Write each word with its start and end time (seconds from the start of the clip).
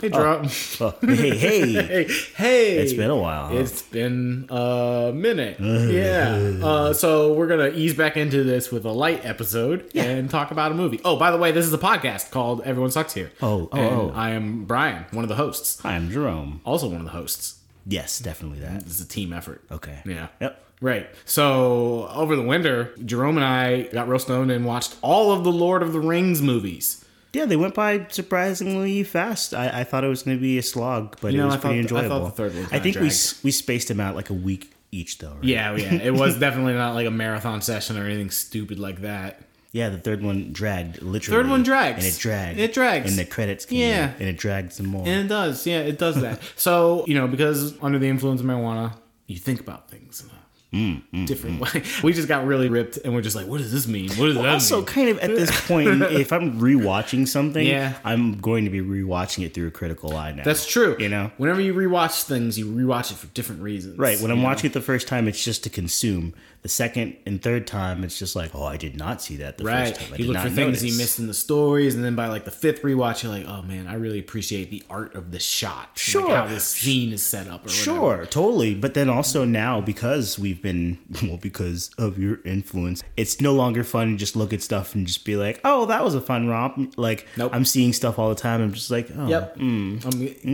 Hey, 0.00 0.08
Jerome. 0.08 0.48
Oh, 0.80 0.94
hey, 1.02 1.36
hey. 1.36 1.72
hey, 1.82 2.04
hey. 2.36 2.78
It's 2.78 2.92
been 2.94 3.10
a 3.10 3.16
while. 3.16 3.48
huh? 3.48 3.56
It's 3.56 3.82
been 3.82 4.46
a 4.48 5.12
minute. 5.14 5.56
yeah. 5.60 6.58
Uh, 6.64 6.92
so 6.94 7.32
we're 7.34 7.46
gonna 7.48 7.68
ease 7.68 7.94
back 7.94 8.16
into 8.16 8.42
this 8.42 8.70
with 8.72 8.84
a 8.86 8.92
light 8.92 9.24
episode 9.26 9.90
and 9.94 10.30
talk 10.30 10.50
about 10.52 10.72
a 10.72 10.74
movie. 10.74 11.00
Oh, 11.04 11.16
by 11.16 11.30
the 11.30 11.36
way, 11.38 11.52
this 11.52 11.66
is 11.66 11.72
a 11.72 11.78
podcast 11.78 12.30
called 12.30 12.62
Everyone 12.62 12.90
Sucks 12.90 13.12
Here. 13.14 13.30
Oh, 13.42 13.68
oh, 13.72 13.78
And 13.78 13.94
oh. 13.94 14.12
I 14.14 14.30
am 14.30 14.64
Brian, 14.64 15.04
one 15.10 15.24
of 15.24 15.28
the 15.28 15.36
hosts. 15.36 15.80
Hi, 15.82 15.96
I'm 15.96 16.10
Jerome. 16.10 16.60
Also 16.64 16.88
one 16.88 16.98
of 17.00 17.04
the 17.04 17.10
hosts. 17.12 17.58
Yes, 17.86 18.18
definitely 18.20 18.60
that. 18.60 18.84
This 18.84 18.94
is 19.00 19.04
a 19.04 19.08
team 19.08 19.32
effort. 19.32 19.62
Okay. 19.70 20.00
Yeah. 20.06 20.28
Yep. 20.40 20.64
Right. 20.80 21.10
So 21.26 22.08
over 22.08 22.36
the 22.36 22.42
winter, 22.42 22.92
Jerome 23.04 23.36
and 23.36 23.44
I 23.44 23.82
got 23.82 24.08
real 24.08 24.18
stoned 24.18 24.50
and 24.50 24.64
watched 24.64 24.96
all 25.02 25.30
of 25.32 25.44
the 25.44 25.52
Lord 25.52 25.82
of 25.82 25.92
the 25.92 26.00
Rings 26.00 26.40
movies. 26.40 27.04
Yeah, 27.32 27.44
they 27.44 27.56
went 27.56 27.74
by 27.74 28.06
surprisingly 28.10 29.02
fast. 29.04 29.54
I, 29.54 29.80
I 29.80 29.84
thought 29.84 30.02
it 30.04 30.08
was 30.08 30.22
going 30.24 30.36
to 30.36 30.40
be 30.40 30.58
a 30.58 30.62
slog, 30.62 31.16
but 31.20 31.32
know, 31.32 31.42
it 31.42 31.46
was 31.46 31.54
I 31.54 31.58
thought- 31.58 31.68
pretty 31.68 31.80
I 31.80 31.86
thought 31.88 32.02
enjoyable. 32.04 32.24
the 32.26 32.30
third 32.32 32.54
one 32.54 32.64
I 32.72 32.78
think 32.80 32.96
we 32.96 33.08
dragged. 33.08 33.34
we 33.44 33.50
spaced 33.52 33.88
them 33.88 34.00
out 34.00 34.16
like 34.16 34.30
a 34.30 34.34
week 34.34 34.72
each, 34.92 35.18
though. 35.18 35.28
Right? 35.34 35.44
Yeah, 35.44 35.76
yeah. 35.76 35.94
It 35.94 36.12
was 36.14 36.38
definitely 36.40 36.74
not 36.74 36.94
like 36.94 37.06
a 37.06 37.10
marathon 37.12 37.60
session 37.62 37.96
or 37.96 38.04
anything 38.06 38.30
stupid 38.30 38.78
like 38.80 39.02
that. 39.02 39.42
Yeah, 39.72 39.88
the 39.90 39.98
third 39.98 40.20
one 40.24 40.52
dragged 40.52 41.00
literally. 41.00 41.42
Third 41.44 41.48
one 41.48 41.62
drags. 41.62 42.04
and 42.04 42.12
it 42.12 42.18
dragged. 42.18 42.58
It 42.58 42.72
drags. 42.74 43.08
and 43.08 43.16
the 43.16 43.24
credits 43.24 43.64
came. 43.66 43.78
Yeah. 43.78 44.12
and 44.18 44.28
it 44.28 44.36
dragged 44.36 44.72
some 44.72 44.86
more. 44.86 45.06
And 45.06 45.26
it 45.26 45.28
does, 45.28 45.64
yeah, 45.64 45.78
it 45.82 45.96
does 45.96 46.20
that. 46.22 46.40
so, 46.56 47.04
you 47.06 47.14
know, 47.14 47.28
because 47.28 47.80
under 47.80 48.00
the 48.00 48.08
influence 48.08 48.40
of 48.40 48.46
marijuana, 48.48 48.94
you 49.28 49.36
think 49.36 49.60
about 49.60 49.88
things 49.88 50.24
a 50.72 50.76
Mm, 50.76 51.26
different 51.26 51.60
way. 51.60 51.82
We 52.04 52.12
just 52.12 52.28
got 52.28 52.46
really 52.46 52.68
ripped 52.68 52.96
and 52.98 53.12
we're 53.12 53.22
just 53.22 53.34
like, 53.34 53.46
what 53.48 53.58
does 53.58 53.72
this 53.72 53.88
mean? 53.88 54.08
What 54.10 54.26
does 54.26 54.36
that 54.36 54.46
also, 54.48 54.76
mean? 54.76 54.86
kind 54.86 55.08
of 55.08 55.18
at 55.18 55.30
this 55.30 55.50
point, 55.66 56.00
if 56.02 56.32
I'm 56.32 56.60
rewatching 56.60 57.26
something, 57.26 57.66
Yeah. 57.66 57.94
I'm 58.04 58.38
going 58.40 58.64
to 58.64 58.70
be 58.70 58.80
rewatching 58.80 59.44
it 59.44 59.52
through 59.52 59.66
a 59.66 59.70
critical 59.72 60.16
eye 60.16 60.30
now. 60.32 60.44
That's 60.44 60.66
true. 60.66 60.96
You 61.00 61.08
know? 61.08 61.32
Whenever 61.38 61.60
you 61.60 61.74
rewatch 61.74 62.22
things, 62.22 62.56
you 62.58 62.66
rewatch 62.66 63.10
it 63.10 63.16
for 63.16 63.26
different 63.28 63.62
reasons. 63.62 63.98
Right. 63.98 64.20
When 64.20 64.30
I'm 64.30 64.38
know? 64.38 64.44
watching 64.44 64.70
it 64.70 64.72
the 64.74 64.80
first 64.80 65.08
time, 65.08 65.26
it's 65.26 65.42
just 65.42 65.64
to 65.64 65.70
consume. 65.70 66.34
The 66.62 66.68
second 66.68 67.16
and 67.24 67.40
third 67.42 67.66
time, 67.66 68.04
it's 68.04 68.18
just 68.18 68.36
like, 68.36 68.54
oh, 68.54 68.64
I 68.64 68.76
did 68.76 68.94
not 68.96 69.22
see 69.22 69.36
that 69.36 69.56
the 69.56 69.64
Right. 69.64 69.88
first 69.96 70.00
time. 70.00 70.12
I 70.12 70.16
You 70.16 70.24
look 70.32 70.42
for 70.42 70.50
things 70.50 70.84
you 70.84 70.96
missed 70.98 71.18
in 71.18 71.26
the 71.26 71.32
stories, 71.34 71.94
and 71.94 72.04
then 72.04 72.14
by 72.14 72.26
like 72.28 72.44
the 72.44 72.50
fifth 72.50 72.82
rewatch, 72.82 73.22
you're 73.22 73.32
like, 73.32 73.46
oh 73.46 73.62
man, 73.62 73.86
I 73.86 73.94
really 73.94 74.18
appreciate 74.18 74.70
the 74.70 74.82
art 74.90 75.14
of 75.14 75.30
the 75.30 75.38
shot. 75.40 75.90
Sure. 75.94 76.22
Like 76.28 76.36
how 76.36 76.46
this 76.46 76.64
scene 76.64 77.12
is 77.12 77.22
set 77.22 77.46
up 77.46 77.60
or 77.60 77.68
whatever. 77.70 77.72
Sure, 77.72 78.26
totally. 78.26 78.74
But 78.74 78.92
then 78.94 79.08
also 79.08 79.44
now, 79.46 79.80
because 79.80 80.38
we've 80.38 80.60
been, 80.60 80.98
well, 81.22 81.38
because 81.38 81.90
of 81.96 82.18
your 82.18 82.40
influence, 82.44 83.02
it's 83.16 83.40
no 83.40 83.54
longer 83.54 83.82
fun 83.82 84.10
to 84.12 84.16
just 84.16 84.36
look 84.36 84.52
at 84.52 84.60
stuff 84.62 84.94
and 84.94 85.06
just 85.06 85.24
be 85.24 85.36
like, 85.36 85.60
oh, 85.64 85.86
that 85.86 86.04
was 86.04 86.14
a 86.14 86.20
fun 86.20 86.46
romp. 86.46 86.94
Like, 86.98 87.26
Nope. 87.38 87.52
I'm 87.54 87.64
seeing 87.64 87.94
stuff 87.94 88.18
all 88.18 88.28
the 88.28 88.34
time. 88.34 88.60
I'm 88.60 88.72
just 88.74 88.90
like, 88.90 89.08
oh, 89.16 89.28
Yep. 89.28 89.56
Um, 89.58 89.98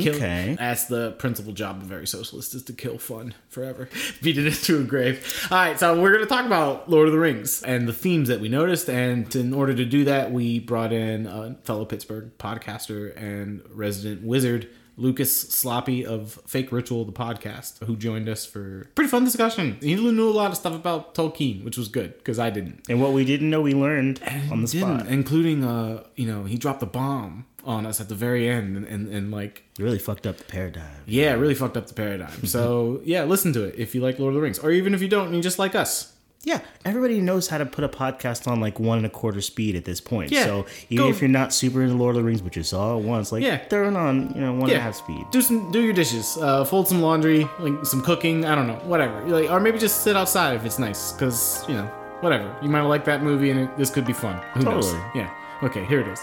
kill, 0.00 0.14
okay. 0.14 0.54
That's 0.58 0.84
the 0.84 1.12
principal 1.18 1.52
job 1.52 1.82
of 1.82 1.90
every 1.90 2.06
socialist 2.06 2.54
is 2.54 2.62
to 2.64 2.72
kill 2.72 2.98
fun 2.98 3.34
forever, 3.48 3.88
beat 4.22 4.38
it 4.38 4.46
into 4.46 4.78
a 4.78 4.84
grave. 4.84 5.46
All 5.50 5.58
right, 5.58 5.78
so 5.78 5.95
we're 6.00 6.12
going 6.12 6.24
to 6.24 6.28
talk 6.28 6.46
about 6.46 6.88
Lord 6.88 7.08
of 7.08 7.12
the 7.12 7.18
Rings 7.18 7.62
and 7.62 7.88
the 7.88 7.92
themes 7.92 8.28
that 8.28 8.40
we 8.40 8.48
noticed. 8.48 8.88
And 8.88 9.34
in 9.34 9.52
order 9.52 9.74
to 9.74 9.84
do 9.84 10.04
that, 10.04 10.32
we 10.32 10.58
brought 10.58 10.92
in 10.92 11.26
a 11.26 11.56
fellow 11.64 11.84
Pittsburgh 11.84 12.36
podcaster 12.38 13.16
and 13.16 13.62
resident 13.70 14.22
wizard. 14.22 14.68
Lucas 14.98 15.38
Sloppy 15.38 16.06
of 16.06 16.40
Fake 16.46 16.72
Ritual, 16.72 17.04
the 17.04 17.12
podcast, 17.12 17.84
who 17.84 17.96
joined 17.96 18.30
us 18.30 18.46
for 18.46 18.90
pretty 18.94 19.10
fun 19.10 19.24
discussion. 19.24 19.76
He 19.82 19.94
knew 19.94 20.28
a 20.28 20.30
lot 20.30 20.50
of 20.50 20.56
stuff 20.56 20.74
about 20.74 21.14
Tolkien, 21.14 21.64
which 21.64 21.76
was 21.76 21.88
good 21.88 22.16
because 22.16 22.38
I 22.38 22.48
didn't. 22.48 22.86
And 22.88 23.02
what 23.02 23.12
we 23.12 23.24
didn't 23.26 23.50
know, 23.50 23.60
we 23.60 23.74
learned 23.74 24.22
on 24.50 24.62
the 24.62 24.68
spot. 24.68 25.06
including 25.06 25.64
uh, 25.64 26.04
you 26.14 26.26
know, 26.26 26.44
he 26.44 26.56
dropped 26.56 26.80
the 26.80 26.86
bomb 26.86 27.44
on 27.66 27.84
us 27.84 28.00
at 28.00 28.08
the 28.08 28.14
very 28.14 28.48
end, 28.48 28.76
and, 28.76 28.86
and, 28.86 29.08
and 29.12 29.30
like 29.32 29.64
It 29.78 29.82
really 29.82 29.98
fucked 29.98 30.26
up 30.26 30.36
the 30.38 30.44
paradigm. 30.44 31.02
yeah, 31.06 31.32
really 31.34 31.54
fucked 31.54 31.76
up 31.76 31.86
the 31.88 31.94
paradigm. 31.94 32.46
So 32.46 33.00
yeah, 33.04 33.24
listen 33.24 33.52
to 33.54 33.64
it 33.64 33.74
if 33.76 33.94
you 33.94 34.00
like 34.00 34.18
Lord 34.18 34.30
of 34.30 34.36
the 34.36 34.40
Rings, 34.42 34.58
or 34.60 34.70
even 34.70 34.94
if 34.94 35.02
you 35.02 35.08
don't, 35.08 35.26
and 35.26 35.36
you 35.36 35.42
just 35.42 35.58
like 35.58 35.74
us. 35.74 36.12
Yeah, 36.44 36.60
everybody 36.84 37.20
knows 37.20 37.48
how 37.48 37.58
to 37.58 37.66
put 37.66 37.82
a 37.82 37.88
podcast 37.88 38.46
on 38.46 38.60
like 38.60 38.78
one 38.78 38.98
and 38.98 39.06
a 39.06 39.10
quarter 39.10 39.40
speed 39.40 39.74
at 39.74 39.84
this 39.84 40.00
point. 40.00 40.30
Yeah, 40.30 40.44
So 40.44 40.66
even 40.90 41.06
go- 41.06 41.10
if 41.10 41.20
you're 41.20 41.28
not 41.28 41.52
super 41.52 41.82
into 41.82 41.96
Lord 41.96 42.14
of 42.14 42.22
the 42.22 42.24
Rings, 42.24 42.40
but 42.40 42.54
you 42.54 42.62
saw 42.62 42.96
it 42.96 43.02
once, 43.02 43.32
like 43.32 43.42
Yeah. 43.42 43.56
throw 43.66 43.88
it 43.88 43.96
on, 43.96 44.32
you 44.32 44.40
know, 44.42 44.52
one 44.52 44.70
and 44.70 44.78
a 44.78 44.80
half 44.80 44.94
speed. 44.94 45.24
Do 45.32 45.42
some, 45.42 45.72
do 45.72 45.80
your 45.82 45.92
dishes, 45.92 46.38
uh, 46.40 46.64
fold 46.64 46.86
some 46.86 47.02
laundry, 47.02 47.48
like 47.58 47.84
some 47.84 48.00
cooking. 48.00 48.44
I 48.44 48.54
don't 48.54 48.68
know, 48.68 48.78
whatever. 48.84 49.20
Like, 49.26 49.50
or 49.50 49.58
maybe 49.58 49.78
just 49.80 50.04
sit 50.04 50.14
outside 50.16 50.54
if 50.54 50.64
it's 50.64 50.78
nice, 50.78 51.10
because 51.14 51.64
you 51.68 51.74
know, 51.74 51.86
whatever. 52.20 52.54
You 52.62 52.68
might 52.68 52.82
like 52.82 53.04
that 53.06 53.24
movie, 53.24 53.50
and 53.50 53.58
it, 53.62 53.76
this 53.76 53.90
could 53.90 54.04
be 54.06 54.12
fun. 54.12 54.40
Who 54.54 54.60
knows? 54.62 54.92
Totally. 54.92 55.10
Yeah. 55.16 55.30
Okay, 55.64 55.84
here 55.86 55.98
it 55.98 56.06
is. 56.06 56.20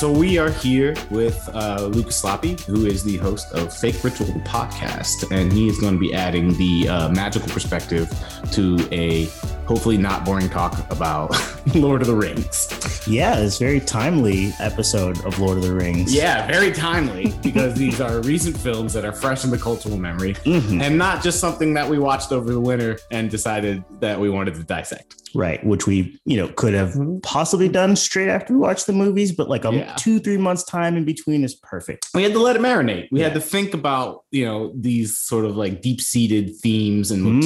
So 0.00 0.10
we 0.10 0.38
are 0.38 0.48
here 0.48 0.96
with 1.10 1.46
uh, 1.52 1.84
Lucas 1.92 2.16
Sloppy, 2.16 2.56
who 2.66 2.86
is 2.86 3.04
the 3.04 3.18
host 3.18 3.52
of 3.52 3.70
Fake 3.70 4.02
Ritual, 4.02 4.28
podcast, 4.46 5.30
and 5.30 5.52
he 5.52 5.68
is 5.68 5.78
going 5.78 5.92
to 5.92 6.00
be 6.00 6.14
adding 6.14 6.54
the 6.56 6.88
uh, 6.88 7.08
magical 7.10 7.50
perspective 7.50 8.10
to 8.50 8.78
a 8.92 9.26
hopefully 9.66 9.98
not 9.98 10.24
boring 10.24 10.48
talk 10.48 10.90
about 10.90 11.36
Lord 11.74 12.00
of 12.00 12.06
the 12.06 12.14
Rings. 12.14 12.79
Yeah, 13.06 13.36
this 13.36 13.58
very 13.58 13.80
timely 13.80 14.52
episode 14.60 15.24
of 15.24 15.38
Lord 15.38 15.56
of 15.58 15.64
the 15.64 15.74
Rings. 15.74 16.14
Yeah, 16.14 16.46
very 16.46 16.70
timely 16.70 17.32
because 17.42 17.74
these 17.74 18.00
are 18.00 18.20
recent 18.22 18.56
films 18.56 18.92
that 18.92 19.04
are 19.04 19.12
fresh 19.12 19.44
in 19.44 19.50
the 19.50 19.58
cultural 19.58 19.96
memory 19.96 20.36
and 20.44 20.98
not 20.98 21.22
just 21.22 21.40
something 21.40 21.74
that 21.74 21.88
we 21.88 21.98
watched 21.98 22.30
over 22.30 22.52
the 22.52 22.60
winter 22.60 22.98
and 23.10 23.30
decided 23.30 23.82
that 24.00 24.20
we 24.20 24.28
wanted 24.28 24.54
to 24.54 24.62
dissect. 24.62 25.16
Right, 25.32 25.64
which 25.64 25.86
we, 25.86 26.18
you 26.24 26.36
know, 26.38 26.48
could 26.48 26.74
have 26.74 26.96
possibly 27.22 27.68
done 27.68 27.94
straight 27.94 28.28
after 28.28 28.52
we 28.52 28.58
watched 28.58 28.86
the 28.88 28.92
movies, 28.92 29.30
but 29.30 29.48
like 29.48 29.64
a 29.64 29.72
Yeah. 29.72 29.94
two, 29.96 30.18
three 30.18 30.36
months 30.36 30.64
time 30.64 30.96
in 30.96 31.04
between 31.04 31.44
is 31.44 31.54
perfect. 31.54 32.08
we 32.14 32.24
had 32.24 32.32
to 32.32 32.40
let 32.40 32.56
it 32.56 32.62
marinate. 32.62 33.06
We 33.12 33.20
had 33.20 33.34
to 33.34 33.40
think 33.40 33.72
about, 33.72 34.24
you 34.32 34.44
know, 34.44 34.72
these 34.76 35.16
sort 35.18 35.44
of 35.44 35.56
like 35.56 35.80
deep 35.82 36.00
seated 36.00 36.56
themes 36.56 37.10
and 37.12 37.20
Mm. 37.42 37.44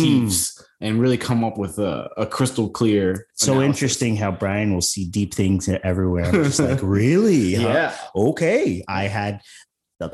And 0.84 1.00
really 1.00 1.16
come 1.16 1.42
up 1.42 1.56
with 1.56 1.78
a, 1.78 2.10
a 2.18 2.26
crystal 2.26 2.68
clear. 2.68 3.26
So 3.34 3.52
analysis. 3.52 3.68
interesting 3.68 4.16
how 4.16 4.30
Brian 4.30 4.74
will 4.74 4.82
see 4.82 5.06
deep 5.06 5.32
things 5.32 5.68
everywhere. 5.68 6.26
I'm 6.26 6.44
just 6.44 6.60
like, 6.60 6.78
really? 6.82 7.54
Huh? 7.54 7.68
Yeah. 7.68 7.96
Okay. 8.14 8.84
I 8.86 9.04
had 9.04 9.40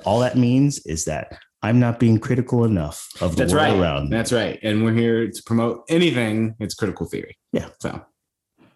all 0.04 0.20
that 0.20 0.36
means 0.36 0.78
is 0.86 1.06
that 1.06 1.36
I'm 1.62 1.80
not 1.80 1.98
being 1.98 2.18
critical 2.18 2.64
enough 2.64 3.08
of 3.20 3.32
the 3.32 3.42
That's 3.42 3.52
world 3.52 3.72
right. 3.72 3.80
around 3.80 4.10
me. 4.10 4.16
That's 4.16 4.32
right. 4.32 4.58
And 4.62 4.84
we're 4.84 4.94
here 4.94 5.28
to 5.28 5.42
promote 5.44 5.84
anything. 5.88 6.54
It's 6.60 6.74
critical 6.74 7.06
theory. 7.06 7.36
Yeah. 7.52 7.68
So 7.80 8.00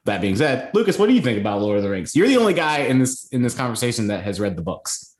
that 0.04 0.20
being 0.20 0.36
said, 0.36 0.70
Lucas, 0.74 0.98
what 0.98 1.08
do 1.08 1.14
you 1.14 1.22
think 1.22 1.38
about 1.38 1.62
Lord 1.62 1.76
of 1.76 1.84
the 1.84 1.90
Rings? 1.90 2.14
You're 2.16 2.28
the 2.28 2.36
only 2.36 2.54
guy 2.54 2.78
in 2.78 2.98
this 2.98 3.28
in 3.30 3.42
this 3.42 3.54
conversation 3.54 4.08
that 4.08 4.24
has 4.24 4.40
read 4.40 4.56
the 4.56 4.62
books. 4.62 5.13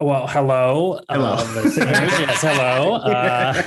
Well, 0.00 0.28
hello. 0.28 1.00
Hello. 1.08 1.32
Uh, 1.34 1.52
listeners. 1.56 1.98
yes, 2.20 2.40
hello. 2.40 2.94
Uh, 2.94 3.62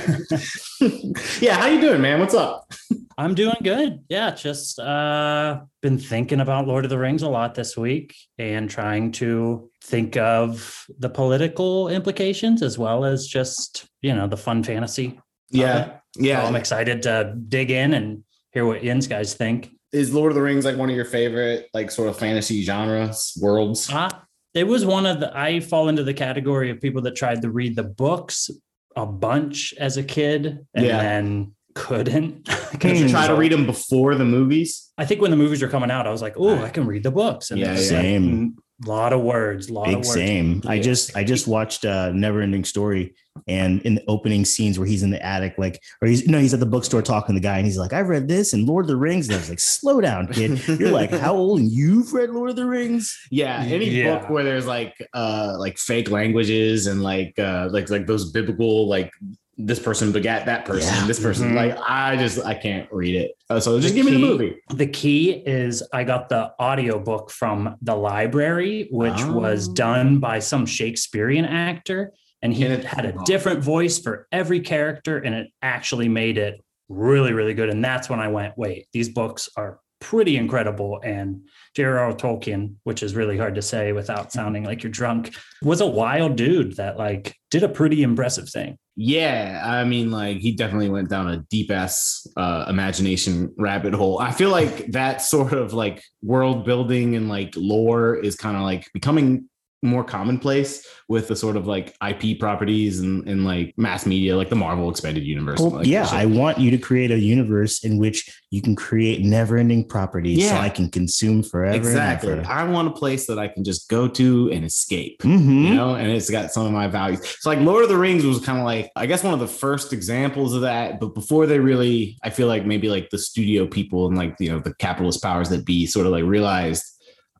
yeah, 1.42 1.56
how 1.56 1.66
you 1.66 1.78
doing, 1.78 2.00
man? 2.00 2.20
What's 2.20 2.32
up? 2.34 2.72
I'm 3.18 3.34
doing 3.34 3.56
good. 3.62 4.00
Yeah, 4.08 4.30
just 4.30 4.78
uh, 4.78 5.60
been 5.82 5.98
thinking 5.98 6.40
about 6.40 6.66
Lord 6.66 6.84
of 6.84 6.90
the 6.90 6.98
Rings 6.98 7.20
a 7.20 7.28
lot 7.28 7.54
this 7.54 7.76
week 7.76 8.14
and 8.38 8.70
trying 8.70 9.12
to 9.12 9.70
think 9.84 10.16
of 10.16 10.86
the 10.98 11.10
political 11.10 11.88
implications 11.88 12.62
as 12.62 12.78
well 12.78 13.04
as 13.04 13.26
just 13.26 13.84
you 14.00 14.14
know 14.14 14.26
the 14.26 14.38
fun 14.38 14.62
fantasy. 14.62 15.20
Yeah. 15.50 15.98
So 16.16 16.22
Yeah. 16.22 16.46
I'm 16.46 16.56
excited 16.56 17.02
to 17.02 17.34
dig 17.48 17.70
in 17.70 17.92
and 17.92 18.24
hear 18.52 18.64
what 18.64 18.82
Ian's 18.82 19.06
guys 19.06 19.34
think. 19.34 19.70
Is 19.92 20.14
Lord 20.14 20.32
of 20.32 20.36
the 20.36 20.42
Rings 20.42 20.64
like 20.64 20.78
one 20.78 20.88
of 20.88 20.96
your 20.96 21.04
favorite 21.04 21.68
like 21.74 21.90
sort 21.90 22.08
of 22.08 22.18
fantasy 22.18 22.62
genres, 22.62 23.34
worlds? 23.38 23.90
Ah, 23.92 24.24
it 24.54 24.64
was 24.66 24.84
one 24.84 25.06
of 25.06 25.20
the. 25.20 25.36
I 25.36 25.60
fall 25.60 25.88
into 25.88 26.02
the 26.04 26.14
category 26.14 26.70
of 26.70 26.80
people 26.80 27.02
that 27.02 27.16
tried 27.16 27.42
to 27.42 27.50
read 27.50 27.76
the 27.76 27.82
books 27.84 28.50
a 28.96 29.06
bunch 29.06 29.72
as 29.78 29.96
a 29.96 30.02
kid 30.02 30.66
and 30.74 30.86
Yeah. 30.86 30.98
then 31.02 31.52
couldn't. 31.74 32.44
Did 32.78 32.98
you 32.98 33.08
try 33.08 33.26
to 33.26 33.34
read 33.34 33.52
them 33.52 33.64
before 33.64 34.14
the 34.14 34.24
movies? 34.26 34.90
I 34.98 35.06
think 35.06 35.22
when 35.22 35.30
the 35.30 35.36
movies 35.38 35.62
were 35.62 35.68
coming 35.68 35.90
out, 35.90 36.06
I 36.06 36.10
was 36.10 36.20
like, 36.20 36.34
oh, 36.36 36.62
I 36.62 36.68
can 36.68 36.86
read 36.86 37.02
the 37.02 37.10
books. 37.10 37.50
And 37.50 37.58
Yeah. 37.60 37.76
Same. 37.76 38.56
lot 38.84 39.12
of 39.14 39.22
words, 39.22 39.70
lot 39.70 39.86
Big 39.86 39.94
of 39.94 39.98
words. 40.00 40.12
same. 40.12 40.60
I 40.66 40.78
just 40.80 41.16
I 41.16 41.24
just 41.24 41.46
watched 41.48 41.84
uh 41.86 42.10
Never 42.12 42.42
Ending 42.42 42.64
Story 42.64 43.14
and 43.46 43.82
in 43.82 43.94
the 43.96 44.04
opening 44.08 44.44
scenes 44.44 44.78
where 44.78 44.86
he's 44.86 45.02
in 45.02 45.10
the 45.10 45.24
attic, 45.24 45.54
like 45.58 45.82
or 46.00 46.08
he's 46.08 46.26
no, 46.28 46.38
he's 46.38 46.54
at 46.54 46.60
the 46.60 46.66
bookstore 46.66 47.02
talking 47.02 47.34
to 47.34 47.40
the 47.40 47.42
guy 47.42 47.56
and 47.56 47.66
he's 47.66 47.78
like, 47.78 47.92
I 47.92 48.00
read 48.00 48.28
this 48.28 48.52
and 48.52 48.66
Lord 48.66 48.84
of 48.84 48.88
the 48.88 48.96
Rings. 48.96 49.28
And 49.28 49.36
I 49.36 49.38
was 49.38 49.48
like, 49.48 49.60
slow 49.60 50.00
down, 50.00 50.28
kid. 50.28 50.66
You're 50.68 50.90
like, 50.90 51.10
how 51.10 51.34
old 51.34 51.60
and 51.60 51.70
you've 51.70 52.12
read 52.12 52.30
Lord 52.30 52.50
of 52.50 52.56
the 52.56 52.66
Rings? 52.66 53.18
Yeah, 53.30 53.62
any 53.62 53.88
Yeah. 53.88 54.18
book 54.18 54.30
where 54.30 54.44
there's 54.44 54.66
like 54.66 54.94
uh 55.14 55.56
like 55.58 55.78
fake 55.78 56.10
languages 56.10 56.86
and 56.86 57.02
like 57.02 57.38
uh 57.38 57.68
like 57.70 57.90
like 57.90 58.06
those 58.06 58.30
biblical 58.30 58.88
like 58.88 59.12
this 59.58 59.78
person 59.78 60.12
begat 60.12 60.46
that 60.46 60.64
person, 60.64 60.94
Yeah. 60.94 61.06
this 61.06 61.20
person 61.20 61.50
Mhm. 61.52 61.54
like 61.56 61.78
I 61.86 62.16
just 62.16 62.44
I 62.44 62.54
can't 62.54 62.88
read 62.92 63.14
it. 63.16 63.32
Uh, 63.50 63.60
so 63.60 63.78
just 63.80 63.94
The 63.94 64.02
give 64.02 64.06
me 64.06 64.12
the 64.12 64.26
movie. 64.26 64.56
The 64.70 64.86
key 64.86 65.30
is 65.30 65.82
I 65.92 66.04
got 66.04 66.28
the 66.28 66.52
audiobook 66.60 67.30
from 67.30 67.76
the 67.82 67.94
library, 67.94 68.88
which 68.90 69.24
was 69.24 69.68
Oh. 69.68 69.74
done 69.74 70.18
by 70.18 70.38
some 70.38 70.64
Shakespearean 70.66 71.44
actor. 71.44 72.12
And 72.42 72.52
he 72.52 72.64
And 72.64 72.82
had 72.84 73.04
a 73.04 73.14
different 73.24 73.62
voice 73.62 73.98
for 74.00 74.26
every 74.32 74.60
character, 74.60 75.18
and 75.18 75.34
it 75.34 75.48
actually 75.62 76.08
made 76.08 76.38
it 76.38 76.60
really, 76.88 77.32
really 77.32 77.54
good. 77.54 77.70
And 77.70 77.84
that's 77.84 78.10
when 78.10 78.20
I 78.20 78.28
went, 78.28 78.58
wait, 78.58 78.88
these 78.92 79.08
books 79.08 79.48
are 79.56 79.78
pretty 80.00 80.36
incredible. 80.36 81.00
And 81.04 81.42
J.R.R. 81.74 82.12
Tolkien, 82.14 82.74
which 82.82 83.02
is 83.02 83.14
really 83.14 83.38
hard 83.38 83.54
to 83.54 83.62
say 83.62 83.92
without 83.92 84.32
sounding 84.32 84.64
like 84.64 84.82
you're 84.82 84.90
drunk, 84.90 85.34
was 85.62 85.80
a 85.80 85.86
wild 85.86 86.36
dude 86.36 86.76
that 86.76 86.98
like 86.98 87.36
did 87.50 87.62
a 87.62 87.68
pretty 87.68 88.02
impressive 88.02 88.48
thing. 88.48 88.76
Yeah, 88.94 89.62
I 89.64 89.84
mean, 89.84 90.10
like 90.10 90.38
he 90.38 90.52
definitely 90.52 90.90
went 90.90 91.08
down 91.08 91.28
a 91.28 91.38
deep 91.48 91.70
ass 91.70 92.26
uh, 92.36 92.66
imagination 92.68 93.54
rabbit 93.56 93.94
hole. 93.94 94.18
I 94.18 94.32
feel 94.32 94.50
like 94.50 94.92
that 94.92 95.22
sort 95.22 95.54
of 95.54 95.72
like 95.72 96.02
world 96.20 96.66
building 96.66 97.16
and 97.16 97.28
like 97.28 97.54
lore 97.56 98.16
is 98.16 98.36
kind 98.36 98.56
of 98.56 98.64
like 98.64 98.90
becoming 98.92 99.48
more 99.82 100.04
commonplace 100.04 100.86
with 101.08 101.28
the 101.28 101.34
sort 101.36 101.56
of 101.56 101.66
like 101.66 101.94
IP 102.08 102.38
properties 102.38 103.00
and, 103.00 103.28
and 103.28 103.44
like 103.44 103.74
mass 103.76 104.06
media, 104.06 104.36
like 104.36 104.48
the 104.48 104.54
Marvel 104.56 104.88
expanded 104.88 105.24
universe. 105.24 105.58
Well, 105.60 105.70
like, 105.70 105.86
yeah. 105.86 106.08
I 106.10 106.24
want 106.26 106.58
you 106.58 106.70
to 106.70 106.78
create 106.78 107.10
a 107.10 107.18
universe 107.18 107.84
in 107.84 107.98
which 107.98 108.40
you 108.50 108.62
can 108.62 108.76
create 108.76 109.22
never-ending 109.22 109.88
properties 109.88 110.48
so 110.48 110.54
Yeah. 110.54 110.60
I 110.60 110.68
can 110.68 110.88
consume 110.88 111.42
forever. 111.42 111.76
exactly. 111.76 112.30
And 112.32 112.40
ever. 112.42 112.50
I 112.50 112.64
want 112.64 112.88
a 112.88 112.92
place 112.92 113.26
that 113.26 113.38
I 113.38 113.48
can 113.48 113.64
just 113.64 113.88
go 113.90 114.06
to 114.08 114.50
and 114.52 114.64
escape. 114.64 115.20
Mhm. 115.22 115.68
you 115.68 115.74
know, 115.74 115.94
and 115.94 116.10
it's 116.10 116.30
got 116.30 116.52
some 116.52 116.64
of 116.66 116.72
my 116.72 116.86
values. 116.86 117.20
So 117.40 117.50
like 117.50 117.58
Lord 117.60 117.82
of 117.82 117.88
the 117.88 117.98
Rings 117.98 118.24
was 118.24 118.38
kind 118.40 118.58
of 118.58 118.64
like, 118.64 118.90
I 118.96 119.06
guess 119.06 119.24
one 119.24 119.34
of 119.34 119.40
the 119.40 119.46
first 119.48 119.92
examples 119.92 120.54
of 120.54 120.62
that, 120.62 121.00
but 121.00 121.14
before 121.14 121.46
they 121.46 121.58
really, 121.58 122.16
I 122.22 122.30
feel 122.30 122.46
like 122.46 122.64
maybe 122.64 122.88
like 122.88 123.10
the 123.10 123.18
studio 123.18 123.66
people 123.66 124.06
and 124.06 124.16
like, 124.16 124.36
you 124.38 124.50
know, 124.50 124.60
the 124.60 124.74
capitalist 124.74 125.22
powers 125.22 125.48
that 125.48 125.64
be 125.66 125.86
sort 125.86 126.06
of 126.06 126.12
like 126.12 126.24
realized 126.24 126.84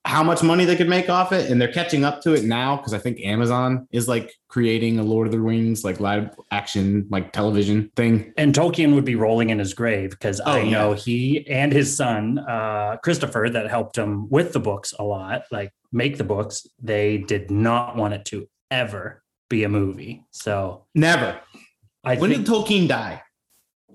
how 0.05 0.23
much 0.23 0.43
money 0.43 0.65
they 0.65 0.75
could 0.75 0.89
make 0.89 1.09
off 1.09 1.31
it. 1.33 1.49
And 1.51 1.61
they're 1.61 1.73
catching 1.73 2.05
up 2.05 2.21
to 2.23 2.33
it 2.35 2.45
now. 2.45 2.77
Cause 2.77 2.93
I 2.93 2.99
think 2.99 3.21
Amazon 3.21 3.87
is 3.93 4.09
like 4.09 4.33
creating 4.49 4.99
a 4.99 5.03
Lord 5.03 5.29
of 5.29 5.33
the 5.33 5.39
Rings, 5.41 5.85
like 5.85 6.01
live 6.01 6.31
action, 6.51 7.07
like 7.11 7.33
television 7.33 7.91
thing. 7.95 8.33
and 8.37 8.53
Tolkien 8.55 8.95
would 8.95 9.05
be 9.05 9.15
rolling 9.15 9.51
in 9.51 9.59
his 9.61 9.75
grave 9.75 10.11
because 10.11 10.41
Oh, 10.45 10.51
I 10.53 10.65
know 10.69 10.91
yeah. 10.91 10.97
he 10.99 11.47
and 11.49 11.73
his 11.73 11.97
son 11.97 12.39
uh, 12.41 12.97
Christopher 13.05 13.49
that 13.51 13.71
helped 13.71 13.97
him 13.97 14.29
with 14.29 14.53
the 14.53 14.61
books 14.61 14.93
a 14.99 15.05
lot, 15.05 15.45
like 15.53 15.73
make 15.93 16.19
the 16.19 16.25
books. 16.25 16.67
They 16.83 17.19
did 17.19 17.51
not 17.51 17.95
want 17.97 18.15
it 18.15 18.25
to 18.27 18.49
ever 18.71 19.23
be 19.49 19.63
a 19.65 19.69
movie. 19.69 20.25
So 20.33 20.87
Never. 20.97 21.39
I 22.05 22.17
when 22.17 22.31
think 22.31 22.45
did 22.47 22.53
Tolkien 22.53 22.89
die? 22.89 23.23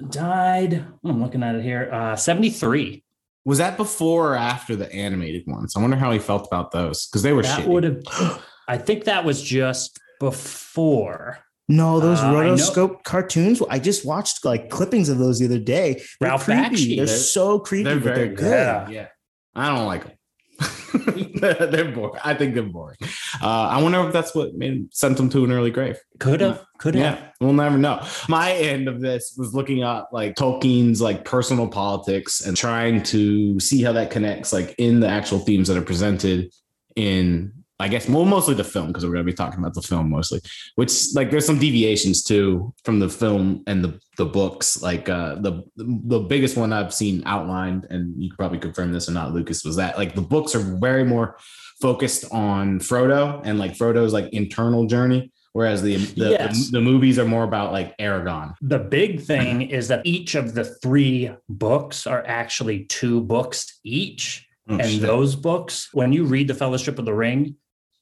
died. 0.09 0.85
I'm 1.03 1.21
looking 1.21 1.43
at 1.43 1.55
it 1.55 1.63
here. 1.63 1.89
Uh, 1.91 2.15
73. 2.15 3.03
Was 3.47 3.59
that 3.59 3.77
before 3.77 4.33
or 4.33 4.35
after 4.35 4.75
the 4.75 4.91
animated 4.93 5.43
ones? 5.47 5.73
I 5.77 5.79
wonder 5.79 5.95
how 5.95 6.11
he 6.11 6.19
felt 6.19 6.45
about 6.47 6.71
those 6.71 7.07
because 7.07 7.21
they 7.23 7.31
were 7.31 7.43
That 7.43 7.61
shitty. 7.61 7.67
would 7.67 7.83
have. 7.85 8.43
I 8.67 8.77
think 8.77 9.05
that 9.05 9.23
was 9.23 9.41
just 9.41 9.97
before 10.19 11.39
No, 11.69 11.99
those 12.01 12.19
Uh, 12.19 12.27
I 12.27 12.33
rotoscope 12.33 13.03
cartoons. 13.03 13.61
I 13.69 13.79
just 13.79 14.05
watched 14.05 14.43
like 14.45 14.69
clippings 14.69 15.07
of 15.09 15.17
those 15.17 15.39
the 15.39 15.45
other 15.45 15.59
day. 15.59 16.01
They're 16.19 16.29
Ralph 16.29 16.43
creepy. 16.45 16.61
Bakshi. 16.61 16.95
They're 16.97 17.05
They're- 17.05 17.15
so 17.17 17.59
creepy, 17.59 17.83
They're 17.83 17.95
but 17.95 18.03
they're 18.03 18.15
very 18.15 18.27
good. 18.29 18.35
good. 18.37 18.49
Yeah. 18.49 18.89
Yeah. 18.89 19.07
I 19.55 19.75
don't 19.75 19.85
like 19.85 20.03
them. 20.05 20.13
they're 21.35 21.91
boring. 21.91 22.19
I 22.23 22.33
think 22.33 22.53
they're 22.53 22.63
boring. 22.63 22.97
Uh, 23.41 23.67
I 23.69 23.81
wonder 23.81 24.05
if 24.07 24.13
that's 24.13 24.33
what 24.33 24.55
made 24.55 24.93
sent 24.93 25.17
them 25.17 25.29
to 25.29 25.43
an 25.43 25.51
early 25.51 25.71
grave. 25.71 25.97
could 26.19 26.41
have 26.41 26.65
could 26.79 26.95
have. 26.95 27.19
Yeah, 27.19 27.27
we'll 27.39 27.53
never 27.53 27.77
know. 27.77 28.05
My 28.27 28.53
end 28.53 28.87
of 28.87 29.01
this 29.01 29.35
was 29.37 29.53
looking 29.53 29.83
up 29.83 30.09
like 30.11 30.35
Tolkien's 30.35 31.01
like 31.01 31.25
personal 31.25 31.67
politics 31.67 32.45
and 32.45 32.57
trying 32.57 33.03
to 33.03 33.59
see 33.59 33.83
how 33.83 33.91
that 33.93 34.11
connects 34.11 34.51
like 34.51 34.73
in 34.77 34.99
the 34.99 35.07
actual 35.07 35.39
themes 35.39 35.67
that 35.67 35.77
are 35.77 35.81
presented 35.81 36.51
in 36.95 37.53
I 37.79 37.87
guess 37.87 38.09
well 38.09 38.25
mostly 38.25 38.55
the 38.55 38.63
film 38.63 38.87
because 38.87 39.05
we're 39.05 39.11
going 39.13 39.25
to 39.25 39.31
be 39.31 39.35
talking 39.35 39.59
about 39.59 39.75
the 39.75 39.81
film 39.83 40.09
mostly. 40.09 40.41
Which 40.75 40.91
like 41.13 41.29
there's 41.29 41.45
some 41.45 41.59
deviations 41.59 42.23
too 42.23 42.73
from 42.83 42.99
the 42.99 43.09
film 43.09 43.63
and 43.67 43.83
the 43.83 43.99
the 44.17 44.25
books. 44.25 44.81
Like 44.81 45.09
uh 45.09 45.35
the 45.35 45.63
the 45.77 46.19
biggest 46.19 46.57
one 46.57 46.73
I've 46.73 46.93
seen 46.93 47.21
outlined 47.25 47.85
and 47.89 48.21
you 48.21 48.29
could 48.31 48.37
probably 48.37 48.59
confirm 48.59 48.91
this 48.91 49.07
or 49.07 49.11
not 49.11 49.33
Lucas 49.33 49.63
was 49.63 49.75
that 49.75 49.97
like 49.97 50.15
the 50.15 50.21
books 50.21 50.55
are 50.55 50.59
very 50.79 51.03
more 51.03 51.37
focused 51.79 52.25
on 52.31 52.79
Frodo 52.79 53.41
and 53.45 53.59
like 53.59 53.73
Frodo's 53.73 54.11
like 54.11 54.27
internal 54.33 54.87
journey 54.87 55.31
whereas 55.53 55.83
the 55.83 55.97
the, 55.97 56.31
Yes. 56.31 56.71
the 56.71 56.79
the 56.79 56.81
movies 56.81 57.19
are 57.19 57.25
more 57.25 57.43
about 57.43 57.71
like 57.71 57.95
Aragorn. 57.99 58.55
The 58.61 58.79
big 58.79 59.21
thing 59.21 59.61
is 59.61 59.87
that 59.89 60.01
each 60.03 60.33
of 60.33 60.55
the 60.55 60.63
three 60.65 61.29
books 61.47 62.07
are 62.07 62.23
actually 62.25 62.85
two 62.85 63.21
books 63.21 63.79
each. 63.83 64.45
Oh, 64.69 64.73
and 64.79 64.89
shit. 64.89 65.01
those 65.01 65.33
books, 65.35 65.87
when 65.93 66.11
you 66.11 66.25
read 66.25 66.47
the 66.49 66.53
Fellowship 66.53 66.99
of 66.99 67.05
the 67.05 67.13
Ring, 67.13 67.55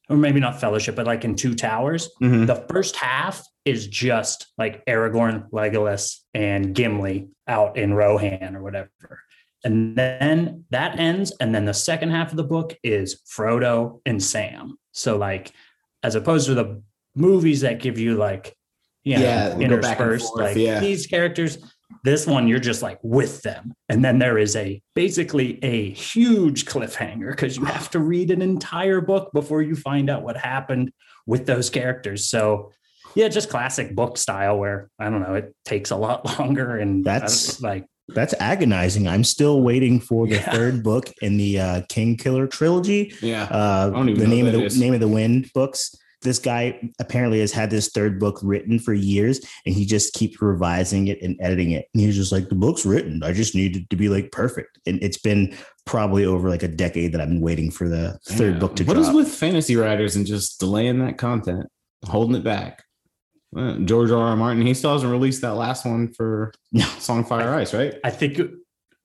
or 0.10 0.18
maybe 0.18 0.40
not 0.40 0.60
Fellowship, 0.60 0.96
but 0.96 1.06
like 1.06 1.25
in 1.25 1.36
Two 1.36 1.56
Towers, 1.56 2.10
Mhm. 2.22 2.48
the 2.48 2.63
first 2.69 2.96
half 2.96 3.44
is 3.66 3.88
just 3.88 4.48
like 4.57 4.86
Aragorn, 4.86 5.50
Legolas, 5.50 6.19
and 6.34 6.75
Gimli 6.75 7.30
out 7.48 7.78
in 7.78 7.94
Rohan 7.94 8.56
or 8.56 8.62
whatever. 8.62 8.90
And 9.63 9.96
then 9.96 10.66
that 10.69 11.00
ends. 11.00 11.34
And 11.40 11.56
then 11.56 11.66
the 11.66 11.74
second 11.74 12.12
half 12.12 12.30
of 12.30 12.38
the 12.38 12.44
book 12.44 12.78
is 12.84 13.19
Frodo 13.28 14.02
and 14.06 14.22
Sam. 14.22 14.78
So, 14.92 15.18
like, 15.18 15.52
as 16.04 16.13
opposed 16.13 16.46
to 16.48 16.54
the 16.54 16.84
movies 17.16 17.62
that 17.62 17.80
give 17.80 17.98
you 17.98 18.16
like, 18.16 18.56
you 19.04 19.18
know, 19.18 19.24
Yeah, 19.24 19.56
we 19.56 19.66
go 19.66 19.78
back 19.81 20.00
and 20.00 20.12
interspersed, 20.12 20.28
forth, 20.28 20.42
like 20.42 20.58
yeah. 20.58 20.80
these 20.80 21.08
characters, 21.08 21.58
this 22.04 22.28
one 22.28 22.48
you're 22.48 22.60
just 22.60 22.82
like 22.82 23.00
with 23.02 23.42
them. 23.42 23.74
And 23.90 24.04
then 24.04 24.20
there 24.20 24.38
is 24.38 24.56
a 24.56 24.82
basically 24.94 25.64
a 25.64 25.90
huge 25.92 26.66
cliffhanger 26.66 27.32
because 27.32 27.58
you 27.58 27.66
have 27.66 27.90
to 27.92 28.00
read 28.00 28.32
an 28.32 28.42
entire 28.42 29.02
book 29.02 29.32
before 29.34 29.62
you 29.62 29.76
find 29.76 30.10
out 30.10 30.24
what 30.24 30.38
happened 30.38 30.92
with 31.26 31.46
those 31.46 31.70
characters. 31.70 32.28
So 32.28 32.72
yeah, 33.16 33.28
just 33.30 33.50
classic 33.50 33.96
book 33.96 34.18
style 34.18 34.58
where 34.58 34.90
I 35.00 35.10
don't 35.10 35.22
know, 35.22 35.36
it 35.36 35.56
takes 35.66 35.92
a 35.92 35.96
lot 35.96 36.26
longer 36.40 36.78
and 36.78 37.04
That's- 37.04 37.62
like 37.62 37.86
That's 38.10 38.34
agonizing. 38.40 39.08
I'm 39.08 39.24
still 39.24 39.62
waiting 39.62 40.00
for 40.00 40.28
the 40.28 40.36
Yeah. 40.36 40.52
third 40.52 40.84
book 40.84 41.12
in 41.22 41.38
the 41.38 41.60
uh, 41.60 41.82
King 41.90 42.18
Killer 42.18 42.46
trilogy. 42.46 43.14
Yeah. 43.22 43.46
Uh, 43.46 43.90
the 43.90 44.28
name 44.28 44.46
of 44.46 44.54
the 44.54 44.66
is. 44.66 44.80
name 44.80 44.94
of 44.94 45.00
the 45.00 45.08
Wind 45.08 45.50
books. 45.56 45.96
This 46.25 46.39
guy 46.39 46.91
apparently 47.00 47.39
has 47.39 47.53
had 47.53 47.70
this 47.70 47.88
third 47.89 48.20
book 48.20 48.39
written 48.44 48.79
for 48.79 48.94
years, 48.94 49.39
and 49.65 49.74
he 49.74 49.86
just 49.86 50.13
keeps 50.13 50.41
revising 50.41 51.08
it 51.08 51.22
and 51.22 51.38
editing 51.39 51.72
it. 51.72 51.88
And 51.94 52.01
he's 52.03 52.17
just 52.17 52.34
like, 52.34 52.50
"The 52.50 52.55
book's 52.55 52.86
written. 52.86 53.24
I 53.24 53.32
just 53.32 53.55
need 53.55 53.77
it 53.77 53.89
to 53.91 53.96
be 53.96 54.10
like 54.10 54.32
perfect." 54.34 54.77
And 54.86 55.01
it's 55.01 55.17
been 55.17 55.55
probably 55.86 56.25
over 56.25 56.50
like 56.50 56.63
a 56.63 56.67
decade 56.67 57.13
that 57.13 57.22
I've 57.22 57.29
been 57.29 57.39
waiting 57.41 57.72
for 57.72 57.88
the 57.88 58.20
third 58.27 58.60
book 58.60 58.75
to 58.75 58.84
What 58.84 58.96
drop. 58.96 59.08
is 59.08 59.13
with 59.15 59.29
fantasy 59.29 59.77
writers 59.77 60.17
and 60.17 60.25
just 60.25 60.60
delaying 60.60 61.00
that 61.05 61.17
content, 61.17 61.67
holding 62.05 62.36
it 62.36 62.44
back? 62.44 62.84
Uh, 63.55 63.77
George 63.77 64.12
R. 64.12 64.22
R. 64.22 64.36
Martin, 64.36 64.65
he 64.65 64.74
still 64.74 64.91
hasn't 64.91 65.10
released 65.12 65.41
that 65.41 65.53
last 65.53 65.86
one 65.86 66.12
for 66.12 66.51
No. 66.74 66.84
Song 67.00 67.20
of 67.20 67.27
Fire 67.29 67.53
Ice, 67.53 67.74
right? 67.74 67.94
I 68.03 68.10
think 68.10 68.41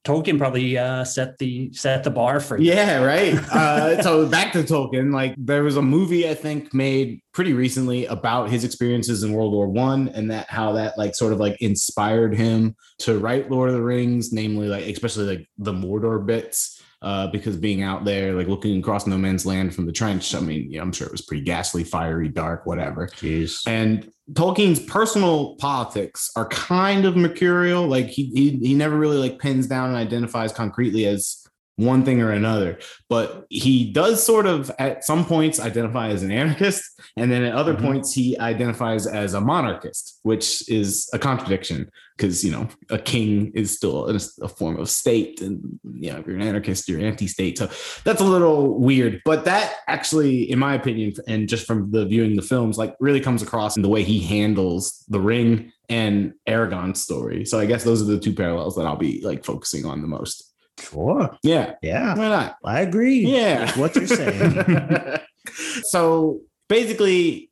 Tolkien 0.05 0.39
probably 0.39 0.79
uh, 0.79 1.05
set 1.05 1.37
the 1.39 1.71
set 1.75 2.05
the 2.05 2.11
bar 2.11 2.41
for 2.41 2.59
Yeah, 2.59 3.03
right. 3.03 3.39
Uh, 3.61 4.03
so 4.03 4.27
back 4.27 4.53
to 4.53 4.63
Tolkien, 4.63 5.13
like 5.13 5.35
there 5.37 5.63
was 5.63 5.77
a 5.77 5.83
movie 5.83 6.29
I 6.29 6.35
think 6.35 6.73
made 6.73 7.21
pretty 7.33 7.53
recently 7.53 8.07
about 8.07 8.49
his 8.49 8.65
experiences 8.65 9.23
in 9.23 9.33
World 9.33 9.53
War 9.53 9.69
One 9.69 10.09
and 10.09 10.31
that 10.31 10.49
how 10.49 10.73
that 10.73 10.97
like 10.97 11.15
sort 11.15 11.33
of 11.33 11.41
like 11.41 11.61
inspired 11.61 12.35
him 12.35 12.75
to 13.01 13.19
write 13.19 13.51
Lord 13.51 13.69
of 13.69 13.75
the 13.75 13.83
Rings, 13.83 14.33
namely 14.33 14.69
like 14.69 14.85
especially 14.85 15.37
like 15.37 15.49
the 15.59 15.73
Mordor 15.73 16.25
bits. 16.25 16.83
Uh, 17.03 17.27
because 17.29 17.57
being 17.57 17.83
out 17.83 18.05
there, 18.05 18.35
like 18.35 18.47
looking 18.47 18.79
across 18.79 19.07
no 19.07 19.17
man's 19.17 19.47
land 19.47 19.75
from 19.75 19.87
the 19.87 19.93
trench, 19.93 20.35
I 20.35 20.41
mean, 20.41 20.71
yeah, 20.71 20.83
I'm 20.83 20.93
sure 20.93 21.07
it 21.07 21.13
was 21.13 21.23
pretty 21.23 21.43
ghastly, 21.43 21.83
fiery, 21.83 22.29
dark, 22.29 22.67
whatever. 22.67 23.07
Jeez. 23.07 23.67
And 23.67 24.13
Tolkien's 24.33 24.81
personal 24.81 25.57
politics 25.57 26.31
are 26.37 26.47
kind 26.49 27.05
of 27.05 27.17
mercurial. 27.17 27.87
Like 27.87 28.07
he 28.07 28.27
he 28.27 28.51
he 28.59 28.75
never 28.75 28.97
really 28.97 29.17
like 29.17 29.39
pins 29.39 29.67
down 29.67 29.89
and 29.89 29.97
identifies 29.97 30.53
concretely 30.53 31.07
as 31.07 31.40
one 31.81 32.05
thing 32.05 32.21
or 32.21 32.31
another. 32.31 32.79
But 33.09 33.47
he 33.51 33.91
does 33.91 34.23
sort 34.25 34.47
of 34.47 34.71
at 34.79 35.05
some 35.05 35.25
points 35.25 35.59
identify 35.59 36.09
as 36.09 36.23
an 36.23 36.31
anarchist, 36.31 36.83
and 37.17 37.31
then 37.31 37.43
at 37.45 37.55
other 37.55 37.75
Mhm. 37.75 37.81
points 37.83 38.13
he 38.13 38.39
identifies 38.39 39.07
as 39.07 39.35
a 39.35 39.41
monarchist, 39.41 40.21
which 40.23 40.69
is 40.69 41.09
a 41.13 41.19
contradiction 41.19 41.91
because 42.17 42.45
you 42.45 42.53
know 42.53 42.69
a 42.91 42.99
king 42.99 43.51
is 43.55 43.75
still 43.75 44.09
a, 44.11 44.21
a 44.43 44.49
form 44.49 44.79
of 44.79 44.91
state, 44.91 45.41
and 45.41 45.61
you 45.95 46.13
know 46.13 46.19
if 46.19 46.27
you're 46.27 46.37
an 46.37 46.43
anarchist, 46.43 46.89
you're 46.89 47.01
anti-state. 47.01 47.57
So 47.59 47.69
that's 48.05 48.21
a 48.21 48.25
little 48.25 48.79
weird. 48.79 49.23
But 49.25 49.45
that 49.47 49.77
actually, 49.89 50.51
in 50.51 50.59
my 50.59 50.75
opinion, 50.75 51.15
and 51.27 51.49
just 51.49 51.67
from 51.67 51.91
the 51.91 52.05
viewing 52.07 52.37
the 52.37 52.43
films, 52.43 52.77
like 52.77 52.95
really 53.01 53.21
comes 53.21 53.43
across 53.43 53.77
in 53.77 53.83
the 53.83 53.89
way 53.89 54.03
he 54.03 54.21
handles 54.21 55.05
the 55.09 55.21
ring 55.21 55.73
and 55.89 56.35
Aragorn's 56.47 57.03
story. 57.03 57.45
So 57.45 57.59
I 57.59 57.67
guess 57.67 57.83
those 57.85 58.01
are 58.03 58.05
the 58.05 58.19
two 58.21 58.33
parallels 58.35 58.77
that 58.77 58.87
I'll 58.87 58.97
be 58.97 59.21
like 59.25 59.45
focusing 59.45 59.85
on 59.87 60.03
the 60.03 60.07
most. 60.09 60.50
Sure. 60.81 61.37
Yeah, 61.43 61.75
Yeah. 61.83 62.15
why 62.17 62.29
not? 62.29 62.57
I 62.65 62.81
agree. 62.81 63.21
Yeah. 63.21 63.65
with 63.67 63.77
what 63.77 63.97
you're 63.97 64.07
saying. 64.07 65.19
so 65.85 66.41
basically, 66.69 67.51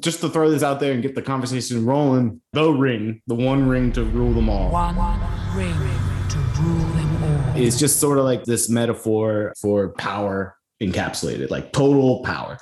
just 0.00 0.20
to 0.20 0.28
throw 0.28 0.50
this 0.50 0.62
out 0.62 0.80
there 0.80 0.92
and 0.92 1.02
get 1.02 1.14
the 1.14 1.22
conversation 1.22 1.84
rolling, 1.86 2.40
the 2.52 2.70
ring, 2.70 3.22
the 3.26 3.34
one 3.34 3.68
ring 3.68 3.92
to 3.92 4.04
rule 4.04 4.32
them 4.32 4.48
all, 4.48 4.70
One 4.70 4.96
ring 5.54 5.72
to 6.28 6.38
rule 6.60 6.86
them 6.94 7.22
all. 7.52 7.56
is 7.56 7.78
just 7.78 8.00
sort 8.00 8.18
of 8.18 8.24
like 8.24 8.44
this 8.44 8.68
metaphor 8.68 9.52
for 9.60 9.90
power 9.90 10.56
encapsulated, 10.82 11.50
like 11.50 11.72
total 11.72 12.22
power. 12.24 12.58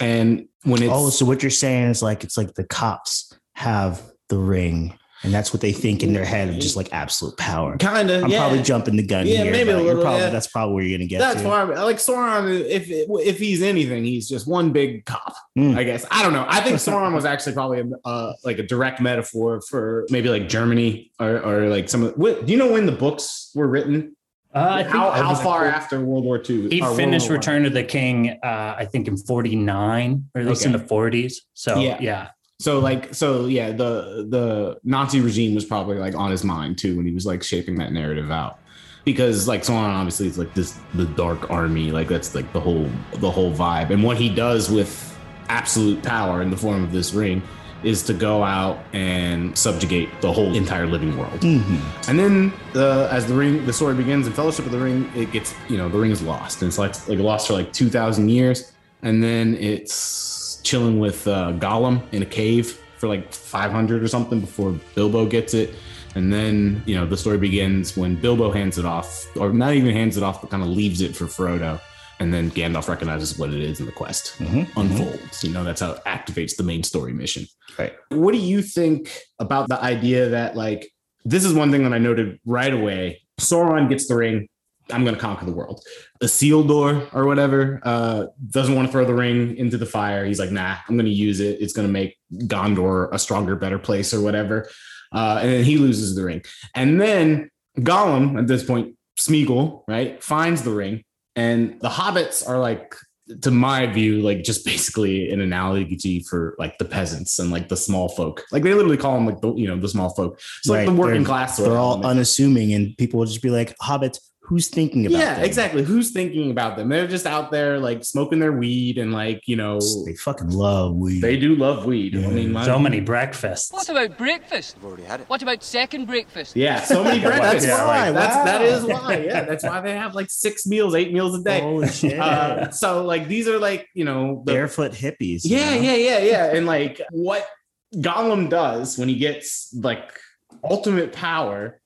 And 0.00 0.46
when 0.64 0.82
oh, 0.82 0.86
it's 0.86 0.92
oh, 0.94 1.10
so 1.10 1.24
what 1.24 1.42
you're 1.42 1.50
saying 1.50 1.88
is 1.90 2.02
like 2.02 2.24
it's 2.24 2.36
like 2.36 2.54
the 2.54 2.64
cops 2.64 3.32
have 3.54 4.02
the 4.28 4.38
ring, 4.38 4.96
and 5.22 5.32
that's 5.34 5.52
what 5.52 5.60
they 5.60 5.72
think 5.72 6.02
in 6.02 6.12
their 6.12 6.24
head 6.24 6.48
of 6.48 6.54
just 6.58 6.76
like 6.76 6.88
absolute 6.92 7.36
power. 7.36 7.76
kind 7.76 8.10
of, 8.10 8.24
I'm 8.24 8.30
yeah. 8.30 8.38
probably 8.40 8.62
jumping 8.62 8.96
the 8.96 9.02
gun 9.02 9.26
Yeah, 9.26 9.42
here. 9.44 9.52
maybe 9.52 9.70
a 9.70 9.74
but 9.74 9.78
you're 9.84 9.88
little, 9.88 10.02
probably, 10.02 10.20
yeah. 10.20 10.30
That's 10.30 10.46
probably 10.46 10.74
where 10.74 10.84
you're 10.84 10.98
gonna 10.98 11.08
get 11.08 11.18
That's 11.18 11.42
to. 11.42 11.48
why, 11.48 11.60
I 11.60 11.82
like 11.82 11.96
Sauron. 11.96 12.64
If 12.64 12.86
if 12.88 13.38
he's 13.38 13.62
anything, 13.62 14.04
he's 14.04 14.28
just 14.28 14.46
one 14.46 14.72
big 14.72 15.04
cop. 15.04 15.34
Mm. 15.58 15.76
I 15.76 15.84
guess 15.84 16.06
I 16.10 16.22
don't 16.22 16.32
know. 16.32 16.46
I 16.48 16.60
think 16.60 16.76
Sauron 16.76 17.14
was 17.14 17.24
actually 17.24 17.52
probably 17.52 17.80
a, 17.80 18.08
uh, 18.08 18.32
like 18.44 18.58
a 18.58 18.62
direct 18.62 19.00
metaphor 19.00 19.60
for 19.62 20.06
maybe 20.10 20.28
like 20.28 20.48
Germany 20.48 21.10
or, 21.20 21.38
or 21.40 21.68
like 21.68 21.88
some. 21.88 22.04
Of, 22.04 22.14
what, 22.16 22.46
do 22.46 22.52
you 22.52 22.58
know 22.58 22.72
when 22.72 22.86
the 22.86 22.92
books 22.92 23.50
were 23.54 23.66
written? 23.68 24.16
Uh, 24.52 24.58
I 24.58 24.82
how 24.82 25.10
it 25.10 25.14
how 25.14 25.30
was- 25.30 25.42
far 25.42 25.64
after 25.64 26.00
World 26.00 26.24
War 26.24 26.38
II? 26.48 26.70
He 26.70 26.80
finished 26.96 27.28
War 27.28 27.34
I? 27.34 27.38
Return 27.38 27.66
of 27.66 27.72
the 27.72 27.84
King, 27.84 28.30
uh, 28.42 28.74
I 28.76 28.84
think 28.84 29.06
in 29.06 29.16
49, 29.16 30.24
or 30.34 30.40
at 30.40 30.46
least 30.48 30.66
in 30.66 30.72
the 30.72 30.78
40s. 30.78 31.34
So, 31.54 31.78
Yeah. 31.78 31.98
yeah. 32.00 32.28
So 32.60 32.78
like 32.78 33.14
so 33.14 33.46
yeah, 33.46 33.72
the 33.72 34.26
the 34.28 34.78
Nazi 34.84 35.20
regime 35.20 35.54
was 35.54 35.64
probably 35.64 35.96
like 35.96 36.14
on 36.14 36.30
his 36.30 36.44
mind 36.44 36.76
too 36.76 36.94
when 36.94 37.06
he 37.06 37.12
was 37.12 37.24
like 37.24 37.42
shaping 37.42 37.76
that 37.76 37.90
narrative 37.90 38.30
out. 38.30 38.58
Because 39.06 39.48
like 39.48 39.62
Sauron 39.62 39.94
obviously 39.94 40.26
is 40.26 40.36
like 40.36 40.52
this 40.52 40.78
the 40.92 41.06
dark 41.06 41.50
army, 41.50 41.90
like 41.90 42.08
that's 42.08 42.34
like 42.34 42.52
the 42.52 42.60
whole 42.60 42.86
the 43.14 43.30
whole 43.30 43.50
vibe. 43.50 43.88
And 43.88 44.04
what 44.04 44.18
he 44.18 44.28
does 44.28 44.70
with 44.70 45.18
absolute 45.48 46.02
power 46.02 46.42
in 46.42 46.50
the 46.50 46.56
form 46.56 46.84
of 46.84 46.92
this 46.92 47.14
ring 47.14 47.42
is 47.82 48.02
to 48.02 48.12
go 48.12 48.44
out 48.44 48.78
and 48.92 49.56
subjugate 49.56 50.10
the 50.20 50.30
whole 50.30 50.54
entire 50.54 50.86
living 50.86 51.16
world. 51.16 51.40
Mhm. 51.40 51.80
And 52.08 52.18
then 52.18 52.52
uh, 52.74 53.08
as 53.10 53.26
the 53.26 53.32
ring, 53.32 53.64
the 53.64 53.72
story 53.72 53.94
begins 53.94 54.26
in 54.26 54.34
Fellowship 54.34 54.66
of 54.66 54.72
the 54.72 54.78
Ring, 54.78 55.10
it 55.16 55.32
gets, 55.32 55.54
you 55.66 55.78
know, 55.78 55.88
the 55.88 55.98
ring 55.98 56.10
is 56.10 56.20
lost. 56.20 56.60
And 56.60 56.68
it's 56.68 56.76
like, 56.76 57.08
like 57.08 57.18
lost 57.18 57.46
for 57.46 57.54
like 57.54 57.72
2,000 57.72 58.28
years. 58.28 58.70
And 59.02 59.22
then 59.22 59.54
it's 59.54 60.29
chilling 60.62 60.98
with 60.98 61.26
uh, 61.26 61.52
Gollum 61.58 62.02
in 62.12 62.22
a 62.22 62.26
cave 62.26 62.78
for 62.98 63.08
like 63.08 63.32
500 63.32 64.02
or 64.02 64.08
something 64.08 64.40
before 64.40 64.72
Bilbo 64.94 65.26
gets 65.26 65.54
it. 65.54 65.74
And 66.14 66.32
then, 66.32 66.82
you 66.86 66.94
know, 66.96 67.06
the 67.06 67.16
story 67.16 67.38
begins 67.38 67.96
when 67.96 68.16
Bilbo 68.16 68.50
hands 68.50 68.78
it 68.78 68.84
off, 68.84 69.26
or 69.36 69.52
not 69.52 69.74
even 69.74 69.94
hands 69.94 70.16
it 70.16 70.22
off, 70.22 70.40
but 70.40 70.50
kind 70.50 70.62
of 70.62 70.68
leaves 70.68 71.00
it 71.00 71.14
for 71.16 71.26
Frodo. 71.26 71.80
And 72.18 72.34
then 72.34 72.50
Gandalf 72.50 72.88
recognizes 72.88 73.38
what 73.38 73.50
it 73.50 73.60
is 73.60 73.80
in 73.80 73.86
the 73.86 73.92
quest 73.92 74.34
Mhm. 74.38 74.68
unfolds. 74.76 75.42
You 75.42 75.52
know, 75.52 75.64
that's 75.64 75.80
how 75.80 75.92
it 75.92 76.04
activates 76.04 76.56
the 76.56 76.64
main 76.64 76.82
story 76.82 77.12
mission. 77.14 77.46
Right. 77.78 77.94
What 78.10 78.32
do 78.32 78.38
you 78.38 78.60
think 78.60 79.10
about 79.38 79.68
the 79.68 79.80
idea 79.82 80.28
that, 80.28 80.56
like, 80.56 80.90
this 81.24 81.44
is 81.44 81.54
one 81.54 81.70
thing 81.70 81.84
that 81.84 81.94
I 81.94 81.98
noted 81.98 82.38
right 82.44 82.74
away? 82.74 83.22
Sauron 83.40 83.88
gets 83.88 84.06
the 84.06 84.16
ring. 84.16 84.48
I'm 84.92 85.04
going 85.04 85.14
to 85.14 85.20
conquer 85.20 85.46
the 85.46 85.52
world. 85.52 85.84
Isildur 86.22 87.12
or 87.14 87.26
whatever 87.26 87.80
uh, 87.82 88.26
doesn't 88.50 88.74
want 88.74 88.88
to 88.88 88.92
throw 88.92 89.04
the 89.04 89.14
ring 89.14 89.56
into 89.56 89.78
the 89.78 89.86
fire. 89.86 90.24
He's 90.24 90.38
like, 90.38 90.50
nah, 90.50 90.76
I'm 90.88 90.96
going 90.96 91.06
to 91.06 91.12
use 91.12 91.40
it. 91.40 91.60
It's 91.60 91.72
going 91.72 91.86
to 91.86 91.92
make 91.92 92.18
Gondor 92.32 93.08
a 93.12 93.18
stronger, 93.18 93.56
better 93.56 93.78
place 93.78 94.12
or 94.12 94.20
whatever. 94.20 94.68
Uh, 95.12 95.38
and 95.42 95.50
then 95.50 95.64
he 95.64 95.76
loses 95.78 96.14
the 96.14 96.24
ring. 96.24 96.42
And 96.74 97.00
then 97.00 97.50
Gollum, 97.78 98.38
at 98.38 98.46
this 98.46 98.64
point, 98.64 98.96
Smeagol, 99.18 99.82
right, 99.88 100.22
finds 100.22 100.62
the 100.62 100.70
ring. 100.70 101.04
And 101.36 101.80
the 101.80 101.88
hobbits 101.88 102.46
are 102.46 102.58
like, 102.58 102.94
to 103.42 103.50
my 103.50 103.86
view, 103.86 104.22
like 104.22 104.42
just 104.42 104.64
basically 104.64 105.30
an 105.30 105.40
analogy 105.40 106.20
for 106.28 106.56
like 106.58 106.78
the 106.78 106.84
peasants 106.84 107.38
and 107.38 107.50
like 107.50 107.68
the 107.68 107.76
small 107.76 108.08
folk. 108.08 108.44
Like 108.50 108.64
they 108.64 108.74
literally 108.74 108.96
call 108.96 109.14
them 109.14 109.26
like 109.26 109.40
the, 109.40 109.54
you 109.54 109.68
know, 109.68 109.76
the 109.78 109.88
small 109.88 110.10
folk. 110.10 110.34
It's 110.58 110.66
like 110.66 110.86
the 110.86 110.92
working 110.92 111.22
they're- 111.22 111.26
class. 111.28 111.56
They're 111.56 111.78
all 111.78 112.04
unassuming, 112.04 112.72
and 112.72 112.96
people 112.96 113.20
will 113.20 113.26
just 113.26 113.42
be 113.42 113.50
like, 113.50 113.76
"Hobbits, 113.78 114.18
who's 114.50 114.68
thinking 114.68 115.06
about?" 115.06 115.18
yeah, 115.18 115.34
them? 115.36 115.44
exactly. 115.44 115.82
Who's 115.82 116.10
thinking 116.10 116.50
about 116.50 116.76
them? 116.76 116.88
They're 116.90 117.06
just 117.06 117.24
out 117.24 117.50
there 117.50 117.78
like 117.78 118.04
smoking 118.04 118.40
their 118.40 118.52
weed 118.52 118.98
and 118.98 119.12
like, 119.12 119.40
you 119.46 119.56
know, 119.56 119.78
They 120.04 120.14
fucking 120.14 120.50
love 120.50 120.96
weed. 120.96 121.20
they 121.22 121.36
do 121.38 121.54
love 121.54 121.86
weed. 121.86 122.16
I 122.16 122.26
mean, 122.26 122.52
my, 122.52 122.64
So 122.66 122.78
many 122.78 123.00
breakfasts. 123.00 123.72
What 123.72 123.88
about 123.88 124.18
breakfast? 124.18 124.76
I've 124.78 124.84
already 124.84 125.04
had 125.04 125.20
it. 125.20 125.28
What 125.30 125.40
about 125.42 125.62
second 125.62 126.06
breakfast? 126.06 126.56
yeah, 126.56 126.80
so 126.82 127.02
many 127.04 127.20
breakfasts. 127.26 127.64
That's 127.64 127.80
why, 127.80 128.10
That's 128.10 128.36
wow. 128.36 128.62
is 128.62 128.84
why. 128.84 129.16
Yeah, 129.24 129.44
that's 129.44 129.64
why 129.64 129.80
they 129.80 129.94
have 129.96 130.14
like 130.14 130.28
six 130.30 130.66
meals, 130.66 130.94
eight 130.94 131.12
meals 131.12 131.38
a 131.38 131.42
day. 131.42 131.60
Holy 131.60 131.88
shit! 131.88 132.18
Uh, 132.18 132.70
so 132.70 133.04
like 133.04 133.28
these 133.28 133.46
are 133.48 133.58
like 133.58 133.88
you 133.94 134.04
know 134.04 134.42
the, 134.44 134.52
Barefoot 134.52 134.92
hippies. 134.92 135.44
you 135.44 135.56
yeah 135.56 135.76
know? 135.76 135.80
yeah 135.80 135.94
yeah 135.96 136.18
yeah 136.18 136.44
and 136.54 136.66
like 136.66 137.00
what 137.12 137.46
Gollum 137.94 138.50
does 138.50 138.98
when 138.98 139.08
he 139.08 139.16
gets 139.16 139.72
like 139.74 140.18
ultimate 140.64 141.12
power 141.12 141.79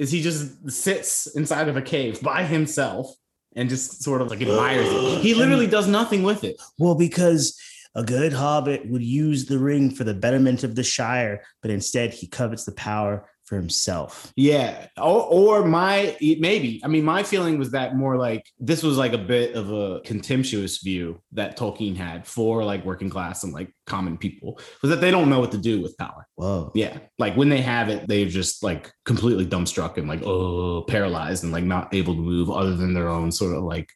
is 0.00 0.10
he 0.10 0.22
just 0.22 0.70
sits 0.70 1.26
inside 1.36 1.68
of 1.68 1.76
a 1.76 1.82
cave 1.82 2.22
by 2.22 2.42
himself 2.42 3.14
and 3.54 3.68
just 3.68 4.02
sort 4.02 4.22
of 4.22 4.30
like 4.30 4.40
admires 4.40 4.88
it. 4.88 5.20
He 5.20 5.34
literally 5.34 5.66
does 5.66 5.86
nothing 5.86 6.22
with 6.22 6.42
it. 6.42 6.56
Well, 6.78 6.94
because 6.94 7.60
a 7.94 8.02
good 8.02 8.32
hobbit 8.32 8.88
would 8.88 9.02
use 9.02 9.44
the 9.44 9.58
ring 9.58 9.90
for 9.90 10.04
the 10.04 10.14
betterment 10.14 10.64
of 10.64 10.74
the 10.74 10.82
Shire, 10.82 11.42
but 11.60 11.70
instead 11.70 12.14
he 12.14 12.26
covets 12.26 12.64
the 12.64 12.72
power 12.72 13.28
for 13.50 13.56
himself. 13.56 14.32
Yeah. 14.36 14.86
Or, 14.96 15.26
or 15.26 15.64
my, 15.64 16.16
maybe, 16.20 16.80
I 16.84 16.86
mean, 16.88 17.04
my 17.04 17.24
feeling 17.24 17.58
was 17.58 17.72
that 17.72 17.96
more 17.96 18.16
like 18.16 18.46
this 18.60 18.84
was 18.84 18.96
like 18.96 19.12
a 19.12 19.18
bit 19.18 19.56
of 19.56 19.72
a 19.72 20.00
contemptuous 20.02 20.78
view 20.78 21.20
that 21.32 21.58
Tolkien 21.58 21.96
had 21.96 22.28
for 22.28 22.62
like 22.62 22.84
working 22.84 23.10
class 23.10 23.42
and 23.42 23.52
like 23.52 23.74
common 23.86 24.16
people 24.16 24.60
was 24.82 24.90
that 24.90 25.00
they 25.00 25.10
don't 25.10 25.28
know 25.28 25.40
what 25.40 25.50
to 25.50 25.58
do 25.58 25.82
with 25.82 25.98
power. 25.98 26.28
Whoa. 26.36 26.70
Yeah. 26.76 26.96
Like 27.18 27.34
when 27.34 27.48
they 27.48 27.60
have 27.60 27.88
it, 27.88 28.06
they're 28.06 28.26
just 28.26 28.62
like 28.62 28.92
completely 29.04 29.46
dumbstruck 29.46 29.96
and 29.96 30.06
like, 30.06 30.22
oh, 30.22 30.82
paralyzed 30.82 31.42
and 31.42 31.52
like 31.52 31.64
not 31.64 31.92
able 31.92 32.14
to 32.14 32.20
move 32.20 32.50
other 32.50 32.76
than 32.76 32.94
their 32.94 33.08
own 33.08 33.32
sort 33.32 33.56
of 33.56 33.64
like 33.64 33.90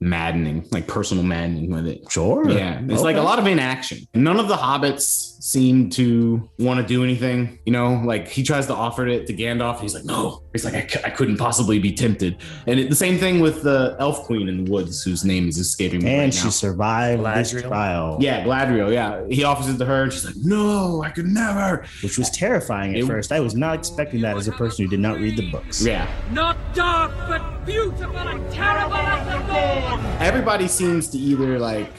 maddening, 0.00 0.66
like 0.70 0.86
personal 0.86 1.24
maddening 1.24 1.70
with 1.70 1.86
it. 1.86 2.00
Sure. 2.10 2.48
Yeah, 2.50 2.80
it's 2.88 3.02
like 3.02 3.16
a 3.16 3.22
lot 3.22 3.38
of 3.38 3.46
inaction. 3.46 3.98
None 4.14 4.38
of 4.38 4.48
the 4.48 4.56
hobbits 4.56 5.32
seem 5.42 5.90
to 5.90 6.48
want 6.58 6.80
to 6.80 6.86
do 6.86 7.04
anything. 7.04 7.58
You 7.66 7.72
know, 7.72 8.00
like 8.04 8.28
he 8.28 8.42
tries 8.42 8.66
to 8.68 8.74
offer 8.74 9.06
it 9.06 9.26
to 9.26 9.34
Gandalf. 9.34 9.80
He's 9.80 9.94
like, 9.94 10.04
no. 10.04 10.42
He's 10.52 10.64
like, 10.64 10.74
I, 10.74 10.86
c- 10.86 11.00
I 11.04 11.10
couldn't 11.10 11.36
possibly 11.36 11.78
be 11.78 11.92
tempted. 11.92 12.38
And 12.66 12.78
it, 12.80 12.88
the 12.88 12.96
same 12.96 13.18
thing 13.18 13.40
with 13.40 13.62
the 13.62 13.96
elf 13.98 14.22
queen 14.24 14.48
in 14.48 14.64
the 14.64 14.70
woods, 14.70 15.02
whose 15.02 15.24
name 15.24 15.48
is 15.48 15.58
escaping 15.58 16.02
me 16.04 16.10
And 16.10 16.20
right 16.24 16.34
she 16.34 16.44
now. 16.44 16.50
survived 16.50 17.24
this 17.24 17.62
trial. 17.62 18.18
Yeah, 18.20 18.44
Galadriel. 18.44 18.92
Yeah, 18.92 19.24
he 19.28 19.44
offers 19.44 19.68
it 19.68 19.78
to 19.78 19.84
her, 19.84 20.04
and 20.04 20.12
she's 20.12 20.24
like, 20.24 20.36
"No, 20.36 21.02
I 21.02 21.10
could 21.10 21.26
never." 21.26 21.84
Which 22.02 22.16
was 22.18 22.30
terrifying 22.30 22.94
at 22.94 23.00
It- 23.00 23.06
first. 23.06 23.32
I 23.32 23.40
was 23.40 23.54
not 23.54 23.74
expecting 23.78 24.20
that 24.22 24.36
as 24.36 24.48
a 24.48 24.52
person 24.52 24.84
who 24.84 24.90
did 24.90 25.00
not 25.00 25.18
read 25.18 25.36
the 25.36 25.50
books. 25.50 25.84
Yeah, 25.84 26.06
Not 26.32 26.56
dark, 26.74 27.12
but 27.28 27.66
beautiful 27.66 28.16
and 28.16 28.52
terrible 28.52 28.94
as 28.94 29.26
the 29.26 29.52
dawn. 29.52 29.83
Everybody 30.20 30.68
seems 30.68 31.08
to 31.08 31.18
either 31.18 31.58
like 31.58 31.92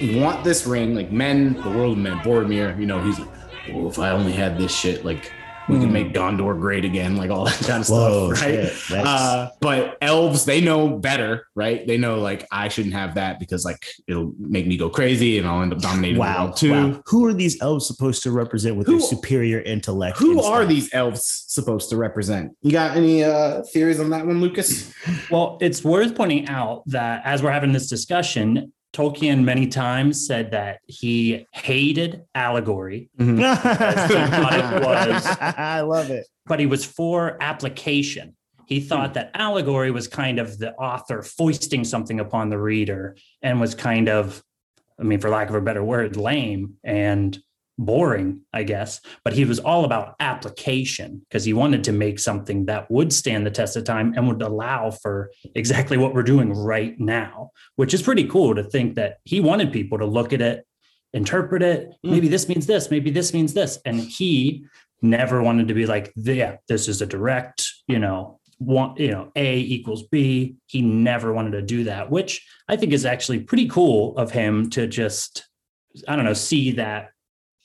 want 0.00 0.44
this 0.44 0.66
ring, 0.66 0.94
like 0.94 1.10
men, 1.10 1.54
the 1.62 1.70
world 1.70 1.96
of 1.96 1.98
men, 1.98 2.18
Boromir. 2.18 2.78
You 2.78 2.86
know, 2.86 3.02
he's 3.02 3.18
like, 3.18 3.28
"Oh, 3.72 3.88
if 3.88 3.98
I 3.98 4.10
only 4.10 4.32
had 4.32 4.58
this 4.58 4.74
shit, 4.74 5.04
like 5.04 5.32
we 5.68 5.78
can 5.80 5.92
make 5.92 6.12
Gondor 6.12 6.58
great 6.60 6.84
again, 6.84 7.16
like 7.16 7.30
all 7.30 7.44
that 7.44 7.54
kind 7.66 7.80
of 7.82 7.86
Hmm. 7.86 7.92
Whoa, 7.92 8.34
stuff, 8.34 8.46
right?" 8.46 8.72
shit. 8.72 9.06
Uh, 9.06 9.50
but 9.60 9.98
elves, 10.00 10.44
they 10.44 10.60
know 10.60 10.88
better, 10.96 11.46
right? 11.54 11.86
They 11.86 11.96
know 11.98 12.20
like 12.20 12.46
I 12.52 12.68
shouldn't 12.68 12.94
have 12.94 13.14
that 13.16 13.40
because 13.40 13.64
like 13.64 13.84
it'll 14.06 14.32
make 14.38 14.66
me 14.66 14.76
go 14.76 14.88
crazy 14.88 15.38
and 15.38 15.46
I'll 15.46 15.62
end 15.62 15.72
up 15.72 15.80
dominating 15.80 16.14
the 16.16 16.20
Wow. 16.20 16.44
world 16.44 16.56
too. 16.56 16.72
wow. 16.72 17.02
Who 17.06 17.26
are 17.26 17.34
these 17.34 17.60
elves 17.60 17.86
supposed 17.86 18.22
to 18.24 18.30
represent 18.30 18.76
with 18.76 18.86
Who- 18.86 18.98
their 18.98 19.06
superior 19.08 19.60
intellect? 19.60 20.18
Who 20.18 20.32
and 20.32 20.40
are 20.40 20.64
these 20.64 20.88
elves 20.92 21.44
supposed 21.48 21.90
to 21.90 21.96
represent? 21.96 22.52
You 22.62 22.72
got 22.72 22.96
any 22.96 23.24
uh 23.24 23.62
theories 23.72 23.98
on 24.00 24.10
that 24.10 24.26
one, 24.26 24.40
Lucas? 24.40 24.92
Well, 25.30 25.58
it's 25.60 25.82
worth 25.84 26.14
pointing 26.14 26.48
out 26.48 26.82
that 26.86 27.22
as 27.24 27.42
we're 27.42 27.50
having 27.52 27.72
this 27.72 27.88
discussion, 27.88 28.72
Tolkien 28.96 29.44
many 29.44 29.66
times 29.66 30.26
said 30.26 30.52
that 30.52 30.80
he 30.86 31.46
hated 31.52 32.24
allegory, 32.34 33.10
mm-hmm. 33.18 33.40
thought 33.42 34.74
it 34.74 34.82
was. 34.82 35.26
I 35.40 35.82
love 35.82 36.10
it. 36.10 36.26
but 36.46 36.60
he 36.60 36.66
was 36.66 36.86
for 36.86 37.36
application. 37.42 38.34
He 38.64 38.80
thought 38.80 39.10
hmm. 39.10 39.14
that 39.14 39.32
allegory 39.34 39.90
was 39.90 40.08
kind 40.08 40.38
of 40.38 40.58
the 40.58 40.74
author 40.74 41.22
foisting 41.22 41.84
something 41.84 42.20
upon 42.20 42.48
the 42.48 42.58
reader 42.58 43.16
and 43.42 43.60
was 43.60 43.74
kind 43.74 44.08
of, 44.08 44.42
I 44.98 45.02
mean, 45.02 45.20
for 45.20 45.28
lack 45.28 45.50
of 45.50 45.54
a 45.54 45.60
better 45.60 45.84
word, 45.84 46.16
lame 46.16 46.74
and 46.82 47.38
boring, 47.78 48.40
I 48.52 48.62
guess. 48.62 49.00
But 49.24 49.34
he 49.34 49.44
was 49.44 49.58
all 49.58 49.84
about 49.84 50.14
application 50.20 51.24
because 51.28 51.44
he 51.44 51.52
wanted 51.52 51.84
to 51.84 51.92
make 51.92 52.18
something 52.18 52.66
that 52.66 52.90
would 52.90 53.12
stand 53.12 53.46
the 53.46 53.50
test 53.50 53.76
of 53.76 53.84
time 53.84 54.14
and 54.16 54.26
would 54.28 54.42
allow 54.42 54.90
for 54.90 55.30
exactly 55.54 55.96
what 55.96 56.14
we're 56.14 56.22
doing 56.22 56.52
right 56.52 56.98
now, 56.98 57.50
which 57.76 57.94
is 57.94 58.02
pretty 58.02 58.24
cool 58.24 58.54
to 58.54 58.64
think 58.64 58.94
that 58.94 59.18
he 59.24 59.40
wanted 59.40 59.72
people 59.72 59.98
to 59.98 60.06
look 60.06 60.32
at 60.32 60.40
it, 60.40 60.66
interpret 61.12 61.62
it. 61.62 61.90
Mm. 62.04 62.10
Maybe 62.10 62.28
this 62.28 62.48
means 62.48 62.66
this, 62.66 62.90
maybe 62.90 63.10
this 63.10 63.34
means 63.34 63.54
this. 63.54 63.78
And 63.84 64.00
he 64.00 64.66
never 65.02 65.42
wanted 65.42 65.68
to 65.68 65.74
be 65.74 65.86
like, 65.86 66.12
yeah, 66.16 66.56
this 66.68 66.88
is 66.88 67.02
a 67.02 67.06
direct, 67.06 67.70
you 67.86 67.98
know, 67.98 68.40
one, 68.58 68.94
you 68.96 69.10
know, 69.10 69.30
A 69.36 69.58
equals 69.58 70.04
B. 70.04 70.56
He 70.66 70.80
never 70.80 71.32
wanted 71.32 71.50
to 71.52 71.62
do 71.62 71.84
that, 71.84 72.10
which 72.10 72.46
I 72.68 72.76
think 72.76 72.94
is 72.94 73.04
actually 73.04 73.40
pretty 73.40 73.68
cool 73.68 74.16
of 74.16 74.30
him 74.30 74.70
to 74.70 74.86
just, 74.86 75.46
I 76.08 76.16
don't 76.16 76.24
know, 76.24 76.32
see 76.32 76.72
that, 76.72 77.10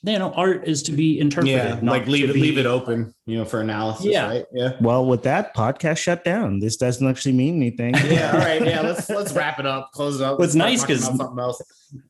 you 0.04 0.18
know, 0.18 0.32
art 0.32 0.66
is 0.66 0.82
to 0.84 0.92
be 0.92 1.18
interpreted. 1.20 1.56
Yeah, 1.56 1.78
like 1.82 2.06
leave 2.06 2.28
it 2.30 2.34
be- 2.34 2.40
leave 2.40 2.58
it 2.58 2.66
open, 2.66 3.14
you 3.26 3.38
know, 3.38 3.44
for 3.44 3.60
analysis, 3.60 4.06
Yeah. 4.06 4.26
right? 4.26 4.44
Yeah. 4.52 4.72
Well, 4.80 5.06
with 5.06 5.22
that 5.22 5.54
podcast 5.54 5.98
shut 5.98 6.24
down, 6.24 6.58
this 6.60 6.76
doesn't 6.76 7.06
actually 7.06 7.32
mean 7.34 7.56
anything. 7.56 7.94
Yeah, 7.94 8.32
all 8.32 8.38
right. 8.38 8.64
Yeah, 8.64 8.80
let's 8.88 9.08
let's 9.08 9.32
wrap 9.32 9.58
it 9.60 9.66
up, 9.66 9.90
close 9.92 10.20
it 10.20 10.24
up. 10.24 10.38
What's 10.38 10.54
nice 10.54 10.82
because 10.82 11.04
something 11.04 11.38
else. 11.38 11.62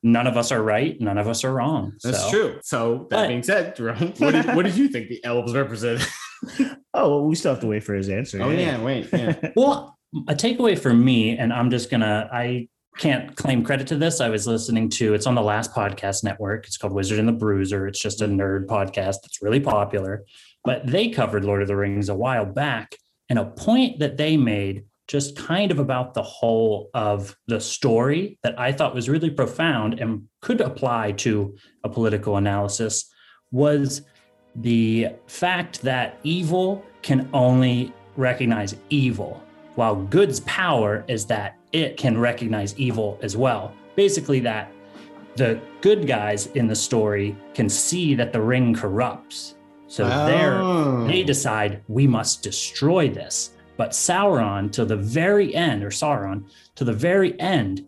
None 0.05 0.27
of 0.29 0.37
us 0.37 0.53
are 0.53 0.63
right. 0.63 0.99
None 1.01 1.19
of 1.19 1.27
us 1.27 1.43
are 1.45 1.53
wrong. 1.53 1.93
That's 2.05 2.23
So- 2.23 2.31
true. 2.31 2.59
So 2.63 3.07
that 3.11 3.17
But- 3.17 3.29
being 3.29 3.43
said, 3.43 3.75
Jerome, 3.77 4.15
what 4.19 4.31
did, 4.33 4.47
what 4.55 4.65
did 4.65 4.77
you 4.77 4.89
think 4.89 5.09
the 5.09 5.23
elves 5.25 5.55
represented? 5.55 6.07
Oh, 6.95 7.09
well, 7.09 7.25
we 7.25 7.35
still 7.37 7.53
have 7.53 7.61
to 7.63 7.67
wait 7.69 7.85
for 7.85 7.95
his 7.95 8.09
answer. 8.09 8.43
Oh 8.43 8.51
yeah, 8.51 8.83
wait, 8.83 9.09
yeah. 9.13 9.35
Well, 9.57 9.97
a 10.29 10.35
takeaway 10.35 10.79
for 10.79 10.93
me, 10.93 11.39
and 11.39 11.53
I'm 11.53 11.71
just 11.71 11.89
gonna, 11.89 12.29
I 12.33 12.69
can't 12.99 13.35
claim 13.37 13.65
credit 13.65 13.87
to 13.89 13.97
this. 13.97 14.21
I 14.21 14.29
was 14.29 14.47
listening 14.47 14.89
to 14.91 15.15
it's 15.15 15.27
on 15.27 15.35
the 15.35 15.43
last 15.43 15.75
podcast 15.75 16.25
network. 16.25 16.67
It's 16.67 16.77
called 16.77 16.93
Wizard 16.93 17.19
and 17.19 17.29
the 17.29 17.33
Bruiser. 17.33 17.87
It's 17.87 18.01
just 18.01 18.21
a 18.21 18.27
mm-hmm. 18.27 18.41
nerd 18.41 18.67
podcast 18.67 19.23
that's 19.23 19.43
really 19.43 19.61
popular. 19.61 20.25
But 20.65 20.87
they 20.87 21.09
covered 21.09 21.45
Lord 21.45 21.63
of 21.63 21.69
the 21.69 21.77
Rings 21.77 22.09
a 22.09 22.15
while 22.15 22.45
back, 22.47 22.97
and 23.29 23.39
a 23.39 23.47
point 23.47 23.99
that 23.99 24.17
they 24.17 24.37
made 24.37 24.85
just 25.09 25.37
kind 25.37 25.71
of 25.71 25.79
about 25.79 26.15
the 26.15 26.23
whole 26.23 26.91
of 26.95 27.37
the 27.49 27.61
story 27.61 28.39
that 28.43 28.59
I 28.59 28.73
thought 28.73 28.95
was 28.95 29.09
really 29.09 29.31
profound 29.31 29.99
and 29.99 30.29
could 30.41 30.61
apply 30.61 31.13
to 31.13 31.57
a 31.85 31.89
political 31.89 32.37
analysis 32.37 33.11
was 33.51 34.03
the 34.55 35.09
fact 35.27 35.83
that 35.83 36.19
evil 36.23 36.85
can 37.03 37.29
only 37.33 37.93
recognize 38.17 38.77
evil, 38.91 39.43
while 39.75 39.97
good's 39.97 40.41
power 40.41 41.05
is 41.09 41.27
that 41.27 41.57
it 41.73 41.97
can 41.97 42.19
recognize 42.19 42.76
evil 42.79 43.19
as 43.23 43.37
well. 43.37 43.73
Basically, 43.97 44.41
that 44.41 44.71
the 45.37 45.61
good 45.81 46.07
guys 46.07 46.47
in 46.49 46.67
the 46.67 46.75
story 46.75 47.35
can 47.55 47.69
see 47.69 48.14
that 48.14 48.33
the 48.33 48.41
ring 48.41 48.75
corrupts. 48.75 49.55
So 49.87 50.05
Oh. 50.05 51.07
they 51.07 51.23
decide 51.23 51.83
we 51.88 52.07
must 52.07 52.43
destroy 52.43 53.09
this. 53.09 53.52
But 53.76 53.91
Sauron, 53.91 54.71
to 54.73 54.85
the 54.85 54.97
very 54.97 55.55
end, 55.55 55.83
or 55.83 55.91
Sauron, 55.91 56.45
to 56.76 56.85
the 56.85 56.93
very 56.93 57.38
end, 57.41 57.85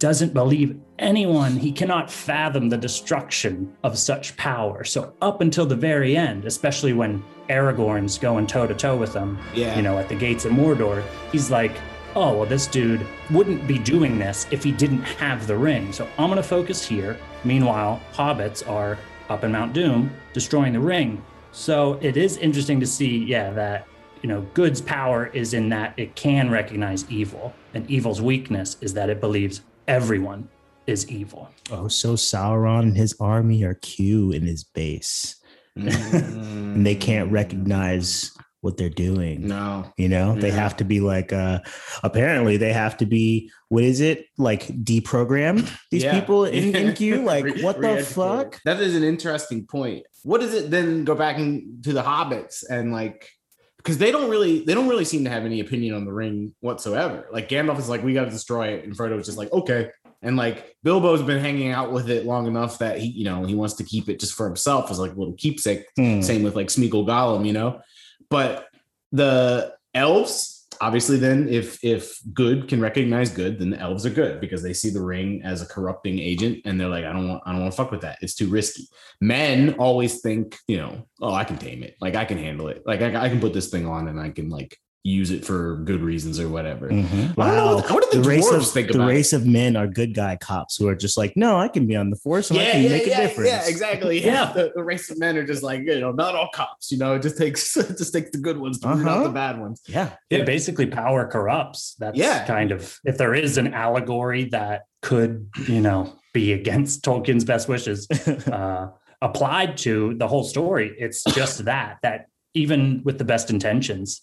doesn't 0.00 0.34
believe 0.34 0.76
anyone. 0.98 1.56
He 1.56 1.70
cannot 1.72 2.10
fathom 2.10 2.68
the 2.68 2.76
destruction 2.76 3.72
of 3.84 3.96
such 3.96 4.36
power. 4.36 4.82
So, 4.84 5.12
up 5.22 5.40
until 5.40 5.66
the 5.66 5.76
very 5.76 6.16
end, 6.16 6.44
especially 6.44 6.92
when 6.92 7.22
Aragorn's 7.48 8.18
going 8.18 8.46
toe 8.48 8.66
to 8.66 8.74
toe 8.74 8.96
with 8.96 9.12
them, 9.12 9.38
Yeah. 9.54 9.76
you 9.76 9.82
know, 9.82 9.98
at 9.98 10.08
the 10.08 10.14
gates 10.16 10.44
of 10.44 10.52
Mordor, 10.52 11.02
he's 11.30 11.50
like, 11.50 11.72
oh, 12.16 12.38
well, 12.38 12.46
this 12.46 12.66
dude 12.66 13.06
wouldn't 13.30 13.66
be 13.66 13.78
doing 13.78 14.18
this 14.18 14.46
if 14.50 14.62
he 14.62 14.72
didn't 14.72 15.02
have 15.02 15.46
the 15.46 15.56
ring. 15.56 15.92
So, 15.92 16.08
I'm 16.18 16.28
going 16.28 16.36
to 16.36 16.42
focus 16.42 16.86
here. 16.86 17.18
Meanwhile, 17.44 18.00
hobbits 18.12 18.68
are 18.68 18.98
up 19.28 19.44
in 19.44 19.52
Mount 19.52 19.72
Doom 19.72 20.10
destroying 20.32 20.72
the 20.72 20.80
ring. 20.80 21.24
So, 21.52 21.98
it 22.00 22.16
is 22.16 22.36
interesting 22.38 22.80
to 22.80 22.86
see, 22.86 23.24
yeah, 23.24 23.50
that 23.50 23.86
you 24.24 24.28
know, 24.28 24.40
good's 24.54 24.80
power 24.80 25.26
is 25.26 25.52
in 25.52 25.68
that 25.68 25.92
it 25.98 26.16
can 26.16 26.50
recognize 26.50 27.04
evil, 27.10 27.52
and 27.74 27.88
evil's 27.90 28.22
weakness 28.22 28.78
is 28.80 28.94
that 28.94 29.10
it 29.10 29.20
believes 29.20 29.60
everyone 29.86 30.48
is 30.86 31.06
evil. 31.10 31.50
Oh, 31.70 31.88
so 31.88 32.14
Sauron 32.14 32.84
and 32.84 32.96
his 32.96 33.14
army 33.20 33.64
are 33.64 33.74
Q 33.74 34.32
in 34.32 34.40
his 34.40 34.64
base, 34.64 35.36
mm. 35.76 36.14
and 36.14 36.86
they 36.86 36.94
can't 36.94 37.30
recognize 37.30 38.34
what 38.64 38.78
they're 38.78 38.88
doing. 38.88 39.42
Mm. 39.42 39.44
No. 39.44 39.92
You 39.96 40.08
know, 40.08 40.34
they 40.34 40.50
have 40.50 40.76
to 40.78 40.84
be 40.84 41.00
like, 41.00 41.32
uh, 41.32 41.60
apparently 42.02 42.56
they 42.56 42.72
have 42.72 42.96
to 42.96 43.06
be, 43.06 43.50
what 43.68 43.84
is 43.84 44.00
it? 44.00 44.26
Like 44.38 44.66
deprogrammed 44.68 45.70
these 45.90 46.04
Yeah. 46.04 46.18
people 46.18 46.46
in, 46.46 46.74
in 46.76 46.94
Q? 46.94 47.22
Like, 47.22 47.44
Re- 47.44 47.62
what 47.62 47.80
the 47.80 48.02
fuck? 48.02 48.60
That 48.64 48.80
is 48.80 48.96
an 48.96 49.04
interesting 49.04 49.66
point. 49.66 50.06
What 50.22 50.40
does 50.40 50.54
it 50.54 50.70
then 50.70 51.04
go 51.04 51.14
back 51.14 51.36
into 51.38 51.92
the 51.92 52.02
hobbits 52.02 52.64
and 52.68 52.90
like 52.92 53.28
because 53.76 53.98
they 53.98 54.10
don't 54.10 54.30
really 54.30 54.64
they 54.64 54.72
don't 54.72 54.88
really 54.88 55.04
seem 55.04 55.24
to 55.24 55.30
have 55.30 55.44
any 55.44 55.60
opinion 55.60 55.94
on 55.94 56.06
the 56.06 56.12
ring 56.12 56.54
whatsoever. 56.60 57.26
Like 57.30 57.50
Gandalf 57.50 57.78
is 57.78 57.90
like, 57.90 58.02
we 58.02 58.14
gotta 58.14 58.30
destroy 58.30 58.68
it, 58.68 58.84
and 58.84 58.96
Frodo 58.96 59.16
was 59.16 59.26
just 59.26 59.36
like, 59.36 59.52
okay. 59.52 59.90
And 60.22 60.38
like 60.38 60.74
Bilbo's 60.82 61.20
been 61.22 61.38
hanging 61.38 61.70
out 61.70 61.92
with 61.92 62.08
it 62.08 62.24
long 62.24 62.46
enough 62.46 62.78
that 62.78 62.96
he, 62.98 63.08
you 63.08 63.24
know, 63.26 63.44
he 63.44 63.54
wants 63.54 63.74
to 63.74 63.84
keep 63.84 64.08
it 64.08 64.18
just 64.18 64.32
for 64.32 64.46
himself 64.46 64.90
as 64.90 64.98
like 64.98 65.12
a 65.12 65.14
little 65.14 65.34
keepsake. 65.34 65.84
Hmm. 65.96 66.22
Same 66.22 66.42
with 66.42 66.56
like 66.56 66.68
Smeagol 66.68 67.06
Gollum, 67.06 67.46
you 67.46 67.52
know. 67.52 67.82
But 68.30 68.68
the 69.12 69.74
elves, 69.94 70.66
obviously, 70.80 71.18
then 71.18 71.48
if 71.48 71.82
if 71.84 72.18
good 72.32 72.68
can 72.68 72.80
recognize 72.80 73.30
good, 73.30 73.58
then 73.58 73.70
the 73.70 73.78
elves 73.78 74.04
are 74.06 74.10
good 74.10 74.40
because 74.40 74.62
they 74.62 74.72
see 74.72 74.90
the 74.90 75.00
ring 75.00 75.42
as 75.44 75.62
a 75.62 75.66
corrupting 75.66 76.18
agent, 76.18 76.60
and 76.64 76.80
they're 76.80 76.88
like, 76.88 77.04
I 77.04 77.12
don't 77.12 77.28
want, 77.28 77.42
I 77.46 77.52
don't 77.52 77.60
want 77.62 77.72
to 77.72 77.76
fuck 77.76 77.90
with 77.90 78.00
that. 78.02 78.18
It's 78.22 78.34
too 78.34 78.48
risky. 78.48 78.86
Men 79.20 79.74
always 79.74 80.20
think, 80.20 80.56
you 80.66 80.78
know, 80.78 81.06
oh, 81.20 81.32
I 81.32 81.44
can 81.44 81.58
tame 81.58 81.82
it, 81.82 81.94
like 82.00 82.16
I 82.16 82.24
can 82.24 82.38
handle 82.38 82.68
it, 82.68 82.82
like 82.86 83.02
I, 83.02 83.24
I 83.24 83.28
can 83.28 83.40
put 83.40 83.52
this 83.52 83.70
thing 83.70 83.86
on 83.86 84.08
and 84.08 84.18
I 84.20 84.30
can 84.30 84.48
like 84.48 84.76
use 85.06 85.30
it 85.30 85.44
for 85.44 85.76
good 85.84 86.00
reasons 86.00 86.40
or 86.40 86.48
whatever. 86.48 86.88
Mhm. 86.88 87.04
I 87.38 87.46
don't 87.48 87.56
know 87.56 87.66
Wow. 87.66 87.74
what- 87.76 87.90
what 87.90 88.10
did 88.10 88.22
the 88.22 88.26
race 88.28 88.48
dwarves 88.50 88.56
of 88.56 88.66
think 88.68 88.88
the 88.88 88.94
about 88.94 89.10
it? 89.10 89.12
race 89.12 89.32
of 89.34 89.46
men 89.46 89.76
are 89.76 89.86
good 89.86 90.14
guy 90.14 90.36
cops 90.40 90.76
who 90.76 90.88
are 90.88 90.94
just 90.94 91.18
like, 91.18 91.36
no, 91.36 91.58
I 91.58 91.68
can 91.68 91.86
be 91.86 91.94
on 91.94 92.08
the 92.08 92.16
force 92.16 92.50
and 92.50 92.58
I 92.58 92.70
can 92.70 92.82
make 92.84 93.06
a 93.06 93.14
difference. 93.14 93.50
Yeah, 93.50 93.66
exactly. 93.68 94.18
Yeah. 94.24 94.32
Yeah, 94.48 94.52
the, 94.54 94.72
the 94.74 94.82
race 94.82 95.10
of 95.10 95.18
men 95.18 95.36
are 95.36 95.44
just 95.44 95.62
like 95.62 95.80
you 95.82 96.00
know, 96.00 96.10
not 96.12 96.34
all 96.34 96.48
cops. 96.54 96.90
You 96.90 96.96
know, 96.96 97.14
it 97.16 97.22
just 97.22 97.36
takes 97.36 97.76
it 97.76 97.98
just 97.98 98.14
takes 98.14 98.30
the 98.30 98.38
good 98.38 98.56
ones 98.58 98.78
to 98.80 98.88
root 98.88 99.06
out 99.06 99.16
Uh-huh. 99.18 99.22
the 99.24 99.28
bad 99.28 99.60
ones. 99.60 99.82
Yeah. 99.86 100.08
Yeah, 100.30 100.44
basically 100.44 100.86
power 100.86 101.26
corrupts. 101.26 101.96
That's 101.98 102.16
Yeah. 102.16 102.46
kind 102.46 102.72
of 102.72 102.98
if 103.04 103.18
there 103.18 103.34
is 103.34 103.58
an 103.58 103.74
allegory 103.74 104.44
that 104.52 104.84
could, 105.02 105.48
you 105.68 105.82
know, 105.82 106.14
be 106.32 106.54
against 106.54 107.04
Tolkien's 107.04 107.44
best 107.44 107.68
wishes 107.68 108.08
uh 108.50 108.86
applied 109.20 109.76
to 109.78 110.14
the 110.14 110.28
whole 110.28 110.44
story, 110.44 110.94
it's 110.98 111.22
just 111.34 111.66
that 111.66 111.98
that 112.02 112.26
even 112.54 113.02
with 113.04 113.18
the 113.18 113.24
best 113.24 113.50
intentions, 113.50 114.22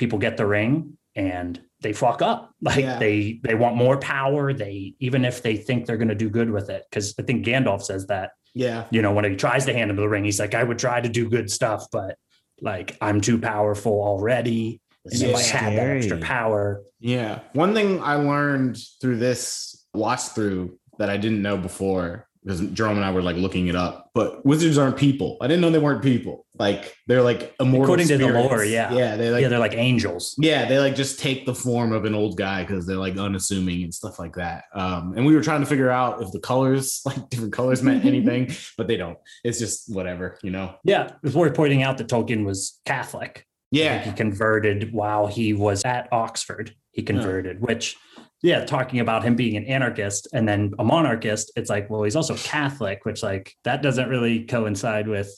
people 0.00 0.18
get 0.18 0.36
the 0.36 0.46
ring 0.46 0.96
and 1.14 1.60
they 1.82 1.92
fuck 1.92 2.20
up. 2.22 2.50
Like 2.62 2.80
Yeah. 2.84 2.98
they 2.98 3.38
they 3.44 3.54
want 3.54 3.76
more 3.76 3.98
power. 3.98 4.52
They 4.52 4.94
even 4.98 5.24
if 5.24 5.42
they 5.42 5.56
think 5.56 5.86
they're 5.86 5.96
gonna 5.98 6.14
do 6.16 6.28
good 6.30 6.50
with 6.50 6.68
it. 6.70 6.82
Because 6.90 7.14
I 7.18 7.22
think 7.22 7.46
Gandalf 7.46 7.82
says 7.82 8.06
that 8.08 8.30
Yeah, 8.54 8.86
you 8.90 9.00
know, 9.02 9.12
when 9.12 9.24
he 9.24 9.36
tries 9.36 9.64
to 9.66 9.72
hand 9.72 9.90
him 9.90 9.96
the 9.96 10.08
ring, 10.08 10.24
he's 10.24 10.40
like, 10.40 10.54
I 10.54 10.64
would 10.64 10.78
try 10.78 11.00
to 11.00 11.08
do 11.08 11.28
good 11.30 11.48
stuff, 11.50 11.86
but 11.92 12.16
like 12.60 12.96
I'm 13.00 13.20
too 13.20 13.38
powerful 13.38 13.92
already. 14.02 14.80
And 15.04 15.22
if 15.22 15.36
I 15.36 15.40
Yeah. 15.40 15.56
had 15.58 15.72
that 15.78 15.96
extra 15.96 16.18
power, 16.18 16.82
yeah. 16.98 17.40
One 17.52 17.72
thing 17.74 18.02
I 18.02 18.16
learned 18.16 18.76
through 19.00 19.16
this 19.18 19.86
watch 19.94 20.22
through 20.34 20.78
that 20.98 21.08
I 21.10 21.16
didn't 21.16 21.42
know 21.42 21.56
before 21.56 22.26
because 22.42 22.60
Jerome 22.68 22.96
and 22.96 23.04
I 23.04 23.12
were 23.12 23.22
like 23.22 23.36
looking 23.36 23.66
it 23.66 23.76
up, 23.76 24.10
but 24.14 24.44
wizards 24.46 24.78
aren't 24.78 24.96
people. 24.96 25.36
I 25.40 25.46
didn't 25.46 25.60
know 25.60 25.70
they 25.70 25.78
weren't 25.78 26.02
people. 26.02 26.46
Like 26.58 26.94
they're 27.06 27.22
like 27.22 27.54
immortal. 27.60 27.84
According 27.84 28.08
to 28.08 28.18
the 28.18 28.28
lore, 28.28 28.64
yeah. 28.64 28.92
yeah. 28.92 29.16
They 29.16 29.30
like 29.30 29.42
yeah, 29.42 29.48
they're 29.48 29.58
like 29.58 29.74
angels. 29.74 30.34
Yeah, 30.38 30.66
they 30.66 30.78
like 30.78 30.94
just 30.94 31.18
take 31.18 31.44
the 31.44 31.54
form 31.54 31.92
of 31.92 32.04
an 32.06 32.14
old 32.14 32.38
guy 32.38 32.62
because 32.62 32.86
they're 32.86 32.96
like 32.96 33.18
unassuming 33.18 33.82
and 33.82 33.94
stuff 33.94 34.18
like 34.18 34.34
that. 34.34 34.64
Um, 34.74 35.14
and 35.16 35.26
we 35.26 35.34
were 35.34 35.42
trying 35.42 35.60
to 35.60 35.66
figure 35.66 35.90
out 35.90 36.22
if 36.22 36.32
the 36.32 36.40
colors, 36.40 37.02
like 37.06 37.28
different 37.28 37.52
colors, 37.52 37.82
meant 37.82 38.04
anything, 38.04 38.54
but 38.78 38.88
they 38.88 38.96
don't. 38.96 39.18
It's 39.44 39.58
just 39.58 39.94
whatever, 39.94 40.38
you 40.42 40.50
know. 40.50 40.74
Yeah, 40.84 41.12
it's 41.22 41.34
worth 41.34 41.54
pointing 41.54 41.82
out 41.82 41.98
that 41.98 42.08
Tolkien 42.08 42.44
was 42.44 42.80
Catholic. 42.86 43.46
Yeah, 43.70 44.00
he 44.00 44.12
converted 44.12 44.92
while 44.92 45.26
he 45.26 45.52
was 45.52 45.84
at 45.84 46.08
Oxford. 46.10 46.74
He 46.92 47.02
converted, 47.02 47.60
which, 47.60 47.96
yeah, 48.42 48.64
talking 48.64 49.00
about 49.00 49.22
him 49.22 49.36
being 49.36 49.56
an 49.56 49.64
anarchist 49.64 50.28
and 50.32 50.48
then 50.48 50.72
a 50.78 50.84
monarchist, 50.84 51.52
it's 51.56 51.68
like, 51.68 51.90
well, 51.90 52.02
he's 52.02 52.16
also 52.16 52.34
Catholic, 52.36 53.04
which 53.04 53.22
like 53.22 53.54
that 53.64 53.82
doesn't 53.82 54.08
really 54.08 54.44
coincide 54.44 55.08
with, 55.08 55.30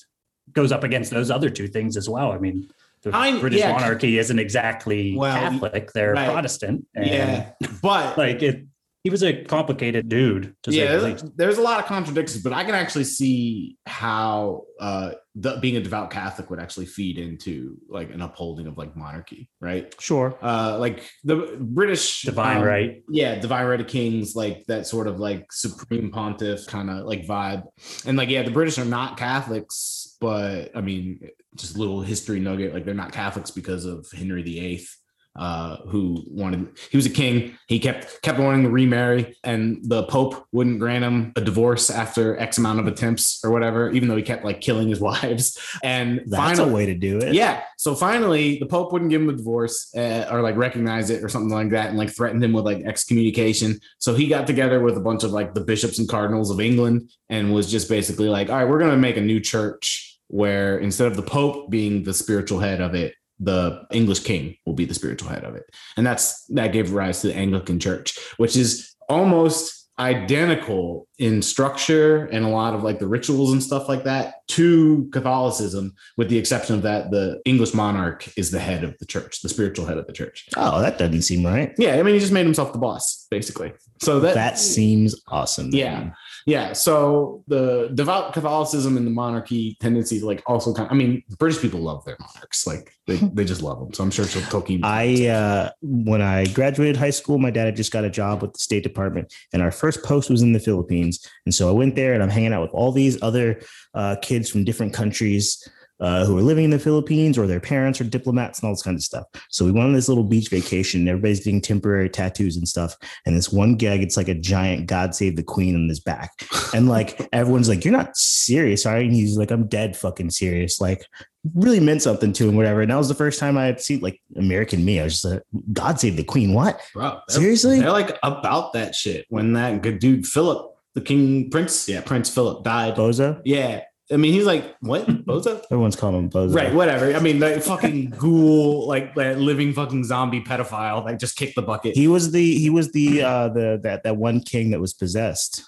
goes 0.52 0.70
up 0.72 0.84
against 0.84 1.10
those 1.10 1.30
other 1.30 1.50
two 1.50 1.66
things 1.68 1.96
as 1.96 2.08
well. 2.08 2.32
I 2.32 2.38
mean, 2.38 2.68
the 3.02 3.14
I- 3.14 3.38
British 3.40 3.60
yeah. 3.60 3.72
monarchy 3.72 4.18
isn't 4.18 4.38
exactly 4.38 5.16
Well, 5.16 5.34
Catholic; 5.36 5.92
they're 5.92 6.12
right. 6.12 6.30
Protestant. 6.30 6.86
And 6.94 7.06
yeah, 7.06 7.50
but 7.82 8.16
like 8.18 8.42
it, 8.42 8.64
he 9.04 9.10
was 9.10 9.24
a 9.24 9.44
complicated 9.44 10.08
dude. 10.08 10.54
To 10.62 10.70
say 10.70 10.78
yeah, 10.78 10.92
the 10.92 11.00
there's, 11.00 11.22
least. 11.22 11.36
there's 11.36 11.58
a 11.58 11.62
lot 11.62 11.80
of 11.80 11.86
contradictions, 11.86 12.42
but 12.42 12.52
I 12.52 12.62
can 12.62 12.74
actually 12.74 13.04
see 13.04 13.76
how 13.84 14.62
uh, 14.80 15.12
the, 15.34 15.58
being 15.60 15.76
a 15.76 15.80
devout 15.80 16.10
Catholic 16.10 16.50
would 16.50 16.60
actually 16.60 16.86
feed 16.86 17.18
into 17.18 17.78
like 17.88 18.12
an 18.12 18.20
upholding 18.20 18.68
of 18.68 18.78
like 18.78 18.94
monarchy, 18.96 19.50
right? 19.60 19.92
Sure. 20.00 20.38
Uh, 20.40 20.78
like 20.78 21.10
the 21.24 21.56
British 21.58 22.22
Divine 22.22 22.58
um, 22.58 22.62
right. 22.62 23.02
yeah, 23.08 23.40
divine 23.40 23.66
right 23.66 23.80
of 23.80 23.88
kings, 23.88 24.36
like 24.36 24.64
that 24.66 24.86
sort 24.86 25.08
of 25.08 25.18
like 25.18 25.50
supreme 25.50 26.10
pontiff 26.10 26.66
kind 26.68 26.88
of 26.88 27.04
like 27.04 27.26
vibe, 27.26 27.64
and 28.06 28.16
like 28.16 28.28
yeah, 28.28 28.42
the 28.42 28.52
British 28.52 28.78
are 28.78 28.84
not 28.84 29.16
Catholics, 29.16 30.16
but 30.20 30.70
I 30.76 30.80
mean, 30.80 31.28
just 31.56 31.74
a 31.74 31.78
little 31.78 32.02
history 32.02 32.38
nugget, 32.38 32.72
like 32.72 32.84
they're 32.84 32.94
not 32.94 33.10
Catholics 33.10 33.50
because 33.50 33.84
of 33.84 34.06
Henry 34.12 34.42
VIII 34.42 34.86
uh, 35.34 35.76
who 35.88 36.24
wanted 36.28 36.68
he 36.90 36.96
was 36.96 37.06
a 37.06 37.10
king. 37.10 37.56
He 37.66 37.78
kept 37.78 38.20
kept 38.22 38.38
wanting 38.38 38.64
to 38.64 38.70
remarry, 38.70 39.36
and 39.44 39.80
the 39.82 40.04
Pope 40.04 40.46
wouldn't 40.52 40.78
grant 40.78 41.04
him 41.04 41.32
a 41.36 41.40
divorce 41.40 41.88
after 41.90 42.38
X 42.38 42.58
amount 42.58 42.80
of 42.80 42.86
attempts 42.86 43.40
or 43.42 43.50
whatever, 43.50 43.90
even 43.90 44.08
though 44.08 44.16
he 44.16 44.22
kept 44.22 44.44
like 44.44 44.60
killing 44.60 44.88
his 44.88 45.00
wives. 45.08 45.58
And 45.82 46.22
That's 46.26 46.58
finally, 46.58 46.70
a 46.70 46.74
way 46.74 46.86
to 46.86 46.94
do 46.94 47.18
it. 47.18 47.34
yeah. 47.34 47.62
So 47.78 47.94
finally, 47.94 48.58
the 48.58 48.66
Pope 48.66 48.92
wouldn't 48.92 49.10
give 49.10 49.22
him 49.22 49.30
a 49.30 49.36
divorce 49.36 49.90
uh, 49.96 50.28
or 50.30 50.42
like 50.42 50.56
recognize 50.56 51.10
it 51.10 51.22
or 51.24 51.28
something 51.28 51.50
like 51.50 51.70
that, 51.70 51.88
and 51.88 51.98
like 51.98 52.10
threatened 52.10 52.44
him 52.44 52.52
with 52.52 52.64
like 52.64 52.82
excommunication. 52.84 53.80
So 53.98 54.14
he 54.14 54.26
got 54.28 54.46
together 54.46 54.80
with 54.80 54.96
a 54.96 55.00
bunch 55.00 55.24
of 55.24 55.32
like 55.32 55.54
the 55.54 55.62
bishops 55.62 55.98
and 55.98 56.08
cardinals 56.08 56.50
of 56.50 56.60
England 56.60 57.10
and 57.30 57.54
was 57.54 57.70
just 57.70 57.88
basically 57.88 58.28
like, 58.28 58.50
all 58.50 58.56
right, 58.56 58.68
we're 58.68 58.78
going 58.78 58.90
to 58.90 58.96
make 58.96 59.16
a 59.16 59.20
new 59.22 59.40
church 59.40 60.18
where 60.28 60.78
instead 60.78 61.06
of 61.08 61.16
the 61.16 61.22
Pope 61.22 61.70
being 61.70 62.02
the 62.02 62.14
spiritual 62.14 62.58
head 62.58 62.80
of 62.80 62.94
it, 62.94 63.14
the 63.42 63.84
English 63.90 64.20
king 64.20 64.56
will 64.66 64.74
be 64.74 64.84
the 64.84 64.94
spiritual 64.94 65.28
head 65.28 65.44
of 65.44 65.54
it. 65.54 65.64
And 65.96 66.06
that's 66.06 66.44
that 66.46 66.72
gave 66.72 66.92
rise 66.92 67.20
to 67.20 67.28
the 67.28 67.36
Anglican 67.36 67.78
Church, 67.78 68.18
which 68.36 68.56
is 68.56 68.94
almost 69.08 69.82
identical 69.98 71.06
in 71.18 71.42
structure 71.42 72.24
and 72.26 72.44
a 72.44 72.48
lot 72.48 72.74
of 72.74 72.82
like 72.82 72.98
the 72.98 73.06
rituals 73.06 73.52
and 73.52 73.62
stuff 73.62 73.88
like 73.88 74.04
that 74.04 74.36
to 74.48 75.08
Catholicism, 75.12 75.92
with 76.16 76.28
the 76.28 76.38
exception 76.38 76.74
of 76.74 76.82
that 76.82 77.10
the 77.10 77.40
English 77.44 77.74
monarch 77.74 78.26
is 78.36 78.50
the 78.50 78.58
head 78.58 78.84
of 78.84 78.96
the 78.98 79.06
church, 79.06 79.42
the 79.42 79.48
spiritual 79.48 79.84
head 79.86 79.98
of 79.98 80.06
the 80.06 80.12
church. 80.12 80.48
Oh, 80.56 80.80
that 80.80 80.98
doesn't 80.98 81.22
seem 81.22 81.44
right. 81.44 81.72
Yeah, 81.78 81.96
I 81.96 82.02
mean, 82.02 82.14
he 82.14 82.20
just 82.20 82.32
made 82.32 82.46
himself 82.46 82.72
the 82.72 82.78
boss, 82.78 83.26
basically. 83.30 83.72
So 84.00 84.18
that 84.20 84.34
That 84.34 84.58
seems 84.58 85.20
awesome. 85.28 85.70
Yeah. 85.72 86.10
Yeah. 86.46 86.72
So 86.72 87.44
the 87.46 87.90
devout 87.94 88.32
Catholicism 88.32 88.96
and 88.96 89.06
the 89.06 89.10
monarchy 89.10 89.76
tendency, 89.80 90.20
like, 90.20 90.42
also 90.46 90.72
kind. 90.72 90.88
I 90.90 90.94
mean, 90.94 91.22
British 91.38 91.60
people 91.60 91.80
love 91.80 92.04
their 92.04 92.16
monarchs, 92.18 92.66
like 92.66 92.92
they, 93.06 93.16
they 93.16 93.44
just 93.44 93.62
love 93.62 93.78
them. 93.78 93.92
So 93.92 94.02
I'm 94.02 94.10
sure 94.10 94.24
Tolkien. 94.24 94.80
I 94.82 95.28
uh, 95.28 95.70
when 95.80 96.22
I 96.22 96.46
graduated 96.46 96.96
high 96.96 97.10
school, 97.10 97.38
my 97.38 97.50
dad 97.50 97.66
had 97.66 97.76
just 97.76 97.92
got 97.92 98.04
a 98.04 98.10
job 98.10 98.42
with 98.42 98.52
the 98.54 98.58
State 98.58 98.82
Department, 98.82 99.32
and 99.52 99.62
our 99.62 99.70
first 99.70 100.02
post 100.02 100.30
was 100.30 100.42
in 100.42 100.52
the 100.52 100.60
Philippines. 100.60 101.26
And 101.46 101.54
so 101.54 101.68
I 101.68 101.72
went 101.72 101.96
there, 101.96 102.14
and 102.14 102.22
I'm 102.22 102.30
hanging 102.30 102.52
out 102.52 102.62
with 102.62 102.72
all 102.72 102.92
these 102.92 103.20
other 103.22 103.60
uh, 103.94 104.16
kids 104.22 104.50
from 104.50 104.64
different 104.64 104.92
countries 104.92 105.68
uh, 106.02 106.26
who 106.26 106.36
are 106.36 106.42
living 106.42 106.64
in 106.64 106.70
the 106.70 106.78
Philippines, 106.78 107.38
or 107.38 107.46
their 107.46 107.60
parents 107.60 108.00
are 108.00 108.04
diplomats, 108.04 108.58
and 108.60 108.66
all 108.68 108.74
this 108.74 108.82
kind 108.82 108.96
of 108.96 109.02
stuff. 109.02 109.24
So 109.48 109.64
we 109.64 109.72
went 109.72 109.86
on 109.86 109.92
this 109.94 110.08
little 110.08 110.24
beach 110.24 110.48
vacation. 110.50 111.00
And 111.00 111.08
everybody's 111.08 111.38
getting 111.40 111.60
temporary 111.62 112.10
tattoos 112.10 112.56
and 112.56 112.68
stuff. 112.68 112.94
And 113.24 113.36
this 113.36 113.50
one 113.50 113.76
guy 113.76 113.96
gets 113.96 114.16
like 114.16 114.28
a 114.28 114.34
giant 114.34 114.86
"God 114.86 115.14
Save 115.14 115.36
the 115.36 115.42
Queen" 115.42 115.74
on 115.74 115.88
his 115.88 116.00
back, 116.00 116.32
and 116.74 116.88
like 116.88 117.26
everyone's 117.32 117.68
like, 117.68 117.84
"You're 117.84 117.92
not 117.92 118.16
serious, 118.16 118.84
are 118.84 118.98
you?" 119.00 119.06
And 119.06 119.14
he's 119.14 119.38
like, 119.38 119.50
"I'm 119.50 119.66
dead 119.68 119.96
fucking 119.96 120.30
serious." 120.30 120.80
Like 120.80 121.06
really 121.54 121.80
meant 121.80 122.02
something 122.02 122.32
to 122.32 122.48
him, 122.48 122.56
whatever. 122.56 122.82
And 122.82 122.90
that 122.90 122.96
was 122.96 123.08
the 123.08 123.14
first 123.14 123.40
time 123.40 123.56
I 123.58 123.64
had 123.66 123.80
seen 123.80 124.00
like 124.00 124.20
American 124.36 124.84
me. 124.84 125.00
I 125.00 125.04
was 125.04 125.14
just 125.14 125.24
like, 125.24 125.42
God 125.72 125.98
save 125.98 126.16
the 126.16 126.22
queen. 126.24 126.52
What? 126.54 126.80
Bro, 126.94 127.20
they're- 127.28 127.40
Seriously? 127.40 127.80
they're 127.80 127.90
like 127.90 128.16
about 128.22 128.72
that 128.74 128.94
shit. 128.94 129.26
When 129.28 129.52
that 129.54 129.82
good 129.82 129.98
dude 129.98 130.24
Philip, 130.26 130.72
the 130.94 131.00
king 131.00 131.50
prince, 131.50 131.88
yeah, 131.88 132.00
Prince 132.00 132.30
Philip 132.30 132.62
died. 132.64 132.94
Boza? 132.94 133.40
Yeah, 133.44 133.80
I 134.12 134.16
mean, 134.16 134.32
he's 134.32 134.44
like 134.44 134.76
what 134.80 135.06
Bozo? 135.24 135.62
Everyone's 135.70 135.96
calling 135.96 136.16
him 136.16 136.30
Bozo. 136.30 136.54
Right, 136.54 136.72
whatever. 136.74 137.14
I 137.14 137.18
mean, 137.20 137.38
that 137.40 137.64
fucking 137.64 138.10
ghoul, 138.10 138.86
like 138.86 139.14
that 139.14 139.38
living 139.38 139.72
fucking 139.72 140.04
zombie 140.04 140.42
pedophile, 140.42 141.06
that 141.06 141.18
just 141.18 141.36
kicked 141.36 141.54
the 141.56 141.62
bucket. 141.62 141.94
He 141.96 142.08
was 142.08 142.30
the 142.32 142.58
he 142.58 142.70
was 142.70 142.92
the 142.92 143.22
uh 143.22 143.48
the 143.48 143.80
that 143.82 144.02
that 144.04 144.16
one 144.16 144.40
king 144.40 144.70
that 144.70 144.80
was 144.80 144.92
possessed. 144.94 145.64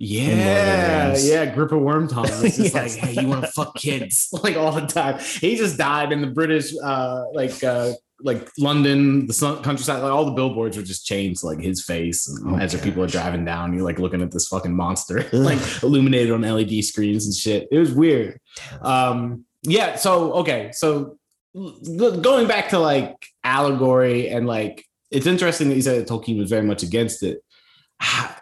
Yeah, 0.00 0.28
Lord 0.28 0.38
of 0.38 0.44
the 0.44 1.08
Rings. 1.08 1.28
yeah, 1.28 1.54
grip 1.54 1.72
of 1.72 1.80
Wormtongue. 1.80 2.44
It's 2.44 2.56
just 2.56 2.72
Yes. 2.74 2.96
like, 2.96 3.04
hey, 3.04 3.20
you 3.20 3.26
want 3.28 3.44
to 3.44 3.50
fuck 3.50 3.74
kids 3.74 4.28
like 4.44 4.56
all 4.56 4.70
the 4.72 4.86
time. 4.86 5.18
He 5.18 5.56
just 5.56 5.76
died 5.76 6.12
in 6.12 6.20
the 6.20 6.28
British, 6.28 6.72
uh, 6.84 7.24
like, 7.32 7.64
uh, 7.64 7.94
like 8.20 8.50
London, 8.58 9.26
the 9.26 9.32
sun- 9.32 9.62
countryside. 9.62 10.02
Like 10.02 10.12
all 10.12 10.24
the 10.24 10.32
billboards 10.32 10.76
were 10.76 10.82
just 10.82 11.06
changed, 11.06 11.42
like 11.44 11.60
his 11.60 11.84
face. 11.84 12.28
And 12.28 12.54
Oh, 12.54 12.58
as 12.58 12.72
the 12.72 12.78
people 12.78 13.02
are 13.02 13.08
driving 13.08 13.44
down, 13.44 13.72
you're 13.72 13.84
like 13.84 13.98
looking 13.98 14.22
at 14.22 14.30
this 14.30 14.48
fucking 14.48 14.74
monster, 14.74 15.28
like 15.32 15.58
illuminated 15.82 16.32
on 16.32 16.42
LED 16.42 16.84
screens 16.84 17.26
and 17.26 17.34
shit. 17.34 17.68
It 17.70 17.78
was 17.78 17.92
weird. 17.92 18.40
Um, 18.82 19.44
yeah. 19.62 19.96
So 19.96 20.32
okay, 20.34 20.70
so 20.72 21.18
going 21.54 22.46
back 22.46 22.70
to 22.70 22.78
like 22.78 23.16
allegory 23.44 24.28
and 24.28 24.46
like, 24.46 24.84
it's 25.10 25.26
interesting 25.26 25.68
that 25.70 25.76
you 25.76 25.82
said 25.82 25.98
that 26.04 26.12
Tolkien 26.12 26.38
was 26.38 26.50
very 26.50 26.64
much 26.66 26.82
against 26.82 27.22
it 27.22 27.42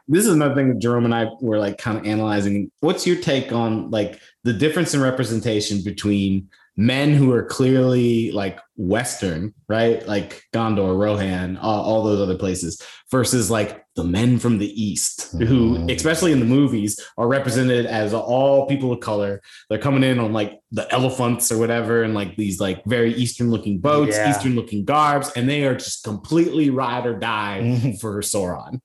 this 0.09 0.27
is 0.27 0.33
another 0.33 0.55
thing 0.55 0.69
that 0.69 0.79
Jerome 0.79 1.05
and 1.05 1.15
I 1.15 1.29
were 1.41 1.59
like 1.59 1.79
kind 1.79 1.99
of 1.99 2.07
analyzing. 2.07 2.71
What's 2.81 3.07
your 3.07 3.17
take 3.17 3.53
on 3.53 3.91
like 3.91 4.21
the 4.45 4.53
difference 4.53 4.95
in 4.95 5.01
representation 5.01 5.83
between 5.83 6.49
men 6.77 7.15
who 7.15 7.33
are 7.33 7.43
clearly 7.45 8.31
like 8.33 8.59
Western, 8.77 9.55
right? 9.69 10.07
Like 10.07 10.43
Gondor, 10.55 10.99
Rohan, 10.99 11.57
all, 11.57 11.83
all 11.83 12.03
those 12.05 12.21
other 12.21 12.37
places, 12.37 12.81
versus 13.11 13.51
like 13.51 13.83
the 13.95 14.05
men 14.05 14.39
from 14.39 14.59
the 14.59 14.69
East, 14.83 15.33
who, 15.33 15.79
Mhm. 15.79 15.95
especially 15.95 16.33
in 16.33 16.41
the 16.41 16.45
movies, 16.45 17.01
are 17.17 17.27
represented 17.29 17.87
as 17.87 18.13
all 18.13 18.67
people 18.67 18.93
of 18.93 19.01
color. 19.01 19.41
They're 19.71 19.79
coming 19.79 20.05
in 20.05 20.19
on 20.19 20.35
like 20.35 20.59
the 20.71 20.93
elephants 20.93 21.51
or 21.51 21.57
whatever, 21.59 22.03
and 22.03 22.13
like 22.15 22.37
these 22.37 22.61
like 22.61 22.85
very 22.85 23.15
Eastern 23.15 23.51
looking 23.51 23.79
boats, 23.79 24.17
Yeah. 24.17 24.31
Eastern 24.31 24.55
looking 24.55 24.85
garbs, 24.85 25.31
and 25.35 25.49
they 25.49 25.65
are 25.65 25.75
just 25.75 26.05
completely 26.05 26.69
ride 26.69 27.07
or 27.07 27.19
die 27.19 27.61
Mhm. 27.63 28.01
for 28.01 28.21
Sauron. 28.21 28.81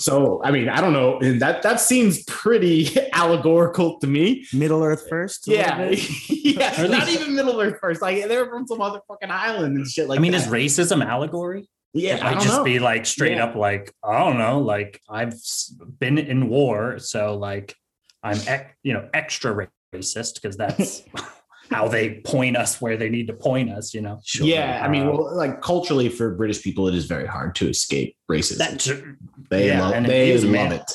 So 0.00 0.40
I 0.42 0.50
mean, 0.50 0.68
I 0.70 0.80
don't 0.80 0.94
know, 0.94 1.18
and 1.20 1.40
that 1.42 1.62
that 1.62 1.78
seems 1.78 2.24
pretty 2.24 2.88
allegorical 3.12 3.98
to 4.00 4.06
me. 4.06 4.46
Middle 4.52 4.82
Earth 4.82 5.06
first. 5.08 5.46
Yeah, 5.46 5.90
yeah, 6.28 6.86
not 6.86 7.08
even 7.10 7.34
Middle 7.34 7.60
Earth 7.60 7.76
first. 7.80 8.00
Like 8.00 8.26
they're 8.26 8.46
from 8.46 8.66
some 8.66 8.80
other 8.80 9.00
fucking 9.06 9.30
island 9.30 9.76
and 9.76 9.86
shit. 9.86 10.08
Like, 10.08 10.18
I 10.18 10.22
mean, 10.22 10.32
that. 10.32 10.40
is 10.42 10.46
racism 10.46 11.04
allegory? 11.04 11.68
yeah, 11.92 12.16
it 12.16 12.20
I 12.22 12.24
might 12.24 12.30
don't 12.34 12.42
just 12.44 12.56
know. 12.58 12.64
be 12.64 12.78
like 12.78 13.04
straight 13.04 13.36
Yeah. 13.36 13.44
up 13.44 13.56
like 13.56 13.92
I 14.02 14.18
don't 14.20 14.38
know, 14.38 14.60
like 14.60 15.00
I've 15.08 15.34
been 15.98 16.16
in 16.18 16.48
war, 16.48 16.98
so 16.98 17.36
like 17.36 17.74
I'm 18.22 18.38
ec- 18.48 18.76
you 18.82 18.94
know 18.94 19.06
extra 19.12 19.68
racist 19.94 20.34
because 20.36 20.56
that's 20.56 21.02
how 21.70 21.86
they 21.88 22.20
point 22.24 22.56
us 22.56 22.80
where 22.80 22.96
they 22.96 23.08
need 23.08 23.26
to 23.28 23.32
point 23.32 23.70
us. 23.70 23.94
You 23.94 24.02
know, 24.02 24.20
Yeah, 24.40 24.82
I 24.84 24.88
mean, 24.88 25.06
Uh, 25.06 25.12
well, 25.12 25.36
like 25.36 25.60
culturally 25.62 26.08
for 26.08 26.34
British 26.34 26.62
people, 26.62 26.88
it 26.88 26.94
is 26.94 27.06
very 27.06 27.26
hard 27.26 27.54
to 27.56 27.68
escape 27.68 28.16
racism. 28.30 28.58
that 28.58 29.04
they 29.50 29.68
yeah, 29.68 29.80
love, 29.82 29.94
and 29.94 30.06
they 30.06 30.26
he 30.26 30.32
was 30.32 30.44
love 30.44 30.52
man. 30.52 30.72
it. 30.72 30.92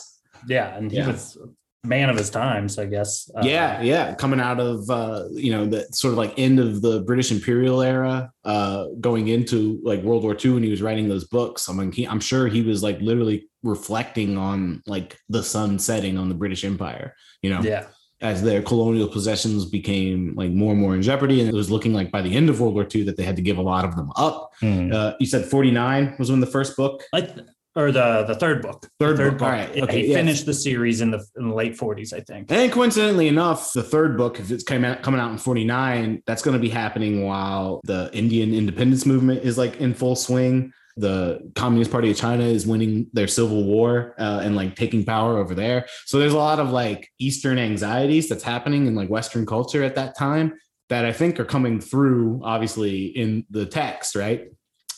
yeah, 0.47 0.75
and 0.77 0.91
he 0.91 0.97
Yeah. 0.97 1.07
was 1.07 1.37
a 1.83 1.87
man 1.87 2.09
of 2.09 2.17
his 2.17 2.29
times, 2.29 2.77
I 2.77 2.85
guess. 2.87 3.29
Uh, 3.37 3.41
yeah, 3.45 3.81
yeah, 3.81 4.15
coming 4.15 4.39
out 4.41 4.59
of 4.59 4.89
uh, 4.89 5.25
you 5.31 5.51
know 5.51 5.65
the 5.65 5.87
sort 5.91 6.11
of 6.13 6.17
like 6.17 6.33
end 6.37 6.59
of 6.59 6.81
the 6.81 7.01
British 7.01 7.31
imperial 7.31 7.81
era, 7.81 8.31
uh, 8.43 8.87
going 8.99 9.27
into 9.29 9.79
like 9.83 10.01
World 10.03 10.23
War 10.23 10.35
II, 10.43 10.51
when 10.55 10.63
he 10.63 10.69
was 10.71 10.81
writing 10.81 11.07
those 11.07 11.25
books. 11.25 11.69
I 11.69 11.73
mean, 11.73 11.91
he, 11.91 12.05
I'm 12.05 12.19
sure 12.19 12.47
he 12.47 12.61
was 12.63 12.83
like 12.83 12.99
literally 13.01 13.47
reflecting 13.63 14.37
on 14.37 14.81
like 14.87 15.17
the 15.29 15.43
sun 15.43 15.79
setting 15.79 16.17
on 16.17 16.27
the 16.29 16.35
British 16.35 16.63
Empire. 16.65 17.15
You 17.41 17.51
know, 17.51 17.61
yeah, 17.61 17.85
as 18.21 18.41
their 18.41 18.61
colonial 18.61 19.07
possessions 19.07 19.65
became 19.65 20.33
like 20.35 20.51
more 20.51 20.71
and 20.71 20.81
more 20.81 20.95
in 20.95 21.01
jeopardy, 21.01 21.41
and 21.41 21.49
it 21.49 21.53
was 21.53 21.69
looking 21.69 21.93
like 21.93 22.11
by 22.11 22.21
the 22.21 22.35
end 22.35 22.49
of 22.49 22.59
World 22.59 22.73
War 22.73 22.87
II 22.93 23.03
that 23.03 23.17
they 23.17 23.23
had 23.23 23.35
to 23.35 23.41
give 23.41 23.57
a 23.57 23.61
lot 23.61 23.85
of 23.85 23.95
them 23.95 24.11
up. 24.15 24.53
Hmm. 24.59 24.91
Uh, 24.91 25.13
you 25.19 25.25
said 25.25 25.45
49 25.45 26.15
was 26.17 26.31
when 26.31 26.39
the 26.39 26.47
first 26.47 26.77
book. 26.77 27.03
I 27.13 27.21
th- 27.21 27.45
or 27.75 27.91
the 27.91 28.23
the 28.25 28.35
third 28.35 28.61
book. 28.61 28.87
Third 28.99 29.17
The 29.17 29.31
book, 29.31 29.41
all 29.41 29.49
right, 29.49 29.69
okay, 29.83 30.01
he 30.01 30.07
yes. 30.07 30.17
finished 30.17 30.45
the 30.45 30.53
series 30.53 31.01
in 31.01 31.11
the 31.11 31.25
in 31.35 31.49
the 31.49 31.53
late 31.53 31.77
40s, 31.77 32.13
I 32.13 32.21
think. 32.21 32.49
And 32.49 32.71
coincidentally 32.71 33.27
enough, 33.27 33.73
the 33.73 33.83
third 33.83 34.17
book, 34.17 34.39
if 34.39 34.49
it's 34.49 34.63
came 34.63 34.85
out, 34.85 35.01
coming 35.03 35.19
out 35.19 35.31
in 35.31 35.37
49, 35.37 36.23
that's 36.25 36.41
going 36.41 36.53
to 36.53 36.59
be 36.59 36.69
happening 36.69 37.25
while 37.25 37.81
the 37.83 38.09
Indian 38.13 38.53
independence 38.53 39.05
movement 39.05 39.43
is 39.43 39.57
like 39.57 39.77
in 39.81 39.93
full 39.93 40.15
swing. 40.15 40.71
The 40.97 41.51
Communist 41.55 41.91
Party 41.91 42.09
of 42.09 42.17
China 42.17 42.43
is 42.43 42.65
winning 42.65 43.07
their 43.11 43.27
civil 43.27 43.63
war 43.63 44.15
uh, 44.17 44.41
and 44.43 44.55
like 44.55 44.75
taking 44.75 45.03
power 45.03 45.37
over 45.37 45.53
there. 45.53 45.87
So 46.05 46.19
there's 46.19 46.33
a 46.33 46.37
lot 46.37 46.59
of 46.59 46.69
like 46.69 47.09
Eastern 47.19 47.57
anxieties 47.59 48.29
that's 48.29 48.43
happening 48.43 48.87
in 48.87 48.95
like 48.95 49.09
Western 49.09 49.45
culture 49.45 49.83
at 49.83 49.95
that 49.95 50.17
time 50.17 50.53
that 50.89 51.05
I 51.05 51.11
think 51.11 51.39
are 51.39 51.45
coming 51.45 51.81
through, 51.81 52.41
obviously, 52.43 53.05
in 53.05 53.45
the 53.49 53.65
text, 53.65 54.15
right? 54.15 54.47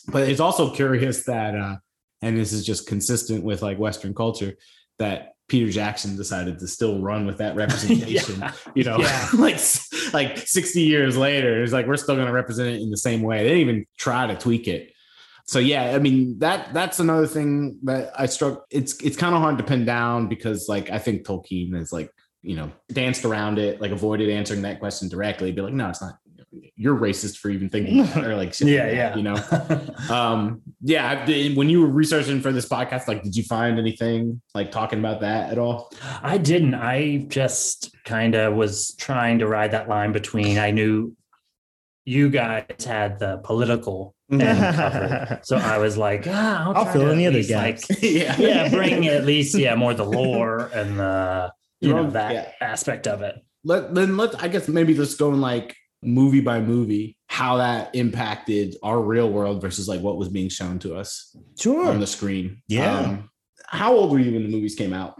But 0.06 0.28
it's 0.28 0.40
also 0.40 0.74
curious 0.74 1.24
that, 1.24 1.54
uh, 1.56 1.76
and 2.22 2.36
this 2.36 2.52
is 2.52 2.64
just 2.64 2.86
consistent 2.86 3.44
with 3.44 3.62
like 3.62 3.78
Western 3.78 4.14
culture, 4.14 4.54
that 4.98 5.32
Peter 5.48 5.70
Jackson 5.70 6.16
decided 6.16 6.58
to 6.58 6.68
still 6.68 7.00
run 7.00 7.26
with 7.26 7.38
that 7.38 7.56
representation. 7.62 8.40
Yeah. 8.40 8.52
You 8.74 8.84
know, 8.84 8.98
Yeah. 8.98 9.28
like 9.38 9.58
like 10.12 10.38
60 10.38 10.82
years 10.82 11.16
later, 11.16 11.62
it's 11.62 11.72
like 11.72 11.86
we're 11.86 11.96
still 11.96 12.14
going 12.14 12.26
to 12.26 12.32
represent 12.32 12.68
it 12.68 12.80
in 12.80 12.90
the 12.90 12.96
same 12.96 13.22
way. 13.22 13.38
They 13.38 13.50
didn't 13.50 13.60
even 13.60 13.86
try 13.96 14.26
to 14.26 14.36
tweak 14.36 14.68
it. 14.68 14.92
So 15.48 15.58
yeah, 15.58 15.92
I 15.96 15.98
mean 15.98 16.38
that 16.40 16.74
that's 16.74 17.00
another 17.00 17.26
thing 17.26 17.78
that 17.84 18.12
I 18.18 18.26
struck. 18.26 18.66
It's 18.70 19.02
it's 19.02 19.16
kind 19.16 19.34
of 19.34 19.40
hard 19.40 19.56
to 19.58 19.64
pin 19.64 19.86
down 19.86 20.28
because 20.28 20.68
like 20.68 20.90
I 20.90 20.98
think 20.98 21.24
Tolkien 21.26 21.74
is 21.74 21.90
like 21.90 22.10
you 22.42 22.54
know 22.54 22.70
danced 22.92 23.24
around 23.24 23.58
it, 23.58 23.80
like 23.80 23.90
avoided 23.90 24.28
answering 24.28 24.60
that 24.62 24.78
question 24.78 25.08
directly. 25.08 25.50
Be 25.50 25.62
like, 25.62 25.72
no, 25.72 25.88
it's 25.88 26.02
not. 26.02 26.18
You're 26.76 26.96
racist 26.96 27.38
for 27.38 27.50
even 27.50 27.68
thinking 27.68 27.98
that, 28.04 28.24
or 28.24 28.36
like 28.36 28.52
shit 28.54 28.68
Yeah, 28.78 28.90
yeah. 28.90 29.16
you 29.16 29.22
know. 29.22 29.36
um 30.14 30.62
yeah 30.80 31.24
I- 31.26 31.52
when 31.54 31.68
you 31.68 31.80
were 31.82 31.88
researching 31.88 32.40
for 32.40 32.52
this 32.52 32.66
podcast 32.66 33.06
like 33.06 33.22
did 33.22 33.36
you 33.36 33.42
find 33.42 33.78
anything 33.78 34.40
like 34.54 34.70
talking 34.70 34.98
about 34.98 35.20
that 35.20 35.50
at 35.50 35.58
all 35.58 35.90
I 36.22 36.38
didn't. 36.38 36.74
I 36.74 37.26
just 37.28 37.94
kind 38.04 38.34
of 38.34 38.54
was 38.54 38.94
trying 38.96 39.40
to 39.40 39.46
ride 39.46 39.72
that 39.72 39.88
line 39.90 40.12
between 40.12 40.56
I 40.56 40.70
knew 40.70 41.14
you 42.08 42.30
guys 42.30 42.64
had 42.86 43.18
the 43.18 43.36
political 43.44 44.14
end 44.32 44.40
covered. 44.74 45.40
So 45.44 45.56
I 45.56 45.76
was 45.78 45.96
like, 45.98 46.24
ah, 46.26 46.64
I'll, 46.64 46.76
I'll 46.86 46.92
fill 46.92 47.10
in 47.10 47.18
the 47.18 47.26
other 47.26 47.36
least, 47.36 47.50
gaps. 47.50 47.90
Like, 47.90 47.98
yeah 48.02 48.36
yeah, 48.38 48.68
bring 48.70 49.06
at 49.08 49.24
least 49.24 49.54
yeah 49.58 49.74
more 49.74 49.92
the 49.94 50.04
lore 50.04 50.70
and 50.74 50.98
the 50.98 51.52
you 51.80 51.92
know 51.94 52.10
that 52.10 52.32
Yeah. 52.32 52.52
aspect 52.60 53.06
of 53.06 53.20
it. 53.22 53.34
let 53.64 53.94
then 53.94 54.16
let's 54.16 54.34
I 54.36 54.48
guess 54.48 54.68
maybe 54.68 54.94
let's 54.94 55.14
go 55.16 55.32
in 55.34 55.40
like 55.40 55.76
movie 56.02 56.40
by 56.40 56.60
movie 56.60 57.16
how 57.26 57.56
that 57.58 57.94
impacted 57.94 58.74
our 58.82 59.00
real 59.00 59.28
world 59.30 59.60
versus 59.60 59.86
like 59.88 60.00
what 60.00 60.16
was 60.16 60.28
being 60.28 60.48
shown 60.48 60.78
to 60.78 60.96
us 60.96 61.36
Sure. 61.58 61.88
on 61.90 62.00
the 62.00 62.06
screen 62.06 62.62
Yeah. 62.68 62.98
Um, 63.00 63.30
how 63.66 63.92
old 63.94 64.12
were 64.12 64.18
you 64.18 64.32
when 64.32 64.44
the 64.44 64.48
movies 64.56 64.74
came 64.76 64.94
out 64.94 65.14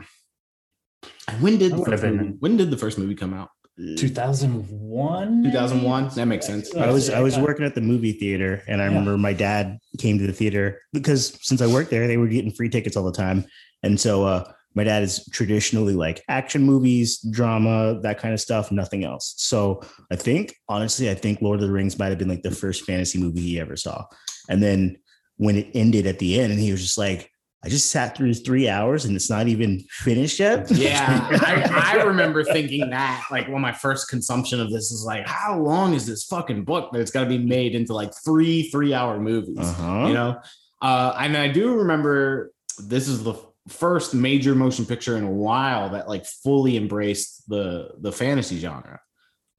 and 1.29 1.43
when 1.43 1.59
did 1.59 1.73
the 1.73 1.85
first 1.85 2.03
movie, 2.05 2.35
when 2.41 2.57
did 2.57 2.71
the 2.71 2.77
first 2.79 2.97
movie 2.99 3.15
come 3.15 3.35
out 3.35 3.51
2001 3.97 5.45
2001 5.45 6.11
that 6.17 6.27
makes 6.27 6.47
sense. 6.47 6.75
I 6.75 6.91
was 6.91 7.11
I 7.11 7.21
was 7.21 7.39
working 7.39 7.65
at 7.65 7.75
the 7.75 7.81
movie 7.81 8.13
theater, 8.13 8.63
and 8.67 8.81
I 8.81 8.85
Yeah. 8.85 8.91
remember 8.91 9.17
my 9.17 9.33
dad 9.33 9.79
came 9.99 10.19
to 10.19 10.27
the 10.27 10.33
theater 10.33 10.81
because 10.93 11.39
since 11.43 11.63
I 11.63 11.67
worked 11.67 11.91
there, 11.91 12.07
they 12.07 12.17
were 12.17 12.29
getting 12.29 12.51
free 12.51 12.69
tickets 12.69 12.97
all 12.97 13.05
the 13.05 13.13
time, 13.13 13.45
and 13.83 14.01
so 14.01 14.25
uh, 14.25 14.45
my 14.75 14.85
dad 14.85 15.03
is 15.03 15.25
traditionally 15.33 15.95
like 15.95 16.23
action 16.29 16.63
movies, 16.63 17.19
drama, 17.31 17.99
that 18.03 18.19
kind 18.19 18.35
of 18.35 18.41
stuff, 18.41 18.71
nothing 18.71 19.05
else. 19.05 19.35
So 19.39 19.81
I 20.11 20.17
think 20.17 20.55
honestly, 20.69 21.11
I 21.11 21.15
think 21.15 21.41
Lord 21.41 21.61
of 21.61 21.67
the 21.67 21.73
Rings 21.73 21.99
might 21.99 22.09
have 22.09 22.19
been 22.19 22.29
like 22.29 22.43
the 22.43 22.51
first 22.51 22.85
fantasy 22.85 23.19
movie 23.19 23.41
he 23.41 23.61
ever 23.61 23.77
saw, 23.77 24.05
and 24.49 24.63
then 24.63 24.97
when 25.37 25.57
it 25.57 25.69
ended 25.75 26.07
at 26.07 26.19
the 26.19 26.41
end, 26.41 26.53
and 26.53 26.61
he 26.61 26.73
was 26.73 26.83
just 26.83 26.99
like, 26.99 27.31
"I 27.65 27.69
just 27.69 27.91
sat 27.91 28.17
through 28.17 28.35
three 28.35 28.69
hours, 28.69 29.05
and 29.05 29.17
it's 29.17 29.31
not 29.31 29.49
even 29.49 29.81
finished 29.91 30.39
yet." 30.39 30.71
Yeah, 30.71 31.29
I, 31.31 31.97
I 31.99 32.03
remember 32.05 32.45
thinking 32.45 32.91
that 32.91 33.25
like 33.31 33.49
when 33.49 33.61
my 33.61 33.73
first 33.73 34.09
consumption 34.09 34.61
of 34.61 34.71
this 34.71 34.91
is 34.91 35.05
like, 35.05 35.27
how 35.27 35.59
long 35.59 35.95
is 35.95 36.07
this 36.07 36.25
fucking 36.25 36.65
book 36.65 36.93
that 36.93 37.01
it's 37.01 37.11
got 37.11 37.25
to 37.25 37.29
be 37.29 37.39
made 37.39 37.75
into 37.75 37.93
like 37.95 38.13
three 38.25 38.71
three 38.71 38.95
hour 38.95 39.19
movies? 39.19 39.59
Uh-huh. 39.59 40.07
You 40.09 40.15
know, 40.15 40.41
uh, 40.83 41.17
and 41.19 41.37
I 41.37 41.49
do 41.49 41.75
remember 41.77 42.53
this 42.79 43.09
is 43.09 43.25
the 43.25 43.35
first 43.69 44.15
major 44.15 44.55
motion 44.55 44.87
picture 44.87 45.17
in 45.19 45.25
a 45.25 45.31
while 45.31 45.91
that 45.91 46.09
like 46.09 46.25
fully 46.25 46.77
embraced 46.77 47.49
the 47.49 47.91
the 48.01 48.13
fantasy 48.13 48.59
genre. 48.59 49.01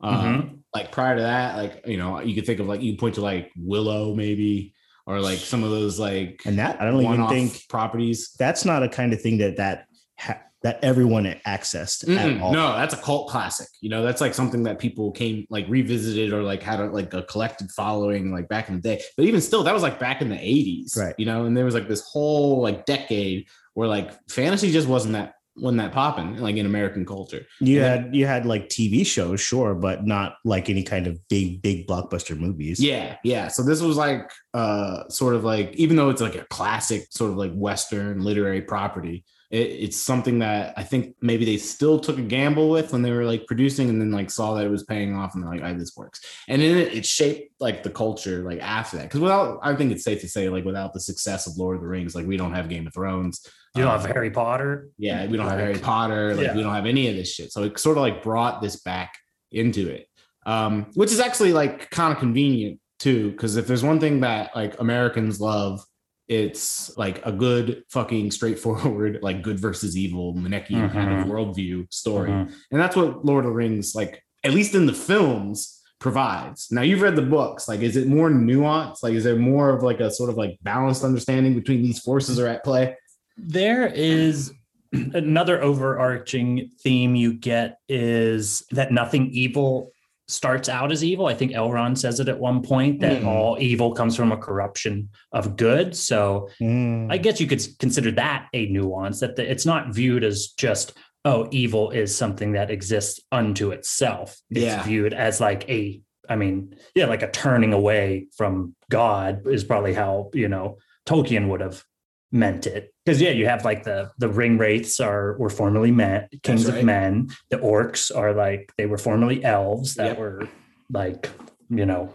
Uh, 0.02 0.24
Mhm. 0.24 0.56
Like 0.74 0.92
prior 0.92 1.16
to 1.16 1.22
that, 1.24 1.58
like 1.58 1.82
you 1.88 1.98
know, 1.98 2.20
you 2.22 2.36
could 2.36 2.46
think 2.46 2.60
of 2.60 2.68
like 2.68 2.82
you 2.82 2.94
could 2.94 3.00
point 3.00 3.16
to 3.16 3.22
like 3.22 3.52
Willow 3.58 4.14
maybe 4.16 4.74
or 5.10 5.19
like 5.19 5.39
some 5.39 5.63
of 5.63 5.72
those 5.72 6.00
like 6.00 6.39
and 6.45 6.60
that 6.60 6.80
I 6.80 6.86
don't 6.86 7.02
even 7.02 7.28
think 7.28 7.67
properties. 7.67 8.32
that's 8.38 8.63
not 8.63 8.84
a 8.84 8.88
kind 8.88 9.12
of 9.12 9.19
thing 9.19 9.39
that 9.39 9.58
that 9.58 9.88
ha- 10.19 10.39
that 10.62 10.78
everyone 10.84 11.24
accessed 11.48 12.08
all. 12.41 12.54
No, 12.54 12.74
that's 12.74 12.93
a 12.93 12.98
cult 12.98 13.30
classic. 13.30 13.69
You 13.82 13.89
know, 13.89 14.04
that's 14.04 14.22
like 14.22 14.36
something 14.36 14.63
that 14.63 14.78
people 14.78 15.12
came 15.12 15.48
like 15.50 15.65
revisited 15.67 16.32
or 16.32 16.43
like 16.43 16.62
had 16.62 16.80
a, 16.80 16.86
like 16.86 17.12
a 17.13 17.24
collected 17.24 17.72
following 17.72 18.32
like 18.32 18.48
back 18.50 18.69
in 18.69 18.76
the 18.76 18.82
day. 18.82 19.02
But 19.17 19.26
even 19.26 19.41
still, 19.41 19.63
that 19.63 19.74
was 19.74 19.82
like 19.82 20.00
back 20.00 20.22
in 20.22 20.30
the 20.30 20.36
80s. 20.36 20.95
Right. 20.95 21.15
You 21.17 21.26
know, 21.26 21.45
and 21.45 21.58
there 21.58 21.65
was 21.65 21.74
like 21.74 21.88
this 21.88 22.02
whole 22.02 22.62
like 22.62 22.86
decade 22.86 23.48
where 23.74 23.88
like 23.88 24.12
fantasy 24.30 24.72
just 24.72 24.88
wasn't 24.88 25.13
that 25.13 25.36
wasn't 25.60 25.80
that 25.82 25.91
popping 25.91 26.38
like 26.38 26.56
in 26.56 26.65
American 26.65 27.06
culture. 27.06 27.45
You 27.60 27.78
Yeah. 27.78 27.88
had 27.89 28.15
you 28.15 28.26
had 28.26 28.45
like 28.45 28.69
TV 28.69 29.06
shows, 29.06 29.41
sure, 29.41 29.76
but 29.76 30.06
not 30.06 30.36
like 30.45 30.69
any 30.69 30.84
kind 30.84 31.08
of 31.08 31.19
big 31.30 31.62
big 31.62 31.88
blockbuster 31.88 32.38
movies. 32.38 32.80
Yeah, 32.80 33.17
yeah. 33.24 33.48
So 33.50 33.63
this 33.63 33.82
was 33.82 33.98
like 33.98 34.30
uh 34.54 35.08
sort 35.10 35.36
of 35.36 35.43
like 35.43 35.74
even 35.76 35.95
though 35.95 36.10
it's 36.10 36.22
like 36.22 36.36
a 36.36 36.45
classic 36.45 37.08
sort 37.12 37.32
of 37.32 37.38
like 37.38 37.54
Western 37.54 38.22
literary 38.24 38.62
property, 38.62 39.24
it, 39.52 39.58
it's 39.58 39.98
something 39.98 40.39
that 40.39 40.74
I 40.78 40.84
think 40.84 41.15
maybe 41.22 41.45
they 41.45 41.58
still 41.58 42.00
took 42.00 42.17
a 42.17 42.22
gamble 42.24 42.69
with 42.69 42.91
when 42.91 43.02
they 43.02 43.12
were 43.12 43.26
like 43.26 43.45
producing 43.48 43.89
and 43.89 44.00
then 44.02 44.12
like 44.12 44.30
saw 44.32 44.54
that 44.56 44.65
it 44.65 44.69
was 44.69 44.84
paying 44.84 45.15
off 45.15 45.34
and 45.36 45.43
they're 45.43 45.52
like, 45.52 45.62
oh, 45.63 45.78
this 45.78 45.95
works. 45.98 46.19
And 46.48 46.62
then 46.62 46.78
it, 46.78 46.93
it 46.93 47.06
shaped 47.06 47.52
like 47.60 47.84
the 47.84 47.89
culture 47.89 48.43
like 48.43 48.60
after 48.62 48.98
that. 48.98 49.04
Because 49.04 49.19
without 49.22 49.60
I 49.63 49.76
think 49.76 49.91
it's 49.91 50.04
safe 50.04 50.22
to 50.22 50.30
say, 50.30 50.50
like 50.50 50.65
without 50.65 50.93
the 50.93 51.00
success 51.00 51.48
of 51.48 51.58
Lord 51.58 51.76
of 51.78 51.82
the 51.82 51.88
Rings, 51.88 52.15
like 52.15 52.26
we 52.28 52.38
don't 52.38 52.54
have 52.54 52.69
Game 52.69 52.88
of 52.88 52.93
Thrones. 52.93 53.45
You 53.76 53.84
don't 53.84 53.94
Um, 53.94 54.02
have 54.02 54.10
Harry 54.12 54.32
Potter. 54.32 54.90
yeah, 54.98 55.28
we 55.28 55.38
don't 55.38 55.48
have 55.48 55.60
Harry 55.60 55.78
Potter. 55.78 56.34
Like 56.36 56.48
Yeah. 56.48 56.56
we 56.56 56.64
don't 56.64 56.74
have 56.74 56.86
any 56.88 57.08
of 57.08 57.16
this 57.16 57.32
shit. 57.34 57.52
So 57.52 57.64
it 57.64 57.78
sort 57.80 57.98
of 57.98 58.02
like 58.02 58.24
brought 58.24 58.62
this 58.62 58.78
back 58.82 59.14
into 59.52 59.88
it, 59.90 60.08
um, 60.46 60.88
which 60.96 61.12
is 61.12 61.20
actually 61.20 61.54
like 61.54 61.90
kind 61.92 62.12
of 62.12 62.20
convenient 62.20 62.80
too. 62.98 63.32
Because 63.32 63.58
if 63.58 63.68
there's 63.68 63.84
one 63.84 64.00
thing 64.00 64.22
that 64.22 64.56
like 64.56 64.80
Americans 64.80 65.40
love, 65.40 65.82
it's 66.28 66.96
like 66.98 67.24
a 67.26 67.32
good 67.32 67.84
fucking 67.90 68.32
straightforward 68.32 69.20
like 69.24 69.42
good 69.44 69.60
versus 69.60 69.96
evil 69.98 70.34
Manichean 70.34 70.92
kind 70.92 71.12
of 71.20 71.26
Mhm. 71.26 71.30
worldview 71.30 71.92
story, 71.94 72.30
Mhm. 72.32 72.52
and 72.72 72.80
that's 72.82 72.96
what 72.96 73.24
Lord 73.26 73.46
of 73.46 73.52
the 73.52 73.56
Rings 73.56 73.94
like 73.96 74.24
at 74.44 74.54
least 74.54 74.74
in 74.74 74.86
the 74.86 74.94
films 74.94 75.82
provides. 76.00 76.70
Now 76.72 76.82
you've 76.82 77.02
read 77.02 77.18
the 77.18 77.22
books. 77.22 77.68
Like, 77.68 77.82
is 77.82 77.98
it 77.98 78.08
more 78.08 78.30
nuanced? 78.30 79.04
Like, 79.04 79.14
is 79.14 79.26
there 79.26 79.36
more 79.36 79.70
of 79.72 79.84
like 79.84 80.00
a 80.00 80.10
sort 80.10 80.30
of 80.30 80.38
like 80.38 80.58
balanced 80.64 81.04
understanding 81.04 81.56
between 81.56 81.82
these 81.82 82.00
forces 82.00 82.40
are 82.40 82.48
at 82.48 82.64
play? 82.64 82.96
There 83.41 83.88
is 83.88 84.52
another 84.91 85.62
overarching 85.62 86.69
theme 86.82 87.15
you 87.15 87.34
get 87.34 87.78
is 87.88 88.63
that 88.71 88.91
nothing 88.91 89.30
evil 89.32 89.91
starts 90.28 90.69
out 90.69 90.91
as 90.91 91.04
evil. 91.04 91.25
I 91.25 91.34
think 91.34 91.54
Elrond 91.54 91.97
says 91.97 92.19
it 92.19 92.28
at 92.30 92.39
one 92.39 92.62
point 92.62 92.99
that 92.99 93.21
Hmm. 93.21 93.28
all 93.28 93.58
evil 93.60 93.93
comes 93.93 94.15
from 94.15 94.32
a 94.32 94.38
corruption 94.38 95.10
of 95.32 95.58
good. 95.58 95.95
So 95.95 96.49
Mm. 96.62 97.12
I 97.12 97.17
guess 97.17 97.39
you 97.41 97.47
could 97.47 97.62
consider 97.80 98.12
that 98.12 98.47
a 98.54 98.67
nuance 98.67 99.21
that 99.21 99.36
the, 99.36 99.49
it's 99.49 99.65
not 99.65 99.93
viewed 99.93 100.23
as 100.23 100.49
just 100.49 100.93
oh 101.25 101.47
evil 101.52 101.89
is 101.89 102.15
something 102.15 102.52
that 102.54 102.69
exists 102.69 103.19
unto 103.32 103.71
itself. 103.71 104.38
It's 104.52 104.62
Yeah. 104.62 104.84
viewed 104.84 105.13
as 105.13 105.41
like 105.41 105.67
a 105.67 105.99
I 106.30 106.36
mean 106.36 106.75
yeah 106.93 107.08
like 107.08 107.23
a 107.23 107.32
turning 107.32 107.73
away 107.73 108.28
from 108.38 108.75
God 108.91 109.47
is 109.47 109.63
probably 109.63 109.93
how 109.95 110.30
you 110.36 110.47
know 110.47 110.78
Tolkien 111.08 111.47
would 111.49 111.62
have 111.62 111.84
meant 112.32 112.68
it 112.68 112.94
because 113.06 113.20
yeah 113.20 113.32
you 113.32 113.48
have 113.48 113.65
like 113.65 113.84
the 113.84 114.12
the 114.20 114.30
ring 114.30 114.58
wraiths 114.58 115.00
are 115.00 115.36
were 115.39 115.50
formerly 115.50 115.89
men 115.89 116.28
kings 116.44 116.70
right. 116.70 116.78
of 116.78 116.86
men 116.86 117.28
the 117.50 117.58
orcs 117.58 118.15
are 118.15 118.34
like 118.34 118.72
they 118.78 118.86
were 118.86 119.00
formerly 119.00 119.44
elves 119.44 119.96
that 119.96 120.10
Yep. 120.10 120.18
were 120.20 120.48
like 120.92 121.30
you 121.72 121.86
know 121.88 122.13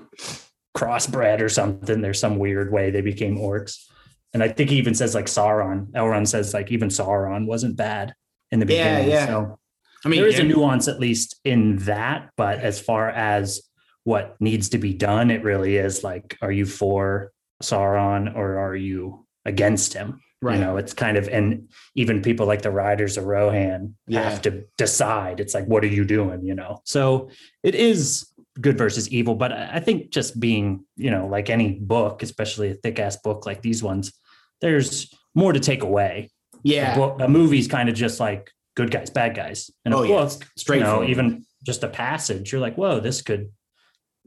crossbred 0.77 1.41
or 1.41 1.49
something 1.49 2.01
there's 2.01 2.21
some 2.21 2.39
weird 2.39 2.73
way 2.73 2.91
they 2.91 3.01
became 3.01 3.37
orcs 3.37 3.87
and 4.35 4.43
I 4.43 4.49
think 4.49 4.69
he 4.69 4.77
even 4.79 4.95
says 4.97 5.15
like 5.15 5.27
Sauron. 5.27 5.93
Elrond 5.93 6.27
says 6.27 6.53
like 6.53 6.73
even 6.73 6.89
Sauron 6.89 7.47
wasn't 7.47 7.77
bad 7.77 8.15
in 8.51 8.59
the 8.59 8.67
beginning. 8.67 9.09
yeah. 9.09 9.27
So 9.27 9.59
I 10.05 10.09
mean, 10.09 10.21
there 10.21 10.29
is 10.29 10.41
a 10.41 10.43
nuance 10.43 10.89
at 10.89 11.01
least 11.01 11.41
in 11.45 11.77
that, 11.79 12.31
but 12.37 12.59
as 12.59 12.79
far 12.79 13.09
as 13.09 13.63
what 14.03 14.37
needs 14.41 14.69
to 14.71 14.79
be 14.79 14.93
done, 14.93 15.31
it 15.31 15.43
really 15.43 15.77
is 15.77 16.05
like, 16.05 16.37
are 16.43 16.53
you 16.53 16.67
for 16.67 17.33
Sauron 17.63 18.37
or 18.37 18.59
are 18.59 18.77
you 18.77 19.24
against 19.45 19.93
him? 19.95 20.21
Right. 20.43 20.57
You 20.59 20.61
know, 20.65 20.77
it's 20.77 20.93
kind 20.93 21.17
of 21.17 21.27
and 21.29 21.69
even 21.95 22.21
people 22.21 22.45
like 22.47 22.61
the 22.63 22.71
riders 22.71 23.17
of 23.17 23.25
Rohan 23.25 23.95
Yeah. 24.07 24.29
have 24.29 24.43
to 24.43 24.65
decide. 24.77 25.41
It's 25.41 25.55
like, 25.55 25.65
what 25.67 25.83
are 25.85 25.89
you 25.89 26.05
doing? 26.05 26.45
You 26.45 26.55
know, 26.55 26.81
so 26.85 27.31
it 27.63 27.75
is 27.75 28.31
good 28.61 28.77
versus 28.77 29.09
evil, 29.09 29.35
but 29.35 29.53
I 29.53 29.81
think 29.81 30.11
just 30.11 30.39
being, 30.39 30.85
you 30.97 31.11
know, 31.11 31.27
like 31.27 31.49
any 31.51 31.73
book, 31.79 32.23
especially 32.23 32.71
a 32.71 32.75
thick 32.75 32.99
ass 32.99 33.17
book 33.17 33.47
like 33.47 33.63
these 33.63 33.83
ones, 33.83 34.13
there's 34.61 35.13
more 35.35 35.53
to 35.53 35.61
take 35.61 35.83
away. 35.83 36.31
yeah. 36.63 36.95
A, 36.95 36.97
book, 36.99 37.21
a 37.21 37.29
movie's 37.29 37.67
kind 37.67 37.89
of 37.89 37.95
just 37.95 38.21
like 38.21 38.51
good 38.77 38.91
guys, 38.91 39.11
bad 39.11 39.35
guys. 39.35 39.71
And 39.85 39.93
a 39.95 39.97
Oh, 39.99 40.03
yeah. 40.03 40.09
book, 40.25 40.43
you 40.69 40.81
know, 40.81 41.05
even 41.05 41.45
just 41.65 41.83
a 41.85 41.89
passage, 41.89 42.53
you're 42.53 42.61
like, 42.61 42.77
whoa, 42.77 43.01
this 43.01 43.23
could, 43.23 43.51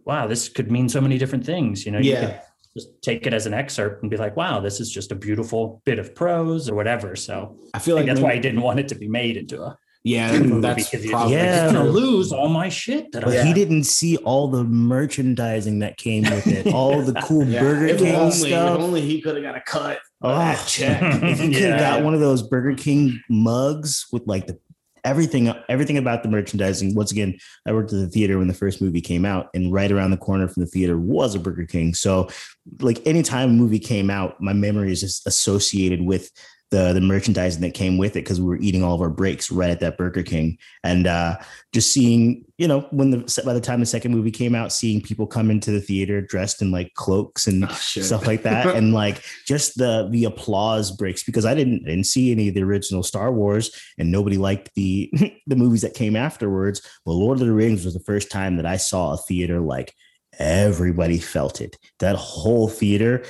wow, 0.03 0.25
this 0.27 0.49
could 0.49 0.71
mean 0.71 0.89
so 0.89 0.99
many 1.01 1.17
different 1.17 1.45
things. 1.45 1.85
You 1.85 1.91
know, 1.91 1.99
you 1.99 2.11
Yeah. 2.13 2.25
could 2.25 2.41
just 2.77 3.01
take 3.01 3.25
it 3.27 3.33
as 3.33 3.45
an 3.45 3.53
excerpt 3.53 4.01
and 4.03 4.09
be 4.09 4.17
like, 4.17 4.35
wow, 4.37 4.59
this 4.59 4.79
is 4.79 4.91
just 4.91 5.11
a 5.11 5.15
beautiful 5.15 5.81
bit 5.85 5.99
of 5.99 6.13
prose 6.15 6.69
or 6.69 6.75
whatever. 6.75 7.15
So 7.15 7.57
I 7.73 7.79
feel 7.79 7.95
like 7.95 8.05
think 8.05 8.15
that's 8.15 8.21
why 8.23 8.29
maybe- 8.29 8.37
he 8.37 8.41
didn't 8.43 8.61
want 8.61 8.79
it 8.79 8.87
to 8.89 8.95
be 8.95 9.07
made 9.07 9.35
into 9.37 9.61
a 9.61 9.77
yeah, 10.03 10.31
movie 10.39 10.61
that's 10.61 10.89
because 10.89 11.05
probably 11.09 11.33
Yeah. 11.35 11.65
gonna 11.73 11.83
lose 11.83 12.31
all 12.31 12.47
my 12.47 12.69
shit 12.69 13.11
that 13.11 13.25
But 13.25 13.35
I 13.37 13.43
he 13.43 13.53
didn't 13.53 13.83
see 13.83 14.15
all 14.17 14.47
the 14.47 14.63
merchandising 14.63 15.79
that 15.79 15.97
came 15.97 16.23
with 16.23 16.47
it, 16.47 16.67
all 16.73 17.01
the 17.01 17.13
cool 17.21 17.45
Yeah, 17.45 17.59
Burger 17.61 17.85
if 17.87 17.97
King 17.99 18.15
only, 18.15 18.31
stuff. 18.31 18.77
If 18.77 18.83
only 18.85 19.01
he 19.01 19.21
could 19.21 19.35
have 19.35 19.43
got 19.43 19.57
a 19.57 19.61
cut. 19.61 19.99
Oh, 20.21 20.65
check. 20.67 21.01
if 21.23 21.41
you 21.41 21.49
could 21.51 21.61
have 21.71 21.79
Yeah. 21.81 21.95
got 21.97 22.03
one 22.03 22.13
of 22.13 22.19
those 22.21 22.41
Burger 22.47 22.73
King 22.75 23.21
mugs 23.29 24.05
with 24.11 24.23
like 24.27 24.47
the 24.47 24.57
everything 25.07 25.53
everything 25.69 25.97
about 25.97 26.23
the 26.23 26.29
merchandising. 26.29 26.95
Once 26.95 27.11
again 27.11 27.37
i 27.65 27.71
worked 27.71 27.93
at 27.93 27.99
the 27.99 28.09
theater 28.09 28.37
when 28.37 28.47
the 28.47 28.53
first 28.53 28.81
movie 28.81 29.01
came 29.01 29.25
out 29.25 29.49
and 29.53 29.71
right 29.71 29.91
around 29.91 30.11
the 30.11 30.17
corner 30.17 30.47
from 30.47 30.61
the 30.61 30.69
theater 30.69 30.97
was 30.97 31.35
a 31.35 31.39
burger 31.39 31.65
king. 31.65 31.93
So 31.93 32.29
like 32.79 33.05
anytime 33.05 33.49
a 33.49 33.53
movie 33.53 33.79
came 33.79 34.09
out 34.09 34.39
my 34.41 34.53
memory 34.53 34.91
is 34.91 35.01
just 35.01 35.25
associated 35.25 36.01
with 36.01 36.31
the 36.69 36.91
the 36.91 37.01
merchandising 37.01 37.61
that 37.61 37.73
came 37.73 37.97
with 37.97 38.11
it 38.11 38.25
because 38.25 38.41
we 38.41 38.47
were 38.47 38.59
eating 38.59 38.83
all 38.83 38.93
of 38.93 39.01
our 39.01 39.09
breaks 39.09 39.49
right 39.49 39.69
at 39.69 39.79
that 39.79 39.97
Burger 39.97 40.23
King. 40.23 40.57
And 40.83 41.07
uh, 41.07 41.37
just 41.73 41.93
seeing 41.93 42.43
you 42.57 42.67
know 42.67 42.81
when 42.91 43.11
the 43.11 43.41
by 43.45 43.53
the 43.53 43.61
time 43.61 43.79
the 43.79 43.85
second 43.85 44.11
movie 44.11 44.31
came 44.31 44.53
out 44.53 44.73
seeing 44.73 45.01
people 45.01 45.27
come 45.27 45.49
into 45.49 45.71
the 45.71 45.79
theater 45.79 46.21
dressed 46.21 46.61
in 46.61 46.71
like 46.71 46.93
cloaks 46.95 47.47
and 47.47 47.65
Oh, 47.65 47.73
stuff 47.73 48.27
like 48.27 48.43
that 48.43 48.67
and 48.75 48.93
like 48.93 49.23
just 49.45 49.77
the 49.77 50.07
the 50.11 50.25
applause 50.25 50.91
breaks 50.91 51.23
because 51.23 51.45
I 51.45 51.55
didn't 51.55 51.85
didn't 51.85 52.05
see 52.05 52.31
any 52.31 52.49
of 52.49 52.55
the 52.55 52.63
original 52.63 53.03
Star 53.03 53.31
Wars 53.31 53.71
and 53.97 54.11
nobody 54.11 54.37
liked 54.37 54.71
the 54.75 55.11
the 55.47 55.55
movies 55.55 55.81
that 55.81 55.93
came 55.93 56.15
afterwards. 56.15 56.81
But 57.05 57.13
Lord 57.13 57.39
of 57.39 57.47
the 57.47 57.53
Rings 57.53 57.85
was 57.85 57.93
the 57.93 58.01
first 58.01 58.29
time 58.29 58.57
that 58.57 58.65
I 58.65 58.77
saw 58.77 59.13
a 59.13 59.17
theater 59.17 59.59
like 59.61 59.93
everybody 60.39 61.19
felt 61.19 61.61
it. 61.61 61.77
That 61.99 62.15
whole 62.15 62.67
theater 62.67 63.23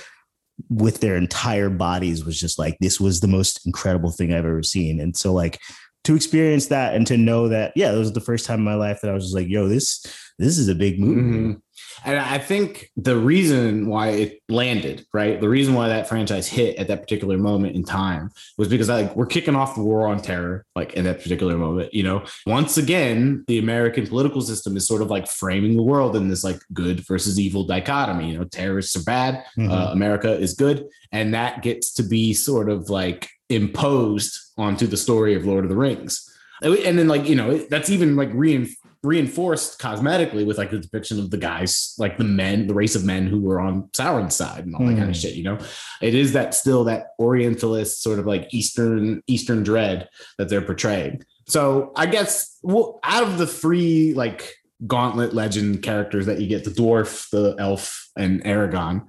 with 0.70 1.00
their 1.00 1.16
entire 1.16 1.70
bodies 1.70 2.26
was 2.26 2.40
just 2.40 2.58
like 2.58 2.78
this 2.80 3.00
was 3.00 3.20
the 3.20 3.28
most 3.28 3.66
incredible 3.66 4.12
thing 4.12 4.34
I've 4.34 4.46
ever 4.46 4.64
seen. 4.64 5.00
And 5.00 5.16
so 5.16 5.34
like 5.34 5.60
to 6.04 6.16
experience 6.16 6.68
that 6.68 6.96
and 6.96 7.06
to 7.08 7.18
know 7.18 7.48
that, 7.50 7.74
yeah, 7.76 7.92
it 7.92 7.98
was 7.98 8.14
the 8.14 8.22
first 8.22 8.46
time 8.46 8.60
in 8.60 8.66
my 8.66 8.76
life 8.76 9.02
that 9.02 9.12
I 9.12 9.14
was 9.14 9.26
just 9.26 9.36
like, 9.36 9.48
yo, 9.48 9.68
this 9.68 10.04
this 10.40 10.58
is 10.58 10.68
a 10.68 10.76
big 10.76 11.00
movie. 11.00 11.22
Mhm. 11.56 11.62
And 12.06 12.20
I 12.20 12.38
think 12.38 12.92
the 12.96 13.18
reason 13.18 13.88
why 13.88 14.10
it 14.10 14.42
landed, 14.50 15.06
right? 15.14 15.40
The 15.42 15.50
reason 15.50 15.74
why 15.74 15.88
that 15.90 16.08
franchise 16.08 16.48
hit 16.48 16.78
at 16.78 16.88
that 16.88 17.02
particular 17.02 17.38
moment 17.38 17.76
in 17.76 17.84
time 17.84 18.32
was 18.58 18.68
because 18.68 18.90
like 18.90 19.16
we're 19.16 19.26
kicking 19.26 19.56
off 19.56 19.76
the 19.76 19.82
war 19.82 20.08
on 20.08 20.22
terror, 20.22 20.66
like 20.76 20.94
in 20.94 21.06
that 21.06 21.22
particular 21.22 21.58
moment. 21.58 21.94
You 21.94 22.04
know, 22.04 22.24
once 22.46 22.78
again, 22.78 23.44
the 23.48 23.58
American 23.60 24.08
political 24.08 24.42
system 24.42 24.78
is 24.78 24.88
sort 24.88 25.02
of 25.02 25.10
like 25.10 25.28
framing 25.28 25.76
the 25.76 25.84
world 25.84 26.16
in 26.16 26.28
this 26.30 26.44
like 26.44 26.60
good 26.74 27.02
versus 27.08 27.40
evil 27.40 27.64
dichotomy. 27.66 28.32
You 28.32 28.40
know, 28.40 28.46
terrorists 28.46 28.96
are 28.96 29.04
bad, 29.04 29.44
Mhm. 29.58 29.72
uh, 29.72 29.92
America 29.92 30.32
is 30.38 30.54
good, 30.54 30.86
and 31.12 31.34
that 31.34 31.62
gets 31.64 31.92
to 31.94 32.04
be 32.04 32.34
sort 32.34 32.70
of 32.70 32.90
like 32.90 33.30
imposed 33.50 34.38
onto 34.58 34.88
the 34.88 34.98
story 34.98 35.34
of 35.36 35.46
Lord 35.46 35.64
of 35.66 35.70
the 35.70 35.76
Rings. 35.76 36.24
And 36.62 36.98
then, 36.98 37.08
like 37.08 37.28
you 37.30 37.36
know, 37.36 37.58
that's 37.70 37.90
even 37.90 38.16
like 38.16 38.30
rein, 38.34 38.68
reinforced 39.08 39.80
cosmetically 39.80 40.46
with 40.46 40.58
like 40.58 40.70
the 40.72 40.80
depiction 40.80 41.20
of 41.20 41.32
the 41.32 41.38
guys, 41.38 41.96
like 41.98 42.18
the 42.18 42.24
men, 42.24 42.68
the 42.68 42.74
race 42.74 42.96
of 42.96 43.04
men 43.06 43.26
who 43.28 43.40
were 43.40 43.60
on 43.60 43.84
Sauron's 43.94 44.36
side 44.36 44.66
and 44.66 44.76
all 44.76 44.82
that 44.86 44.94
kind 44.94 45.04
Hmm. 45.06 45.10
of 45.10 45.16
shit. 45.18 45.36
You 45.36 45.44
know, 45.44 45.58
it 46.02 46.14
is 46.14 46.34
that 46.34 46.54
still 46.54 46.84
that 46.86 47.08
Orientalist 47.20 48.04
sort 48.04 48.20
of 48.20 48.26
like 48.26 48.54
Eastern 48.54 49.22
Eastern 49.28 49.64
dread 49.64 50.10
that 50.38 50.50
they're 50.50 50.62
portraying. 50.62 51.24
So 51.48 51.94
I 51.96 52.06
guess 52.06 52.58
well, 52.62 53.00
out 53.04 53.24
of 53.24 53.38
the 53.38 53.48
three 53.48 54.14
like 54.14 54.54
gauntlet 54.86 55.34
legend 55.34 55.82
characters 55.82 56.26
that 56.28 56.40
you 56.42 56.48
get, 56.48 56.64
the 56.64 56.70
dwarf, 56.70 57.30
the 57.32 57.56
elf, 57.58 58.10
and 58.18 58.46
Aragon. 58.46 59.08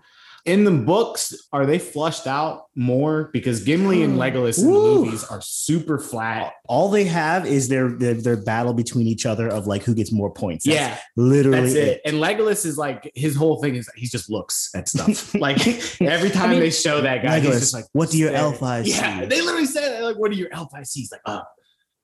In 0.48 0.64
the 0.64 0.70
books, 0.70 1.34
are 1.52 1.66
they 1.66 1.78
flushed 1.78 2.26
out 2.26 2.66
more? 2.74 3.28
Because 3.34 3.62
Gimli 3.62 4.02
and 4.02 4.14
hmm. 4.14 4.20
Legolas 4.20 4.58
in 4.58 4.64
the 4.64 4.72
movies 4.72 5.22
are 5.24 5.42
super 5.42 5.98
flat. 5.98 6.54
All 6.66 6.88
they 6.88 7.04
have 7.04 7.46
is 7.46 7.68
their, 7.68 7.90
their 7.90 8.14
their 8.14 8.37
battle 8.37 8.72
between 8.72 9.06
each 9.06 9.26
other 9.26 9.46
of 9.48 9.66
like 9.66 9.82
who 9.82 9.94
gets 9.94 10.11
more 10.11 10.32
points. 10.32 10.64
That's 10.64 10.74
yeah, 10.74 10.98
literally 11.16 11.61
that's 11.61 11.74
it. 11.74 12.00
And 12.06 12.16
Legolas 12.16 12.64
is 12.64 12.78
like 12.78 13.11
his 13.14 13.37
whole 13.37 13.61
thing 13.61 13.74
is 13.74 13.90
he 13.94 14.06
just 14.06 14.30
looks 14.30 14.70
at 14.74 14.88
stuff. 14.88 15.34
like 15.34 15.66
every 16.00 16.30
time 16.30 16.50
mean, 16.50 16.61
they 16.61 16.70
show 16.70 17.02
that 17.02 17.22
guy, 17.22 17.40
he's 17.40 17.50
Legolas, 17.50 17.61
just 17.61 17.74
like, 17.74 17.84
what 17.92 18.11
do 18.11 18.16
your 18.16 18.30
staring. 18.30 18.44
elf 18.46 18.62
eyes 18.62 18.88
Yeah, 18.88 19.20
see? 19.20 19.26
they 19.26 19.42
literally 19.42 19.66
said 19.66 19.92
that. 19.92 20.02
Like, 20.02 20.16
what 20.16 20.30
do 20.30 20.38
your 20.38 20.48
elf 20.52 20.70
eyes 20.74 20.90
see? 20.90 21.00
He's 21.00 21.12
like, 21.12 21.20
oh, 21.26 21.42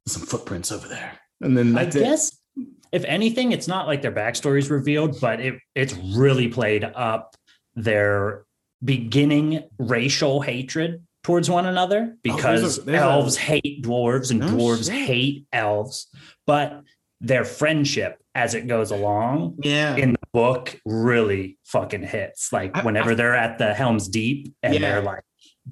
some 0.06 0.22
footprints 0.22 0.70
over 0.70 0.86
there. 0.86 1.18
And 1.40 1.56
then 1.56 1.76
I 1.76 1.84
that's 1.84 1.96
it. 1.96 2.00
guess 2.00 2.38
if 2.92 3.04
anything, 3.06 3.52
it's 3.52 3.66
not 3.66 3.86
like 3.86 4.02
their 4.02 4.12
backstories 4.12 4.70
revealed, 4.70 5.20
but 5.20 5.40
it 5.40 5.54
it's 5.74 5.94
really 5.94 6.48
played 6.48 6.84
up 6.84 7.34
their 7.76 8.44
beginning 8.82 9.64
racial 9.78 10.40
hatred 10.40 11.02
towards 11.22 11.48
one 11.48 11.64
another 11.66 12.16
because 12.22 12.60
there's 12.60 12.78
a- 12.78 12.82
there's 12.82 13.00
a- 13.02 13.04
elves 13.04 13.36
hate 13.36 13.82
dwarves 13.82 14.30
and 14.30 14.42
Oh, 14.44 14.48
dwarves 14.48 14.90
shit. 14.90 15.06
hate 15.06 15.46
elves, 15.52 16.08
but 16.46 16.82
their 17.20 17.44
friendship 17.44 18.18
as 18.34 18.54
it 18.54 18.66
goes 18.66 18.90
along 18.90 19.56
Yeah. 19.62 19.96
in 19.96 20.12
the 20.12 20.18
book 20.32 20.78
really 20.84 21.56
fucking 21.64 22.02
hits. 22.02 22.52
Like 22.52 22.76
I- 22.76 22.82
whenever 22.82 23.14
they're 23.14 23.34
at 23.34 23.58
the 23.58 23.72
Helm's 23.72 24.08
Deep 24.08 24.52
and 24.62 24.74
Yeah. 24.74 24.80
they're 24.80 25.02
like 25.02 25.22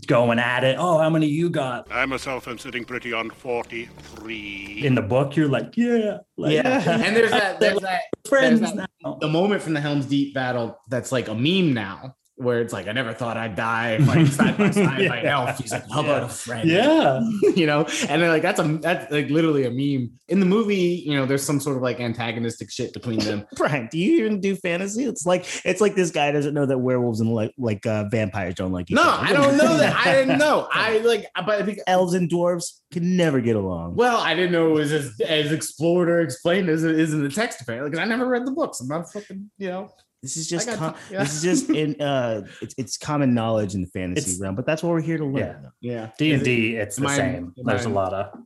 going 0.06 0.38
at 0.38 0.64
it. 0.64 0.76
Oh, 0.78 0.98
how 0.98 1.10
many 1.10 1.26
you 1.26 1.50
got? 1.50 1.86
I 1.92 2.06
myself 2.06 2.48
am 2.48 2.58
sitting 2.58 2.84
pretty 2.84 3.12
on 3.12 3.30
43. 3.30 4.82
In 4.84 4.94
the 4.94 5.02
book, 5.02 5.36
you're 5.36 5.48
like, 5.48 5.76
yeah, 5.76 6.18
like, 6.36 6.52
yeah. 6.54 6.82
And 7.04 7.14
there's 7.16 7.30
that, 7.30 7.60
there's 7.60 7.78
that 7.80 8.02
friends 8.28 8.60
there's 8.60 8.72
that- 8.74 8.90
now. 9.04 9.18
the 9.20 9.28
moment 9.28 9.62
from 9.62 9.74
the 9.74 9.80
Helm's 9.80 10.06
Deep 10.06 10.34
battle 10.34 10.78
that's 10.88 11.12
like 11.12 11.28
a 11.28 11.34
meme 11.34 11.74
now, 11.74 12.14
where 12.36 12.60
it's 12.60 12.72
like, 12.72 12.88
I 12.88 12.92
never 12.92 13.12
thought 13.12 13.36
I'd 13.36 13.54
die 13.54 13.98
like 13.98 14.26
side 14.26 14.56
by 14.56 14.70
side 14.72 15.08
by 15.08 15.18
an 15.18 15.26
elf. 15.26 15.58
He's 15.58 15.72
like, 15.72 15.88
how 15.90 16.00
about 16.00 16.24
a 16.24 16.28
friend? 16.28 16.68
Yeah. 16.68 17.20
you 17.54 17.66
know, 17.66 17.86
and 18.08 18.20
they're 18.20 18.28
like, 18.30 18.42
that's 18.42 18.58
a 18.58 18.78
that's 18.78 19.10
like 19.12 19.28
literally 19.30 19.64
a 19.64 19.70
meme. 19.70 20.12
In 20.28 20.40
the 20.40 20.46
movie, 20.46 21.02
you 21.06 21.14
know, 21.14 21.26
there's 21.26 21.42
some 21.42 21.60
sort 21.60 21.76
of 21.76 21.82
like 21.82 22.00
antagonistic 22.00 22.70
shit 22.70 22.92
between 22.92 23.18
them. 23.20 23.44
Brian, 23.56 23.88
do 23.90 23.98
you 23.98 24.18
even 24.20 24.40
do 24.40 24.56
fantasy? 24.56 25.04
It's 25.04 25.26
like 25.26 25.46
it's 25.64 25.80
like 25.80 25.94
this 25.94 26.10
guy 26.10 26.32
doesn't 26.32 26.54
know 26.54 26.66
that 26.66 26.78
werewolves 26.78 27.20
and 27.20 27.32
like 27.32 27.52
like 27.58 27.84
uh, 27.86 28.04
vampires 28.10 28.54
don't 28.54 28.72
like 28.72 28.90
each 28.90 28.96
No, 28.96 29.02
other. 29.02 29.26
I 29.26 29.32
don't 29.32 29.56
know 29.56 29.76
that. 29.76 29.94
I 29.94 30.12
didn't 30.12 30.38
know. 30.38 30.68
I 30.72 30.98
like, 30.98 31.26
but 31.34 31.60
I 31.60 31.64
think 31.64 31.78
elves 31.86 32.14
and 32.14 32.30
dwarves 32.30 32.80
can 32.92 33.16
never 33.16 33.40
get 33.40 33.56
along. 33.56 33.94
Well, 33.94 34.18
I 34.18 34.34
didn't 34.34 34.52
know 34.52 34.68
it 34.70 34.74
was 34.74 34.92
as, 34.92 35.20
as 35.20 35.52
explored 35.52 36.08
or 36.08 36.20
explained 36.20 36.68
as 36.68 36.84
it 36.84 36.98
is 36.98 37.12
in 37.12 37.22
the 37.22 37.28
text 37.28 37.60
apparently, 37.60 37.90
because 37.90 38.02
I 38.02 38.08
never 38.08 38.26
read 38.26 38.46
the 38.46 38.52
books. 38.52 38.80
I'm 38.80 38.88
not 38.88 39.12
fucking, 39.12 39.50
you 39.58 39.68
know. 39.68 39.90
This 40.22 40.36
is 40.36 40.48
just 40.48 40.68
com- 40.68 40.94
ti- 40.94 40.98
yeah. 41.14 41.22
this 41.24 41.34
is 41.34 41.42
just 41.42 41.70
in 41.70 42.00
uh 42.00 42.42
it's 42.60 42.74
it's 42.78 42.96
common 42.96 43.34
knowledge 43.34 43.74
in 43.74 43.80
the 43.80 43.88
fantasy 43.88 44.20
It's- 44.30 44.40
realm, 44.40 44.54
but 44.54 44.66
that's 44.66 44.82
what 44.82 44.90
we're 44.90 45.00
here 45.00 45.18
to 45.18 45.24
learn. 45.24 45.70
Yeah. 45.80 46.10
D 46.18 46.32
and 46.32 46.44
D, 46.44 46.76
it's 46.76 46.96
the 46.96 47.02
Am 47.02 47.08
I- 47.08 47.16
same. 47.16 47.34
am 47.58 47.64
There's 47.64 47.86
I- 47.86 47.90
a 47.90 47.92
lot 47.92 48.12
of 48.14 48.38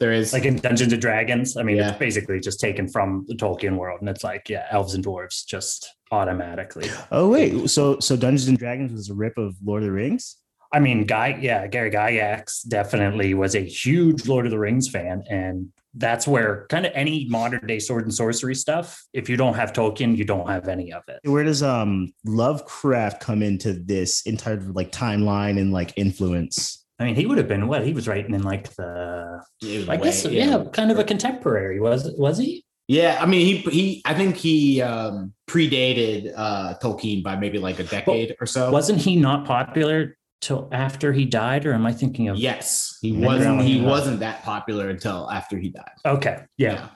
There 0.00 0.12
is 0.12 0.32
like 0.34 0.44
in 0.44 0.56
Dungeons 0.56 0.92
and 0.92 1.00
Dragons. 1.00 1.56
I 1.56 1.62
mean, 1.62 1.76
Yeah. 1.76 1.90
it's 1.90 1.98
basically 1.98 2.40
just 2.40 2.60
taken 2.60 2.88
from 2.88 3.24
the 3.28 3.34
Tolkien 3.34 3.76
world, 3.78 4.00
and 4.00 4.08
it's 4.08 4.24
like, 4.24 4.48
yeah, 4.50 4.66
elves 4.70 4.94
and 4.94 5.04
dwarves 5.04 5.46
just 5.46 5.88
automatically. 6.10 6.88
Oh 7.10 7.30
wait, 7.30 7.70
so 7.70 7.98
so 8.00 8.16
Dungeons 8.16 8.48
and 8.48 8.58
Dragons 8.58 8.92
was 8.92 9.08
a 9.08 9.14
rip 9.14 9.38
of 9.38 9.54
Lord 9.64 9.82
of 9.82 9.86
the 9.86 9.92
Rings? 9.92 10.36
I 10.72 10.80
mean, 10.80 11.06
Guy, 11.06 11.38
yeah, 11.40 11.66
Gary 11.68 11.90
Gygax 11.92 12.66
definitely 12.68 13.32
was 13.34 13.54
a 13.54 13.60
huge 13.60 14.26
Lord 14.26 14.44
of 14.44 14.50
the 14.50 14.58
Rings 14.58 14.88
fan, 14.90 15.22
and 15.30 15.68
that's 15.96 16.26
where 16.26 16.66
kind 16.70 16.86
of 16.86 16.92
any 16.94 17.26
modern 17.28 17.66
day 17.66 17.78
sword 17.78 18.04
and 18.04 18.14
sorcery 18.14 18.54
stuff. 18.54 19.02
If 19.12 19.28
you 19.28 19.36
don't 19.36 19.54
have 19.54 19.72
Tolkien, 19.72 20.16
you 20.16 20.24
don't 20.24 20.48
have 20.48 20.68
any 20.68 20.92
of 20.92 21.02
it. 21.08 21.20
Where 21.28 21.44
does 21.44 21.62
um 21.62 22.12
Lovecraft 22.24 23.20
come 23.20 23.42
into 23.42 23.72
this 23.74 24.22
entire 24.22 24.60
like 24.60 24.92
timeline 24.92 25.58
and 25.60 25.72
like 25.72 25.92
influence? 25.96 26.84
I 26.98 27.04
mean, 27.04 27.16
he 27.16 27.26
would 27.26 27.38
have 27.38 27.48
been 27.48 27.66
what 27.66 27.84
he 27.84 27.92
was 27.92 28.06
writing 28.06 28.34
in 28.34 28.42
like 28.42 28.72
the. 28.74 29.40
It 29.62 29.88
I 29.88 29.96
way- 29.96 30.04
guess 30.04 30.24
yeah, 30.24 30.64
kind 30.72 30.90
of 30.90 30.98
a 30.98 31.04
contemporary 31.04 31.80
was 31.80 32.12
was 32.16 32.38
he? 32.38 32.64
Yeah, 32.86 33.18
I 33.20 33.26
mean, 33.26 33.46
he 33.46 33.56
he. 33.70 34.02
I 34.04 34.14
think 34.14 34.36
he 34.36 34.82
um 34.82 35.32
predated 35.48 36.32
uh 36.36 36.74
Tolkien 36.82 37.22
by 37.22 37.36
maybe 37.36 37.58
like 37.58 37.78
a 37.78 37.84
decade 37.84 38.36
or 38.40 38.46
so. 38.46 38.70
Wasn't 38.70 39.00
he 39.00 39.16
not 39.16 39.46
popular 39.46 40.16
till 40.44 40.68
after 40.72 41.12
he 41.12 41.24
died, 41.24 41.64
or 41.66 41.72
am 41.72 41.86
I 41.86 41.92
thinking 41.92 42.28
of? 42.28 42.36
Yes, 42.36 42.98
he 43.02 43.12
wasn't. 43.12 43.62
He 43.62 43.80
was- 43.80 43.90
wasn't 43.90 44.20
that 44.20 44.42
popular 44.44 44.88
until 44.90 45.30
after 45.30 45.56
he 45.58 45.68
died. 45.70 45.96
Okay, 46.04 46.36
yeah, 46.58 46.88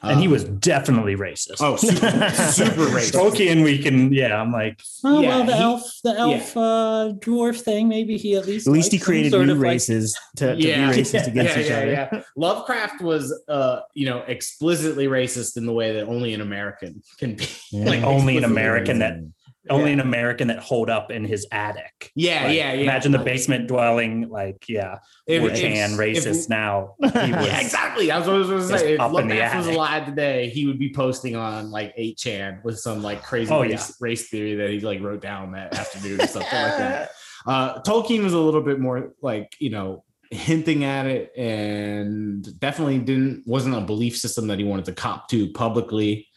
Um, 0.00 0.10
and 0.12 0.20
he 0.20 0.28
was 0.28 0.44
definitely 0.44 1.16
racist. 1.16 1.56
oh 1.60 1.74
super, 1.76 2.30
super 2.30 2.86
racist. 2.96 3.12
Tolkien, 3.18 3.64
we 3.64 3.78
can, 3.84 4.12
yeah. 4.12 4.40
I'm 4.40 4.52
like, 4.52 4.80
oh 5.04 5.20
Yeah, 5.20 5.28
well, 5.28 5.44
the 5.44 5.56
he- 5.56 5.62
elf, 5.62 5.82
the 6.04 6.14
elf, 6.26 6.56
uh, 6.56 7.12
dwarf 7.26 7.60
thing. 7.60 7.88
Maybe 7.88 8.16
he 8.16 8.36
at 8.36 8.46
least, 8.46 8.66
At 8.68 8.72
least 8.72 8.92
he 8.92 8.98
created 9.00 9.32
new 9.32 9.40
of, 9.40 9.58
like- 9.58 9.70
races 9.72 10.16
to, 10.36 10.54
to 10.54 10.60
Yeah. 10.68 10.90
be 10.92 10.98
racist 10.98 11.26
against 11.32 11.56
yeah, 11.56 11.60
each 11.62 11.68
yeah, 11.70 11.76
other. 11.78 11.90
yeah. 12.12 12.22
Lovecraft 12.36 13.02
was, 13.02 13.24
uh, 13.48 13.80
you 13.94 14.06
know, 14.06 14.18
explicitly 14.28 15.06
racist 15.08 15.56
in 15.56 15.66
the 15.66 15.72
way 15.72 15.92
that 15.94 16.04
only 16.06 16.32
an 16.32 16.40
American 16.42 17.02
can 17.18 17.34
be. 17.34 17.46
Yeah. 17.72 17.84
Like 17.90 18.02
only 18.04 18.36
an 18.36 18.44
explicitly 18.44 18.44
American 18.44 18.98
that 19.00 19.14
racist. 19.14 19.32
Only 19.70 19.90
Yeah. 19.90 19.94
an 19.94 20.00
American 20.00 20.48
that 20.48 20.58
holed 20.58 20.90
up 20.90 21.10
in 21.10 21.24
his 21.24 21.46
attic. 21.52 22.10
Yeah, 22.14 22.44
Like, 22.46 22.56
yeah, 22.56 22.72
yeah. 22.72 22.82
Imagine 22.82 23.12
the 23.12 23.18
basement 23.18 23.68
dwelling, 23.68 24.28
like 24.28 24.64
yeah, 24.68 24.98
If- 25.26 25.42
if- 25.42 25.60
Chan 25.60 25.92
if- 25.92 25.98
racist 25.98 26.48
now. 26.48 26.94
Yeah, 27.02 27.60
exactly. 27.60 28.06
That's 28.08 28.26
what 28.26 28.36
I 28.36 28.38
was 28.38 28.48
going 28.48 28.60
to 28.62 28.78
say. 28.78 28.94
If 28.94 29.00
up 29.00 29.08
in 29.10 29.28
the 29.28 29.34
Lovecraft 29.34 29.56
was 29.56 29.66
alive 29.68 30.06
today, 30.06 30.48
he 30.50 30.66
would 30.66 30.78
be 30.78 30.92
posting 30.92 31.36
on 31.36 31.70
like 31.70 31.94
8chan 31.96 32.62
with 32.64 32.78
some 32.78 33.02
like 33.02 33.22
crazy 33.22 33.52
Oh, 33.52 33.62
race, 33.62 33.96
race 34.00 34.28
theory 34.28 34.54
that 34.56 34.70
he 34.70 34.80
like 34.80 35.00
wrote 35.00 35.20
down 35.22 35.52
that 35.52 35.74
afternoon 35.78 36.20
or 36.20 36.26
something 36.26 36.42
like 36.62 36.78
that. 36.78 37.10
Uh, 37.46 37.80
Tolkien 37.82 38.24
was 38.24 38.32
a 38.34 38.38
little 38.38 38.60
bit 38.60 38.78
more 38.80 39.12
like, 39.22 39.54
you 39.60 39.70
know, 39.70 40.04
hinting 40.30 40.84
at 40.84 41.06
it 41.06 41.32
and 41.38 42.46
definitely 42.60 42.98
didn't 42.98 43.42
wasn't 43.46 43.74
a 43.74 43.80
belief 43.80 44.18
system 44.18 44.48
that 44.48 44.58
he 44.58 44.64
wanted 44.64 44.84
to 44.84 44.92
cop 44.92 45.28
to 45.28 45.48
publicly. 45.52 46.27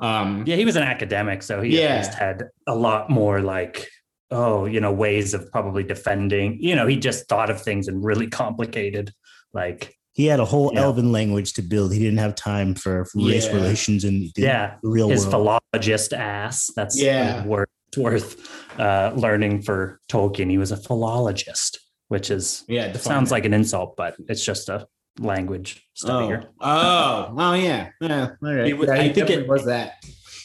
Um, 0.00 0.44
yeah, 0.46 0.56
he 0.56 0.64
was 0.64 0.76
an 0.76 0.82
academic, 0.82 1.42
so 1.42 1.60
he 1.60 1.78
Yeah. 1.78 1.96
at 1.96 2.14
had 2.14 2.44
a 2.66 2.74
lot 2.74 3.10
more 3.10 3.40
like, 3.40 3.88
oh, 4.30 4.64
you 4.64 4.80
know, 4.80 4.92
ways 4.92 5.34
of 5.34 5.50
probably 5.52 5.82
defending. 5.82 6.58
You 6.60 6.74
know, 6.76 6.86
he 6.86 6.96
just 6.96 7.28
thought 7.28 7.50
of 7.50 7.60
things 7.60 7.88
in 7.88 8.00
really 8.02 8.26
complicated, 8.42 9.12
like 9.52 9.94
He 10.12 10.24
He 10.24 10.26
had 10.26 10.40
a 10.40 10.44
whole 10.44 10.72
Yeah. 10.74 10.80
elven 10.82 11.12
language 11.12 11.52
to 11.54 11.62
build. 11.62 11.92
He 11.92 11.98
didn't 12.00 12.18
have 12.18 12.34
time 12.34 12.74
for, 12.74 13.04
for 13.06 13.18
race 13.26 13.46
Yeah. 13.46 13.54
relations 13.54 14.04
and 14.04 14.30
the 14.34 14.42
Yeah, 14.42 14.74
real 14.82 15.08
his 15.08 15.20
world. 15.26 15.60
philologist 15.72 16.12
ass. 16.12 16.70
That's 16.76 17.00
Yeah. 17.00 17.36
yeah. 17.36 17.44
worth 17.46 17.68
worth 17.96 18.36
uh, 18.78 19.12
learning 19.16 19.62
for 19.62 19.98
Tolkien. 20.08 20.48
He 20.50 20.58
was 20.58 20.70
a 20.70 20.76
philologist, 20.76 21.80
which 22.08 22.30
is 22.30 22.64
Yeah, 22.68 22.92
sounds 22.92 23.30
it. 23.30 23.34
like 23.34 23.44
an 23.44 23.52
insult, 23.54 23.96
but 23.96 24.14
it's 24.28 24.44
just 24.44 24.68
a 24.68 24.86
language 25.18 25.86
oh. 26.04 26.08
studier. 26.08 26.46
oh, 26.60 27.34
oh, 27.36 27.54
yeah, 27.54 27.90
yeah. 28.00 28.30
All 28.42 28.54
right. 28.54 28.66
He 28.66 28.72
was- 28.72 28.88
Yeah, 28.88 28.94
I 28.94 29.12
think 29.12 29.30
it- 29.30 29.48
was 29.48 29.66
that. 29.66 29.94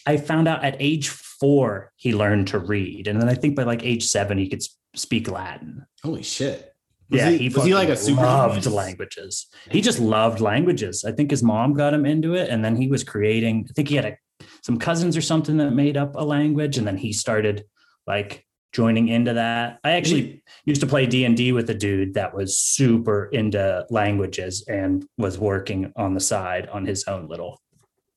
I 0.07 0.18
found 0.18 0.47
out 0.47 0.63
at 0.63 0.76
age 0.80 1.09
four 1.09 1.91
he 1.95 2.13
learned 2.13 2.47
to 2.49 2.59
read, 2.59 3.07
and 3.07 3.20
then 3.20 3.28
I 3.28 3.34
think 3.34 3.55
by 3.55 3.63
like 3.63 3.84
age 3.84 4.05
seven 4.05 4.38
he 4.38 4.47
could 4.47 4.61
speak 4.95 5.30
Latin. 5.30 5.86
Holy 6.03 6.24
shit. 6.24 6.72
Was 7.09 7.20
yeah, 7.20 7.30
he, 7.30 7.49
was 7.49 7.63
he 7.63 7.74
like 7.74 7.89
a 7.89 7.95
super 7.95 8.22
loved 8.22 8.66
languages. 8.66 9.47
He 9.70 9.82
just 9.82 9.99
loved 9.99 10.41
languages. 10.41 11.03
I 11.05 11.11
think 11.11 11.30
his 11.30 11.43
mom 11.43 11.74
got 11.74 11.93
him 11.93 12.05
into 12.05 12.34
it, 12.34 12.49
and 12.49 12.66
then 12.66 12.76
he 12.76 12.88
was 12.88 13.03
creating. 13.03 13.68
I 13.70 13.74
think 13.74 13.89
he 13.89 13.95
had 13.95 14.05
a, 14.05 14.18
some 14.63 14.78
cousins 14.78 15.16
or 15.16 15.22
something 15.22 15.57
that 15.57 15.72
made 15.72 15.97
up 15.97 16.16
a 16.16 16.24
language, 16.24 16.78
and 16.78 16.88
then 16.88 16.97
he 16.97 17.13
started 17.13 17.66
like 18.07 18.45
joining 18.76 19.08
into 19.08 19.34
that. 19.34 19.80
I 19.86 19.92
actually 19.92 20.44
used 20.66 20.82
to 20.82 20.88
play 20.88 21.06
D 21.06 21.24
and 21.24 21.38
D 21.38 21.54
with 21.54 21.70
a 21.70 21.74
dude 21.74 22.14
that 22.16 22.36
was 22.36 22.60
super 22.60 23.28
into 23.28 23.86
languages 23.90 24.66
and 24.68 25.08
was 25.18 25.40
working 25.40 25.94
on 25.96 26.14
the 26.14 26.20
side 26.20 26.68
on 26.68 26.86
his 26.86 27.06
own 27.08 27.30
little 27.30 27.62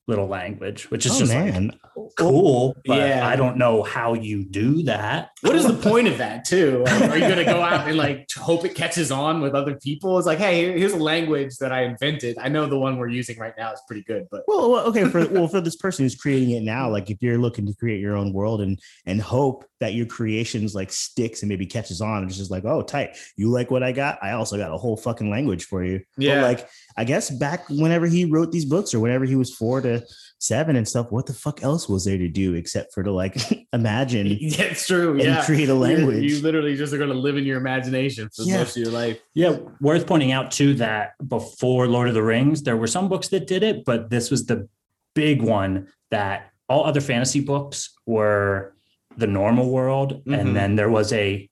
little 0.09 0.27
language, 0.27 0.89
which 0.91 1.05
is 1.05 1.13
oh 1.15 1.19
just 1.19 1.33
like 1.33 1.71
cool. 2.17 2.75
But 2.85 2.97
Yeah. 2.97 3.27
I 3.27 3.35
don't 3.35 3.57
know 3.57 3.83
how 3.83 4.13
you 4.15 4.43
do 4.43 4.83
that. 4.83 5.29
What 5.41 5.55
is 5.55 5.65
the 5.65 5.73
point 5.89 6.07
of 6.07 6.17
that 6.17 6.43
too? 6.45 6.83
Are 6.87 7.17
you 7.17 7.27
gonna 7.27 7.45
go 7.45 7.61
out 7.61 7.87
and 7.87 7.97
like 7.97 8.27
hope 8.35 8.65
it 8.65 8.75
catches 8.75 9.11
on 9.11 9.39
with 9.41 9.53
other 9.53 9.75
people? 9.75 10.17
It's 10.17 10.27
like, 10.27 10.39
hey, 10.39 10.77
here's 10.77 10.93
a 10.93 10.97
language 10.97 11.57
that 11.57 11.71
I 11.71 11.83
invented. 11.83 12.37
I 12.39 12.49
know 12.49 12.65
the 12.65 12.77
one 12.79 12.97
we're 12.97 13.07
using 13.09 13.37
right 13.37 13.53
now 13.57 13.71
is 13.71 13.81
pretty 13.87 14.03
good, 14.03 14.27
but 14.31 14.43
Well, 14.47 14.71
well, 14.71 14.85
okay. 14.87 15.05
For 15.05 15.25
well, 15.27 15.47
for 15.47 15.61
this 15.61 15.75
person 15.75 16.03
who's 16.05 16.15
creating 16.15 16.51
it 16.51 16.63
now, 16.63 16.89
like 16.89 17.09
if 17.09 17.21
you're 17.21 17.37
looking 17.37 17.65
to 17.67 17.73
create 17.75 18.01
your 18.01 18.17
own 18.17 18.33
world 18.33 18.61
and 18.61 18.79
and 19.05 19.21
hope 19.21 19.65
that 19.79 19.93
your 19.93 20.05
creations 20.07 20.75
like 20.75 20.91
sticks 20.91 21.41
and 21.41 21.47
maybe 21.49 21.65
catches 21.65 22.01
on, 22.01 22.25
it's 22.25 22.35
just 22.37 22.51
like, 22.51 22.65
oh, 22.65 22.81
tight. 22.81 23.15
You 23.37 23.49
like 23.49 23.71
what 23.71 23.81
I 23.83 23.93
got? 23.93 24.19
I 24.21 24.31
also 24.31 24.57
got 24.57 24.73
a 24.73 24.77
whole 24.77 24.97
fucking 24.97 25.29
language 25.29 25.65
for 25.65 25.83
you. 25.83 26.01
But, 26.17 26.25
Yeah. 26.25 26.43
like 26.43 26.67
I 26.99 27.05
guess 27.05 27.29
back 27.29 27.67
whenever 27.69 28.05
he 28.07 28.25
wrote 28.25 28.51
these 28.51 28.65
books 28.65 28.93
or 28.93 28.99
whenever 28.99 29.23
he 29.25 29.35
was 29.35 29.53
four 29.55 29.79
to 29.81 30.03
seven 30.39 30.75
and 30.75 30.87
stuff, 30.87 31.11
what 31.11 31.25
the 31.27 31.33
fuck 31.33 31.63
else 31.63 31.87
was 31.87 32.03
there 32.05 32.17
to 32.17 32.27
do 32.27 32.53
except 32.55 32.93
for 32.93 33.03
to 33.03 33.11
like 33.11 33.35
imagine 33.73 34.27
yeah, 34.41 34.63
it's 34.63 34.85
true. 34.85 35.11
and 35.13 35.21
Yeah, 35.23 35.45
create 35.45 35.69
a 35.69 35.73
You- 35.73 35.75
language? 35.79 36.23
You, 36.31 36.41
literally 36.41 36.75
just 36.75 36.93
are 36.93 36.97
gonna 36.97 37.13
live 37.13 37.37
in 37.37 37.45
your 37.45 37.57
imagination 37.57 38.29
for 38.35 38.43
the 38.43 38.49
Yeah. 38.49 38.57
rest 38.57 38.75
of 38.77 38.83
your 38.83 38.91
life. 38.91 39.17
Yeah, 39.33 39.57
worth 39.81 40.05
pointing 40.07 40.31
out 40.33 40.51
too 40.51 40.73
that 40.75 41.11
before 41.25 41.87
Lord 41.87 42.09
of 42.09 42.13
the 42.15 42.23
Rings, 42.23 42.63
there 42.63 42.75
were 42.77 42.87
some 42.87 43.07
books 43.09 43.29
that 43.29 43.47
did 43.47 43.63
it, 43.63 43.85
but 43.85 44.09
this 44.09 44.29
was 44.29 44.45
the 44.45 44.67
big 45.15 45.41
one 45.41 45.87
that 46.11 46.51
all 46.67 46.83
other 46.85 47.01
fantasy 47.01 47.39
books 47.39 47.93
were 48.05 48.73
the 49.17 49.27
normal 49.27 49.69
world, 49.69 50.21
Mhm. 50.25 50.37
and 50.39 50.55
then 50.55 50.75
there 50.75 50.89
was 50.89 51.11
a 51.13 51.49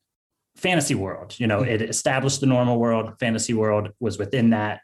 fantasy 0.56 0.96
world. 0.96 1.36
You 1.40 1.48
know, 1.48 1.62
it 1.62 1.82
established 1.82 2.40
the 2.42 2.48
normal 2.48 2.78
world, 2.80 3.14
fantasy 3.20 3.54
world 3.54 3.90
was 4.00 4.18
within 4.18 4.50
that 4.52 4.82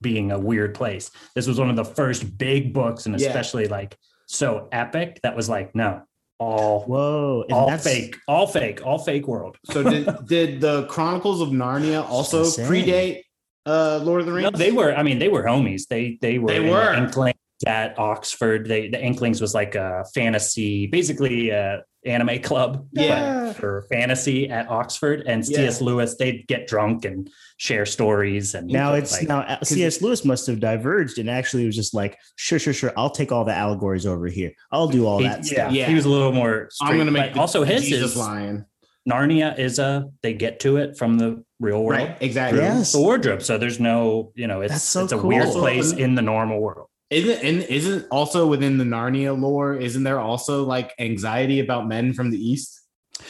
being 0.00 0.32
a 0.32 0.38
weird 0.38 0.74
place. 0.74 1.10
This 1.34 1.46
was 1.46 1.58
one 1.58 1.70
of 1.70 1.76
the 1.76 1.84
first 1.84 2.36
big 2.38 2.72
books, 2.72 3.06
and 3.06 3.18
Yeah. 3.18 3.28
especially 3.28 3.68
like 3.68 3.96
so 4.26 4.68
epic 4.72 5.20
that 5.22 5.34
was 5.36 5.48
like, 5.48 5.74
no, 5.74 6.02
all 6.38 6.84
Whoa, 6.84 7.44
and 7.48 7.52
all 7.52 7.68
that's 7.68 7.84
fake, 7.84 8.16
all 8.26 8.46
fake, 8.46 8.84
all 8.86 8.98
fake 8.98 9.28
world. 9.28 9.56
So 9.70 9.82
did 9.82 10.08
did 10.26 10.60
the 10.60 10.86
Chronicles 10.86 11.40
of 11.40 11.50
Narnia 11.50 12.08
also 12.08 12.44
predate 12.44 13.22
uh 13.66 14.00
Lord 14.02 14.20
of 14.20 14.26
the 14.26 14.32
No, 14.32 14.36
Rings? 14.48 14.58
they 14.58 14.72
were. 14.72 14.94
I 14.94 15.02
mean, 15.02 15.18
they 15.18 15.28
were 15.28 15.42
homies. 15.42 15.86
They 15.88 16.18
they 16.22 16.38
were. 16.38 16.48
They 16.48 16.60
were. 16.60 16.94
Inklings 16.94 17.36
at 17.66 17.98
Oxford. 17.98 18.66
They 18.66 18.88
the 18.88 19.02
Inklings 19.02 19.40
was 19.40 19.54
like 19.54 19.74
a 19.74 20.04
fantasy, 20.14 20.86
basically 20.86 21.50
a 21.50 21.82
anime 22.04 22.40
club. 22.40 22.86
but 22.92 23.04
Yeah. 23.04 23.52
for 23.52 23.86
fantasy 23.90 24.48
at 24.48 24.68
Oxford, 24.68 25.24
and 25.26 25.46
Yeah. 25.46 25.58
C.S. 25.58 25.80
Lewis, 25.80 26.16
they'd 26.16 26.46
get 26.46 26.66
drunk 26.66 27.04
and 27.04 27.28
share 27.56 27.84
stories. 27.84 28.54
And 28.54 28.68
Now 28.68 28.94
it's 28.94 29.12
like, 29.12 29.28
now 29.28 29.40
uh, 29.40 29.62
C.S. 29.62 30.00
Lewis 30.00 30.24
must 30.24 30.46
have 30.46 30.60
diverged 30.60 31.18
and 31.18 31.28
actually 31.28 31.66
was 31.66 31.76
just 31.76 31.92
like, 31.94 32.16
sure, 32.36 32.58
sure, 32.58 32.72
sure. 32.72 32.92
I'll 32.96 33.10
take 33.10 33.32
all 33.32 33.44
the 33.44 33.54
allegories 33.54 34.06
over 34.06 34.26
here. 34.28 34.52
I'll 34.72 34.88
do 34.88 35.06
all 35.06 35.18
he, 35.18 35.24
that 35.24 35.38
yeah, 35.38 35.52
stuff. 35.52 35.72
Yeah. 35.72 35.86
he 35.86 35.94
was 35.94 36.04
a 36.06 36.08
little 36.08 36.32
more. 36.32 36.70
I'm 36.80 36.96
gonna 36.96 37.10
make 37.10 37.34
the 37.34 37.40
also 37.40 37.64
his 37.64 37.82
Jesus 37.82 38.12
is 38.12 38.16
lion. 38.16 38.64
Narnia 39.08 39.58
is 39.58 39.78
a. 39.78 40.08
They 40.22 40.34
get 40.34 40.60
to 40.60 40.76
it 40.76 40.96
from 40.96 41.18
the 41.18 41.42
real 41.58 41.82
world. 41.82 42.00
Right, 42.00 42.16
exactly. 42.20 42.60
Yes. 42.60 42.92
The 42.92 43.00
wardrobe, 43.00 43.42
so 43.42 43.56
there's 43.58 43.80
no, 43.80 44.32
you 44.34 44.46
know, 44.46 44.60
it's 44.60 44.82
so 44.82 45.04
it's 45.04 45.12
a 45.12 45.18
cool. 45.18 45.28
weird 45.28 45.48
place 45.48 45.92
in 45.92 46.14
the 46.14 46.22
normal 46.22 46.60
world. 46.60 46.88
Isn't 47.10 47.42
and 47.44 47.62
isn't 47.64 48.06
also 48.10 48.46
within 48.46 48.78
the 48.78 48.84
Narnia 48.84 49.38
lore? 49.38 49.74
Isn't 49.74 50.04
there 50.04 50.20
also 50.20 50.64
like 50.64 50.94
anxiety 50.98 51.58
about 51.60 51.88
men 51.88 52.12
from 52.12 52.30
the 52.30 52.38
east? 52.38 52.80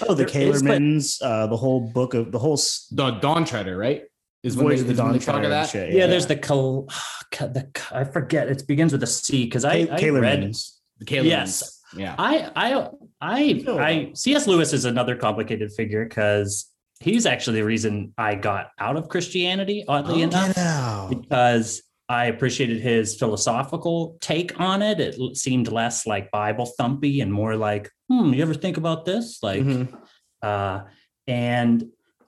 Oh, 0.07 0.15
the 0.15 0.25
There 0.27 0.43
is, 0.43 0.63
but- 0.63 1.27
uh, 1.27 1.47
the 1.47 1.57
whole 1.57 1.81
book 1.81 2.15
of 2.15 2.31
the 2.31 2.39
whole 2.39 2.53
s- 2.55 2.87
The 2.93 3.13
Dawn 3.13 3.45
Treader, 3.45 3.77
right? 3.77 4.03
Is 4.43 4.57
when 4.57 4.67
voice 4.69 4.79
they, 4.81 4.87
the 4.87 4.93
is 4.93 4.99
when 4.99 5.09
Dawn 5.13 5.19
talk 5.19 5.35
Treader 5.37 5.49
that. 5.49 5.69
shit, 5.71 5.93
Yeah, 5.93 6.07
there's 6.07 6.27
the 6.27 6.37
Cal, 6.37 6.87
the 7.33 7.67
I 7.93 8.05
forget. 8.05 8.49
It 8.49 8.67
begins 8.67 8.93
with 8.93 9.03
a 9.03 9.07
C 9.07 9.45
because 9.45 9.65
I, 9.65 9.87
Ka- 9.87 9.97
I 9.97 10.09
read. 10.11 10.55
The 10.99 11.05
Caleb's. 11.07 11.27
Yes. 11.29 11.81
Yeah. 11.97 12.15
I 12.19 12.51
I 12.55 12.89
I 13.21 13.65
Oh. 13.67 13.79
I 13.79 14.13
C.S. 14.15 14.47
Lewis 14.47 14.73
is 14.73 14.85
another 14.85 15.17
complicated 15.17 15.73
figure 15.73 16.05
because 16.05 16.67
he's 17.01 17.27
actually 17.27 17.57
the 17.61 17.67
reason 17.67 18.13
I 18.17 18.35
got 18.37 18.69
out 18.79 18.97
of 18.97 19.09
Christianity. 19.09 19.85
Oddly 19.89 20.21
Oh, 20.23 20.27
enough, 20.29 20.55
Get 20.55 20.59
out. 20.59 21.09
because 21.11 21.83
I 22.11 22.25
appreciated 22.25 22.81
his 22.81 23.15
philosophical 23.15 24.19
take 24.21 24.59
on 24.59 24.83
it. 24.83 24.99
It 24.99 25.37
seemed 25.37 25.71
less 25.71 26.09
like 26.09 26.33
Bible 26.33 26.69
thumpy 26.77 27.23
and 27.23 27.33
more 27.33 27.55
like, 27.55 27.89
hmm, 28.09 28.33
you 28.35 28.43
ever 28.43 28.53
think 28.53 28.77
about 28.77 29.05
this? 29.05 29.41
Like, 29.45 29.63
Mhm. 29.63 29.97
uh, 30.43 30.81
and 31.29 31.85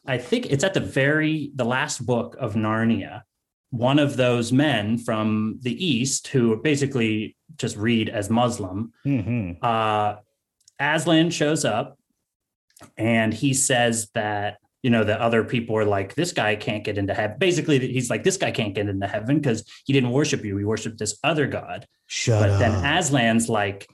I 0.06 0.18
think 0.18 0.46
it's 0.46 0.62
at 0.62 0.74
the 0.74 0.80
very 0.80 1.50
the 1.56 1.64
last 1.64 2.06
book 2.06 2.36
of 2.38 2.54
Narnia. 2.54 3.22
One 3.70 3.98
of 3.98 4.16
those 4.16 4.52
men 4.52 4.98
from 4.98 5.58
the 5.62 5.74
East 5.84 6.28
who 6.28 6.62
basically 6.62 7.36
just 7.56 7.76
read 7.76 8.08
as 8.08 8.30
Muslim, 8.30 8.92
Mhm. 9.04 9.56
uh, 9.64 10.20
Aslan 10.78 11.30
shows 11.30 11.64
up 11.64 11.98
and 12.96 13.34
he 13.34 13.52
says 13.52 14.10
that 14.14 14.58
you 14.82 14.90
know 14.90 15.04
the 15.04 15.20
other 15.20 15.44
people 15.44 15.76
are 15.76 15.84
like 15.84 16.14
this 16.14 16.32
guy 16.32 16.56
can't 16.56 16.82
get 16.84 16.98
into 16.98 17.14
heaven 17.14 17.36
basically 17.38 17.78
he's 17.78 18.10
like 18.10 18.24
this 18.24 18.36
guy 18.36 18.50
can't 18.50 18.74
get 18.74 18.88
into 18.88 19.06
heaven 19.06 19.38
because 19.38 19.64
he 19.84 19.92
didn't 19.92 20.10
worship 20.10 20.44
you 20.44 20.56
he 20.56 20.64
worshiped 20.64 20.98
this 20.98 21.18
other 21.24 21.46
god 21.46 21.86
Shut 22.06 22.40
but 22.40 22.50
up. 22.50 22.58
then 22.58 22.72
Aslan's 22.82 23.48
like, 23.48 23.88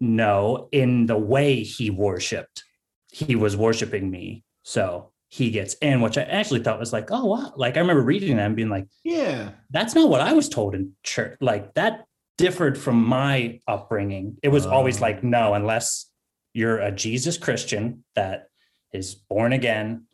no, 0.00 0.68
in 0.72 1.06
the 1.06 1.16
way 1.18 1.62
he 1.62 1.90
worshipped, 1.90 2.62
he 3.10 3.34
was 3.34 3.56
worshiping 3.56 4.10
me. 4.10 4.44
So 4.62 5.10
he 5.28 5.50
gets 5.50 5.74
in, 5.74 6.00
which 6.00 6.18
I 6.18 6.22
actually 6.22 6.62
thought 6.62 6.78
was 6.78 6.92
like, 6.92 7.08
oh 7.10 7.24
wow. 7.24 7.52
Like 7.56 7.76
I 7.76 7.80
remember 7.80 8.02
reading 8.02 8.36
that 8.36 8.46
and 8.46 8.54
being 8.56 8.68
like, 8.68 8.86
Yeah. 9.02 9.50
that's 9.70 9.94
not 9.94 10.08
what 10.08 10.20
I 10.20 10.32
was 10.34 10.48
told 10.48 10.74
in 10.74 10.92
church. 11.02 11.38
Like 11.40 11.74
that 11.74 12.04
differed 12.38 12.78
from 12.78 13.02
my 13.04 13.58
upbringing. 13.66 14.36
It 14.42 14.48
was 14.50 14.66
always 14.66 14.98
Oh. 14.98 15.02
like, 15.02 15.24
no, 15.24 15.54
unless 15.54 16.08
you're 16.54 16.78
a 16.78 16.92
Jesus 16.92 17.36
Christian 17.38 18.04
that 18.14 18.48
is 18.92 19.14
born 19.14 19.52
again, 19.52 20.04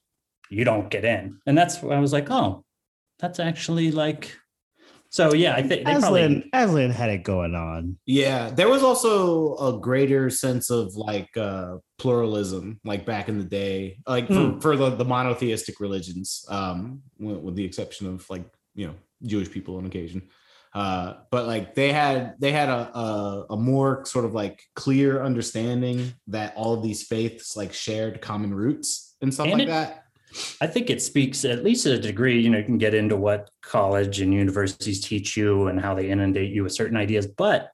you 0.52 0.64
don't 0.64 0.90
get 0.90 1.04
in. 1.04 1.38
And 1.46 1.56
that's 1.56 1.82
why 1.82 1.94
I 1.94 2.00
was 2.00 2.12
like, 2.12 2.30
oh, 2.30 2.64
that's 3.18 3.40
actually 3.40 3.90
like 3.90 4.36
so 5.08 5.34
yeah, 5.34 5.52
I 5.54 5.60
think 5.62 5.84
they 5.84 5.92
probably 5.98 6.22
Aslan, 6.22 6.50
Aslan 6.54 6.90
had 6.90 7.10
it 7.10 7.22
going 7.22 7.54
on. 7.54 7.98
Yeah. 8.06 8.48
There 8.48 8.70
was 8.70 8.82
also 8.82 9.56
a 9.58 9.78
greater 9.78 10.30
sense 10.30 10.70
of 10.70 10.94
like 10.96 11.36
uh 11.36 11.76
pluralism, 11.98 12.80
like 12.84 13.04
back 13.04 13.28
in 13.28 13.38
the 13.38 13.44
day, 13.44 13.98
like 14.06 14.26
for, 14.26 14.34
Hmm. 14.34 14.58
for 14.60 14.76
the, 14.76 14.88
the 14.90 15.04
monotheistic 15.04 15.80
religions, 15.80 16.44
um, 16.48 17.02
with, 17.18 17.38
with 17.38 17.54
the 17.56 17.64
exception 17.64 18.06
of 18.06 18.28
like, 18.30 18.44
you 18.74 18.86
know, 18.86 18.94
Jewish 19.22 19.50
people 19.50 19.76
on 19.76 19.84
occasion. 19.86 20.22
Uh, 20.74 21.16
but 21.30 21.46
like 21.46 21.74
they 21.74 21.92
had 21.92 22.34
they 22.38 22.50
had 22.50 22.70
a, 22.70 22.98
a 22.98 23.46
a 23.50 23.56
more 23.58 24.06
sort 24.06 24.24
of 24.24 24.32
like 24.32 24.62
clear 24.74 25.22
understanding 25.22 26.14
that 26.28 26.54
all 26.56 26.72
of 26.72 26.82
these 26.82 27.02
faiths 27.02 27.54
like 27.54 27.74
shared 27.74 28.22
common 28.22 28.54
roots 28.54 29.14
and 29.20 29.32
stuff 29.34 29.44
And 29.48 29.58
like 29.58 29.62
it- 29.64 29.68
that. 29.70 30.01
I 30.60 30.66
think 30.66 30.90
it 30.90 31.02
speaks, 31.02 31.44
at 31.44 31.64
least 31.64 31.84
to 31.84 31.94
a 31.94 31.98
degree, 31.98 32.40
you 32.40 32.50
know, 32.50 32.58
you 32.58 32.64
can 32.64 32.78
get 32.78 32.94
into 32.94 33.16
what 33.16 33.50
college 33.62 34.20
and 34.20 34.32
universities 34.32 35.00
teach 35.00 35.36
you 35.36 35.66
and 35.68 35.80
how 35.80 35.94
they 35.94 36.08
inundate 36.10 36.52
you 36.52 36.62
with 36.64 36.72
certain 36.72 36.96
ideas. 36.96 37.26
But 37.26 37.70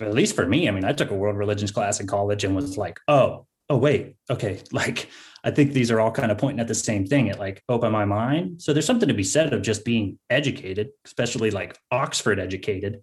at 0.00 0.14
least 0.14 0.34
for 0.36 0.46
me, 0.46 0.68
I 0.68 0.70
mean, 0.70 0.84
I 0.84 0.92
took 0.92 1.10
a 1.10 1.14
world 1.14 1.36
religions 1.36 1.70
class 1.70 2.00
in 2.00 2.06
college 2.06 2.44
and 2.44 2.54
was 2.56 2.78
like, 2.78 2.98
oh, 3.08 3.46
oh, 3.68 3.76
wait, 3.76 4.16
okay. 4.30 4.60
Like, 4.72 5.08
I 5.42 5.50
think 5.50 5.72
these 5.72 5.90
are 5.90 6.00
all 6.00 6.10
kind 6.10 6.30
of 6.30 6.36
pointing 6.38 6.60
at 6.60 6.68
the 6.68 6.74
same 6.74 7.06
thing. 7.06 7.28
It 7.28 7.38
like 7.38 7.62
opened 7.68 7.92
my 7.92 8.04
mind. 8.04 8.60
So 8.60 8.72
there's 8.72 8.84
something 8.84 9.08
to 9.08 9.14
be 9.14 9.24
said 9.24 9.52
of 9.54 9.62
just 9.62 9.84
being 9.86 10.18
educated, 10.28 10.90
especially 11.06 11.50
like 11.50 11.78
Oxford 11.90 12.38
educated. 12.38 13.02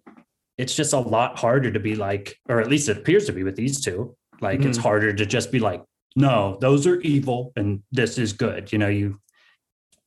It's 0.58 0.76
just 0.76 0.94
a 0.94 1.00
lot 1.00 1.40
harder 1.40 1.72
to 1.72 1.80
be 1.80 1.96
like, 1.96 2.38
or 2.48 2.60
at 2.62 2.70
least 2.70 2.90
it 2.90 2.98
appears 2.98 3.26
to 3.26 3.32
be 3.34 3.44
with 3.44 3.56
these 3.56 3.82
two. 3.84 4.16
Like, 4.40 4.62
it's 4.62 4.78
Mhm. 4.78 4.84
harder 4.84 5.14
to 5.14 5.26
just 5.26 5.52
be 5.52 5.60
like, 5.60 5.82
no, 6.18 6.58
those 6.60 6.88
are 6.88 7.00
evil 7.02 7.54
and 7.56 7.84
this 7.92 8.18
is 8.18 8.34
good. 8.34 8.74
You 8.74 8.80
know, 8.80 8.88
you, 8.88 9.20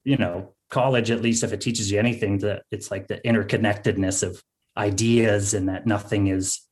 you 0.02 0.16
know, 0.16 0.54
college, 0.68 1.12
at 1.12 1.22
least 1.22 1.44
if 1.44 1.52
it 1.52 1.60
teaches 1.60 1.88
you 1.90 2.00
anything, 2.00 2.38
that 2.38 2.64
it's 2.72 2.90
like 2.90 3.06
the 3.06 3.20
interconnectedness 3.24 4.24
of 4.24 4.42
ideas 4.76 5.54
and 5.54 5.68
that 5.68 5.86
nothing 5.86 6.26
is 6.26 6.62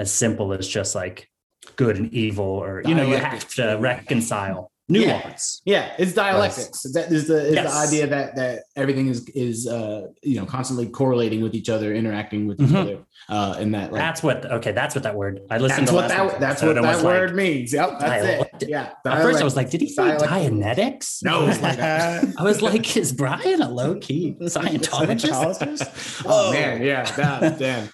as 0.00 0.10
simple 0.10 0.52
as 0.52 0.66
just 0.66 0.96
like 0.96 1.28
good 1.76 1.98
and 1.98 2.12
evil, 2.12 2.44
or 2.44 2.82
you 2.84 2.96
know, 2.96 3.04
you 3.06 3.16
have 3.16 3.46
to 3.54 3.76
reconcile. 3.78 4.72
Nuance. 4.90 5.62
Yeah, 5.64 5.92
it's 5.98 6.12
dialectics. 6.12 6.82
That 6.92 7.10
is 7.12 7.28
the 7.28 7.46
is 7.46 7.54
Yes. 7.54 7.72
the 7.72 7.78
idea 7.88 8.06
that 8.08 8.36
that 8.36 8.64
everything 8.76 9.08
is 9.08 9.28
is 9.30 9.66
uh 9.66 10.08
you 10.22 10.36
know 10.38 10.46
constantly 10.46 10.86
correlating 10.88 11.42
with 11.42 11.54
each 11.54 11.68
other, 11.68 11.94
interacting 11.94 12.46
with 12.46 12.60
each 12.60 12.68
Mhm. 12.68 12.76
other, 12.82 12.98
uh, 13.28 13.54
and 13.58 13.74
that 13.74 13.92
like 13.92 14.00
That's 14.00 14.22
what. 14.22 14.44
Okay, 14.50 14.72
that's 14.72 14.94
what 14.94 15.04
that 15.04 15.14
word. 15.14 15.40
I 15.50 15.58
listened 15.58 15.88
that's 15.88 15.90
to 15.90 15.94
what 15.96 16.08
last 16.10 16.32
that 16.32 16.40
that's 16.40 16.62
what 16.62 16.74
that 16.74 16.82
was 16.82 17.02
like- 17.02 17.04
word 17.04 17.34
means. 17.36 17.72
Yep, 17.72 17.90
that's 18.00 18.24
Dialect- 18.26 18.62
it. 18.64 18.68
Yeah. 18.68 18.90
At 19.06 19.22
first, 19.22 19.40
I 19.40 19.44
was 19.44 19.56
like, 19.56 19.70
"Did 19.70 19.80
he 19.80 19.88
say 19.88 20.02
dialectical. 20.04 20.36
Dianetics?" 20.36 21.22
No, 21.22 21.46
it's 21.48 21.60
like. 21.62 21.78
I 21.78 22.42
was 22.42 22.60
like, 22.62 22.96
"Is 22.96 23.12
Brian 23.12 23.62
a 23.62 23.70
low 23.70 23.94
key 23.96 24.36
Scientologist?" 24.42 26.22
oh 26.26 26.52
man, 26.52 26.82
yeah, 26.82 27.04
that, 27.16 27.58
damn. 27.58 27.88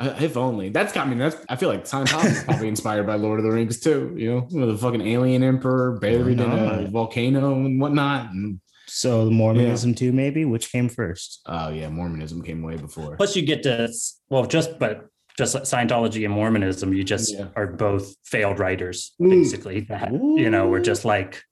Uh, 0.00 0.16
If 0.18 0.36
only 0.36 0.70
that's 0.70 0.92
got 0.92 1.08
me. 1.08 1.16
That's 1.16 1.36
I 1.48 1.56
feel 1.56 1.68
like 1.68 1.84
Scientology 1.84 2.32
is 2.32 2.44
probably 2.44 2.68
inspired 2.68 3.06
by 3.06 3.16
Lord 3.16 3.38
of 3.38 3.44
the 3.44 3.52
Rings 3.52 3.78
too. 3.80 4.14
You 4.16 4.30
know, 4.30 4.48
with 4.50 4.68
the 4.70 4.78
fucking 4.78 5.02
alien 5.06 5.42
emperor 5.44 5.98
buried 5.98 6.40
in 6.40 6.50
a 6.50 6.88
volcano 6.90 7.52
and 7.54 7.80
whatnot. 7.80 8.32
And 8.32 8.60
So 8.86 9.26
the 9.26 9.30
Mormonism 9.30 9.94
too, 9.94 10.12
maybe. 10.12 10.44
Which 10.46 10.72
came 10.72 10.88
first? 10.88 11.40
oh 11.46 11.68
yeah, 11.68 11.88
Mormonism 11.90 12.42
came 12.42 12.62
way 12.62 12.76
before. 12.76 13.16
Plus, 13.16 13.36
you 13.36 13.42
get 13.42 13.62
to 13.64 13.88
well, 14.30 14.46
just 14.46 14.78
but 14.78 15.06
just 15.36 15.54
Scientology 15.56 16.24
and 16.24 16.34
Mormonism, 16.34 16.92
you 16.94 17.04
just 17.04 17.32
Yeah. 17.34 17.46
are 17.54 17.66
both 17.66 18.14
failed 18.24 18.58
writers, 18.58 19.12
Ooh. 19.22 19.28
basically. 19.28 19.80
That 19.90 20.12
you 20.12 20.50
know, 20.50 20.68
we're 20.68 20.80
just 20.92 21.04
like, 21.04 21.42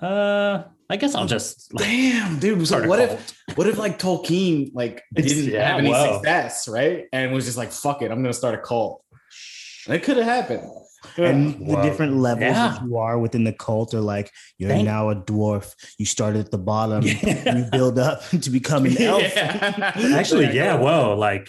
uh, 0.00 0.64
I 0.90 0.96
guess 0.96 1.14
I'll 1.14 1.26
just 1.26 1.72
like, 1.72 1.84
Damn, 1.84 2.38
dude. 2.40 2.66
So 2.66 2.86
what 2.86 3.00
if 3.00 3.32
what 3.54 3.66
if 3.68 3.78
like 3.78 3.98
Tolkien 3.98 4.72
like 4.74 5.02
didn't 5.14 5.52
yeah, 5.52 5.68
have 5.68 5.78
any 5.78 5.90
whoa. 5.90 6.14
success, 6.14 6.66
right? 6.68 7.04
And 7.12 7.32
was 7.32 7.44
just 7.44 7.56
like, 7.56 7.70
fuck 7.70 8.02
it, 8.02 8.10
I'm 8.10 8.20
gonna 8.22 8.32
start 8.32 8.54
a 8.54 8.58
cult. 8.58 9.04
It 9.88 10.02
could 10.02 10.16
have 10.16 10.26
happened. 10.26 10.68
And 11.16 11.66
the 11.66 11.80
different 11.80 12.16
levels 12.16 12.42
Yeah. 12.42 12.68
that 12.74 12.82
you 12.84 12.98
are 12.98 13.18
within 13.18 13.44
the 13.44 13.52
cult 13.54 13.94
are 13.94 14.00
like 14.00 14.30
you're 14.58 14.68
Thank- 14.68 14.84
now 14.84 15.08
a 15.10 15.14
dwarf. 15.16 15.72
You 15.98 16.04
started 16.04 16.40
at 16.44 16.50
the 16.50 16.58
bottom. 16.58 17.02
You 17.06 17.64
build 17.72 17.98
up 17.98 18.22
to 18.42 18.50
become 18.50 18.84
an 18.84 19.00
elf. 19.00 19.22
Actually, 19.36 20.54
yeah, 20.54 20.74
whoa, 20.74 21.16
like 21.16 21.48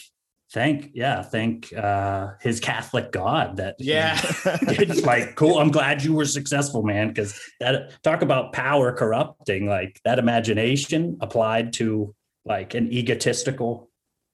thank 0.52 0.91
yeah, 0.93 1.22
thank 1.22 1.74
uh 1.74 2.32
his 2.41 2.60
Catholic 2.60 3.12
God 3.12 3.58
that 3.58 3.76
Yeah. 3.80 4.20
it's 4.45 5.04
like 5.04 5.36
cool. 5.36 5.60
I'm 5.60 5.72
glad 5.72 6.04
you 6.04 6.14
were 6.14 6.26
successful, 6.26 6.84
man. 6.84 7.10
Because 7.10 7.39
that 7.60 8.02
talk 8.04 8.22
about 8.22 8.54
power 8.54 8.91
corrupting, 8.91 9.68
like 9.68 9.99
that 10.06 10.20
imagination 10.20 11.18
applied 11.22 11.74
to 11.74 12.14
like 12.45 12.74
an 12.74 12.91
egotistical 12.91 13.89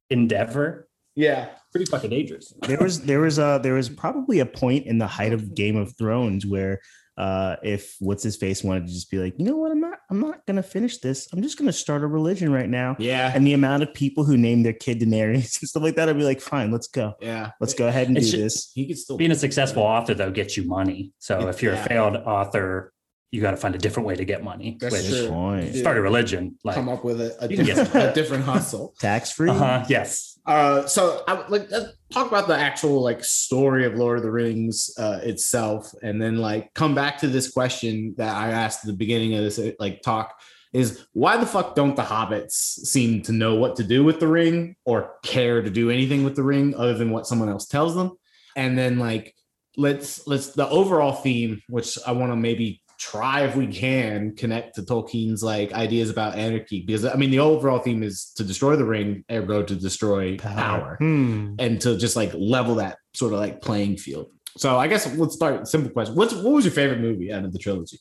endeavor, 0.10 0.88
yeah. 1.16 1.50
pretty 1.72 1.86
fucking 1.86 2.10
dangerous. 2.10 2.54
there 2.62 2.80
was 2.80 3.02
there 3.02 3.20
was 3.20 3.38
a 3.38 3.60
there 3.62 3.74
was 3.74 3.90
probably 3.90 4.40
a 4.40 4.46
point 4.46 4.86
in 4.86 4.98
the 4.98 5.08
height 5.08 5.34
of 5.34 5.54
Game 5.54 5.76
of 5.76 5.96
Thrones 5.98 6.46
where 6.46 6.80
uh 7.18 7.56
if 7.64 7.96
what's 8.00 8.22
his 8.24 8.36
face 8.36 8.64
wanted 8.64 8.88
to 8.88 8.94
just 8.94 9.10
be 9.10 9.18
like, 9.18 9.34
you 9.40 9.46
know 9.46 9.56
what, 9.58 9.72
I'm 9.72 9.80
not 9.82 10.00
I'm 10.10 10.20
not 10.20 10.46
gonna 10.46 10.64
finish 10.64 11.00
this. 11.00 11.28
I'm 11.34 11.42
just 11.42 11.58
gonna 11.58 11.74
start 11.74 12.04
a 12.04 12.08
religion 12.08 12.52
right 12.52 12.70
now. 12.70 12.96
Yeah. 13.00 13.32
And 13.34 13.46
the 13.46 13.54
amount 13.54 13.84
of 13.84 13.94
people 13.94 14.24
who 14.24 14.38
name 14.38 14.64
their 14.64 14.74
kid 14.74 15.00
Daenerys 15.02 15.34
and 15.34 15.44
stuff 15.70 15.84
like 15.84 15.96
that, 15.96 16.10
I'd 16.10 16.18
be 16.18 16.24
like, 16.24 16.42
fine, 16.42 16.72
let's 16.72 16.88
go. 16.88 17.16
yeah. 17.22 17.52
Let's 17.60 17.74
go 17.74 17.88
ahead 17.88 18.08
and 18.08 18.16
do 18.16 18.22
It's 18.22 18.32
ju- 18.32 18.38
this. 18.38 18.72
He 18.74 18.88
could 18.88 18.98
still 18.98 19.18
Being 19.18 19.32
a 19.32 19.36
successful 19.36 19.84
author 19.84 20.14
though 20.14 20.32
gets 20.32 20.56
you 20.58 20.64
money. 20.68 21.12
So 21.20 21.48
if 21.50 21.62
you're 21.64 21.74
a 21.74 21.78
failed 21.78 22.16
author, 22.18 22.94
you 23.32 23.42
got 23.42 23.52
to 23.52 23.58
find 23.58 23.76
a 23.76 23.78
different 23.78 24.08
way 24.08 24.16
to 24.16 24.24
get 24.24 24.42
money. 24.42 24.78
That's 24.80 24.94
which 24.94 25.10
true. 25.10 25.28
Point. 25.28 25.76
Start 25.76 25.98
a 25.98 26.02
religion, 26.02 26.58
like 26.64 26.76
come 26.76 26.88
up 26.88 27.04
with 27.04 27.20
a, 27.20 27.36
a, 27.44 27.48
different, 27.50 27.94
a 27.96 28.14
different 28.14 28.46
hustle. 28.46 28.96
Tax 29.02 29.32
free. 29.34 29.50
uh-huh, 29.50 29.84
yes. 29.90 30.37
Uh, 30.48 30.88
so 30.88 31.24
I 31.28 31.46
like 31.50 31.70
let's 31.70 31.92
talk 32.10 32.28
about 32.28 32.48
the 32.48 32.58
actual 32.58 33.02
like 33.02 33.22
story 33.24 33.86
of 33.86 33.96
Lord 33.96 34.18
of 34.18 34.24
the 34.24 34.32
Rings 34.32 34.90
uh, 34.98 35.20
itself, 35.22 35.92
and 36.02 36.22
then 36.22 36.38
like 36.38 36.74
come 36.74 36.96
back 36.96 37.18
to 37.20 37.28
this 37.28 37.52
question 37.52 38.16
that 38.18 38.34
I 38.34 38.52
asked 38.52 38.86
at 38.86 38.88
the 38.88 38.98
beginning 38.98 39.36
of 39.36 39.44
this 39.44 39.60
like 39.78 40.02
talk 40.02 40.40
is 40.72 41.06
why 41.12 41.36
the 41.36 41.46
fuck 41.46 41.76
don't 41.76 41.96
the 41.96 42.04
hobbits 42.04 42.52
seem 42.52 43.22
to 43.24 43.34
know 43.34 43.56
what 43.56 43.76
to 43.76 43.84
do 43.84 44.04
with 44.04 44.20
the 44.20 44.28
ring 44.28 44.76
or 44.86 45.16
care 45.24 45.62
to 45.62 45.70
do 45.70 45.90
anything 45.90 46.24
with 46.24 46.36
the 46.36 46.44
ring 46.44 46.76
other 46.76 46.94
than 46.94 47.10
what 47.10 47.28
someone 47.28 47.50
else 47.50 47.68
tells 47.68 47.96
them? 47.96 48.12
And 48.56 48.78
then 48.78 49.00
like 49.00 49.36
let's 49.76 50.26
let's 50.28 50.52
the 50.52 50.70
overall 50.70 51.14
theme, 51.14 51.62
which 51.68 51.98
I 52.08 52.14
want 52.14 52.32
to 52.32 52.38
maybe 52.38 52.82
try 52.98 53.42
if 53.42 53.56
we 53.56 53.68
can 53.68 54.36
connect 54.36 54.76
to 54.76 54.82
Tolkien's 54.82 55.44
like 55.44 55.72
ideas 55.74 56.10
about 56.10 56.36
anarchy 56.36 56.82
because 56.82 57.06
I 57.06 57.16
mean 57.16 57.30
the 57.32 57.40
overall 57.40 57.80
theme 57.80 58.02
is 58.04 58.32
to 58.38 58.44
destroy 58.44 58.76
the 58.76 58.86
ring, 58.86 59.24
ergo 59.32 59.64
to 59.64 59.76
destroy 59.76 60.38
power, 60.38 60.96
Hmm. 61.00 61.56
and 61.60 61.80
to 61.82 61.98
just 61.98 62.16
like 62.16 62.32
level 62.34 62.76
that 62.76 62.98
sort 63.14 63.34
of 63.34 63.40
like 63.40 63.62
playing 63.62 63.98
field. 63.98 64.28
So 64.58 64.78
I 64.78 64.88
guess 64.88 65.06
let's 65.16 65.36
start 65.36 65.68
simple 65.68 65.92
question. 65.92 66.16
What's 66.16 66.34
what 66.34 66.54
was 66.54 66.66
your 66.66 66.74
favorite 66.74 67.00
movie 67.00 67.32
out 67.32 67.46
of 67.46 67.54
the 67.54 67.60
trilogy? 67.60 68.00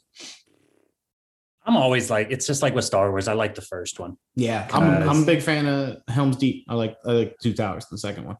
I'm 1.69 1.77
always 1.77 2.11
like, 2.11 2.29
it's 2.31 2.47
just 2.47 2.63
like 2.63 2.77
with 2.77 2.85
Star 2.85 3.11
Wars. 3.11 3.27
I 3.27 3.33
like 3.33 3.57
the 3.57 3.61
first 3.61 3.99
one. 3.99 4.17
Yeah, 4.37 4.69
I'm, 4.73 5.09
I'm 5.09 5.23
a 5.25 5.27
big 5.27 5.43
fan 5.43 5.67
of 5.67 5.97
Helm's 6.09 6.37
Deep. 6.37 6.65
I 6.69 6.75
like 6.75 6.97
I 7.05 7.11
like 7.13 7.37
Two 7.43 7.53
Towers, 7.53 7.87
the 7.91 7.99
second 7.99 8.25
one. 8.25 8.37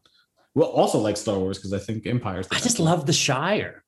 Well, 0.55 0.69
also 0.69 0.97
like 0.99 1.17
Star 1.17 1.37
Wars 1.37 1.57
because 1.57 1.73
I 1.73 1.79
think 1.79 2.07
Empire's. 2.07 2.47
the 2.47 2.55
I 2.55 2.59
just 2.59 2.79
one. 2.79 2.85
love 2.89 3.05
the 3.05 3.13
Shire. 3.13 3.83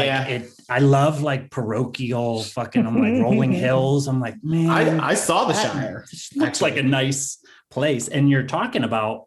Like, 0.00 0.06
Yeah, 0.06 0.26
it. 0.26 0.50
I 0.68 0.78
love 0.78 1.22
like 1.22 1.50
parochial 1.50 2.42
fucking. 2.42 2.86
I'm 2.86 2.98
like 3.00 3.22
rolling 3.22 3.52
hills. 3.66 4.08
I'm 4.08 4.20
like, 4.20 4.36
man, 4.42 4.70
I 4.70 5.10
I 5.10 5.14
saw 5.14 5.44
the 5.44 5.54
Shire. 5.54 6.04
just 6.10 6.36
looks 6.36 6.60
like 6.62 6.76
a 6.76 6.82
nice 6.82 7.38
place. 7.70 8.08
And 8.08 8.28
you're 8.30 8.44
talking 8.46 8.84
about 8.84 9.26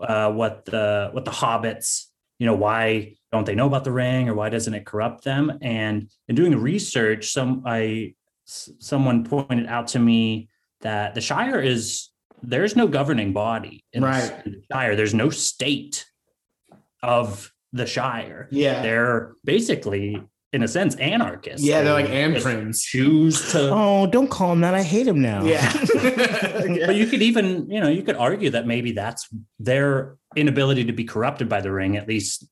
uh, 0.00 0.30
what 0.32 0.64
the 0.66 1.10
what 1.12 1.24
the 1.24 1.30
hobbits. 1.30 2.04
You 2.38 2.46
know, 2.46 2.54
why 2.54 3.14
don't 3.32 3.46
they 3.46 3.54
know 3.54 3.66
about 3.66 3.84
the 3.84 3.92
ring, 3.92 4.28
or 4.28 4.34
why 4.34 4.50
doesn't 4.50 4.74
it 4.74 4.84
corrupt 4.84 5.24
them? 5.24 5.58
And 5.62 6.10
in 6.28 6.34
doing 6.34 6.50
the 6.50 6.58
research, 6.58 7.30
some 7.32 7.62
I 7.64 8.14
s- 8.46 8.70
someone 8.78 9.24
pointed 9.24 9.66
out 9.66 9.88
to 9.88 9.98
me 9.98 10.50
that 10.82 11.14
the 11.14 11.20
Shire 11.22 11.58
is 11.60 12.10
there's 12.42 12.76
no 12.76 12.86
governing 12.86 13.32
body 13.32 13.82
in 13.94 14.02
the- 14.02 14.42
in 14.44 14.52
the 14.52 14.62
Shire. 14.70 14.94
There's 14.96 15.14
no 15.14 15.30
state 15.30 16.04
of 17.02 17.50
the 17.72 17.86
Shire 17.86 18.48
Yeah, 18.50 18.82
they're 18.82 19.34
basically 19.44 20.22
in 20.52 20.62
a 20.62 20.68
sense 20.68 20.94
anarchists 20.96 21.66
yeah, 21.66 21.82
they're 21.82 21.92
like 21.92 22.06
They 22.06 22.32
just 22.32 22.86
choose 22.86 23.52
to 23.52 23.70
Oh, 23.72 24.06
don't 24.06 24.30
call 24.30 24.52
him 24.52 24.60
that. 24.62 24.74
I 24.74 24.82
hate 24.82 25.06
him 25.06 25.20
now. 25.20 25.44
Yeah, 25.44 25.70
but 26.86 26.94
you 26.96 27.06
could 27.06 27.22
even 27.22 27.68
you 27.68 27.80
know 27.80 27.88
you 27.88 28.02
could 28.02 28.16
argue 28.16 28.50
that 28.50 28.66
maybe 28.66 28.92
that's 28.92 29.28
their 29.58 30.16
inability 30.34 30.84
to 30.84 30.92
be 30.92 31.04
corrupted 31.04 31.48
by 31.48 31.60
the 31.60 31.72
ring 31.72 31.96
at 31.96 32.08
least 32.08 32.46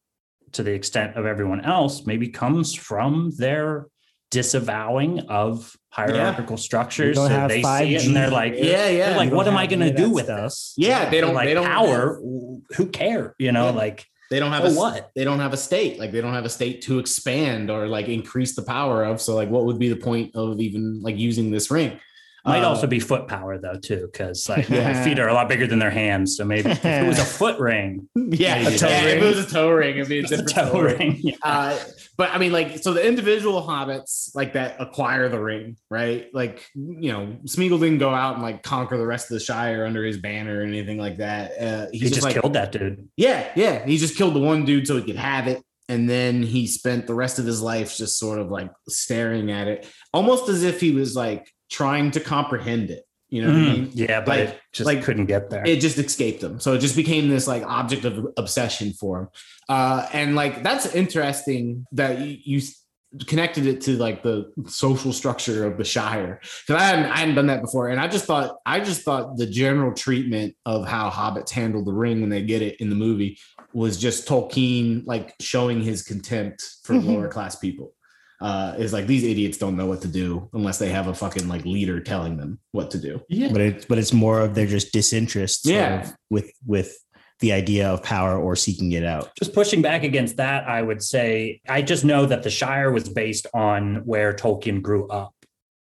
to 0.52 0.62
the 0.62 0.72
extent 0.72 1.16
of 1.16 1.26
everyone 1.26 1.60
else 1.64 2.04
maybe 2.06 2.28
comes 2.28 2.74
from 2.74 3.30
their 3.38 3.86
disavowing 4.30 5.20
of 5.28 5.76
hierarchical 5.90 6.56
structures 6.56 7.14
don't 7.16 7.28
so 7.28 7.34
have 7.34 7.48
they 7.48 7.62
see 7.62 7.94
it 7.94 8.04
and 8.04 8.16
they're 8.16 8.30
like 8.30 8.54
yeah, 8.56 8.88
yeah. 8.88 9.08
they're 9.10 9.16
like 9.16 9.32
what 9.32 9.46
am 9.46 9.56
i 9.56 9.64
going 9.66 9.78
to 9.80 9.92
do 9.94 10.10
with 10.10 10.24
stuff. 10.24 10.40
this 10.50 10.74
Yeah, 10.76 11.08
they 11.08 11.20
don't. 11.20 11.34
like 11.34 11.46
they 11.46 11.54
don't 11.54 11.66
power 11.66 12.18
who 12.76 12.86
care 12.92 13.34
you 13.38 13.52
know 13.52 13.66
Yeah. 13.66 13.70
like 13.76 14.06
They 14.34 14.40
don't 14.40 14.50
have 14.50 14.64
Oh, 14.64 14.72
a 14.72 14.74
what? 14.74 15.12
They 15.14 15.22
don't 15.22 15.38
have 15.38 15.52
a 15.52 15.56
state. 15.56 16.00
Like 16.00 16.10
they 16.10 16.20
don't 16.20 16.34
have 16.34 16.44
a 16.44 16.48
state 16.48 16.82
to 16.82 16.98
expand 16.98 17.70
or 17.70 17.86
like 17.86 18.08
increase 18.08 18.56
the 18.56 18.62
power 18.62 19.04
of. 19.04 19.20
So 19.20 19.36
like, 19.36 19.48
what 19.48 19.64
would 19.64 19.78
be 19.78 19.88
the 19.88 19.94
point 19.94 20.34
of 20.34 20.60
even 20.60 21.00
like 21.02 21.16
using 21.16 21.52
this 21.52 21.70
ring? 21.70 22.00
Might 22.46 22.62
Uh, 22.62 22.68
also 22.68 22.86
be 22.86 23.00
foot 23.00 23.26
power 23.26 23.56
though 23.58 23.78
too, 23.78 24.08
because 24.12 24.46
like 24.48 24.68
Yeah. 24.68 25.02
feet 25.02 25.18
are 25.18 25.28
a 25.28 25.32
lot 25.34 25.48
bigger 25.48 25.66
than 25.66 25.78
their 25.78 25.90
hands. 25.90 26.36
So 26.36 26.44
maybe 26.44 26.70
if 26.70 26.84
it 26.84 27.06
was 27.06 27.18
a 27.18 27.24
foot 27.38 27.58
ring, 27.58 28.08
yeah. 28.14 28.62
Maybe. 28.62 28.74
A 28.74 28.78
toe 28.78 28.86
if 28.88 29.04
ring. 29.06 29.22
it 29.22 29.24
was 29.24 29.38
a 29.38 29.50
toe 29.50 29.70
ring, 29.70 29.96
it'd 29.96 30.08
be 30.08 30.18
a 30.18 30.22
it's 30.22 30.32
a 30.32 30.42
toe 30.44 30.68
story. 30.68 30.94
ring. 30.94 31.20
Yeah. 31.22 31.34
Uh, 31.42 31.78
but 32.16 32.30
I 32.32 32.38
mean, 32.38 32.52
like, 32.52 32.78
so 32.78 32.92
the 32.92 33.04
individual 33.06 33.62
hobbits 33.62 34.34
like 34.34 34.52
that 34.52 34.76
acquire 34.78 35.28
the 35.28 35.40
ring, 35.40 35.76
right? 35.90 36.28
Like, 36.34 36.64
you 36.74 37.10
know, 37.10 37.36
Smeagol 37.46 37.80
didn't 37.80 37.98
go 37.98 38.10
out 38.10 38.34
and 38.34 38.42
like 38.42 38.62
conquer 38.62 38.96
the 38.98 39.06
rest 39.06 39.30
of 39.30 39.34
the 39.38 39.40
Shire 39.44 39.84
under 39.86 40.04
his 40.04 40.18
banner 40.18 40.60
or 40.60 40.62
anything 40.62 40.98
like 40.98 41.16
that. 41.16 41.52
Uh, 41.60 41.86
he's 41.92 41.92
He 41.92 41.98
just, 42.08 42.14
just 42.16 42.24
like, 42.26 42.34
killed 42.40 42.52
that 42.52 42.72
dude. 42.72 43.08
Yeah, 43.16 43.48
yeah. 43.56 43.84
He 43.86 43.96
just 43.96 44.16
killed 44.16 44.34
the 44.34 44.40
one 44.40 44.64
dude 44.64 44.86
so 44.86 44.96
he 44.96 45.02
could 45.02 45.16
have 45.16 45.48
it. 45.48 45.62
And 45.88 46.08
then 46.08 46.42
he 46.42 46.66
spent 46.66 47.06
the 47.06 47.14
rest 47.14 47.38
of 47.38 47.44
his 47.44 47.60
life 47.60 47.94
just 47.96 48.18
sort 48.18 48.38
of 48.38 48.50
like 48.50 48.70
staring 48.88 49.50
at 49.50 49.66
it, 49.68 49.86
almost 50.14 50.48
as 50.48 50.62
if 50.62 50.80
he 50.80 50.92
was 50.92 51.14
like 51.14 51.46
trying 51.70 52.10
to 52.12 52.20
comprehend 52.20 52.90
it. 52.90 53.04
You 53.30 53.42
know 53.42 53.48
what 53.48 53.56
I 53.56 53.60
mean? 53.60 53.86
Mm, 53.86 53.90
yeah, 53.94 54.20
but 54.20 54.28
Like- 54.28 54.48
it 54.50 54.60
just 54.72 54.86
like- 54.86 55.02
couldn't 55.02 55.26
get 55.26 55.50
there. 55.50 55.66
It 55.66 55.80
just 55.80 55.98
escaped 55.98 56.42
him. 56.42 56.60
So 56.60 56.74
it 56.74 56.78
just 56.78 56.94
became 56.94 57.28
this 57.28 57.48
like 57.48 57.64
object 57.64 58.04
of 58.04 58.26
obsession 58.36 58.92
for 58.92 59.22
him. 59.22 59.28
Uh, 59.68 60.06
and 60.12 60.36
like 60.36 60.62
that's 60.62 60.94
interesting 60.94 61.86
that 61.92 62.20
you, 62.20 62.38
you 62.44 62.62
connected 63.26 63.66
it 63.66 63.80
to 63.80 63.96
like 63.96 64.22
the 64.22 64.52
social 64.66 65.12
structure 65.12 65.66
of 65.66 65.78
the 65.78 65.84
Shire. 65.84 66.40
Because 66.66 66.80
I 66.82 66.84
hadn't 66.86 67.04
I 67.06 67.16
hadn't 67.18 67.34
done 67.36 67.46
that 67.46 67.62
before. 67.62 67.88
And 67.88 68.00
I 68.00 68.06
just 68.08 68.24
thought 68.26 68.56
I 68.66 68.78
just 68.80 69.02
thought 69.02 69.36
the 69.36 69.46
general 69.46 69.92
treatment 69.94 70.54
of 70.66 70.86
how 70.86 71.10
hobbits 71.10 71.50
handle 71.50 71.82
the 71.84 71.92
ring 71.92 72.20
when 72.20 72.30
they 72.30 72.42
get 72.42 72.60
it 72.62 72.76
in 72.80 72.88
the 72.90 72.96
movie 72.96 73.38
was 73.72 73.96
just 73.98 74.28
Tolkien 74.28 75.04
like 75.06 75.34
showing 75.40 75.80
his 75.82 76.02
contempt 76.02 76.62
for 76.84 76.94
Mhm. 76.94 77.06
lower 77.06 77.28
class 77.28 77.56
people. 77.56 77.93
Uh, 78.48 78.74
is 78.78 78.92
like 78.92 79.06
these 79.06 79.24
idiots 79.24 79.56
don't 79.58 79.76
know 79.76 79.86
what 79.86 80.02
to 80.02 80.08
do 80.08 80.50
unless 80.52 80.78
they 80.78 80.90
have 80.90 81.06
a 81.08 81.14
fucking 81.14 81.48
like 81.48 81.64
leader 81.64 81.98
telling 82.00 82.36
them 82.36 82.58
what 82.72 82.90
to 82.90 82.98
do. 82.98 83.20
Yeah. 83.28 83.48
but 83.52 83.60
it's 83.62 83.84
but 83.86 83.96
it's 83.98 84.12
more 84.12 84.40
of 84.40 84.54
they're 84.54 84.66
just 84.78 84.92
disinterest 84.92 85.62
sort 85.64 85.74
Yeah. 85.74 86.02
of 86.02 86.12
with 86.28 86.50
with 86.66 86.90
the 87.40 87.52
idea 87.52 87.88
of 87.88 88.02
power 88.02 88.38
or 88.38 88.54
seeking 88.54 88.92
it 88.92 89.04
out. 89.04 89.30
Just 89.38 89.54
pushing 89.54 89.80
back 89.82 90.02
against 90.04 90.36
that, 90.36 90.68
I 90.68 90.82
would 90.82 91.02
say 91.02 91.60
I 91.68 91.80
just 91.82 92.04
know 92.04 92.26
that 92.26 92.42
the 92.42 92.50
Shire 92.50 92.92
was 92.92 93.08
based 93.08 93.46
on 93.54 94.02
where 94.04 94.34
Tolkien 94.34 94.82
grew 94.82 95.08
up. 95.08 95.32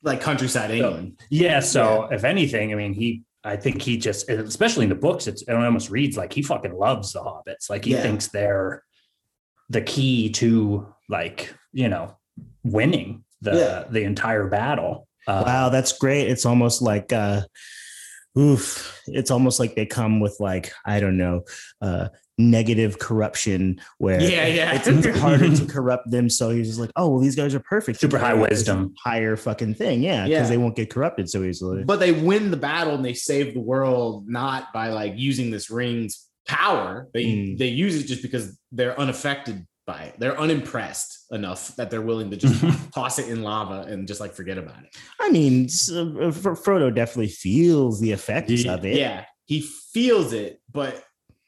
Like 0.04 0.22
countryside 0.22 0.72
England. 0.72 1.20
Yeah. 1.30 1.60
So 1.62 2.08
if 2.12 2.24
anything, 2.24 2.72
I 2.72 2.76
mean, 2.76 2.94
he, 2.94 3.24
I 3.44 3.56
think 3.56 3.82
he 3.82 3.98
just, 3.98 4.30
especially 4.30 4.84
in 4.84 4.90
the 4.90 4.96
books, 5.08 5.28
it's, 5.28 5.42
it 5.44 5.52
almost 5.54 5.90
reads 5.90 6.16
like 6.16 6.32
he 6.34 6.42
fucking 6.42 6.74
loves 6.74 7.14
the 7.14 7.20
hobbits. 7.22 7.70
Like 7.72 7.86
he 7.86 7.92
Yeah. 7.94 8.02
thinks 8.04 8.28
they're 8.28 8.84
the 9.70 9.82
key 9.82 10.30
to 10.42 10.88
like, 11.10 11.54
you 11.74 11.90
know, 11.90 12.18
winning 12.64 13.24
the, 13.42 13.52
Yeah. 13.56 13.84
the 13.90 14.04
entire 14.04 14.48
battle. 14.48 15.08
Uh, 15.28 15.44
Wow, 15.46 15.70
that's 15.70 15.98
great. 15.98 16.28
It's 16.28 16.46
almost 16.46 16.82
like 16.82 17.12
uh 17.14 17.42
oof, 18.38 19.02
it's 19.08 19.30
almost 19.32 19.60
like 19.60 19.76
they 19.76 19.86
come 19.86 20.20
with 20.20 20.38
like, 20.40 20.72
I 20.86 21.00
don't 21.00 21.18
know, 21.18 21.44
uh 21.82 22.10
negative 22.38 22.98
corruption 22.98 23.80
where 24.00 24.20
Yeah, 24.20 24.48
yeah. 24.48 24.72
it's 24.84 25.20
harder 25.20 25.54
to 25.56 25.66
corrupt 25.72 26.10
them. 26.10 26.28
So 26.30 26.50
he's 26.50 26.68
just 26.68 26.80
like, 26.80 26.90
oh 26.96 27.10
well, 27.10 27.20
these 27.20 27.36
guys 27.36 27.54
are 27.54 27.60
perfect. 27.60 28.00
Super 28.00 28.18
high 28.18 28.34
wisdom. 28.34 28.96
Higher 29.04 29.36
fucking 29.36 29.76
thing. 29.76 30.02
Yeah, 30.02 30.26
because 30.26 30.30
Yeah. 30.46 30.48
they 30.50 30.58
won't 30.58 30.76
get 30.76 30.90
corrupted 30.90 31.30
so 31.30 31.44
easily. 31.44 31.84
But 31.84 32.00
they 32.00 32.12
win 32.14 32.50
the 32.50 32.58
battle 32.58 32.96
and 32.96 33.06
they 33.06 33.14
save 33.14 33.54
the 33.54 33.60
world 33.60 34.28
not 34.28 34.74
by 34.74 34.90
like 34.90 35.14
using 35.18 35.52
this 35.52 35.70
ring's 35.70 36.28
power. 36.48 37.10
They 37.14 37.26
Mm. 37.26 37.58
they 37.60 37.68
use 37.68 37.96
it 38.02 38.08
just 38.08 38.22
because 38.24 38.58
they're 38.72 39.00
unaffected 39.00 39.68
by 39.86 40.04
it. 40.04 40.16
They're 40.20 40.40
unimpressed 40.40 41.26
enough 41.32 41.76
that 41.76 41.90
they're 41.90 42.02
willing 42.02 42.30
to 42.32 42.38
just 42.38 42.64
toss 42.94 43.20
it 43.20 43.30
in 43.30 43.42
lava 43.44 43.88
and 43.92 44.08
just 44.08 44.20
like 44.22 44.34
forget 44.34 44.58
about 44.58 44.84
it. 44.84 44.96
I 45.20 45.30
mean, 45.32 45.66
s- 45.66 45.90
uh, 45.92 46.04
Frodo 46.32 46.94
definitely 46.94 47.30
feels 47.30 48.00
the 48.00 48.12
effects 48.12 48.52
Yeah. 48.52 48.74
of 48.74 48.86
it. 48.86 48.96
Yeah, 48.98 49.26
he 49.46 49.62
feels 49.62 50.34
it, 50.34 50.62
but 50.72 51.04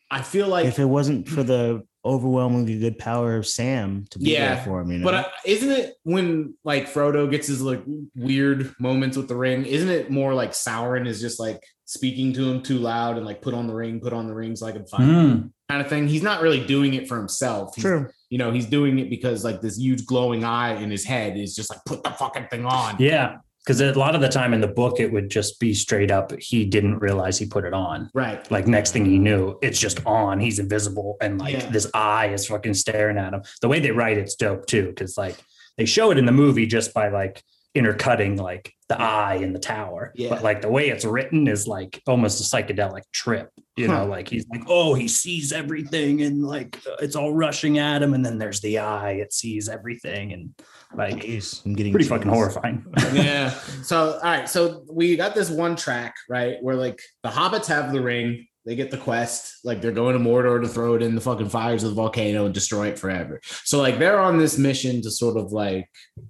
I 0.09 0.21
feel 0.21 0.47
like 0.47 0.65
if 0.65 0.79
it 0.79 0.85
wasn't 0.85 1.27
for 1.27 1.43
the 1.43 1.83
overwhelmingly 2.05 2.77
good 2.79 2.97
power 2.99 3.37
of 3.37 3.47
Sam 3.47 4.05
to 4.09 4.19
be 4.19 4.31
Yeah, 4.31 4.55
there 4.55 4.63
for 4.65 4.81
him, 4.81 4.91
you 4.91 4.97
know. 4.99 5.05
But 5.05 5.13
uh, 5.13 5.27
isn't 5.45 5.71
it 5.71 5.95
when 6.03 6.53
like 6.65 6.91
Frodo 6.91 7.29
gets 7.31 7.47
his 7.47 7.61
like 7.61 7.81
weird 8.15 8.73
moments 8.79 9.15
with 9.17 9.27
the 9.29 9.35
ring? 9.37 9.65
Isn't 9.65 9.89
it 9.89 10.11
more 10.11 10.33
like 10.33 10.51
Sauron 10.51 11.07
is 11.07 11.21
just 11.21 11.39
like 11.39 11.63
speaking 11.85 12.33
to 12.33 12.49
him 12.49 12.61
too 12.61 12.77
loud 12.79 13.15
and 13.17 13.25
like 13.25 13.41
put 13.41 13.53
on 13.53 13.67
the 13.67 13.73
ring, 13.73 13.99
put 14.01 14.11
on 14.13 14.27
the 14.27 14.33
ring 14.35 14.55
so 14.55 14.65
I 14.67 14.71
can 14.73 14.85
fight 14.85 15.01
mm, 15.01 15.49
kind 15.69 15.81
of 15.81 15.87
thing? 15.87 16.07
He's 16.07 16.23
not 16.23 16.41
really 16.41 16.65
doing 16.65 16.93
it 16.93 17.07
for 17.07 17.17
himself. 17.17 17.73
He's, 17.75 17.83
True. 17.85 18.09
You 18.33 18.39
know, 18.39 18.49
he's 18.51 18.65
doing 18.65 18.97
it 18.97 19.11
because 19.11 19.43
like 19.43 19.61
this 19.61 19.77
huge 19.77 20.07
glowing 20.07 20.43
eye 20.43 20.73
in 20.81 20.89
his 20.89 21.05
head 21.05 21.37
is 21.37 21.55
just 21.55 21.69
like 21.69 21.85
put 21.85 22.03
the 22.03 22.09
fucking 22.09 22.47
thing 22.49 22.65
on. 22.65 22.95
yeah. 22.97 23.37
Because 23.63 23.79
a 23.79 23.93
lot 23.93 24.15
of 24.15 24.21
the 24.21 24.27
time 24.27 24.55
in 24.55 24.59
the 24.59 24.67
book, 24.67 24.99
it 24.99 25.13
would 25.13 25.29
just 25.29 25.59
be 25.59 25.71
straight 25.75 26.09
up, 26.09 26.31
he 26.39 26.65
didn't 26.65 26.97
realize 26.97 27.37
he 27.37 27.45
put 27.45 27.63
it 27.63 27.75
on. 27.75 28.09
Right. 28.15 28.39
Like 28.51 28.65
next 28.67 28.89
thing 28.91 29.05
he 29.05 29.19
knew, 29.19 29.59
it's 29.61 29.79
just 29.79 30.03
on. 30.07 30.39
He's 30.39 30.57
invisible, 30.57 31.15
and 31.21 31.39
like 31.39 31.53
Yeah. 31.53 31.69
this 31.69 31.87
eye 31.93 32.29
is 32.29 32.47
fucking 32.47 32.73
staring 32.73 33.19
at 33.19 33.33
him. 33.35 33.43
The 33.61 33.67
way 33.67 33.79
they 33.79 33.91
write 33.91 34.17
it's 34.17 34.33
dope 34.35 34.65
too, 34.65 34.87
because 34.87 35.15
like 35.15 35.37
they 35.77 35.85
show 35.85 36.09
it 36.09 36.17
in 36.17 36.25
the 36.25 36.31
movie 36.31 36.65
just 36.65 36.91
by 36.93 37.09
like 37.09 37.43
intercutting 37.75 38.37
like 38.37 38.71
the 38.89 38.99
eye 39.01 39.35
in 39.35 39.53
the 39.53 39.59
tower. 39.59 40.11
Yeah. 40.15 40.29
But 40.29 40.43
like 40.43 40.61
the 40.61 40.69
way 40.69 40.89
it's 40.89 41.05
written 41.05 41.47
is 41.47 41.67
like 41.67 42.01
almost 42.07 42.39
a 42.39 42.43
psychedelic 42.55 43.01
trip. 43.11 43.49
You 43.75 43.87
Huh. 43.87 44.03
know, 44.03 44.05
like 44.11 44.29
he's 44.29 44.45
like, 44.49 44.61
oh, 44.67 44.93
he 44.93 45.07
sees 45.07 45.51
everything, 45.51 46.21
and 46.21 46.43
like 46.45 46.77
uh, 46.87 46.95
it's 47.01 47.15
all 47.15 47.33
rushing 47.33 47.79
at 47.79 48.03
him, 48.03 48.13
and 48.13 48.23
then 48.23 48.37
there's 48.37 48.61
the 48.61 48.77
eye. 48.77 49.13
It 49.13 49.33
sees 49.33 49.67
everything, 49.67 50.31
and 50.33 50.53
like 50.95 51.15
Jeez, 51.23 51.65
I'm 51.65 51.73
getting 51.73 51.91
pretty 51.91 52.07
fucking 52.07 52.29
horrifying. 52.29 52.85
yeah. 53.13 53.49
So 53.83 54.13
all 54.13 54.19
right. 54.21 54.47
So 54.47 54.83
we 54.91 55.15
got 55.15 55.33
this 55.33 55.49
one 55.49 55.75
track, 55.75 56.13
right? 56.29 56.57
Where 56.61 56.75
like 56.75 57.01
the 57.23 57.29
hobbits 57.29 57.65
have 57.65 57.91
the 57.91 58.01
ring, 58.01 58.45
they 58.65 58.75
get 58.75 58.91
the 58.91 58.97
quest, 58.97 59.59
like 59.63 59.81
they're 59.81 59.91
going 59.91 60.17
to 60.17 60.23
Mordor 60.23 60.61
to 60.61 60.67
throw 60.67 60.95
it 60.95 61.01
in 61.01 61.15
the 61.15 61.21
fucking 61.21 61.49
fires 61.49 61.83
of 61.83 61.89
the 61.89 61.95
volcano 61.95 62.45
and 62.45 62.53
destroy 62.53 62.87
it 62.87 62.99
forever. 62.99 63.41
So 63.63 63.79
like 63.79 63.99
they're 63.99 64.19
on 64.19 64.37
this 64.37 64.57
mission 64.57 65.01
to 65.01 65.11
sort 65.11 65.37
of 65.37 65.51
like, 65.51 65.89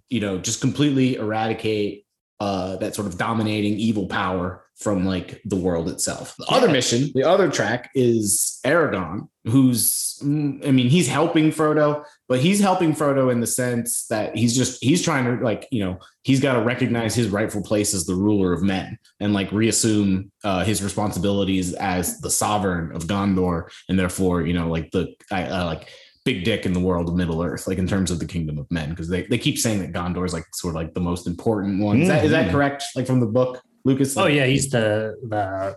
you 0.09 0.19
know, 0.19 0.37
just 0.39 0.61
completely 0.61 1.15
eradicate 1.15 2.05
uh 2.39 2.75
that 2.77 2.95
sort 2.95 3.07
of 3.07 3.17
dominating 3.17 3.73
evil 3.73 4.07
power 4.07 4.65
from 4.75 5.05
like 5.05 5.41
the 5.45 5.55
world 5.55 5.87
itself. 5.89 6.35
The 6.37 6.45
other 6.45 6.69
mission, 6.69 7.11
the 7.13 7.23
other 7.23 7.49
track 7.49 7.91
is 7.93 8.59
Aragon, 8.65 9.29
who's 9.45 10.12
I 10.23 10.71
mean, 10.71 10.89
he's 10.89 11.07
helping 11.07 11.51
Frodo, 11.51 12.03
but 12.27 12.39
he's 12.39 12.59
helping 12.59 12.93
Frodo 12.93 13.31
in 13.31 13.39
the 13.41 13.47
sense 13.47 14.07
that 14.07 14.35
he's 14.35 14.55
just 14.55 14.83
he's 14.83 15.01
trying 15.03 15.25
to 15.25 15.43
like, 15.43 15.67
you 15.71 15.83
know, 15.83 15.99
he's 16.23 16.39
got 16.39 16.53
to 16.53 16.61
recognize 16.61 17.13
his 17.13 17.29
rightful 17.29 17.61
place 17.63 17.93
as 17.93 18.05
the 18.05 18.15
ruler 18.15 18.53
of 18.53 18.63
men 18.63 18.97
and 19.19 19.33
like 19.33 19.51
reassume 19.51 20.31
uh, 20.43 20.63
his 20.63 20.81
responsibilities 20.81 21.73
as 21.73 22.19
the 22.21 22.29
sovereign 22.29 22.95
of 22.95 23.03
Gondor 23.03 23.69
and 23.89 23.99
therefore, 23.99 24.41
you 24.41 24.53
know, 24.53 24.69
like 24.69 24.89
the 24.91 25.13
I, 25.31 25.43
uh, 25.43 25.65
like 25.65 25.89
big 26.25 26.45
dick 26.45 26.65
in 26.65 26.71
the 26.73 26.79
world 26.79 27.09
of 27.09 27.15
Middle 27.15 27.43
Earth, 27.43 27.67
like 27.67 27.77
in 27.77 27.85
terms 27.87 28.09
of 28.09 28.17
the 28.19 28.25
kingdom 28.25 28.57
of 28.57 28.65
men, 28.71 28.89
because 28.91 29.09
they, 29.09 29.23
they 29.23 29.37
keep 29.37 29.57
saying 29.57 29.79
that 29.79 29.91
Gondor 29.91 30.25
is 30.25 30.31
like 30.33 30.45
sort 30.53 30.71
of 30.71 30.75
like 30.75 30.93
the 30.93 31.01
most 31.01 31.27
important 31.27 31.81
one. 31.83 32.01
Is 32.01 32.07
that 32.07 32.23
is 32.23 32.31
that 32.31 32.47
Mhm. 32.47 32.51
correct? 32.51 32.83
Like 32.95 33.05
from 33.07 33.19
the 33.19 33.25
book, 33.27 33.61
Lucas? 33.83 34.15
Oh 34.15 34.27
yeah, 34.27 34.45
he's 34.45 34.69
the 34.69 35.15
the 35.27 35.75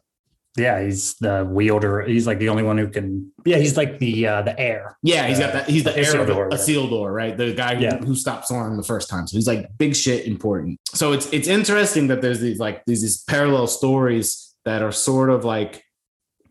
yeah, 0.57 0.83
he's 0.83 1.15
the 1.17 1.45
wielder. 1.49 2.03
He's 2.03 2.27
like 2.27 2.39
the 2.39 2.49
only 2.49 2.63
one 2.63 2.79
who 2.79 2.89
can. 2.89 3.33
Yeah, 3.45 3.59
he's 3.59 3.77
like 3.77 3.99
the 3.99 4.27
uh 4.27 4.43
the 4.43 4.59
heir. 4.59 4.97
Yeah, 5.03 5.27
he's 5.27 5.39
got 5.39 5.53
that. 5.53 5.69
He's 5.69 5.85
the 5.85 5.97
heir 5.97 6.21
of 6.21 6.29
a 6.29 6.57
Isildur, 6.57 7.15
right? 7.15 7.37
The 7.37 7.53
guy 7.53 7.75
who, 7.77 7.83
Yeah. 7.83 7.99
who 7.99 8.15
stopped 8.15 8.49
Sauron 8.49 8.77
the 8.77 8.83
first 8.83 9.09
time. 9.11 9.27
So 9.27 9.37
he's 9.37 9.47
like 9.47 9.69
big 9.79 9.95
shit 9.95 10.27
important. 10.27 10.81
So 10.95 11.13
it's 11.13 11.31
it's 11.33 11.49
interesting 11.49 12.09
that 12.09 12.23
there's 12.23 12.41
these 12.41 12.59
like 12.59 12.85
these 12.87 13.03
these 13.03 13.23
parallel 13.25 13.67
stories 13.67 14.55
that 14.65 14.83
are 14.83 14.93
sort 14.93 15.31
of 15.31 15.45
like 15.45 15.83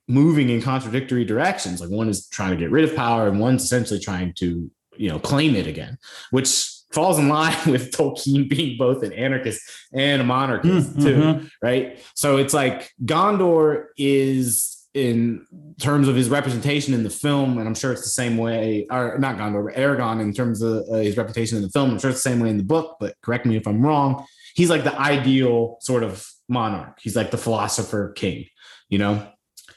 moving 0.08 0.50
in 0.50 0.62
contradictory 0.62 1.26
directions. 1.26 1.82
Like 1.82 1.90
one 1.90 2.10
is 2.10 2.28
trying 2.28 2.52
to 2.52 2.58
get 2.58 2.72
rid 2.72 2.84
of 2.84 2.96
power, 2.96 3.28
and 3.28 3.40
one's 3.40 3.64
essentially 3.64 4.00
trying 4.00 4.34
to 4.36 4.70
you 4.98 5.10
know 5.10 5.20
claim 5.20 5.56
it 5.56 5.68
again, 5.68 5.98
which 6.32 6.72
falls 6.96 7.20
in 7.20 7.28
line 7.30 7.56
with 7.68 7.92
Tolkien 7.92 8.50
being 8.50 8.78
both 8.78 9.04
an 9.04 9.14
anarchist 9.14 9.62
and 9.94 10.22
a 10.22 10.26
monarchist 10.26 11.00
too 11.02 11.16
Mhm. 11.18 11.50
right? 11.62 12.00
So 12.16 12.38
it's 12.38 12.54
like 12.54 12.92
Gondor 13.04 13.86
is 13.98 14.72
in 14.94 15.46
terms 15.78 16.08
of 16.08 16.16
his 16.16 16.30
representation 16.30 16.94
in 16.94 17.04
the 17.04 17.10
film, 17.10 17.58
and 17.58 17.68
I'm 17.68 17.76
sure 17.76 17.92
it's 17.92 18.04
the 18.04 18.08
same 18.24 18.38
way, 18.38 18.88
or 18.90 19.18
not 19.20 19.36
Gondor, 19.38 19.66
but 19.66 19.78
Aragon 19.78 20.22
in 20.22 20.32
terms 20.34 20.62
of 20.62 20.86
uh, 20.90 20.96
his 21.00 21.18
reputation 21.18 21.58
in 21.58 21.64
the 21.64 21.70
film. 21.70 21.92
I'm 21.92 22.00
sure 22.00 22.12
it's 22.12 22.24
the 22.24 22.30
same 22.30 22.40
way 22.40 22.50
in 22.50 22.58
the 22.58 22.64
book, 22.64 22.96
but 23.02 23.14
correct 23.22 23.46
me 23.46 23.58
if 23.58 23.68
I'm 23.68 23.82
wrong. 23.86 24.26
He's 24.56 24.70
like 24.70 24.86
the 24.86 24.98
ideal 24.98 25.78
sort 25.82 26.04
of 26.04 26.26
monarch. 26.48 26.98
He's 27.02 27.16
like 27.16 27.30
the 27.32 27.38
philosopher 27.38 28.14
king, 28.14 28.46
you 28.88 28.98
know? 29.00 29.28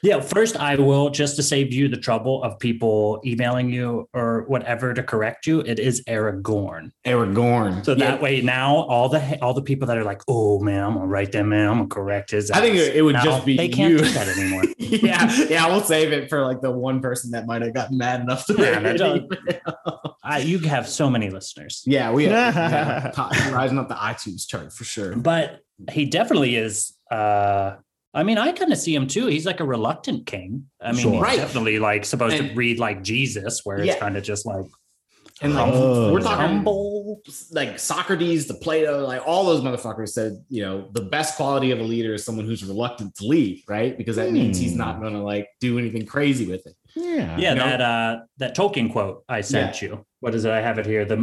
Yeah, 0.02 0.20
first 0.20 0.56
I 0.56 0.76
will 0.76 1.10
just 1.10 1.36
to 1.36 1.42
save 1.42 1.72
you 1.72 1.88
the 1.88 1.96
trouble 1.96 2.42
of 2.44 2.58
people 2.58 3.20
emailing 3.26 3.70
you 3.72 4.08
or 4.12 4.44
whatever 4.46 4.94
to 4.94 5.02
correct 5.02 5.46
you. 5.46 5.60
It 5.60 5.78
is 5.78 6.02
Aragorn. 6.04 6.90
Aragorn. 7.06 7.84
So 7.84 7.92
Yeah. 7.92 8.12
that 8.12 8.22
way 8.22 8.40
now 8.40 8.76
all 8.76 9.08
the 9.08 9.38
all 9.42 9.54
the 9.54 9.62
people 9.62 9.88
that 9.88 9.98
are 9.98 10.04
like, 10.04 10.22
oh 10.28 10.60
man, 10.60 10.84
I'm 10.84 10.94
gonna 10.94 11.06
write 11.06 11.32
that 11.32 11.44
man, 11.44 11.68
I'm 11.68 11.76
gonna 11.78 11.88
correct 11.88 12.30
his. 12.30 12.50
I 12.50 12.60
think 12.60 12.76
it- 12.76 13.02
would 13.02 13.14
Now 13.14 13.24
just 13.24 13.44
be 13.46 13.56
they 13.56 13.68
can't 13.68 13.92
you. 13.92 13.98
do 13.98 14.04
that 14.08 14.28
anymore. 14.28 14.64
yeah, 14.78 15.46
yeah, 15.48 15.66
we'll 15.66 15.80
save 15.82 16.12
it 16.12 16.28
for 16.28 16.42
like 16.44 16.60
the 16.60 16.70
one 16.70 17.00
person 17.00 17.30
that 17.32 17.46
might 17.46 17.62
have 17.62 17.74
gotten 17.74 17.98
mad 17.98 18.20
enough 18.20 18.46
to 18.46 18.54
Yeah, 18.54 18.70
write 18.80 18.82
that 18.98 19.00
an 19.00 19.26
email. 19.48 20.16
I, 20.22 20.38
you 20.40 20.58
have 20.60 20.86
so 20.88 21.08
many 21.08 21.30
listeners. 21.30 21.82
Yeah, 21.86 22.12
we 22.12 22.24
have, 22.24 22.54
yeah, 22.54 23.50
rising 23.52 23.78
up 23.78 23.88
the 23.88 23.94
iTunes 23.94 24.46
chart 24.46 24.72
for 24.72 24.84
sure. 24.84 25.16
but 25.16 25.60
he 25.90 26.04
definitely 26.06 26.56
is 26.56 26.92
uh 27.10 27.76
i 28.14 28.22
mean 28.22 28.38
i 28.38 28.52
kind 28.52 28.72
of 28.72 28.78
see 28.78 28.94
him 28.94 29.06
too 29.06 29.26
he's 29.26 29.46
like 29.46 29.60
a 29.60 29.64
reluctant 29.64 30.26
king 30.26 30.64
i 30.80 30.92
mean 30.92 31.00
Sure. 31.02 31.12
he's 31.12 31.22
Right. 31.22 31.36
definitely 31.36 31.78
like 31.78 32.04
supposed 32.04 32.36
to 32.38 32.54
read 32.54 32.78
like 32.78 33.02
jesus 33.02 33.60
where 33.64 33.78
it's 33.78 33.96
kind 33.96 34.16
of 34.16 34.22
just 34.22 34.46
like 34.46 34.64
And 35.40 35.54
like 35.54 35.72
Oh. 35.72 36.12
we're 36.12 36.20
talking 36.20 36.46
humble 36.46 37.20
like 37.52 37.78
Socrates, 37.78 38.46
the 38.48 38.54
Plato, 38.54 39.06
like 39.06 39.22
all 39.26 39.44
those 39.44 39.60
motherfuckers 39.60 40.08
said, 40.10 40.32
you 40.48 40.62
know, 40.62 40.88
the 40.92 41.02
best 41.02 41.36
quality 41.36 41.70
of 41.70 41.78
a 41.78 41.82
leader 41.82 42.12
is 42.14 42.24
someone 42.24 42.44
who's 42.44 42.64
reluctant 42.64 43.14
to 43.16 43.24
lead, 43.26 43.62
right? 43.68 43.96
Because 43.96 44.16
that 44.16 44.32
means 44.32 44.58
he's 44.58 44.72
Hmm. 44.72 44.78
not 44.84 45.00
gonna 45.02 45.22
like 45.22 45.46
do 45.60 45.78
anything 45.78 46.04
crazy 46.06 46.46
with 46.46 46.66
it. 46.66 46.74
Yeah. 46.96 47.36
yeah 47.38 47.50
You 47.52 47.54
know? 47.58 47.64
that 47.70 47.80
uh 47.80 48.18
that 48.38 48.56
tolkien 48.56 48.90
quote 48.90 49.22
i 49.28 49.40
sent 49.40 49.80
you 49.82 50.04
what 50.20 50.34
is 50.34 50.44
it 50.44 50.50
i 50.50 50.60
have 50.60 50.78
it 50.80 50.86
here 50.86 51.04
the 51.04 51.18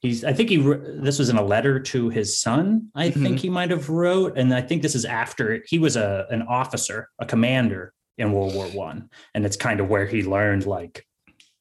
he's 0.00 0.24
i 0.24 0.32
think 0.32 0.50
he 0.50 0.56
this 0.56 1.18
was 1.18 1.28
in 1.28 1.36
a 1.36 1.44
letter 1.44 1.78
to 1.80 2.08
his 2.08 2.38
son 2.38 2.88
i 2.94 3.08
Mhm. 3.10 3.22
think 3.22 3.38
he 3.38 3.50
might 3.50 3.70
have 3.70 3.88
wrote 3.88 4.36
and 4.36 4.52
i 4.54 4.60
think 4.60 4.82
this 4.82 4.94
is 4.94 5.04
after 5.04 5.62
he 5.66 5.78
was 5.78 5.96
a 5.96 6.26
an 6.30 6.42
officer 6.42 7.08
a 7.18 7.26
commander 7.26 7.92
in 8.18 8.32
world 8.32 8.54
war 8.54 8.66
one 8.68 9.08
and 9.34 9.44
it's 9.46 9.56
kind 9.56 9.80
of 9.80 9.88
where 9.88 10.06
he 10.06 10.22
learned 10.22 10.66
like 10.66 11.04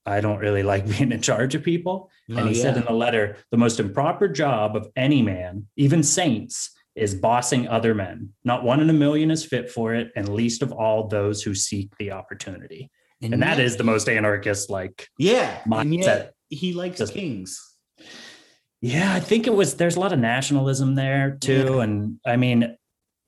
i 0.06 0.22
don't 0.22 0.40
really 0.40 0.64
like 0.64 0.86
being 0.98 1.12
in 1.12 1.22
charge 1.22 1.56
of 1.56 1.64
people 1.64 2.10
Oh, 2.32 2.38
and 2.38 2.50
he 2.50 2.56
said 2.56 2.76
in 2.76 2.84
the 2.86 2.92
letter, 2.92 3.38
the 3.52 3.58
most 3.58 3.80
improper 3.80 4.28
job 4.28 4.76
of 4.76 4.88
any 4.96 5.22
man, 5.22 5.68
even 5.78 6.02
saints, 6.02 6.72
is 6.96 7.14
bossing 7.14 7.68
other 7.68 7.94
men. 7.94 8.30
Not 8.44 8.64
one 8.64 8.80
in 8.80 8.90
a 8.90 8.94
million 8.94 9.30
is 9.30 9.46
fit 9.46 9.70
for 9.70 9.94
it, 9.94 10.12
and 10.16 10.28
least 10.28 10.64
of 10.64 10.72
all 10.72 11.08
those 11.08 11.44
who 11.44 11.54
seek 11.54 11.96
the 12.00 12.14
opportunity. 12.14 12.90
And 13.22 13.44
that 13.44 13.60
is 13.60 13.78
the 13.78 13.84
most 13.84 14.10
anarchist, 14.10 14.72
like, 14.72 15.08
yeah, 15.20 15.60
and 15.66 15.72
mindset. 15.72 16.02
yet 16.02 16.34
he 16.50 16.74
likes 16.74 17.08
kings. 17.12 17.62
Yeah, 18.82 19.14
I 19.14 19.20
think 19.20 19.48
it 19.48 19.54
was. 19.54 19.76
There's 19.76 19.96
a 19.96 20.00
lot 20.00 20.14
of 20.14 20.20
nationalism 20.20 20.96
there 20.96 21.38
too, 21.42 21.80
and 21.80 22.20
I 22.26 22.36
mean, 22.36 22.76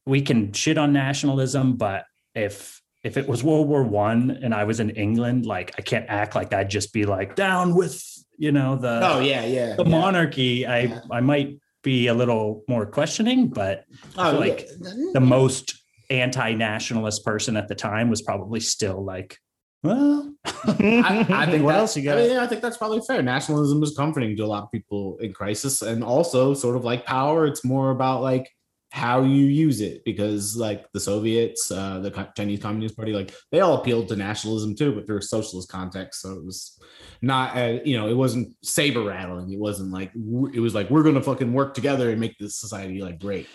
we 0.05 0.21
can 0.21 0.53
shit 0.53 0.77
on 0.77 0.93
nationalism, 0.93 1.77
but 1.77 2.05
if 2.35 2.81
if 3.03 3.17
it 3.17 3.27
was 3.27 3.43
World 3.43 3.67
War 3.67 3.83
One 3.83 4.31
and 4.43 4.53
I 4.53 4.65
was 4.65 4.79
in 4.79 4.89
England, 4.91 5.45
like 5.45 5.73
I 5.77 5.81
can't 5.81 6.05
act 6.09 6.35
like 6.35 6.53
I'd 6.53 6.69
just 6.69 6.93
be 6.93 7.05
like 7.05 7.35
down 7.35 7.75
with 7.75 8.03
you 8.37 8.51
know 8.51 8.75
the 8.75 8.99
Oh 9.03 9.19
yeah, 9.19 9.45
yeah. 9.45 9.75
the 9.75 9.83
yeah. 9.83 9.89
monarchy. 9.89 10.65
I 10.67 10.79
Yeah. 10.81 10.99
I 11.11 11.21
might 11.21 11.57
be 11.83 12.07
a 12.07 12.13
little 12.13 12.63
more 12.67 12.85
questioning, 12.85 13.47
but 13.47 13.85
Oh, 14.17 14.37
like 14.37 14.67
yeah. 14.81 14.91
the 15.13 15.21
most 15.21 15.81
anti-nationalist 16.09 17.23
person 17.25 17.57
at 17.57 17.67
the 17.67 17.75
time 17.75 18.09
was 18.09 18.21
probably 18.21 18.59
still 18.59 19.03
like, 19.03 19.37
well, 19.83 20.33
I, 20.45 21.25
I 21.29 21.45
think 21.49 21.63
what 21.63 21.73
that- 21.73 21.79
else 21.79 21.95
you 21.97 22.03
got? 22.03 22.17
I, 22.17 22.21
mean, 22.21 22.31
yeah, 22.31 22.43
I 22.43 22.47
think 22.47 22.61
that's 22.61 22.77
probably 22.77 23.01
fair. 23.07 23.21
Nationalism 23.21 23.81
is 23.83 23.95
comforting 23.95 24.35
to 24.37 24.43
a 24.43 24.47
lot 24.47 24.63
of 24.63 24.71
people 24.71 25.17
in 25.19 25.33
crisis, 25.33 25.81
and 25.81 26.03
also 26.03 26.53
sort 26.53 26.75
of 26.75 26.83
like 26.83 27.05
power. 27.05 27.45
It's 27.45 27.63
more 27.63 27.91
about 27.91 28.21
like 28.21 28.49
how 28.91 29.21
you 29.21 29.45
use 29.45 29.81
it 29.81 30.03
because 30.05 30.55
like 30.55 30.85
the 30.93 30.99
Soviets, 30.99 31.69
uh, 31.71 31.99
the 31.99 32.09
Chinese 32.37 32.61
Communist 32.61 32.95
Party, 32.95 33.11
like 33.11 33.33
they 33.51 33.59
all 33.59 33.75
appealed 33.75 34.07
to 34.07 34.15
nationalism 34.15 34.75
too, 34.75 34.93
but 34.95 35.05
through 35.05 35.17
a 35.17 35.21
socialist 35.21 35.69
context. 35.69 36.21
So 36.21 36.31
it 36.31 36.45
was 36.45 36.79
not, 37.21 37.55
uh, 37.57 37.79
you 37.83 37.97
know, 37.97 38.07
it 38.07 38.15
wasn't 38.15 38.55
saber 38.63 39.03
rattling. 39.03 39.51
It 39.51 39.59
wasn't 39.59 39.91
like 39.91 40.11
it 40.53 40.59
was 40.59 40.73
like 40.73 40.89
we're 40.89 41.03
gonna 41.03 41.21
fucking 41.21 41.51
work 41.53 41.73
together 41.73 42.09
and 42.11 42.19
make 42.19 42.37
this 42.39 42.55
society 42.57 43.01
like 43.01 43.19
great. 43.19 43.47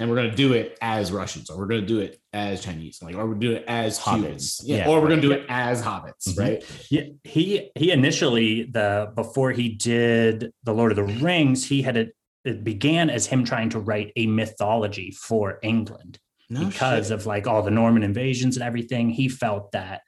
And 0.00 0.10
we're 0.10 0.16
gonna 0.16 0.34
do 0.34 0.52
it 0.54 0.76
as 0.82 1.12
Russians, 1.12 1.50
or 1.50 1.56
we're 1.56 1.66
gonna 1.66 1.82
do 1.86 2.00
it 2.00 2.20
as 2.32 2.60
Chinese, 2.64 3.00
like, 3.00 3.14
or 3.14 3.26
we're 3.26 3.34
do 3.34 3.52
it 3.52 3.64
as 3.68 3.98
Hobbits. 3.98 4.60
Yeah, 4.64 4.78
Yeah, 4.78 4.88
or 4.88 4.96
we're 5.00 5.02
right. 5.04 5.08
gonna 5.10 5.22
do 5.22 5.32
it 5.32 5.46
as 5.48 5.82
hobbits, 5.82 6.28
Mhm. 6.28 6.38
right? 6.38 6.64
Yeah, 6.90 7.02
he 7.22 7.70
he 7.76 7.92
initially 7.92 8.64
the 8.64 9.12
before 9.14 9.52
he 9.52 9.68
did 9.68 10.52
the 10.64 10.74
Lord 10.74 10.90
of 10.90 10.96
the 10.96 11.04
Rings, 11.24 11.66
he 11.68 11.82
had 11.82 11.96
it. 11.96 12.14
It 12.44 12.64
began 12.64 13.08
as 13.08 13.26
him 13.26 13.44
trying 13.44 13.70
to 13.70 13.78
write 13.78 14.12
a 14.16 14.26
mythology 14.26 15.12
for 15.12 15.58
England 15.62 16.18
No 16.50 16.66
because 16.66 17.06
shit. 17.06 17.14
of 17.14 17.24
like 17.26 17.46
all 17.46 17.62
the 17.62 17.70
Norman 17.70 18.02
invasions 18.02 18.56
and 18.56 18.64
everything. 18.64 19.10
He 19.10 19.28
felt 19.28 19.70
that 19.72 20.02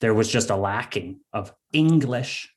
there 0.00 0.14
was 0.14 0.30
just 0.30 0.50
a 0.50 0.56
lacking 0.56 1.20
of 1.32 1.52
English 1.72 2.54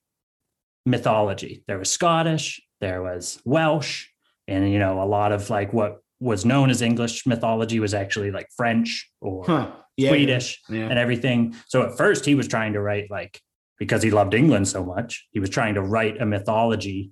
mythology. 0.85 1.63
There 1.67 1.79
was 1.79 1.89
Scottish, 1.89 2.61
there 2.81 3.01
was 3.01 3.41
Welsh, 3.45 4.07
and 4.47 4.71
you 4.71 4.77
know 4.79 5.01
a 5.01 5.05
lot 5.07 5.31
of 5.31 5.49
like 5.49 5.71
what 5.73 6.01
was 6.23 6.45
known 6.45 6.69
as 6.69 6.81
English 6.81 7.25
mythology 7.27 7.79
was 7.79 7.93
actually 7.93 8.31
like 8.31 8.47
French 8.55 9.09
or 9.21 9.43
Huh. 9.45 9.71
Yeah, 9.97 10.09
Swedish 10.09 10.59
Yeah. 10.69 10.87
and 10.89 10.97
everything. 10.97 11.55
So 11.67 11.83
at 11.83 11.97
first 11.97 12.25
he 12.25 12.33
was 12.35 12.47
trying 12.47 12.73
to 12.73 12.81
write 12.81 13.11
like 13.11 13.39
because 13.77 14.01
he 14.01 14.09
loved 14.11 14.33
England 14.33 14.67
so 14.67 14.83
much, 14.83 15.27
he 15.31 15.39
was 15.39 15.49
trying 15.49 15.73
to 15.75 15.81
write 15.81 16.21
a 16.21 16.25
mythology. 16.25 17.11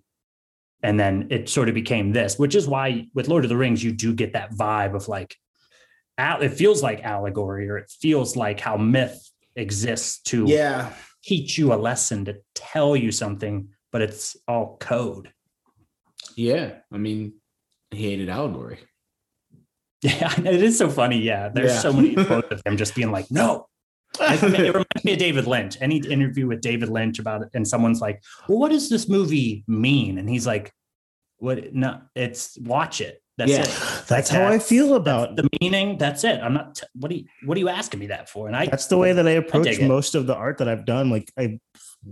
And 0.82 0.99
then 0.99 1.28
it 1.30 1.49
sort 1.49 1.68
of 1.70 1.76
became 1.76 2.14
this, 2.14 2.39
which 2.39 2.55
is 2.55 2.68
why 2.68 3.07
with 3.14 3.28
Lord 3.28 3.43
of 3.45 3.49
the 3.49 3.57
Rings, 3.57 3.84
you 3.84 3.91
do 3.91 4.14
get 4.14 4.34
that 4.34 4.51
vibe 4.53 4.95
of 4.95 5.07
like, 5.07 5.36
it 6.18 6.49
feels 6.49 6.82
like 6.82 7.03
allegory 7.03 7.70
or 7.70 7.78
it 7.78 7.89
feels 8.01 8.36
like 8.36 8.59
how 8.59 8.78
myth 8.78 9.30
exists 9.55 10.22
to 10.32 10.45
Yeah. 10.47 10.93
teach 11.24 11.57
you 11.57 11.74
a 11.74 11.76
lesson, 11.76 12.26
to 12.26 12.38
tell 12.55 12.95
you 12.95 13.12
something, 13.12 13.70
but 13.91 14.01
it's 14.01 14.36
all 14.47 14.78
code. 14.80 15.32
Yeah. 16.36 16.76
I 16.91 16.97
mean, 16.97 17.34
he 17.91 18.03
hated 18.09 18.30
allegory. 18.30 18.80
Yeah, 20.04 20.34
it 20.39 20.64
is 20.64 20.78
so 20.78 20.89
funny. 20.89 21.20
Yeah, 21.20 21.49
there's 21.49 21.72
Yeah. 21.72 21.80
so 21.80 21.93
many 21.93 22.16
quotes 22.16 22.52
of 22.52 22.62
him 22.66 22.76
just 22.78 22.95
being 22.95 23.12
like, 23.12 23.30
no, 23.30 23.68
it 24.20 24.41
reminds 24.41 25.04
me 25.06 25.14
of 25.14 25.20
David 25.20 25.45
Lynch. 25.47 25.78
Any 25.80 25.97
interview 25.97 26.47
with 26.47 26.62
David 26.62 26.89
Lynch 26.89 27.20
about 27.20 27.43
it, 27.43 27.49
and 27.54 27.68
someone's 27.68 28.02
like, 28.02 28.22
"Well, 28.47 28.58
what 28.60 28.72
does 28.72 28.89
this 28.89 29.08
movie 29.08 29.64
mean?" 29.68 30.18
And 30.18 30.28
he's 30.30 30.45
like, 30.47 30.74
"What? 31.38 31.74
No, 31.74 32.02
it's 32.16 32.58
watch 32.60 32.99
it. 32.99 33.22
That's 33.38 33.52
Yeah. 33.52 33.62
it. 33.62 34.04
That's 34.08 34.30
how 34.30 34.45
I 34.45 34.60
feel 34.60 34.95
about 34.95 35.36
the 35.38 35.47
meaning. 35.62 35.97
That's 35.97 36.24
it. 36.24 36.39
I'm 36.41 36.54
not. 36.54 36.76
T- 36.76 36.88
what 36.95 37.10
do 37.10 37.16
you 37.18 37.26
What 37.45 37.56
are 37.56 37.60
you 37.60 37.70
asking 37.70 37.99
me 38.02 38.08
that 38.08 38.28
for?" 38.30 38.47
And 38.47 38.56
I, 38.56 38.66
that's 38.66 38.88
the 38.88 38.97
way 38.97 39.14
that 39.14 39.28
I 39.28 39.32
approach 39.32 39.64
dig 39.66 39.88
most 39.88 40.14
of 40.16 40.28
the 40.28 40.36
art 40.36 40.58
that 40.58 40.68
I've 40.68 40.86
done. 40.86 41.10
Like 41.10 41.32
I 41.38 41.60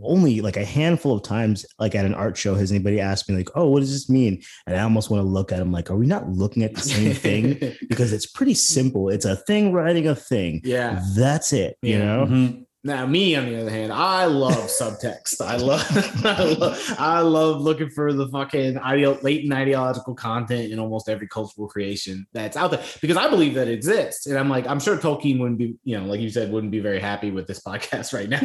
only 0.03 0.41
like 0.41 0.57
a 0.57 0.63
handful 0.65 1.15
of 1.15 1.23
times, 1.23 1.65
like 1.79 1.95
at 1.95 2.05
an 2.05 2.13
art 2.13 2.37
show, 2.37 2.55
has 2.55 2.71
anybody 2.71 2.99
asked 2.99 3.27
me 3.29 3.35
like, 3.35 3.49
"Oh, 3.55 3.69
what 3.69 3.79
does 3.79 3.91
this 3.91 4.09
mean?" 4.09 4.41
And 4.67 4.75
I 4.75 4.81
almost 4.83 5.09
want 5.09 5.21
to 5.21 5.27
look 5.27 5.51
at 5.51 5.57
them 5.59 5.71
like, 5.71 5.89
"Are 5.89 5.97
we 5.97 6.05
not 6.05 6.29
looking 6.29 6.63
at 6.63 6.75
the 6.75 6.81
same 6.81 7.13
thing?" 7.13 7.57
Because 7.89 8.13
it's 8.13 8.25
pretty 8.27 8.53
simple. 8.53 9.09
It's 9.09 9.25
a 9.25 9.35
thing 9.35 9.71
writing 9.73 10.07
a 10.07 10.15
thing. 10.15 10.61
yeah. 10.63 11.01
That's 11.15 11.53
it. 11.53 11.77
You 11.81 11.97
Yeah. 11.97 12.05
know. 12.05 12.25
Mhm. 12.27 12.65
Now, 12.81 13.05
me 13.05 13.35
on 13.35 13.45
the 13.45 13.59
other 13.59 13.69
hand, 13.69 13.91
I 13.91 14.23
love 14.23 14.53
subtext. 14.53 15.41
I 15.41 15.57
love, 15.57 15.85
I 16.25 16.43
love, 16.43 16.95
I 16.97 17.19
love 17.19 17.61
looking 17.61 17.89
for 17.89 18.13
the 18.13 18.29
fucking 18.29 18.75
ideo- 18.75 19.21
latent 19.21 19.51
ideological 19.51 20.15
content 20.15 20.71
in 20.71 20.79
almost 20.79 21.09
every 21.09 21.27
cultural 21.27 21.67
creation 21.67 22.25
that's 22.31 22.55
out 22.55 22.71
there 22.71 22.81
because 23.01 23.17
I 23.17 23.29
believe 23.29 23.53
that 23.55 23.67
it 23.67 23.73
exists. 23.73 24.27
And 24.27 24.39
I'm 24.39 24.47
like, 24.47 24.65
I'm 24.65 24.79
sure 24.79 24.95
Tolkien 24.95 25.39
wouldn't 25.39 25.57
be, 25.57 25.75
you 25.83 25.99
know, 25.99 26.05
like 26.05 26.21
you 26.21 26.29
said, 26.29 26.53
wouldn't 26.53 26.71
be 26.71 26.79
very 26.79 26.99
happy 26.99 27.31
with 27.31 27.47
this 27.47 27.61
podcast 27.67 28.13
right 28.13 28.29
now, 28.29 28.39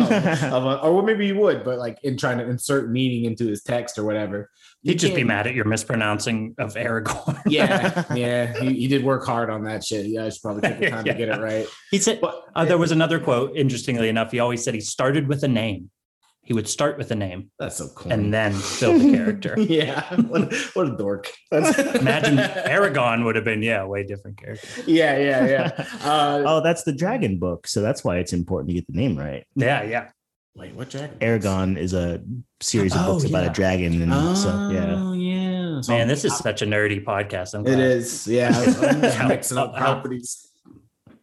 of 0.57 0.85
or 0.85 1.05
maybe 1.05 1.26
he 1.26 1.32
would, 1.32 1.62
but 1.62 1.78
like 1.78 1.99
in 2.03 2.16
trying 2.16 2.39
to 2.39 2.49
insert 2.49 2.91
meaning 2.91 3.26
into 3.26 3.47
his 3.47 3.62
text 3.62 3.99
or 3.99 4.05
whatever. 4.05 4.51
He'd 4.85 4.99
just 4.99 5.14
be 5.14 5.24
mad 5.24 5.47
at 5.47 5.55
your 5.55 5.64
mispronouncing 5.64 6.55
of 6.59 6.74
Aragorn. 6.74 7.41
Yeah, 7.47 8.05
yeah, 8.14 8.53
he, 8.61 8.74
he 8.74 8.87
did 8.87 9.03
work 9.03 9.24
hard 9.24 9.49
on 9.51 9.64
that 9.64 9.82
shit. 9.82 10.07
Yeah, 10.07 10.26
I 10.26 10.28
should 10.28 10.43
probably 10.43 10.68
took 10.68 10.78
the 10.78 10.91
time 10.91 11.05
to 11.05 11.14
get 11.14 11.28
it 11.30 11.41
right. 11.41 11.66
he 11.91 11.99
said. 11.99 12.20
But 12.20 12.45
Uh, 12.55 12.64
there 12.66 12.78
was 12.78 12.93
another 12.93 13.18
quote. 13.18 13.57
Interestingly 13.57 14.09
enough, 14.11 14.30
he 14.30 14.41
always 14.41 14.62
said 14.62 14.74
he 14.74 14.80
started 14.80 15.26
with 15.26 15.43
a 15.43 15.49
name. 15.49 15.91
He 16.43 16.53
would 16.53 16.68
start 16.68 16.99
with 16.99 17.11
a 17.11 17.14
name 17.14 17.51
that's 17.59 17.76
so 17.78 17.89
cool. 17.97 18.12
and 18.12 18.30
then 18.35 18.53
build 18.78 19.01
the 19.01 19.12
character. 19.16 19.55
yeah, 19.59 20.14
what, 20.16 20.53
what 20.74 20.87
a 20.89 20.95
dork. 20.99 21.32
That's- 21.51 21.97
Imagine 21.97 22.39
Aragon 22.39 23.24
would 23.24 23.35
have 23.37 23.47
been, 23.47 23.62
yeah, 23.62 23.82
way 23.87 24.05
different 24.05 24.37
character. 24.37 24.68
Yeah, 24.87 25.16
yeah, 25.16 25.47
yeah. 25.47 25.87
Uh, 26.05 26.43
Oh, 26.47 26.61
that's 26.61 26.82
the 26.82 26.93
dragon 26.93 27.39
book. 27.39 27.66
So 27.66 27.80
that's 27.80 28.05
why 28.05 28.18
it's 28.18 28.35
important 28.35 28.68
to 28.68 28.74
get 28.74 28.87
the 28.87 28.93
name 28.93 29.16
right. 29.18 29.47
Yeah, 29.57 29.85
yeah. 29.85 30.09
Wait, 30.57 30.74
what 30.74 30.90
dragon? 30.90 31.16
Aragon 31.20 31.76
is 31.76 31.92
a 31.94 32.22
series 32.61 32.94
of 32.94 33.02
Oh, 33.02 33.12
books 33.14 33.24
about 33.24 33.46
a 33.46 33.50
dragon. 33.50 34.00
And 34.02 34.12
Oh, 34.12 34.34
so, 34.34 34.70
yeah. 34.70 34.94
Oh, 34.96 35.12
yeah. 35.12 35.80
So 35.80 35.92
Man, 35.92 36.09
this 36.09 36.24
is 36.24 36.36
such 36.36 36.62
a 36.62 36.66
nerdy 36.66 37.05
podcast. 37.05 37.55
I'm 37.55 37.64
glad. 37.64 37.78
is. 37.80 38.26
Yeah, 38.26 38.48
I'm 38.57 39.00
just 39.02 39.16
How- 39.16 39.28
mixing 39.28 39.59
up 39.59 39.76
properties. 39.76 40.48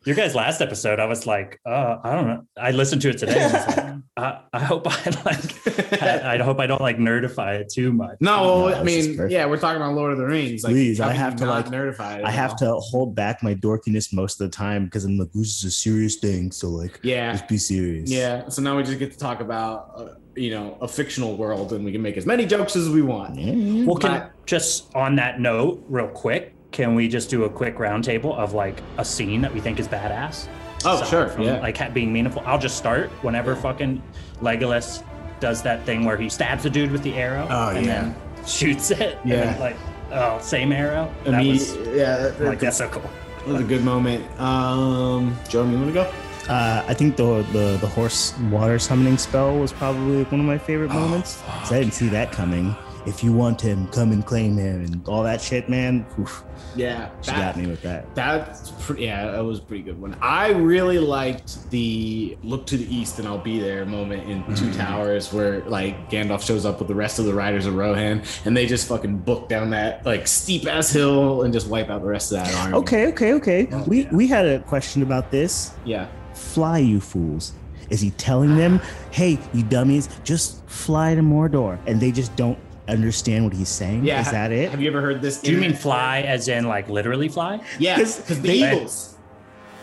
Your 0.04 0.16
guys' 0.16 0.34
last 0.34 0.62
episode, 0.62 1.00
I 1.00 1.06
was 1.06 1.28
like, 1.28 1.60
uh, 1.64 1.98
I 2.04 2.16
don't 2.16 2.26
know. 2.28 2.44
I 2.58 2.72
listened 2.72 3.04
to 3.04 3.10
it 3.10 3.20
today. 3.20 3.38
And 3.38 3.56
I, 3.56 3.68
was 3.68 3.78
like, 3.78 3.96
I, 4.18 4.42
I 4.54 4.60
hope 4.64 4.88
I 4.88 5.10
like. 5.26 6.02
I, 6.02 6.34
I 6.34 6.38
hope 6.42 6.60
I 6.60 6.66
don't 6.66 6.82
like 6.82 6.98
nerdify 6.98 7.60
it 7.60 7.70
too 7.72 7.94
much. 7.94 8.18
No, 8.20 8.68
No, 8.70 8.76
I 8.80 8.84
this 8.84 9.06
is 9.06 9.18
mean, 9.20 9.30
yeah, 9.30 9.46
we're 9.46 9.58
talking 9.60 9.80
about 9.80 9.94
Lord 9.94 10.12
of 10.12 10.18
the 10.18 10.26
Rings. 10.26 10.64
Like, 10.64 10.72
Please, 10.74 11.00
I 11.00 11.14
have 11.14 11.36
to, 11.36 11.46
like- 11.46 11.68
nerdify 11.68 12.18
it. 12.18 12.26
I 12.26 12.32
have 12.32 12.52
all? 12.52 12.58
to 12.58 12.74
hold 12.80 13.14
back 13.16 13.44
my 13.44 13.54
dorkiness 13.54 14.12
most 14.12 14.42
of 14.42 14.50
the 14.50 14.56
time 14.56 14.86
because 14.86 15.06
I'm 15.06 15.20
like, 15.20 15.32
this 15.34 15.58
is 15.60 15.66
a 15.66 15.72
serious 15.72 16.16
thing. 16.16 16.52
So 16.52 16.70
like, 16.70 17.00
Yeah, 17.04 17.34
just 17.34 17.48
be 17.48 17.58
serious. 17.60 18.10
yeah. 18.10 18.50
So 18.50 18.64
now 18.64 18.76
we 18.78 18.82
just 18.84 18.98
get 18.98 19.12
to 19.12 19.20
talk 19.20 19.40
about, 19.40 19.92
uh, 19.96 20.08
you 20.36 20.50
know, 20.50 20.80
a 20.82 20.88
fictional 20.88 21.38
world, 21.38 21.74
and 21.74 21.86
we 21.86 21.92
can 21.92 22.02
make 22.02 22.18
as 22.18 22.26
many 22.26 22.48
jokes 22.48 22.76
as 22.76 22.90
we 22.90 23.04
want. 23.04 23.36
Yeah, 23.38 23.52
yeah. 23.54 23.86
Well, 23.86 23.98
can 23.98 24.12
But- 24.20 24.46
just 24.48 24.94
on 24.96 25.16
that 25.18 25.40
note, 25.40 25.84
real 25.88 26.08
quick, 26.08 26.56
can 26.72 26.96
we 26.96 27.08
just 27.08 27.30
do 27.30 27.44
a 27.44 27.50
quick 27.50 27.78
roundtable 27.78 28.36
of 28.38 28.54
like 28.54 28.82
a 28.98 29.06
scene 29.06 29.42
that 29.42 29.54
we 29.54 29.60
think 29.60 29.80
is 29.80 29.88
badass? 29.88 30.48
Oh, 30.84 30.96
Aside 30.96 31.08
sure, 31.10 31.28
from, 31.30 31.44
yeah. 31.44 31.60
Like 31.60 31.94
being 31.94 32.12
meaningful. 32.12 32.42
I'll 32.46 32.58
just 32.60 32.78
start 32.78 33.10
whenever 33.24 33.56
fucking 33.56 34.02
Legolas 34.42 35.04
does 35.40 35.62
that 35.64 35.86
thing 35.86 36.06
where 36.06 36.18
he 36.18 36.30
stabs 36.30 36.66
a 36.66 36.70
dude 36.70 36.92
with 36.92 37.04
the 37.04 37.14
arrow 37.14 37.48
Oh, 37.50 37.70
and 37.70 37.86
yeah. 37.86 38.02
then 38.02 38.46
shoots 38.48 38.90
it. 38.92 39.18
Yeah. 39.26 39.46
then, 39.46 39.60
like, 39.60 39.76
oh, 40.12 40.40
same 40.42 40.72
arrow. 40.72 41.14
I 41.26 41.32
That 41.32 41.38
mean, 41.44 41.54
was 41.54 41.76
yeah, 41.88 42.18
that, 42.18 42.42
like 42.42 42.60
that's 42.60 42.78
so 42.78 42.88
cool. 42.90 43.04
that 43.40 43.48
was 43.48 43.62
a 43.62 43.66
good 43.66 43.84
moment. 43.84 44.24
Um, 44.40 45.36
Joe, 45.50 45.66
you 45.70 45.76
want 45.78 45.88
to 45.88 45.94
go? 45.94 46.12
Uh, 46.50 46.84
I 46.88 46.94
think 46.96 47.16
the, 47.18 47.44
the 47.54 47.78
the 47.80 47.88
horse 47.88 48.34
water 48.50 48.80
summoning 48.80 49.18
spell 49.20 49.56
was 49.58 49.72
probably 49.72 50.24
one 50.26 50.40
of 50.40 50.46
my 50.48 50.58
favorite 50.58 50.90
Oh, 50.92 51.00
moments. 51.00 51.42
'cause 51.46 51.72
I 51.72 51.80
didn't 51.80 51.94
see 51.94 52.08
that 52.10 52.32
coming. 52.32 52.76
If 53.06 53.24
you 53.24 53.34
want 53.34 53.60
him, 53.60 53.88
come 53.88 54.12
and 54.12 54.26
claim 54.26 54.58
him, 54.58 54.82
and 54.86 55.08
all 55.08 55.24
that 55.24 55.42
shit, 55.42 55.68
man. 55.70 56.06
Oof, 56.20 56.44
Yeah, 56.76 57.10
she 57.22 57.32
that- 57.32 57.56
got 57.56 57.62
me 57.62 57.68
with 57.68 57.82
that. 57.82 58.14
That's 58.16 58.72
pretty, 58.80 59.04
yeah, 59.06 59.32
that 59.32 59.44
was 59.44 59.60
a 59.60 59.62
pretty 59.64 59.84
good 59.84 60.00
one. 60.00 60.16
I 60.22 60.50
really 60.52 61.00
liked 61.00 61.70
the 61.72 62.38
look 62.44 62.66
to 62.68 62.78
the 62.78 62.96
east 62.96 63.20
and 63.20 63.28
I'll 63.28 63.38
be 63.38 63.60
there 63.60 63.86
moment 63.86 64.30
in 64.30 64.44
Mm-hmm. 64.44 64.54
Two 64.56 64.74
Towers 64.78 65.34
where 65.34 65.62
like 65.62 66.10
Gandalf 66.12 66.46
shows 66.46 66.66
up 66.66 66.80
with 66.80 66.88
the 66.88 66.96
rest 66.96 67.20
of 67.20 67.26
the 67.26 67.34
riders 67.34 67.66
of 67.66 67.76
Rohan 67.76 68.22
and 68.46 68.56
they 68.56 68.66
just 68.66 68.88
fucking 68.88 69.18
book 69.20 69.50
down 69.50 69.70
that 69.72 70.06
like 70.06 70.28
steep 70.28 70.66
ass 70.68 70.92
hill 70.92 71.42
and 71.44 71.54
just 71.54 71.68
wipe 71.68 71.90
out 71.90 72.02
the 72.02 72.08
rest 72.08 72.32
of 72.32 72.38
that 72.44 72.56
army. 72.56 72.76
Okay, 72.78 73.08
okay, 73.08 73.34
okay. 73.34 73.68
Oh, 73.72 73.84
we 73.88 74.04
yeah. 74.04 74.14
we 74.14 74.28
had 74.28 74.46
a 74.46 74.60
question 74.60 75.02
about 75.02 75.32
this. 75.32 75.74
Yeah. 75.86 76.08
Fly, 76.34 76.78
you 76.80 77.00
fools. 77.02 77.54
Is 77.90 78.00
he 78.02 78.12
telling 78.12 78.56
them, 78.56 78.80
"Hey, 79.12 79.38
you 79.54 79.64
dummies, 79.64 80.08
just 80.24 80.64
fly 80.70 81.16
to 81.16 81.22
Mordor," 81.22 81.78
and 81.88 82.00
they 82.00 82.12
just 82.12 82.34
don't 82.36 82.58
understand 82.92 83.46
what 83.46 83.54
he's 83.54 83.70
saying? 83.70 84.06
Yeah. 84.06 84.22
Is 84.22 84.32
that 84.32 84.52
it? 84.52 84.70
Have 84.72 84.82
you 84.82 84.90
ever 84.90 85.02
heard 85.02 85.22
this? 85.22 85.42
Do 85.42 85.52
you 85.52 85.58
mean 85.58 85.74
fly 85.74 86.22
as 86.22 86.48
in 86.48 86.68
like 86.68 86.90
literally 86.90 87.30
fly? 87.30 87.62
Yeah. 87.80 87.96
because 87.98 88.18
the 88.18 88.36
they- 88.36 88.72
Eagles. 88.74 89.08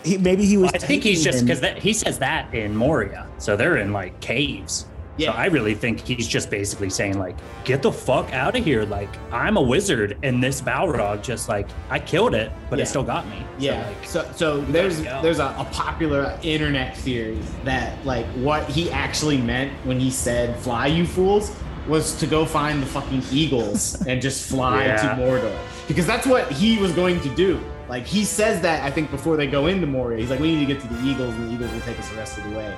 He, 0.04 0.16
maybe 0.16 0.44
he 0.46 0.56
was. 0.56 0.70
I 0.72 0.78
think 0.78 1.02
he's 1.02 1.24
just 1.24 1.44
because 1.44 1.60
he 1.82 1.92
says 1.92 2.20
that 2.20 2.54
in 2.54 2.74
Moria, 2.76 3.26
so 3.38 3.56
they're 3.56 3.78
in 3.78 3.92
like 3.92 4.18
caves. 4.20 4.86
Yeah. 5.16 5.32
So 5.32 5.36
I 5.38 5.46
really 5.46 5.74
think 5.74 5.98
he's 6.06 6.28
just 6.28 6.48
basically 6.48 6.88
saying 6.88 7.18
like, 7.18 7.36
get 7.64 7.82
the 7.82 7.90
fuck 7.90 8.32
out 8.32 8.56
of 8.56 8.64
here. 8.64 8.84
Like 8.84 9.08
I'm 9.32 9.56
a 9.56 9.60
wizard, 9.60 10.16
and 10.22 10.40
this 10.42 10.60
Balrog 10.62 11.24
just 11.24 11.48
like 11.48 11.66
I 11.90 11.98
killed 11.98 12.36
it, 12.36 12.52
but 12.70 12.78
Yeah. 12.78 12.84
it 12.84 12.86
still 12.86 13.02
got 13.02 13.26
me. 13.26 13.40
So, 13.40 13.64
Yeah. 13.64 13.86
like, 13.88 14.04
So 14.06 14.30
so 14.36 14.60
there's 14.60 15.02
there's 15.02 15.40
a, 15.40 15.46
a 15.58 15.66
popular 15.72 16.38
internet 16.44 16.96
theory 16.96 17.40
that 17.64 18.02
like 18.06 18.26
what 18.36 18.68
he 18.70 18.92
actually 18.92 19.38
meant 19.38 19.72
when 19.84 19.98
he 19.98 20.12
said 20.12 20.56
"fly, 20.60 20.86
you 20.86 21.04
fools" 21.04 21.50
was 21.88 22.14
to 22.18 22.26
go 22.26 22.44
find 22.44 22.82
the 22.82 22.86
fucking 22.86 23.22
eagles 23.32 24.00
and 24.06 24.20
just 24.22 24.48
fly 24.48 24.84
Yeah. 24.86 24.96
to 25.16 25.22
Mordor 25.22 25.56
because 25.88 26.06
that's 26.06 26.26
what 26.26 26.50
he 26.52 26.78
was 26.78 26.92
going 26.92 27.20
to 27.22 27.34
do. 27.34 27.60
Like 27.88 28.04
he 28.04 28.24
says 28.24 28.60
that 28.60 28.82
I 28.84 28.90
think 28.90 29.10
before 29.10 29.36
they 29.38 29.46
go 29.46 29.66
into 29.66 29.86
Moria, 29.86 30.18
he's 30.20 30.28
like, 30.28 30.40
"We 30.40 30.54
need 30.54 30.66
to 30.66 30.74
get 30.74 30.82
to 30.82 30.88
the 30.94 31.02
eagles, 31.08 31.34
and 31.34 31.48
the 31.48 31.54
eagles 31.54 31.72
will 31.72 31.80
take 31.80 31.98
us 31.98 32.06
the 32.10 32.16
rest 32.16 32.36
of 32.36 32.44
the 32.44 32.50
way." 32.50 32.74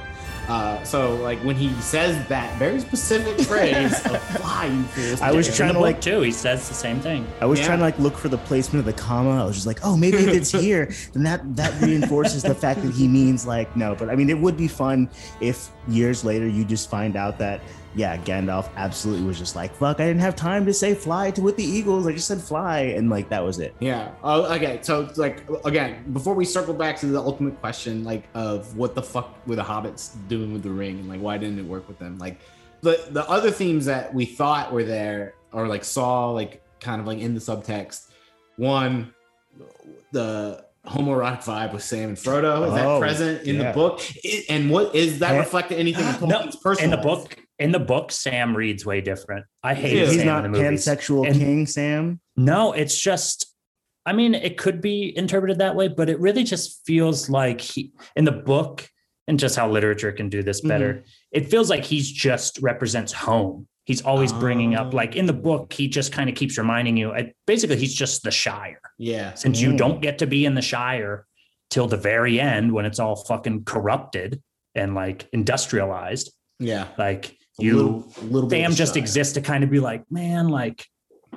Uh, 0.49 0.83
so 0.85 1.15
like 1.17 1.39
when 1.41 1.55
he 1.57 1.69
says 1.81 2.27
that 2.29 2.57
very 2.59 2.79
specific 2.81 3.41
phrase 3.47 3.93
of 4.07 4.23
"fly, 4.39 4.67
you 4.67 4.83
fools," 4.85 5.21
I 5.21 5.33
was 5.33 5.55
trying 5.57 5.71
to 5.71 5.75
book 5.75 5.83
like 5.83 6.01
too. 6.01 6.21
He 6.21 6.31
says 6.31 6.69
the 6.69 6.75
same 6.75 7.01
thing. 7.01 7.27
I 7.41 7.47
was 7.47 7.59
Yeah. 7.59 7.67
trying 7.67 7.79
to 7.79 7.85
like 7.85 7.99
look 7.99 8.17
for 8.17 8.29
the 8.29 8.39
placement 8.39 8.87
of 8.87 8.95
the 8.95 9.01
comma. 9.03 9.43
I 9.43 9.45
was 9.45 9.57
just 9.57 9.67
like, 9.67 9.81
oh, 9.83 9.97
maybe 9.97 10.19
if 10.19 10.29
it's 10.29 10.53
here, 10.53 10.93
then 11.13 11.25
that 11.25 11.57
that 11.57 11.81
reinforces 11.83 12.45
the 12.45 12.55
fact 12.55 12.81
that 12.83 12.93
he 12.95 13.09
means 13.09 13.45
like 13.47 13.75
no. 13.77 13.97
But 13.97 14.11
I 14.11 14.15
mean, 14.15 14.31
it 14.31 14.39
would 14.39 14.57
be 14.57 14.69
fun 14.69 15.09
if 15.41 15.71
years 15.89 16.25
later 16.25 16.47
you 16.47 16.65
just 16.65 16.91
find 16.91 17.17
out 17.17 17.39
that 17.39 17.61
yeah, 17.95 18.17
Gandalf 18.19 18.69
absolutely 18.77 19.27
was 19.27 19.39
just 19.39 19.57
like, 19.57 19.75
fuck, 19.75 19.99
I 19.99 20.07
didn't 20.07 20.21
have 20.21 20.37
time 20.37 20.65
to 20.67 20.73
say 20.73 20.95
fly 20.95 21.33
to 21.33 21.43
with 21.43 21.57
the 21.57 21.65
eagles. 21.65 22.07
I 22.07 22.13
just 22.13 22.29
said 22.29 22.41
fly, 22.41 22.81
and 22.81 23.11
like 23.11 23.29
that 23.31 23.43
was 23.43 23.59
it. 23.59 23.75
Yeah. 23.81 24.13
Oh, 24.23 24.45
okay. 24.55 24.79
So, 24.83 25.11
like, 25.17 25.43
again, 25.65 26.05
before 26.13 26.35
we 26.35 26.45
circle 26.45 26.73
back 26.73 26.99
to 27.01 27.07
the 27.07 27.19
ultimate 27.19 27.59
question, 27.61 28.05
like, 28.05 28.29
of 28.35 28.77
what 28.77 28.95
the 28.95 29.03
fuck 29.03 29.45
were 29.47 29.57
the 29.57 29.65
hobbits 29.65 30.17
doing 30.29 30.53
with 30.53 30.63
the 30.63 30.71
ring, 30.71 31.01
and 31.01 31.09
like, 31.09 31.21
why 31.21 31.37
didn't 31.37 31.59
it 31.59 31.65
work 31.65 31.89
with 31.89 31.99
them? 31.99 32.17
Like, 32.19 32.39
the 32.83 33.09
the 33.11 33.29
other 33.29 33.51
themes 33.51 33.87
that 33.87 34.15
we 34.15 34.25
thought 34.25 34.73
were 34.73 34.85
there, 34.85 35.35
or 35.53 35.67
like 35.67 35.85
saw, 35.85 36.31
like, 36.31 36.63
kind 36.79 37.01
of 37.01 37.07
like 37.09 37.19
in 37.19 37.35
the 37.35 37.41
subtext. 37.41 38.07
One, 38.57 39.13
the 40.13 40.65
homoerotic 40.87 41.45
vibe 41.45 41.73
with 41.73 41.83
Sam 41.83 42.11
and 42.11 42.19
Frodo 42.19 42.67
is 42.69 42.75
that 42.75 42.87
Oh, 42.87 42.99
present 42.99 43.43
in 43.47 43.57
yeah. 43.57 43.71
the 43.71 43.75
book? 43.75 44.01
I- 44.25 44.45
and 44.49 44.71
what 44.71 44.95
is 44.95 45.19
that 45.19 45.33
Yeah. 45.35 45.39
reflected 45.41 45.79
anything 45.79 46.05
in 46.23 46.29
No, 46.29 46.39
Tolkien's 46.41 46.57
personal 46.57 46.85
in 46.85 46.91
the 46.91 46.97
life? 47.09 47.29
book, 47.29 47.37
in 47.59 47.73
the 47.73 47.79
book, 47.79 48.11
Sam 48.13 48.57
reads 48.57 48.87
way 48.87 49.01
different. 49.01 49.45
I 49.63 49.75
hate 49.75 49.97
Yeah, 49.97 50.05
Sam 50.05 50.13
He's 50.13 50.21
in 50.23 50.27
not 50.27 50.43
the 50.45 50.49
movies. 50.49 50.87
pansexual 50.87 51.27
And- 51.27 51.37
king, 51.39 51.67
Sam. 51.67 52.21
No, 52.37 52.73
it's 52.73 52.99
just. 52.99 53.47
I 54.07 54.15
mean, 54.15 54.35
it 54.35 54.57
could 54.57 54.81
be 54.81 55.13
interpreted 55.17 55.59
that 55.59 55.77
way, 55.77 55.87
but 55.89 56.09
it 56.09 56.19
really 56.19 56.43
just 56.43 56.81
feels 56.87 57.29
like 57.29 57.61
he 57.61 57.93
in 58.17 58.25
the 58.25 58.33
book, 58.33 58.89
and 59.29 59.39
just 59.39 59.55
how 59.57 59.71
literature 59.71 60.11
can 60.11 60.31
do 60.31 60.43
this 60.43 60.63
better. 60.63 60.95
Mm-hmm. 60.95 61.05
It 61.33 61.51
feels 61.51 61.69
like 61.69 61.85
he's 61.85 62.11
just 62.11 62.59
represents 62.63 63.13
home. 63.13 63.69
He's 63.85 64.03
always 64.03 64.33
bringing 64.33 64.75
up, 64.75 64.89
Oh. 64.93 64.97
like 64.97 65.17
in 65.17 65.27
the 65.27 65.33
book, 65.33 65.73
he 65.73 65.89
just 65.89 66.13
kind 66.13 66.29
of 66.31 66.37
keeps 66.37 66.57
reminding 66.59 66.97
you. 66.97 67.13
I, 67.13 67.33
basically, 67.47 67.77
he's 67.77 67.95
just 67.95 68.23
the 68.23 68.31
Shire. 68.31 68.81
Yeah. 68.99 69.35
Since 69.35 69.61
you 69.61 69.71
Mm. 69.73 69.79
don't 69.79 70.03
get 70.03 70.19
to 70.19 70.27
be 70.27 70.45
in 70.45 70.55
the 70.55 70.63
Shire 70.63 71.27
till 71.71 71.87
the 71.89 71.97
very 71.97 72.39
end 72.41 72.73
when 72.73 72.85
it's 72.85 72.99
all 72.99 73.17
fucking 73.17 73.65
corrupted 73.65 74.43
and 74.75 74.95
like 74.95 75.29
industrialized, 75.33 76.33
Yeah. 76.59 76.87
like 76.99 77.37
A 77.59 77.63
you 77.65 77.77
little, 77.77 78.13
little 78.31 78.49
bit 78.49 78.63
Sam 78.63 78.75
just 78.75 78.97
exists 78.97 79.35
to 79.35 79.41
kind 79.41 79.65
of 79.65 79.71
be 79.71 79.81
like, 79.81 80.05
man, 80.11 80.49
like 80.49 80.87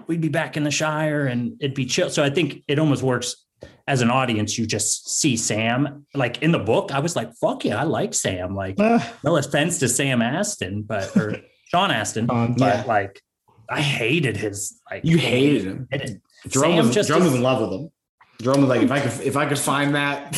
we'd 0.08 0.22
be 0.22 0.30
back 0.30 0.58
in 0.58 0.64
the 0.64 0.72
Shire 0.72 1.26
and 1.28 1.54
it'd 1.60 1.76
be 1.76 1.86
chill. 1.86 2.10
So 2.10 2.24
I 2.24 2.30
think 2.30 2.64
it 2.68 2.78
almost 2.78 3.04
works 3.04 3.36
as 3.88 4.02
an 4.02 4.10
audience. 4.12 4.58
You 4.58 4.66
just 4.68 5.10
see 5.20 5.38
Sam 5.38 6.06
like 6.14 6.42
in 6.44 6.52
the 6.52 6.60
book. 6.60 6.92
I 6.94 7.00
was 7.00 7.16
like, 7.16 7.34
fuck 7.36 7.64
yeah, 7.66 7.80
I 7.80 7.84
like 7.84 8.14
Sam. 8.14 8.54
Like, 8.56 8.76
Ah, 8.80 9.14
no 9.24 9.38
offense 9.38 9.80
to 9.80 9.88
Sam 9.88 10.22
Astin, 10.22 10.84
but 10.84 11.16
or 11.16 11.38
Sean 11.74 11.90
Astin, 11.92 12.30
Um, 12.30 12.54
but 12.54 12.66
yeah. 12.66 12.84
like 12.86 13.22
I 13.70 13.82
hated 13.82 14.38
his 14.38 14.80
like 14.92 15.02
You 15.04 15.18
hated 15.18 15.64
him. 15.64 15.88
it- 15.92 16.22
Jerome, 16.48 16.72
Sam 16.76 16.86
was, 16.88 16.94
just 16.96 17.08
Jerome 17.08 17.22
is- 17.24 17.28
was 17.30 17.36
in 17.36 17.42
love 17.42 17.62
with 17.62 17.80
him. 17.80 17.90
Jerome 18.42 18.62
was 18.62 18.70
like, 18.70 18.82
if 18.82 18.92
I 18.92 19.00
could, 19.00 19.22
if 19.26 19.38
I 19.38 19.46
could 19.46 19.58
find 19.60 19.96
that, 19.96 20.36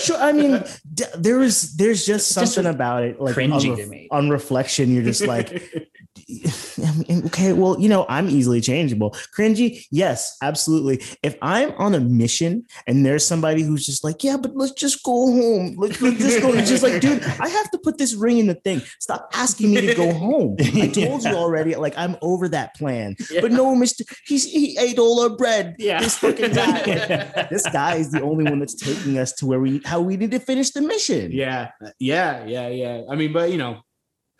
Sure, 0.00 0.16
I 0.16 0.32
mean, 0.32 0.64
d- 0.94 1.04
there 1.18 1.42
is 1.42 1.76
there's 1.76 2.06
just 2.06 2.30
It's 2.30 2.40
just 2.40 2.54
something 2.54 2.72
about 2.72 3.02
it, 3.02 3.20
like 3.20 3.36
on, 3.36 3.42
cringy 3.50 3.76
to 3.76 3.86
me. 3.86 4.08
on 4.10 4.30
reflection, 4.30 4.92
you're 4.94 5.02
just 5.02 5.26
like, 5.26 5.50
I 5.50 5.52
mean, 5.74 5.86
okay, 7.26 7.52
well, 7.52 7.78
you 7.80 7.88
know, 7.88 8.06
I'm 8.08 8.28
easily 8.28 8.60
changeable. 8.60 9.10
Cringy, 9.36 9.84
yes, 9.90 10.36
absolutely. 10.42 11.02
If 11.22 11.36
I'm 11.42 11.72
on 11.72 11.94
a 11.94 12.00
mission 12.00 12.66
and 12.86 13.04
there's 13.04 13.26
somebody 13.26 13.62
who's 13.62 13.86
just 13.86 14.04
like, 14.04 14.24
yeah, 14.24 14.36
but 14.36 14.56
let's 14.56 14.72
just 14.72 15.02
go 15.02 15.12
home. 15.12 15.74
Let's, 15.76 16.00
let's 16.00 16.18
just 16.18 16.40
go. 16.40 16.52
It's 16.52 16.68
just 16.68 16.82
like, 16.82 17.00
dude, 17.00 17.22
I 17.22 17.48
have 17.48 17.70
to 17.70 17.78
put 17.78 17.98
this 17.98 18.14
ring 18.14 18.38
in 18.38 18.46
the 18.46 18.54
thing. 18.54 18.82
Stop 19.00 19.30
asking 19.34 19.72
me 19.72 19.82
to 19.82 19.94
go 19.94 20.12
home. 20.12 20.56
I 20.60 20.88
told 20.88 21.24
you 21.24 21.32
already. 21.32 21.74
Like, 21.74 21.94
I'm 21.96 22.16
over 22.22 22.48
that 22.48 22.74
plan. 22.76 23.16
But 23.40 23.52
no, 23.52 23.74
Mister, 23.74 24.04
he's 24.26 24.44
he 24.44 24.76
ate 24.78 24.98
all 24.98 25.20
our 25.20 25.30
bread. 25.30 25.76
Yeah. 25.78 26.00
This 26.00 26.18
fucking 26.18 26.52
guy. 26.52 27.46
this 27.50 27.68
guy 27.70 27.96
is 27.96 28.10
the 28.10 28.22
only 28.22 28.44
one 28.44 28.58
that's 28.58 28.74
taking 28.74 29.18
us 29.18 29.32
to 29.34 29.46
where 29.46 29.60
we 29.60 29.80
how 29.84 30.00
we 30.00 30.16
need 30.16 30.30
to 30.30 30.40
finish 30.40 30.70
the 30.70 30.80
mission. 30.80 31.32
yeah, 31.32 31.70
uh, 31.84 31.90
yeah, 31.98 32.44
yeah, 32.46 32.68
yeah. 32.68 33.02
I 33.10 33.16
mean, 33.16 33.32
but 33.32 33.50
you 33.50 33.58
know, 33.58 33.82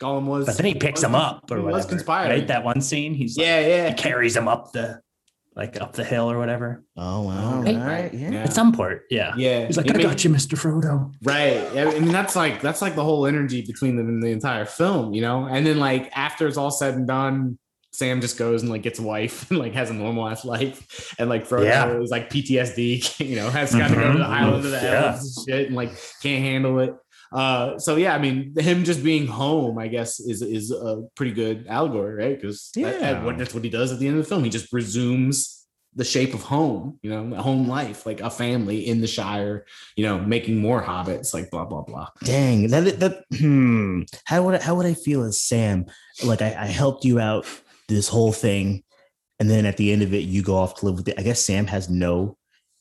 Gollum 0.01 0.25
was. 0.25 0.45
but 0.45 0.57
then 0.57 0.65
he 0.65 0.75
picks 0.75 1.01
him 1.03 1.15
up 1.15 1.49
or 1.51 1.57
he 1.57 1.63
whatever. 1.63 1.77
was 1.77 1.85
conspiring. 1.85 2.31
Right? 2.31 2.47
That 2.47 2.63
one 2.63 2.81
scene, 2.81 3.13
he's 3.13 3.37
like, 3.37 3.45
yeah, 3.45 3.61
he 3.61 3.69
yeah, 3.69 3.93
carries 3.93 4.35
him 4.35 4.47
up 4.47 4.71
the 4.73 5.01
like 5.55 5.79
up 5.79 5.93
the 5.93 6.03
hill 6.03 6.29
or 6.29 6.37
whatever. 6.37 6.83
Oh 6.97 7.21
wow. 7.21 7.61
Right. 7.61 7.75
All 7.75 7.81
right. 7.85 8.13
Yeah. 8.13 8.31
Yeah. 8.31 8.43
At 8.43 8.51
some 8.53 8.73
point, 8.73 8.99
yeah. 9.09 9.33
yeah. 9.37 9.65
He's 9.67 9.77
like, 9.77 9.89
I 9.89 9.93
I 9.93 9.97
mean, 9.97 10.07
got 10.07 10.23
you, 10.25 10.29
Mr. 10.29 10.57
Frodo. 10.59 11.13
Right. 11.23 11.53
Yeah, 11.73 11.89
I 11.95 11.99
mean, 11.99 12.11
that's 12.11 12.35
like 12.35 12.61
that's 12.61 12.81
like 12.81 12.95
the 12.95 13.03
whole 13.05 13.25
energy 13.25 13.61
between 13.61 13.95
them 13.95 14.09
in 14.09 14.19
the 14.19 14.31
entire 14.31 14.65
film, 14.65 15.13
you 15.13 15.21
know. 15.21 15.45
And 15.45 15.65
then 15.65 15.79
like 15.79 16.11
after 16.15 16.45
it's 16.47 16.57
all 16.57 16.71
said 16.71 16.95
and 16.95 17.07
done, 17.07 17.57
Sam 17.93 18.19
just 18.19 18.37
goes 18.37 18.63
and 18.63 18.69
like 18.69 18.81
gets 18.81 18.99
a 18.99 19.03
wife 19.03 19.49
and 19.49 19.57
like 19.57 19.71
has 19.75 19.89
a 19.89 19.93
normal 19.93 20.27
ass 20.27 20.43
life, 20.43 21.15
and 21.17 21.29
like 21.29 21.47
Frodo 21.47 21.63
Yeah. 21.63 21.99
is 22.01 22.09
like 22.11 22.29
PTSD, 22.29 23.19
you 23.29 23.37
know, 23.37 23.49
has 23.49 23.73
got 23.73 23.87
to 23.87 23.95
go 23.95 24.11
to 24.11 24.17
the 24.17 24.25
Mhm. 24.25 24.29
island 24.29 24.65
of 24.65 24.71
the 24.71 24.77
Yeah. 24.81 25.05
elves 25.13 25.37
and 25.37 25.47
shit, 25.47 25.67
and 25.67 25.75
like 25.77 25.91
can't 26.21 26.43
handle 26.43 26.79
it. 26.79 26.93
Uh, 27.35 27.77
so 27.77 27.97
yeah, 27.97 28.15
I 28.15 28.17
mean, 28.17 28.53
him 28.57 28.85
just 28.85 29.03
being 29.03 29.27
home, 29.27 29.77
I 29.77 29.89
guess, 29.89 30.21
is 30.21 30.41
is 30.41 30.71
a 30.71 31.03
pretty 31.15 31.33
good 31.33 31.67
allegory, 31.67 32.15
right? 32.15 32.41
Because 32.41 32.71
Yeah. 32.75 33.33
that's 33.37 33.53
what 33.53 33.63
he 33.63 33.69
does 33.69 33.91
at 33.91 33.99
the 33.99 34.07
end 34.07 34.17
of 34.17 34.23
the 34.23 34.29
film. 34.29 34.45
He 34.45 34.49
just 34.49 34.71
resumes 34.71 35.67
the 35.95 36.05
shape 36.05 36.33
of 36.33 36.43
home, 36.43 36.97
you 37.01 37.09
know, 37.09 37.35
home 37.41 37.67
life, 37.67 38.05
like 38.05 38.21
a 38.21 38.29
family 38.29 38.87
in 38.87 39.01
the 39.01 39.07
Shire, 39.07 39.65
you 39.97 40.05
know, 40.05 40.17
making 40.19 40.57
more 40.57 40.81
hobbits, 40.81 41.33
like 41.33 41.49
blah 41.51 41.65
blah 41.65 41.81
blah. 41.81 42.07
Dang. 42.23 42.69
That 42.69 43.01
that 43.01 43.25
hmm. 43.37 44.03
How 44.23 44.43
would 44.43 44.55
I, 44.55 44.63
how 44.63 44.75
would 44.75 44.85
I 44.85 44.93
feel 44.93 45.23
as 45.23 45.41
Sam? 45.41 45.85
Like 46.23 46.41
I, 46.41 46.55
I 46.57 46.67
helped 46.67 47.03
you 47.03 47.19
out 47.19 47.45
this 47.89 48.07
whole 48.07 48.31
thing, 48.31 48.83
and 49.39 49.49
then 49.49 49.65
at 49.65 49.75
the 49.75 49.91
end 49.91 50.03
of 50.03 50.13
it, 50.13 50.23
you 50.23 50.41
go 50.41 50.55
off 50.55 50.75
to 50.75 50.85
live 50.85 50.95
with 50.95 51.09
it. 51.09 51.19
I 51.19 51.23
guess 51.23 51.43
Sam 51.43 51.67
has 51.67 51.89
no 51.89 52.37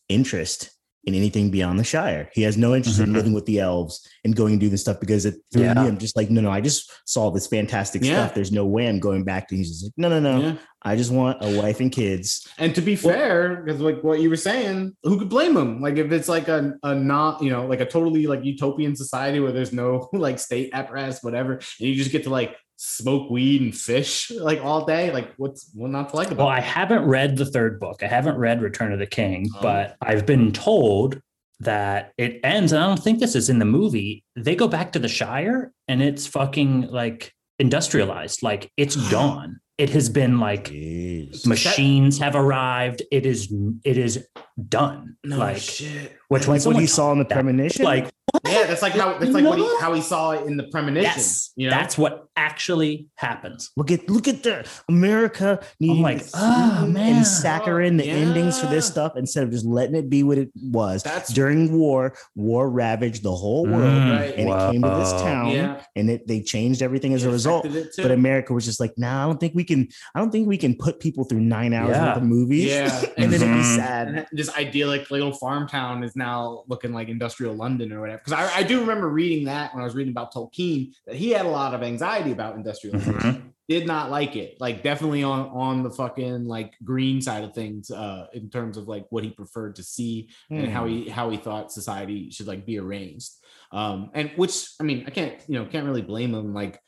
interest 0.08 0.70
in 1.06 1.14
anything 1.14 1.50
beyond 1.50 1.78
the 1.78 1.84
Shire. 1.84 2.30
He 2.32 2.42
has 2.42 2.56
no 2.56 2.74
interest 2.74 2.98
in 2.98 3.10
Mhm. 3.10 3.14
living 3.14 3.32
with 3.34 3.46
the 3.46 3.60
elves 3.60 4.06
and 4.24 4.34
going 4.34 4.52
and 4.52 4.60
do 4.60 4.68
this 4.68 4.80
stuff 4.80 5.00
because 5.00 5.26
it 5.26 5.34
through 5.52 5.62
Yeah. 5.62 5.74
me, 5.74 5.80
I'm 5.88 5.98
just 5.98 6.16
like, 6.16 6.30
no, 6.30 6.40
no, 6.40 6.50
I 6.50 6.60
just 6.60 6.90
saw 7.04 7.30
this 7.30 7.46
fantastic 7.46 8.02
Yeah. 8.02 8.12
stuff. 8.24 8.34
There's 8.34 8.52
no 8.52 8.64
way 8.66 8.88
I'm 8.88 9.00
going 9.00 9.24
back 9.24 9.48
to. 9.48 9.56
He's 9.56 9.68
just 9.70 9.84
like, 9.84 9.92
no, 9.96 10.08
no, 10.08 10.20
no. 10.20 10.40
Yeah. 10.40 10.54
I 10.86 10.96
just 10.96 11.10
want 11.10 11.38
a 11.40 11.58
wife 11.58 11.80
and 11.80 11.90
kids. 11.90 12.46
And 12.58 12.74
to 12.74 12.82
be 12.82 12.94
fair, 12.94 13.62
because 13.64 13.80
like 13.80 14.04
what 14.04 14.20
you 14.20 14.28
were 14.28 14.36
saying, 14.36 14.94
who 15.02 15.18
could 15.18 15.30
blame 15.30 15.56
him? 15.56 15.80
Like 15.80 15.96
if 15.96 16.12
it's 16.12 16.28
like 16.28 16.48
a, 16.48 16.74
a 16.82 16.94
not, 16.94 17.42
you 17.42 17.48
know, 17.50 17.66
like 17.66 17.80
a 17.80 17.86
totally 17.86 18.26
like 18.26 18.44
utopian 18.44 18.94
society 18.94 19.40
where 19.40 19.52
there's 19.52 19.72
no 19.72 20.08
like 20.12 20.38
state 20.38 20.70
apparatus, 20.74 21.22
whatever, 21.22 21.52
and 21.54 21.88
you 21.88 21.94
just 21.94 22.12
get 22.12 22.24
to 22.24 22.30
like 22.30 22.54
smoke 22.86 23.30
weed 23.30 23.62
and 23.62 23.74
fish 23.74 24.30
like 24.30 24.60
all 24.62 24.84
day, 24.84 25.10
like 25.10 25.32
what's 25.38 25.70
what 25.74 25.90
not 25.90 26.10
to 26.10 26.16
like 26.16 26.28
about 26.28 26.38
Well, 26.44 26.48
I 26.48 26.60
haven't 26.60 27.04
read 27.04 27.36
the 27.36 27.46
third 27.46 27.80
book. 27.80 28.02
I 28.02 28.06
haven't 28.06 28.36
read 28.36 28.60
Return 28.60 28.92
of 28.92 28.98
the 28.98 29.06
King, 29.06 29.48
Oh. 29.56 29.58
but 29.62 29.96
I've 30.02 30.26
been 30.26 30.52
told 30.52 31.20
that 31.60 32.12
it 32.18 32.40
ends, 32.44 32.72
and 32.72 32.82
I 32.82 32.86
don't 32.88 33.02
think 33.02 33.20
this 33.20 33.34
is 33.34 33.48
in 33.48 33.58
the 33.58 33.64
movie. 33.64 34.22
They 34.36 34.54
go 34.56 34.68
back 34.68 34.92
to 34.92 34.98
the 34.98 35.08
Shire 35.08 35.72
and 35.88 36.02
it's 36.02 36.26
fucking 36.26 36.88
like 36.88 37.32
industrialized. 37.58 38.42
Like 38.42 38.70
it's 38.76 38.96
gone. 39.10 39.60
It 39.78 39.90
has 39.90 40.08
been 40.08 40.38
like 40.38 40.68
Jeez. 40.68 41.46
machines 41.46 42.18
have 42.18 42.36
arrived. 42.36 43.02
It 43.10 43.24
is 43.26 43.52
it 43.84 43.96
is 43.98 44.24
done. 44.68 45.16
No 45.24 45.38
like 45.38 45.56
shit. 45.58 46.16
which 46.28 46.46
when 46.46 46.58
Like 46.58 46.66
what 46.66 46.76
he 46.76 46.86
saw 46.86 47.12
in 47.12 47.18
the 47.18 47.24
that, 47.24 47.32
premonition. 47.34 47.84
like 47.84 48.10
Yeah, 48.46 48.66
that's 48.66 48.82
like 48.82 48.92
how 48.92 49.18
that's 49.18 49.32
like 49.32 49.44
what 49.44 49.58
he, 49.58 49.68
how 49.80 49.92
he 49.94 50.00
saw 50.00 50.32
it 50.32 50.46
in 50.46 50.56
the 50.56 50.64
premonition. 50.64 51.04
yes, 51.14 51.52
you 51.56 51.68
know, 51.68 51.76
that's 51.76 51.96
what 51.98 52.28
actually 52.36 53.08
happens. 53.16 53.70
Look 53.76 53.90
at 53.90 54.08
look 54.08 54.26
at 54.28 54.42
the 54.42 54.66
America 54.88 55.60
needing 55.80 56.02
like, 56.02 56.22
to 56.24 56.30
ah, 56.34 56.76
sneak 56.78 56.86
in 56.88 56.92
man. 56.94 57.16
and 57.16 57.26
saccharine 57.26 57.96
the 57.96 58.10
Oh, 58.10 58.14
endings 58.14 58.58
for 58.60 58.66
this 58.66 58.86
stuff 58.86 59.12
instead 59.16 59.44
of 59.44 59.50
just 59.50 59.64
letting 59.64 59.94
it 59.96 60.08
be 60.10 60.22
what 60.22 60.38
it 60.38 60.50
was. 60.54 61.02
That's- 61.02 61.32
during 61.32 61.72
war. 61.78 62.14
War 62.34 62.68
ravaged 62.70 63.22
the 63.22 63.34
whole 63.34 63.66
world, 63.66 63.82
Mm, 63.82 64.10
right. 64.18 64.34
and 64.36 64.48
it 64.48 64.72
came 64.72 64.82
to 64.82 64.88
this 64.98 65.12
town, 65.22 65.50
yeah. 65.50 65.82
and 65.96 66.10
it 66.10 66.26
they 66.26 66.40
changed 66.42 66.82
everything 66.82 67.12
as 67.14 67.24
It 67.24 67.28
a 67.28 67.30
result. 67.32 67.64
affected 67.66 67.86
it. 67.98 68.02
But 68.02 68.10
America 68.10 68.52
was 68.52 68.64
just 68.64 68.80
like, 68.80 68.92
nah, 68.96 69.24
I 69.24 69.26
don't 69.26 69.38
think 69.40 69.54
we 69.54 69.64
can. 69.64 69.88
I 70.14 70.18
don't 70.20 70.30
think 70.30 70.48
we 70.48 70.58
can 70.58 70.74
put 70.76 71.00
people 71.00 71.24
through 71.24 71.40
nine 71.40 71.72
hours 71.72 71.90
Yeah. 71.96 72.08
worth 72.08 72.16
of 72.18 72.22
movies, 72.24 72.66
Yeah. 72.66 73.04
and 73.16 73.32
then 73.32 73.40
it'd 73.42 73.48
be 73.48 73.62
Mhm. 73.62 73.76
sad. 73.76 74.26
This 74.46 74.54
idyllic 74.56 75.10
little 75.10 75.32
farm 75.32 75.66
town 75.66 76.04
is 76.04 76.16
now 76.16 76.64
looking 76.68 76.92
like 76.92 77.08
industrial 77.08 77.54
London 77.54 77.92
or 77.92 78.00
whatever. 78.00 78.18
Because 78.24 78.32
I, 78.32 78.58
I 78.58 78.62
do 78.62 78.80
remember 78.80 79.08
reading 79.08 79.46
that 79.46 79.74
when 79.74 79.82
I 79.82 79.84
was 79.84 79.94
reading 79.94 80.12
about 80.12 80.32
Tolkien 80.32 80.92
that 81.06 81.16
he 81.16 81.30
had 81.30 81.46
a 81.46 81.48
lot 81.48 81.74
of 81.74 81.82
anxiety 81.82 82.32
about 82.32 82.56
industrialization. 82.56 83.14
Mhm. 83.14 83.42
Did 83.66 83.86
not 83.86 84.10
like 84.10 84.36
it. 84.36 84.60
Like 84.60 84.82
definitely 84.82 85.22
on 85.22 85.48
on 85.48 85.82
the 85.82 85.90
fucking 85.90 86.44
like 86.44 86.74
green 86.84 87.22
side 87.22 87.44
of 87.44 87.54
things 87.54 87.90
uh 87.90 88.26
in 88.34 88.50
terms 88.50 88.76
of 88.76 88.88
like 88.88 89.06
what 89.08 89.24
he 89.24 89.30
preferred 89.30 89.76
to 89.76 89.82
see 89.82 90.28
and 90.50 90.68
how 90.68 90.84
he 90.84 91.08
how 91.08 91.30
he 91.30 91.38
thought 91.38 91.72
society 91.72 92.30
should 92.30 92.46
like 92.46 92.66
be 92.66 92.78
arranged. 92.78 93.30
Um 93.72 94.10
and 94.12 94.30
which 94.36 94.68
I 94.78 94.82
mean 94.84 95.04
I 95.06 95.10
can't 95.10 95.40
you 95.48 95.58
know 95.58 95.64
can't 95.64 95.86
really 95.86 96.02
blame 96.02 96.34
him 96.34 96.52
like 96.52 96.78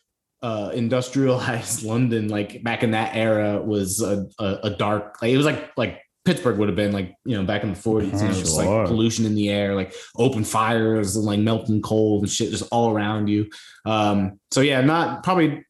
uh 0.43 0.71
industrialized 0.75 1.83
London 1.93 2.29
like 2.29 2.63
back 2.63 2.83
in 2.83 2.91
that 2.91 3.17
era 3.17 3.63
was 3.63 4.03
a, 4.03 4.27
a, 4.39 4.59
a 4.65 4.71
dark 4.71 5.17
like 5.23 5.31
it 5.33 5.37
was 5.39 5.47
like 5.47 5.71
like 5.79 6.03
Pittsburgh 6.27 6.59
would 6.59 6.68
have 6.68 6.77
been 6.77 6.93
like 6.93 7.14
you 7.24 7.37
know 7.37 7.45
back 7.45 7.62
in 7.62 7.72
the 7.72 7.79
40s 7.79 8.20
you 8.20 8.29
know 8.29 8.35
just 8.35 8.57
like 8.57 8.87
pollution 8.87 9.24
in 9.24 9.35
the 9.35 9.49
air 9.49 9.74
like 9.74 9.95
open 10.16 10.45
fires 10.45 11.16
and 11.16 11.24
like 11.24 11.39
melting 11.39 11.81
coal 11.81 12.18
and 12.18 12.29
shit 12.29 12.51
just 12.51 12.64
all 12.72 12.91
around 12.95 13.29
you 13.29 13.49
um 13.87 14.39
so 14.51 14.61
yeah 14.61 14.81
not 14.81 15.22
probably 15.22 15.64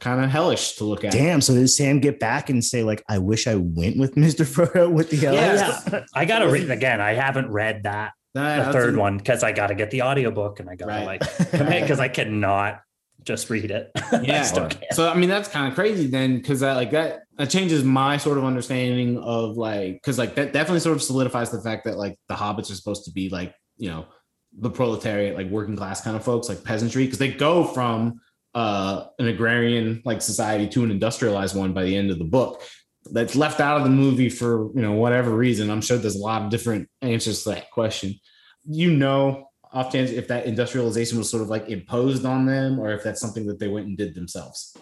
kind 0.00 0.22
of 0.24 0.30
hellish 0.30 0.72
to 0.76 0.84
look 0.84 1.04
at 1.04 1.12
Damn. 1.12 1.40
So 1.40 1.54
did 1.54 1.68
Sam 1.68 2.00
get 2.00 2.18
back 2.18 2.50
and 2.50 2.64
say 2.64 2.82
like, 2.82 3.04
"I 3.08 3.18
wish 3.18 3.46
I 3.46 3.54
went 3.54 3.98
with 3.98 4.16
Mister 4.24 4.42
Frodo 4.44 4.90
with 4.92 5.10
the 5.10 5.28
Oh, 5.28 5.32
elves"? 5.34 5.88
yeah. 5.92 6.04
I 6.14 6.24
gotta 6.24 6.48
read 6.48 6.70
again. 6.72 7.00
I 7.00 7.12
haven't 7.14 7.50
read 7.52 7.84
that 7.84 8.10
Nah, 8.34 8.64
the 8.64 8.72
third 8.72 8.96
a- 8.96 8.98
one 8.98 9.18
because 9.18 9.44
I 9.44 9.52
gotta 9.52 9.74
get 9.76 9.92
the 9.92 10.02
audiobook 10.02 10.58
and 10.58 10.68
I 10.68 10.74
gotta 10.74 10.90
Right. 10.90 11.20
like 11.20 11.50
commit 11.50 11.82
because 11.82 12.00
I 12.00 12.08
cannot 12.18 12.80
just 13.24 13.50
read 13.50 13.70
it. 13.70 13.90
I 13.96 14.20
yeah 14.22 14.48
can't. 14.50 14.76
so 14.92 15.08
i 15.08 15.14
mean 15.14 15.28
that's 15.28 15.48
kind 15.48 15.68
of 15.68 15.74
crazy 15.74 16.06
then 16.06 16.36
because 16.36 16.60
that 16.60 16.76
like 16.76 16.90
that 16.90 17.20
that 17.38 17.50
changes 17.50 17.84
my 17.84 18.16
sort 18.16 18.38
of 18.38 18.44
understanding 18.44 19.18
of 19.18 19.56
like 19.56 19.94
because 19.94 20.18
like 20.18 20.34
that 20.34 20.52
definitely 20.52 20.80
sort 20.80 20.96
of 20.96 21.02
solidifies 21.02 21.50
the 21.50 21.60
fact 21.60 21.84
that 21.84 21.96
like 21.96 22.18
the 22.28 22.34
hobbits 22.34 22.70
are 22.70 22.74
supposed 22.74 23.04
to 23.04 23.12
be 23.12 23.28
like 23.28 23.54
you 23.76 23.88
know 23.88 24.06
the 24.58 24.70
proletariat 24.70 25.34
like 25.34 25.48
working 25.48 25.76
class 25.76 26.02
kind 26.02 26.16
of 26.16 26.22
folks 26.22 26.48
like 26.48 26.62
peasantry 26.62 27.04
because 27.04 27.18
they 27.18 27.32
go 27.32 27.64
from 27.64 28.20
uh 28.54 29.06
an 29.18 29.28
agrarian 29.28 30.02
like 30.04 30.20
society 30.20 30.68
to 30.68 30.84
an 30.84 30.90
industrialized 30.90 31.56
one 31.56 31.72
by 31.72 31.84
the 31.84 31.96
end 31.96 32.10
of 32.10 32.18
the 32.18 32.24
book 32.24 32.62
that's 33.12 33.34
left 33.34 33.60
out 33.60 33.78
of 33.78 33.84
the 33.84 33.90
movie 33.90 34.28
for 34.28 34.70
you 34.74 34.82
know 34.82 34.92
whatever 34.92 35.30
reason 35.30 35.70
i'm 35.70 35.80
sure 35.80 35.96
there's 35.96 36.16
a 36.16 36.22
lot 36.22 36.42
of 36.42 36.50
different 36.50 36.88
answers 37.00 37.42
to 37.42 37.50
that 37.50 37.70
question 37.70 38.14
you 38.64 38.90
know 38.90 39.48
often 39.72 40.04
if 40.06 40.28
that 40.28 40.46
industrialization 40.46 41.18
was 41.18 41.30
sort 41.30 41.42
of 41.42 41.48
like 41.48 41.68
imposed 41.68 42.24
on 42.24 42.46
them 42.46 42.78
or 42.78 42.92
if 42.92 43.02
that's 43.02 43.20
something 43.20 43.46
that 43.46 43.58
they 43.58 43.68
went 43.68 43.86
and 43.86 43.96
did 43.96 44.14
themselves 44.14 44.76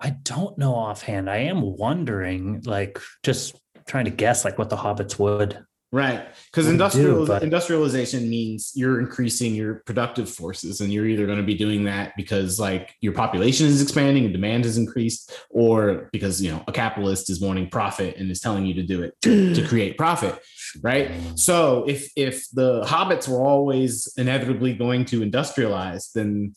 I 0.00 0.10
don't 0.22 0.56
know 0.56 0.76
offhand. 0.76 1.28
I 1.28 1.38
am 1.38 1.60
wondering, 1.60 2.62
like, 2.64 3.00
just 3.24 3.56
trying 3.88 4.04
to 4.04 4.12
guess, 4.12 4.44
like, 4.44 4.56
what 4.56 4.70
the 4.70 4.76
hobbits 4.76 5.18
would. 5.18 5.58
right 5.90 6.28
because 6.52 6.66
Would 6.66 6.70
do, 6.70 6.74
industrial 6.74 7.26
but- 7.26 7.42
industrialization 7.42 8.28
means 8.30 8.72
you're 8.76 9.00
increasing 9.00 9.54
your 9.56 9.82
productive 9.86 10.28
forces 10.30 10.80
and 10.82 10.92
you're 10.92 11.06
either 11.06 11.24
going 11.26 11.38
to 11.38 11.44
be 11.44 11.54
doing 11.56 11.82
that 11.84 12.12
because 12.16 12.60
like 12.60 12.94
your 13.00 13.14
population 13.14 13.66
is 13.66 13.80
expanding 13.82 14.24
and 14.24 14.32
demand 14.34 14.64
has 14.66 14.76
increased 14.76 15.32
or 15.50 16.10
because 16.12 16.42
you 16.42 16.50
know 16.52 16.62
a 16.68 16.72
capitalist 16.72 17.30
is 17.30 17.40
wanting 17.40 17.68
profit 17.70 18.16
and 18.18 18.30
is 18.30 18.38
telling 18.40 18.66
you 18.66 18.74
to 18.74 18.82
do 18.82 19.02
it 19.02 19.14
to, 19.22 19.54
to 19.54 19.66
create 19.72 19.96
profit 19.96 20.38
right 20.82 21.10
so 21.34 21.84
if 21.88 22.10
if 22.16 22.48
the 22.52 22.82
hobbits 22.82 23.28
were 23.28 23.44
always 23.44 24.12
inevitably 24.16 24.74
going 24.74 25.04
to 25.04 25.20
industrialize 25.20 26.12
then 26.12 26.54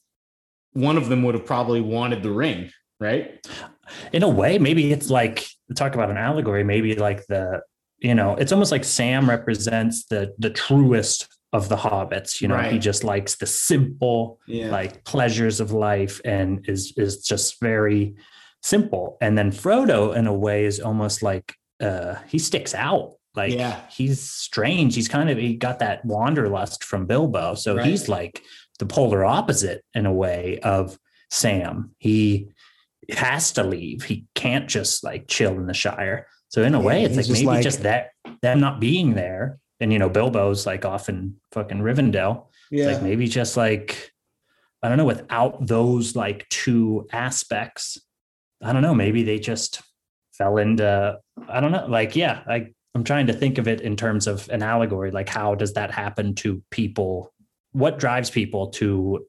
one 0.73 0.97
of 0.97 1.09
them 1.09 1.23
would 1.23 1.35
have 1.35 1.45
probably 1.45 1.81
wanted 1.81 2.23
the 2.23 2.31
ring 2.31 2.69
right 2.99 3.45
In 4.13 4.23
a 4.23 4.29
way, 4.29 4.57
maybe 4.57 4.91
it's 4.91 5.09
like 5.09 5.45
talk 5.75 5.95
about 5.95 6.09
an 6.09 6.17
allegory. 6.17 6.63
Maybe 6.63 6.95
like 6.95 7.25
the, 7.27 7.61
you 7.99 8.15
know, 8.15 8.35
it's 8.35 8.51
almost 8.51 8.71
like 8.71 8.83
Sam 8.83 9.29
represents 9.29 10.05
the 10.05 10.33
the 10.39 10.49
truest 10.49 11.27
of 11.53 11.67
the 11.67 11.75
hobbits. 11.75 12.41
You 12.41 12.47
know, 12.47 12.57
he 12.71 12.79
just 12.79 13.03
likes 13.03 13.35
the 13.35 13.45
simple, 13.45 14.39
yeah 14.47 14.71
like 14.71 15.03
pleasures 15.03 15.59
of 15.59 15.71
life, 15.71 16.21
and 16.23 16.63
is 16.69 16.93
is 16.97 17.23
just 17.23 17.59
very 17.59 18.15
simple. 18.61 19.17
And 19.21 19.37
then 19.37 19.51
Frodo, 19.51 20.15
in 20.15 20.27
a 20.27 20.33
way, 20.33 20.65
is 20.65 20.79
almost 20.79 21.21
like 21.21 21.53
uh 21.81 22.15
he 22.27 22.39
sticks 22.39 22.73
out. 22.73 23.15
Like 23.35 23.53
Yeah. 23.53 23.79
he's 23.89 24.21
strange. 24.21 24.95
He's 24.95 25.07
kind 25.07 25.29
of 25.29 25.37
he 25.37 25.55
got 25.55 25.79
that 25.79 26.03
wanderlust 26.05 26.83
from 26.83 27.05
Bilbo. 27.05 27.55
So 27.55 27.75
Right. 27.77 27.85
he's 27.85 28.09
like 28.09 28.41
the 28.79 28.85
polar 28.85 29.23
opposite 29.23 29.83
in 29.93 30.05
a 30.05 30.13
way 30.13 30.59
of 30.63 30.97
Sam. 31.29 31.91
He 31.97 32.49
has 33.09 33.51
to 33.53 33.63
leave. 33.63 34.03
He 34.03 34.25
can't 34.35 34.67
just 34.67 35.03
like 35.03 35.27
chill 35.27 35.53
in 35.53 35.67
the 35.67 35.73
Shire. 35.73 36.27
So 36.49 36.63
in 36.63 36.75
a 36.75 36.79
Yeah, 36.79 36.85
way, 36.85 37.03
it's 37.03 37.15
like 37.15 37.25
just 37.25 37.39
maybe 37.39 37.45
like- 37.47 37.63
just 37.63 37.83
that 37.83 38.09
them 38.41 38.59
not 38.59 38.79
being 38.79 39.13
there. 39.13 39.59
And 39.79 39.91
you 39.93 39.97
know, 39.99 40.09
Bilbo's 40.09 40.65
like 40.65 40.85
off 40.85 41.09
in 41.09 41.35
fucking 41.53 41.79
Rivendell. 41.79 42.47
It's 42.69 42.85
like 42.85 43.01
maybe 43.03 43.27
just 43.27 43.57
like 43.57 44.11
I 44.83 44.89
don't 44.89 44.97
know, 44.97 45.05
without 45.05 45.67
those 45.67 46.15
like 46.15 46.49
two 46.49 47.07
aspects, 47.13 47.99
I 48.63 48.73
don't 48.73 48.81
know, 48.81 48.95
maybe 48.95 49.23
they 49.23 49.37
just 49.39 49.81
fell 50.33 50.57
into 50.57 51.19
I 51.47 51.59
don't 51.59 51.71
know, 51.71 51.85
like 51.87 52.15
yeah, 52.15 52.41
I 52.47 52.73
I'm 52.93 53.03
trying 53.03 53.27
to 53.27 53.33
think 53.33 53.57
of 53.57 53.67
it 53.67 53.81
in 53.81 53.95
terms 53.95 54.27
of 54.27 54.49
an 54.49 54.61
allegory, 54.61 55.11
like 55.11 55.29
how 55.29 55.55
does 55.55 55.73
that 55.73 55.91
happen 55.91 56.35
to 56.35 56.61
people? 56.71 57.33
What 57.71 57.99
drives 57.99 58.29
people 58.29 58.69
to 58.71 59.25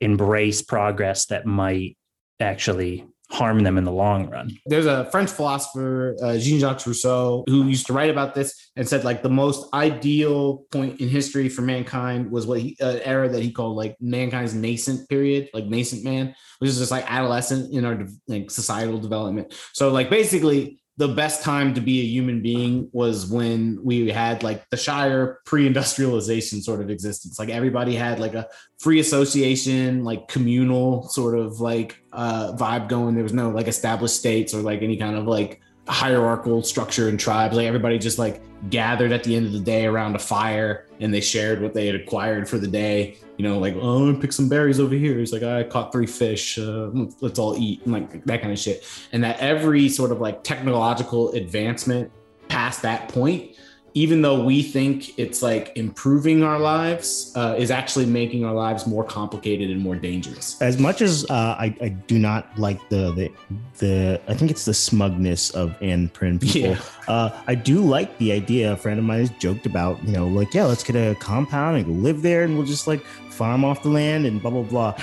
embrace 0.00 0.62
progress 0.62 1.26
that 1.26 1.44
might 1.44 1.96
actually 2.38 3.06
harm 3.30 3.60
them 3.60 3.78
in 3.78 3.84
the 3.84 3.90
long 3.90 4.30
run? 4.30 4.56
there's 4.66 4.86
a 4.86 5.06
French 5.10 5.30
philosopher, 5.30 6.14
uh, 6.22 6.36
Jean-Jacques 6.38 6.86
Rousseau, 6.86 7.42
who 7.48 7.66
used 7.66 7.86
to 7.86 7.92
write 7.92 8.10
about 8.10 8.34
this 8.34 8.70
and 8.76 8.88
said 8.88 9.02
like 9.02 9.22
the 9.22 9.30
most 9.30 9.66
ideal 9.74 10.58
point 10.70 11.00
in 11.00 11.08
history 11.08 11.48
for 11.48 11.62
mankind 11.62 12.30
was 12.30 12.46
what 12.46 12.60
he 12.60 12.76
uh, 12.80 12.98
era 13.02 13.28
that 13.28 13.42
he 13.42 13.50
called 13.50 13.76
like 13.76 13.96
mankind's 14.00 14.54
nascent 14.54 15.08
period, 15.08 15.50
like 15.52 15.66
nascent 15.66 16.04
man, 16.04 16.32
which 16.60 16.70
is 16.70 16.78
just 16.78 16.92
like 16.92 17.10
adolescent 17.10 17.74
in 17.74 17.84
our 17.84 18.06
like 18.28 18.52
societal 18.52 18.98
development. 18.98 19.52
So 19.72 19.88
like 19.88 20.10
basically 20.10 20.80
the 20.96 21.08
best 21.08 21.42
time 21.42 21.74
to 21.74 21.80
be 21.80 22.00
a 22.00 22.04
human 22.04 22.40
being 22.40 22.88
was 22.92 23.26
when 23.26 23.80
we 23.82 24.08
had 24.10 24.44
like 24.44 24.68
the 24.70 24.76
Shire 24.76 25.40
pre-industrialization 25.44 26.62
sort 26.62 26.80
of 26.80 26.88
existence. 26.88 27.36
Like 27.38 27.48
everybody 27.48 27.96
had 27.96 28.20
like 28.20 28.34
a 28.34 28.46
free 28.78 29.00
association, 29.00 30.04
like 30.04 30.28
communal 30.28 31.08
sort 31.08 31.36
of 31.36 31.60
like 31.60 31.98
uh, 32.12 32.52
vibe 32.52 32.88
going. 32.88 33.16
There 33.16 33.24
was 33.24 33.32
no 33.32 33.50
like 33.50 33.66
established 33.66 34.14
states 34.14 34.54
or 34.54 34.62
like 34.62 34.82
any 34.82 34.96
kind 34.96 35.16
of 35.16 35.26
like 35.26 35.60
hierarchical 35.88 36.62
structure 36.62 37.08
and 37.08 37.18
tribes. 37.18 37.56
Like 37.56 37.66
everybody 37.66 37.98
just 37.98 38.18
like 38.18 38.42
gathered 38.70 39.12
at 39.12 39.24
the 39.24 39.36
end 39.36 39.46
of 39.46 39.52
the 39.52 39.60
day 39.60 39.86
around 39.86 40.16
a 40.16 40.18
fire 40.18 40.86
and 41.00 41.12
they 41.12 41.20
shared 41.20 41.60
what 41.60 41.74
they 41.74 41.86
had 41.86 41.94
acquired 41.94 42.48
for 42.48 42.58
the 42.58 42.66
day. 42.66 43.18
You 43.36 43.44
know, 43.44 43.58
like 43.58 43.74
oh, 43.76 44.14
pick 44.16 44.32
some 44.32 44.48
berries 44.48 44.80
over 44.80 44.94
here. 44.94 45.18
It's 45.18 45.32
like 45.32 45.42
I 45.42 45.64
caught 45.64 45.92
three 45.92 46.06
fish. 46.06 46.58
Uh, 46.58 46.90
let's 47.20 47.38
all 47.38 47.56
eat 47.58 47.82
and 47.84 47.92
like 47.92 48.24
that 48.24 48.40
kind 48.40 48.52
of 48.52 48.58
shit. 48.58 48.84
And 49.12 49.22
that 49.24 49.38
every 49.40 49.88
sort 49.88 50.12
of 50.12 50.20
like 50.20 50.44
technological 50.44 51.32
advancement 51.32 52.10
past 52.48 52.82
that 52.82 53.08
point 53.08 53.53
even 53.94 54.22
though 54.22 54.42
we 54.42 54.60
think 54.60 55.16
it's 55.18 55.40
like 55.40 55.72
improving 55.76 56.42
our 56.42 56.58
lives, 56.58 57.32
uh, 57.36 57.54
is 57.56 57.70
actually 57.70 58.06
making 58.06 58.44
our 58.44 58.52
lives 58.52 58.86
more 58.88 59.04
complicated 59.04 59.70
and 59.70 59.80
more 59.80 59.94
dangerous. 59.94 60.60
As 60.60 60.78
much 60.78 61.00
as 61.00 61.24
uh, 61.30 61.56
I, 61.58 61.76
I 61.80 61.88
do 61.88 62.18
not 62.18 62.58
like 62.58 62.86
the, 62.88 63.12
the 63.12 63.32
the 63.78 64.20
I 64.26 64.34
think 64.34 64.50
it's 64.50 64.64
the 64.64 64.74
smugness 64.74 65.50
of 65.50 65.78
anprim 65.80 66.40
people. 66.40 66.70
Yeah. 66.70 66.80
Uh, 67.06 67.40
I 67.46 67.54
do 67.54 67.80
like 67.80 68.18
the 68.18 68.32
idea. 68.32 68.72
A 68.72 68.76
friend 68.76 68.98
of 68.98 69.04
mine 69.04 69.20
has 69.20 69.30
joked 69.30 69.64
about, 69.64 70.02
you 70.04 70.12
know, 70.12 70.26
like 70.26 70.52
yeah, 70.54 70.64
let's 70.64 70.82
get 70.82 70.96
a 70.96 71.14
compound 71.20 71.76
and 71.76 71.86
go 71.86 71.92
live 71.92 72.22
there, 72.22 72.42
and 72.42 72.56
we'll 72.56 72.66
just 72.66 72.88
like 72.88 73.04
farm 73.30 73.64
off 73.64 73.82
the 73.82 73.90
land 73.90 74.26
and 74.26 74.42
blah 74.42 74.50
blah 74.50 74.62
blah. 74.62 74.96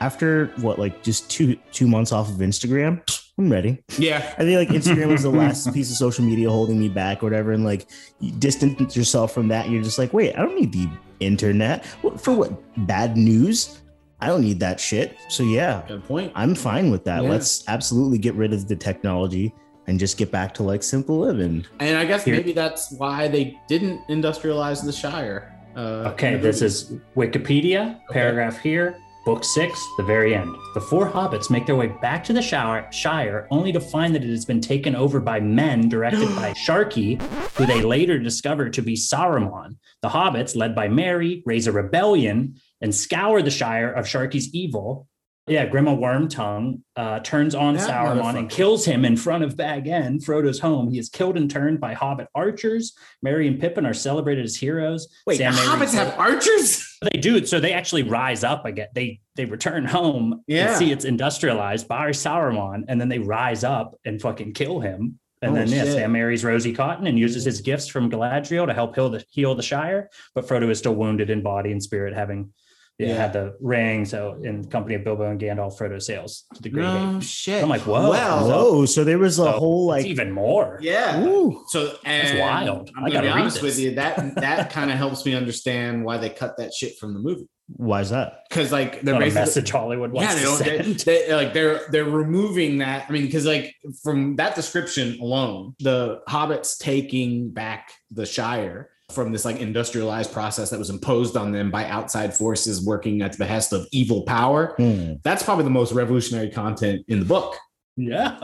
After 0.00 0.46
what, 0.58 0.78
like 0.78 1.02
just 1.02 1.30
two 1.30 1.56
two 1.72 1.86
months 1.86 2.12
off 2.12 2.28
of 2.28 2.36
Instagram, 2.36 3.02
I'm 3.38 3.50
ready. 3.50 3.82
Yeah, 3.98 4.18
I 4.38 4.42
think 4.42 4.58
like 4.58 4.68
Instagram 4.68 5.08
was 5.08 5.22
the 5.22 5.30
last 5.30 5.72
piece 5.72 5.90
of 5.90 5.96
social 5.96 6.24
media 6.24 6.50
holding 6.50 6.78
me 6.78 6.88
back 6.88 7.22
or 7.22 7.26
whatever. 7.26 7.52
And 7.52 7.64
like 7.64 7.88
you 8.20 8.32
distance 8.32 8.96
yourself 8.96 9.32
from 9.32 9.48
that. 9.48 9.64
And 9.64 9.74
you're 9.74 9.82
just 9.82 9.98
like, 9.98 10.12
wait, 10.12 10.34
I 10.34 10.42
don't 10.42 10.58
need 10.58 10.72
the 10.72 10.88
internet. 11.20 11.84
What, 12.02 12.20
for 12.20 12.32
what? 12.34 12.86
Bad 12.86 13.16
news? 13.16 13.80
I 14.20 14.26
don't 14.26 14.42
need 14.42 14.60
that 14.60 14.78
shit. 14.78 15.16
So 15.28 15.42
yeah, 15.42 15.82
good 15.88 16.04
point. 16.04 16.30
I'm 16.36 16.54
fine 16.54 16.90
with 16.90 17.04
that. 17.06 17.24
Yeah. 17.24 17.30
Let's 17.30 17.66
absolutely 17.68 18.18
get 18.18 18.34
rid 18.34 18.52
of 18.52 18.68
the 18.68 18.76
technology 18.76 19.52
and 19.88 19.98
just 19.98 20.16
get 20.16 20.30
back 20.30 20.54
to 20.54 20.62
like 20.62 20.82
simple 20.84 21.18
living. 21.18 21.66
And 21.80 21.96
I 21.96 22.04
guess 22.04 22.24
Here- 22.24 22.36
maybe 22.36 22.52
that's 22.52 22.92
why 22.92 23.26
they 23.28 23.58
didn't 23.66 24.06
industrialize 24.08 24.84
the 24.84 24.92
Shire. 24.92 25.48
Uh, 25.74 26.10
Okay, 26.12 26.36
this 26.36 26.62
is 26.62 26.92
Wikipedia, 27.16 27.98
paragraph 28.10 28.58
here, 28.60 28.96
book 29.24 29.44
six, 29.44 29.86
the 29.96 30.02
very 30.02 30.34
end. 30.34 30.54
The 30.74 30.80
four 30.80 31.08
hobbits 31.10 31.50
make 31.50 31.66
their 31.66 31.76
way 31.76 31.88
back 31.88 32.24
to 32.24 32.32
the 32.32 32.42
Shire, 32.42 32.90
Shire 32.92 33.46
only 33.50 33.72
to 33.72 33.80
find 33.80 34.14
that 34.14 34.24
it 34.24 34.30
has 34.30 34.44
been 34.44 34.60
taken 34.60 34.96
over 34.96 35.20
by 35.20 35.40
men 35.40 35.88
directed 35.88 36.34
by 36.34 36.52
Sharky, 36.66 37.20
who 37.56 37.66
they 37.66 37.82
later 37.82 38.18
discover 38.18 38.68
to 38.70 38.82
be 38.82 38.94
Saruman. 38.94 39.76
The 40.00 40.08
hobbits, 40.08 40.56
led 40.56 40.74
by 40.74 40.88
Merry, 40.88 41.42
raise 41.46 41.66
a 41.66 41.72
rebellion 41.72 42.56
and 42.80 42.94
scour 42.94 43.42
the 43.42 43.50
Shire 43.50 43.92
of 43.92 44.06
Sharky's 44.06 44.52
evil 44.54 45.08
Yeah, 45.52 45.68
Grima 45.68 45.96
Wormtongue 45.98 46.80
uh, 46.96 47.20
turns 47.20 47.54
on 47.54 47.74
That 47.74 47.88
Sauron 47.88 48.38
and 48.38 48.48
kills 48.50 48.84
him 48.84 49.04
in 49.04 49.16
front 49.16 49.44
of 49.44 49.56
Bag 49.56 49.86
End, 49.86 50.24
Frodo's 50.24 50.58
home. 50.58 50.90
He 50.90 50.98
is 50.98 51.08
killed 51.08 51.36
and 51.36 51.50
turned 51.50 51.78
by 51.80 51.92
Hobbit 51.94 52.28
archers. 52.34 52.94
Merry 53.22 53.46
and 53.48 53.60
Pippin 53.60 53.84
are 53.84 53.92
celebrated 53.94 54.44
as 54.44 54.56
heroes. 54.56 55.08
Wait, 55.26 55.36
Sam 55.36 55.52
hobbits 55.52 55.92
have 55.94 56.18
archers? 56.18 56.88
They 57.12 57.18
do. 57.18 57.44
So 57.44 57.58
they 57.58 57.72
actually 57.72 58.04
rise 58.04 58.44
up 58.44 58.64
again. 58.64 58.86
They 58.94 59.18
they 59.34 59.44
return 59.44 59.84
home 59.84 60.44
Yeah. 60.46 60.68
and 60.68 60.76
see 60.76 60.92
it's 60.92 61.04
industrialized 61.04 61.88
by 61.88 62.10
Sauron, 62.10 62.84
and 62.86 63.00
then 63.00 63.08
they 63.08 63.18
rise 63.18 63.64
up 63.64 63.96
and 64.04 64.22
fucking 64.22 64.52
kill 64.54 64.78
him. 64.78 65.18
And 65.42 65.50
Oh, 65.50 65.54
then 65.56 65.68
yeah. 65.68 65.84
Sam 65.84 66.12
marries 66.12 66.44
Rosie 66.44 66.72
Cotton 66.72 67.08
and 67.08 67.18
uses 67.18 67.44
his 67.44 67.60
gifts 67.60 67.88
from 67.88 68.08
Galadriel 68.08 68.66
to 68.68 68.72
help 68.72 68.94
heal 68.94 69.10
the 69.10 69.24
heal 69.30 69.56
the 69.56 69.62
Shire. 69.64 70.10
But 70.36 70.46
Frodo 70.46 70.70
is 70.70 70.78
still 70.78 70.94
wounded 70.94 71.28
in 71.28 71.42
body 71.42 71.72
and 71.72 71.82
spirit, 71.82 72.14
having 72.14 72.52
yeah, 72.98 73.08
Yeah. 73.08 73.14
had 73.14 73.32
the 73.32 73.56
ring. 73.60 74.04
So 74.04 74.38
in 74.42 74.64
company 74.66 74.94
of 74.96 75.04
Bilbo 75.04 75.30
and 75.30 75.40
Gandalf, 75.40 75.78
Frodo 75.78 76.00
sails 76.00 76.44
to 76.54 76.62
the 76.62 76.68
Great 76.68 76.82
No 76.84 76.92
Gate. 76.94 77.16
Oh, 77.16 77.20
shit. 77.20 77.62
I'm 77.62 77.68
like, 77.68 77.82
whoa. 77.82 78.10
Well, 78.10 78.48
Whoa! 78.48 78.86
So 78.86 79.04
there 79.04 79.18
was 79.18 79.38
a 79.38 79.44
So 79.44 79.52
whole 79.52 79.86
like 79.86 80.06
even 80.06 80.30
more. 80.30 80.78
yeah. 80.82 81.22
Ooh. 81.24 81.64
So 81.68 81.96
and 82.04 82.38
wild. 82.38 82.90
I'm 82.96 83.02
gonna 83.02 83.12
gotta 83.12 83.26
be 83.26 83.32
honest 83.32 83.62
with 83.62 83.78
you. 83.78 83.94
That 83.94 84.34
that 84.36 84.70
kind 84.70 84.90
of 84.90 84.96
helps 84.98 85.24
me 85.26 85.34
understand 85.34 86.04
why 86.04 86.18
they 86.18 86.30
cut 86.30 86.56
that 86.58 86.72
shit 86.74 86.98
from 86.98 87.14
the 87.14 87.20
movie. 87.20 87.48
Why 87.76 88.00
is 88.02 88.10
that? 88.10 88.40
Because 88.50 88.70
like 88.70 89.00
they're 89.00 89.14
Not 89.14 89.22
a 89.22 89.26
basically 89.26 89.40
message 89.40 89.70
Hollywood 89.70 90.12
wants 90.12 90.34
yeah, 90.34 90.34
they 90.34 90.76
to 90.76 90.82
don't. 90.82 90.98
They, 91.04 91.26
they, 91.28 91.34
like 91.34 91.54
they're 91.54 91.80
they're 91.90 92.04
removing 92.04 92.78
that. 92.78 93.06
I 93.08 93.12
mean, 93.12 93.22
because 93.24 93.46
like 93.46 93.74
from 94.02 94.36
that 94.36 94.54
description 94.54 95.18
alone, 95.20 95.74
the 95.78 96.20
hobbits 96.28 96.76
taking 96.78 97.50
back 97.50 97.90
the 98.10 98.26
Shire 98.26 98.90
from 99.12 99.32
this 99.32 99.44
like 99.44 99.60
industrialized 99.60 100.32
process 100.32 100.70
that 100.70 100.78
was 100.78 100.90
imposed 100.90 101.36
on 101.36 101.52
them 101.52 101.70
by 101.70 101.86
outside 101.86 102.34
forces 102.34 102.84
working 102.84 103.22
at 103.22 103.32
the 103.32 103.38
behest 103.38 103.72
of 103.72 103.86
evil 103.92 104.22
power. 104.22 104.74
Hmm. 104.78 105.14
That's 105.22 105.42
probably 105.42 105.64
the 105.64 105.70
most 105.70 105.92
revolutionary 105.92 106.50
content 106.50 107.04
in 107.08 107.18
the 107.20 107.24
book. 107.26 107.56
yeah. 107.96 108.38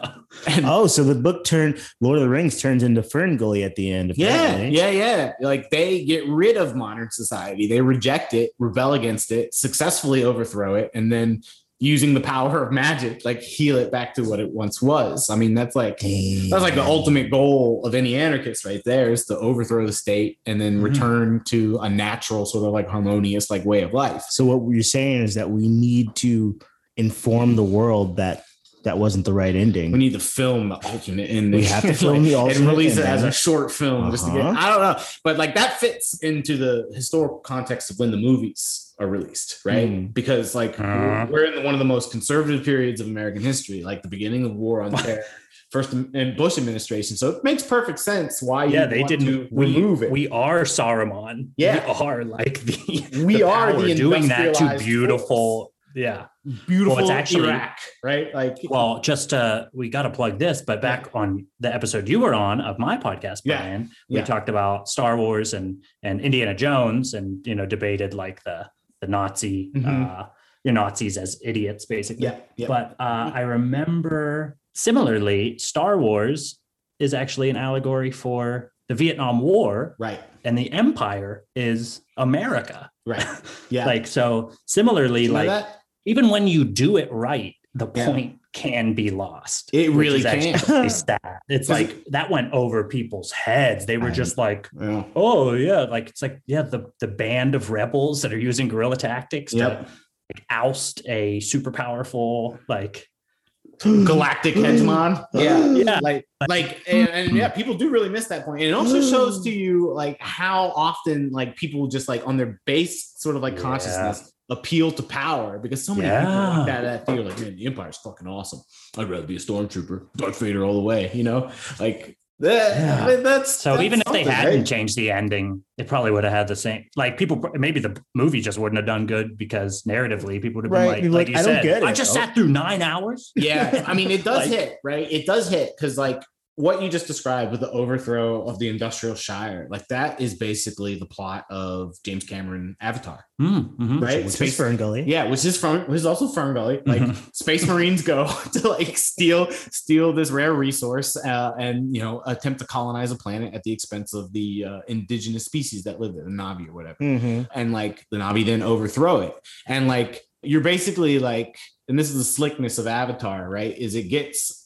And 0.47 0.67
Oh, 0.67 0.87
so 0.87 1.03
the 1.05 1.15
book 1.15 1.43
turned 1.45 1.81
Lord 2.03 2.19
of 2.19 2.23
the 2.23 2.29
Rings 2.29 2.61
turns 2.61 2.83
into 2.83 3.01
FernGully 3.01 3.65
at 3.65 3.77
the 3.77 3.91
end. 3.91 4.13
Yeah, 4.17 4.59
yeah, 4.59 4.91
yeah. 4.91 5.33
Like 5.41 5.71
they 5.71 6.05
get 6.05 6.29
rid 6.29 6.57
of 6.59 6.77
modern 6.77 7.11
society, 7.11 7.67
they 7.67 7.81
reject 7.81 8.35
it, 8.35 8.51
rebel 8.59 8.93
against 8.93 9.33
it, 9.33 9.55
successfully 9.55 10.23
overthrow 10.23 10.75
it, 10.75 10.91
and 10.95 11.11
then 11.11 11.43
using 11.81 12.13
the 12.13 12.21
power 12.21 12.65
of 12.65 12.73
magic, 12.73 13.25
like 13.25 13.41
heal 13.41 13.77
it 13.77 13.93
back 13.93 14.13
to 14.15 14.23
what 14.29 14.41
it 14.41 14.51
once 14.51 14.83
was. 14.83 15.31
I 15.31 15.37
mean, 15.37 15.55
that's 15.55 15.77
like 15.77 15.99
that's 16.01 16.63
like 16.63 16.75
the 16.75 16.85
ultimate 16.85 17.31
goal 17.31 17.83
of 17.87 17.95
any 17.95 18.17
anarchist, 18.17 18.65
right 18.65 18.83
there, 18.85 19.13
is 19.13 19.27
to 19.27 19.39
overthrow 19.39 19.87
the 19.87 19.93
state 19.93 20.39
and 20.45 20.61
then 20.61 20.81
Mhm. 20.81 20.83
return 20.83 21.43
to 21.47 21.79
a 21.79 21.89
natural, 21.89 22.47
sort 22.47 22.65
of 22.67 22.73
like 22.73 22.89
harmonious, 22.89 23.49
like 23.51 23.65
way 23.65 23.83
of 23.83 23.93
life. 23.93 24.25
So 24.31 24.45
what 24.45 24.73
you're 24.75 24.83
saying 24.83 25.23
is 25.23 25.35
that 25.35 25.51
we 25.51 25.69
need 25.69 26.17
to 26.17 26.59
inform 26.97 27.55
the 27.55 27.63
world 27.65 28.17
that 28.17 28.45
that 28.85 28.97
wasn't 28.99 29.25
the 29.25 29.33
right 29.33 29.55
ending. 29.55 29.91
We 29.93 29.99
need 29.99 30.13
to 30.15 30.21
film 30.21 30.71
the 30.71 30.77
alternate 30.77 31.31
ending. 31.31 31.61
We 31.61 31.67
have 31.67 31.83
to 31.83 31.93
film 31.95 32.23
the 32.25 32.35
alternate 32.35 32.59
and 32.59 32.69
release 32.69 32.97
it 32.97 33.05
as 33.05 33.23
a 33.23 33.31
short 33.33 33.71
film. 33.71 34.11
Just 34.11 34.25
to 34.27 34.33
get, 34.33 34.41
Uh-huh. 34.41 34.57
I 34.59 34.69
don't 34.71 34.81
know, 34.81 35.05
but 35.25 35.37
like 35.37 35.55
that 35.57 35.79
fits 35.79 36.19
into 36.23 36.57
the 36.57 36.89
historical 36.95 37.39
context 37.39 37.91
of 37.91 37.99
when 37.99 38.11
the 38.13 38.17
movies 38.17 38.88
are 39.01 39.07
released, 39.07 39.61
right? 39.65 39.89
Hmm. 39.89 40.07
Because 40.07 40.55
like 40.55 40.79
Uh-huh. 40.79 41.27
we're 41.31 41.45
in 41.45 41.63
one 41.65 41.75
of 41.75 41.79
the 41.79 41.85
most 41.85 42.11
conservative 42.11 42.65
periods 42.65 43.01
of 43.01 43.07
American 43.07 43.43
history, 43.43 43.83
like 43.83 44.03
the 44.03 44.09
beginning 44.09 44.45
of 44.45 44.55
war 44.57 44.83
on 44.83 44.91
terror, 45.05 45.23
first 45.71 45.93
in 45.93 46.35
Bush 46.37 46.59
administration. 46.59 47.17
So 47.17 47.31
it 47.31 47.45
makes 47.45 47.63
perfect 47.63 47.99
sense 48.01 48.43
why 48.43 48.65
you 48.65 48.73
Yeah, 48.75 48.87
they 48.87 48.99
want 49.01 49.09
didn't 49.09 49.27
to 49.27 49.49
we, 49.53 49.67
remove 49.67 50.03
it. 50.03 50.11
We 50.11 50.29
are 50.31 50.63
Saruman. 50.63 51.51
Yeah. 51.57 51.87
We 51.87 52.07
are 52.07 52.25
like 52.25 52.61
the 52.63 53.07
We 53.25 53.37
the 53.37 53.43
are 53.45 53.73
the 53.73 53.95
doing 53.95 54.29
that 54.29 54.55
to 54.55 54.79
beautiful. 54.79 55.73
Yeah. 55.95 56.27
Beautiful 56.67 56.97
Well, 56.97 57.05
it's 57.05 57.11
actually- 57.11 57.49
Iraq, 57.49 57.77
right? 58.05 58.33
Like 58.35 58.57
Well, 58.69 59.01
just 59.01 59.33
uh 59.33 59.67
we 59.73 59.89
got 59.91 60.03
to 60.03 60.11
plug 60.11 60.39
this, 60.39 60.61
but 60.63 60.81
back 60.83 61.09
on 61.15 61.47
the 61.61 61.73
episode 61.75 62.09
you 62.09 62.21
were 62.21 62.35
on 62.35 62.61
of 62.61 62.79
my 62.79 62.97
podcast, 62.97 63.43
Yeah. 63.45 63.59
Brian, 63.59 63.91
we 64.09 64.17
Yeah. 64.19 64.25
talked 64.25 64.49
about 64.49 64.89
Star 64.89 65.17
Wars 65.17 65.55
and 65.55 65.83
and 66.03 66.21
Indiana 66.21 66.55
Jones, 66.55 67.15
and 67.15 67.47
you 67.47 67.55
know 67.55 67.67
debated 67.67 68.13
like 68.15 68.43
the 68.45 68.67
the 69.01 69.07
Nazi, 69.07 69.71
Mhm. 69.75 69.87
uh, 70.21 70.27
your 70.65 70.75
Nazis 70.75 71.17
as 71.17 71.41
idiots, 71.45 71.87
basically. 71.87 72.25
yeah, 72.25 72.37
yeah. 72.57 72.67
But 72.69 72.97
uh, 73.01 73.31
I 73.35 73.41
remember 73.41 74.57
similarly, 74.75 75.59
Star 75.59 75.99
Wars 75.99 76.59
is 76.99 77.15
actually 77.15 77.51
an 77.51 77.57
allegory 77.57 78.11
for 78.11 78.73
the 78.89 78.95
Vietnam 78.95 79.41
War, 79.41 79.95
right, 79.99 80.21
and 80.45 80.57
the 80.59 80.71
Empire 80.73 81.45
is 81.55 82.01
America. 82.17 82.91
right. 83.07 83.25
Yeah. 83.71 83.85
Like 83.87 84.07
so, 84.07 84.53
similarly, 84.67 85.29
like 85.29 85.47
that? 85.49 85.81
even 86.07 86.29
when 86.31 86.49
you 86.49 86.65
do 86.65 86.97
it 86.97 87.09
right, 87.13 87.55
the 87.75 87.87
Yeah. 87.95 88.07
point 88.07 88.38
can 88.53 88.95
be 88.95 89.11
lost. 89.11 89.71
It 89.73 89.91
really 89.91 90.21
is 90.21 90.27
actually 90.27 90.53
can. 90.55 90.75
really 90.75 90.89
sad. 91.07 91.19
It's 91.49 91.69
'Cause 91.69 91.81
like 91.81 92.05
that 92.11 92.31
went 92.31 92.53
over 92.53 92.85
people's 92.85 93.31
heads. 93.31 93.87
They 93.87 93.99
were 93.99 94.09
I- 94.09 94.13
just 94.13 94.39
like, 94.39 94.69
Yeah. 94.81 95.05
"Oh 95.15 95.53
yeah," 95.53 95.83
like 95.83 96.09
it's 96.09 96.23
like 96.23 96.41
yeah, 96.47 96.63
the 96.63 96.91
the 97.01 97.09
band 97.09 97.55
of 97.55 97.71
rebels 97.71 98.23
that 98.23 98.33
are 98.33 98.39
using 98.39 98.69
guerrilla 98.69 98.97
tactics 98.97 99.53
to 99.53 99.59
Yep. 99.59 99.89
like, 100.35 100.45
oust 100.51 101.03
a 101.09 101.41
super 101.41 101.71
powerful 101.71 102.59
like 102.69 103.07
galactic 103.79 104.55
hegemon. 104.55 105.25
Yeah, 105.35 105.67
Yeah. 105.75 106.01
Like, 106.03 106.27
like, 106.49 106.83
and, 106.89 107.09
and 107.11 107.37
yeah, 107.37 107.51
hmm. 107.51 107.57
people 107.57 107.75
do 107.75 107.91
really 107.91 108.09
miss 108.09 108.27
that 108.29 108.45
point. 108.45 108.61
And 108.63 108.71
it 108.71 108.73
also 108.73 109.01
shows 109.01 109.45
to 109.45 109.51
you 109.51 109.93
like 109.93 110.21
how 110.21 110.73
often 110.75 111.31
like 111.31 111.55
people 111.57 111.87
just 111.87 112.09
like 112.09 112.27
on 112.27 112.37
their 112.37 112.61
base 112.67 113.13
sort 113.17 113.37
of 113.37 113.43
like 113.43 113.55
Yeah. 113.57 113.61
consciousness 113.63 114.33
appeal 114.51 114.91
to 114.93 115.03
power 115.03 115.59
because 115.59 115.85
so 115.85 115.95
many 115.95 116.09
people 116.09 116.23
Yeah. 116.33 116.57
like 116.59 116.67
that 116.67 117.07
that 117.07 117.17
like 117.27 117.39
man, 117.41 117.57
the 117.57 117.67
empire's 117.67 117.99
fucking 117.99 118.27
awesome. 118.27 118.61
I'd 118.97 119.09
rather 119.11 119.27
be 119.27 119.37
a 119.37 119.39
stormtrooper, 119.39 120.07
Darth 120.17 120.41
Vader 120.41 120.65
all 120.65 120.75
the 120.75 120.81
way. 120.83 121.11
You 121.13 121.25
know, 121.25 121.51
like 121.79 122.17
that. 122.41 122.79
Yeah. 122.79 123.05
I 123.05 123.09
mean, 123.15 123.23
that's 123.25 123.53
So 123.53 123.73
that's 123.73 123.83
even 123.83 124.01
if 124.07 124.13
they 124.13 124.23
hadn't 124.25 124.59
right? 124.59 124.67
changed 124.67 124.97
the 124.97 125.11
ending, 125.11 125.65
it 125.77 125.87
probably 125.89 126.13
would 126.13 126.25
have 126.25 126.33
had 126.33 126.49
the 126.49 126.57
same. 126.57 126.85
Like 126.97 127.19
people, 127.19 127.43
maybe 127.55 127.81
the 127.81 128.01
movie 128.15 128.41
just 128.41 128.59
wouldn't 128.59 128.77
have 128.79 128.87
done 128.87 129.07
good 129.07 129.37
because 129.37 129.83
narratively, 129.83 130.41
people 130.41 130.63
would 130.63 130.67
have 130.67 130.73
been 130.73 130.89
Right, 130.89 131.03
like, 131.13 131.29
like, 131.29 131.37
I 131.37 131.43
don't 131.43 131.63
get 131.63 131.83
it 131.83 131.85
I 131.85 131.93
just 131.93 132.13
Oh. 132.13 132.21
sat 132.21 132.35
through 132.35 132.49
nine 132.49 132.81
hours. 132.81 133.33
Yeah, 133.37 133.85
I 133.87 133.93
mean, 133.95 134.11
it 134.11 134.25
does 134.31 134.49
Like- 134.49 134.59
hit, 134.59 134.77
right? 134.85 135.11
It 135.11 135.27
does 135.27 135.51
hit 135.51 135.73
because, 135.77 135.99
like, 135.99 136.23
what 136.59 136.83
you 136.83 136.89
just 136.89 137.07
described 137.07 137.53
with 137.53 137.61
the 137.61 137.71
overthrow 137.71 138.43
of 138.49 138.59
the 138.59 138.69
industrial 138.69 139.15
shire, 139.15 139.69
like, 139.71 139.87
that 139.89 140.21
is 140.21 140.35
basically 140.35 140.97
the 140.99 141.07
plot 141.07 141.45
of 141.51 141.95
James 142.05 142.25
Cameron 142.25 142.77
Avatar, 142.81 143.25
Mm, 143.41 143.77
mhm. 143.77 144.01
right? 144.03 144.25
Which 144.25 144.35
Space, 144.35 144.59
is 144.59 144.61
FernGully. 144.61 145.05
yeah, 145.07 145.25
which 145.31 145.45
is 145.45 145.57
from, 145.57 145.83
which 145.83 145.99
is 145.99 146.05
also 146.07 146.27
FernGully. 146.27 146.83
Like, 146.85 147.01
Mhm. 147.03 147.17
Space 147.33 147.65
Marines 147.69 148.03
go 148.03 148.27
to 148.55 148.69
like 148.69 148.97
steal 148.97 149.49
steal 149.71 150.13
this 150.13 150.33
rare 150.33 150.53
resource 150.53 151.17
uh, 151.17 151.53
and 151.59 151.95
you 151.95 152.03
know 152.03 152.23
attempt 152.27 152.59
to 152.61 152.67
colonize 152.67 153.13
a 153.13 153.17
planet 153.17 153.55
at 153.55 153.63
the 153.63 153.73
expense 153.73 154.13
of 154.13 154.33
the 154.33 154.65
uh, 154.65 154.81
indigenous 154.89 155.45
species 155.45 155.85
that 155.85 156.01
live 156.01 156.15
there, 156.15 156.25
the 156.25 156.31
Na'vi 156.31 156.69
or 156.69 156.73
whatever 156.73 156.97
Mhm. 157.01 157.47
and 157.55 157.73
like 157.73 158.05
the 158.11 158.19
Na'vi 158.19 158.45
then 158.45 158.63
overthrow 158.63 159.21
it. 159.21 159.35
And 159.69 159.87
like 159.87 160.23
you're 160.43 160.61
basically 160.61 161.19
like, 161.21 161.57
and 161.89 161.97
this 161.99 162.11
is 162.11 162.17
the 162.17 162.25
slickness 162.25 162.79
of 162.79 162.87
Avatar, 162.89 163.49
right? 163.49 163.77
Is 163.79 163.95
it 163.95 164.05
gets 164.09 164.58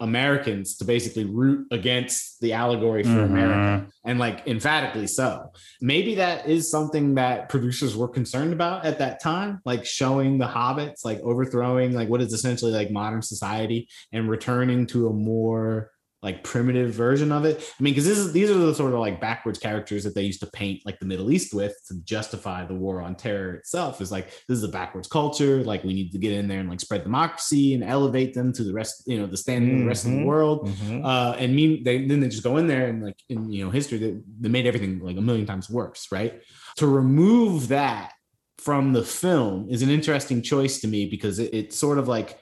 Americans 0.00 0.76
to 0.76 0.84
basically 0.84 1.24
root 1.24 1.66
against 1.70 2.40
the 2.40 2.52
allegory 2.52 3.02
for 3.02 3.08
Mhm. 3.10 3.24
America, 3.24 3.86
and 4.04 4.18
like 4.18 4.46
emphatically 4.46 5.06
so. 5.06 5.50
Maybe 5.80 6.14
that 6.16 6.48
is 6.48 6.70
something 6.70 7.14
that 7.16 7.48
producers 7.48 7.96
were 7.96 8.08
concerned 8.08 8.52
about 8.52 8.84
at 8.84 8.98
that 8.98 9.20
time, 9.20 9.60
like 9.64 9.84
showing 9.84 10.38
the 10.38 10.46
hobbits, 10.46 11.04
like 11.04 11.20
overthrowing 11.20 11.92
like 11.94 12.08
what 12.08 12.20
is 12.22 12.32
essentially 12.32 12.72
like 12.72 12.90
modern 12.90 13.22
society 13.22 13.88
and 14.12 14.28
returning 14.30 14.86
to 14.88 15.08
a 15.08 15.12
more 15.12 15.90
like 16.20 16.42
primitive 16.42 16.90
version 16.92 17.30
of 17.30 17.44
it. 17.44 17.58
I 17.78 17.82
mean, 17.82 17.92
because 17.94 18.04
this 18.06 18.18
is 18.18 18.32
these 18.32 18.50
are 18.50 18.54
the 18.58 18.74
sort 18.74 18.92
of 18.92 18.98
like 18.98 19.20
backwards 19.20 19.58
characters 19.58 20.02
that 20.02 20.16
they 20.16 20.22
used 20.22 20.40
to 20.40 20.46
paint 20.48 20.82
like 20.84 20.98
the 20.98 21.06
Middle 21.06 21.30
East 21.30 21.54
with 21.54 21.76
to 21.86 21.94
justify 22.02 22.64
the 22.66 22.74
war 22.74 23.00
on 23.00 23.14
terror 23.14 23.54
itself. 23.54 24.00
Is 24.00 24.10
like 24.10 24.26
this 24.48 24.58
is 24.58 24.64
a 24.64 24.68
backwards 24.68 25.06
culture. 25.06 25.62
Like 25.62 25.84
we 25.84 25.94
need 25.94 26.10
to 26.10 26.18
get 26.18 26.32
in 26.32 26.48
there 26.48 26.58
and 26.58 26.68
like 26.68 26.80
spread 26.80 27.04
democracy 27.04 27.74
and 27.74 27.84
elevate 27.84 28.34
them 28.34 28.52
to 28.54 28.64
the 28.64 28.72
rest, 28.72 29.04
you 29.06 29.18
know, 29.20 29.26
the 29.26 29.36
standing 29.36 29.74
of 29.74 29.78
the 29.80 29.86
rest 29.86 30.06
of 30.06 30.10
the 30.10 30.16
Mhm. 30.18 30.24
world. 30.24 30.66
Mhm. 30.68 31.04
Uh, 31.04 31.36
and 31.38 31.54
mean 31.54 31.84
they 31.84 32.04
then 32.06 32.18
they 32.18 32.28
just 32.28 32.42
go 32.42 32.56
in 32.56 32.66
there 32.66 32.88
and 32.88 33.02
like 33.02 33.16
in 33.28 33.50
you 33.52 33.64
know 33.64 33.70
history 33.70 33.98
they, 33.98 34.16
they 34.40 34.48
made 34.48 34.66
everything 34.66 34.98
like 34.98 35.16
a 35.16 35.20
million 35.20 35.46
times 35.46 35.70
worse, 35.70 36.08
right? 36.10 36.40
To 36.78 36.86
remove 36.88 37.68
that 37.68 38.12
from 38.58 38.92
the 38.92 39.04
film 39.04 39.68
is 39.70 39.82
an 39.82 39.90
interesting 39.90 40.42
choice 40.42 40.80
to 40.80 40.88
me 40.88 41.06
because 41.06 41.38
it, 41.38 41.54
it 41.54 41.72
sort 41.72 41.96
of 41.96 42.08
like 42.08 42.38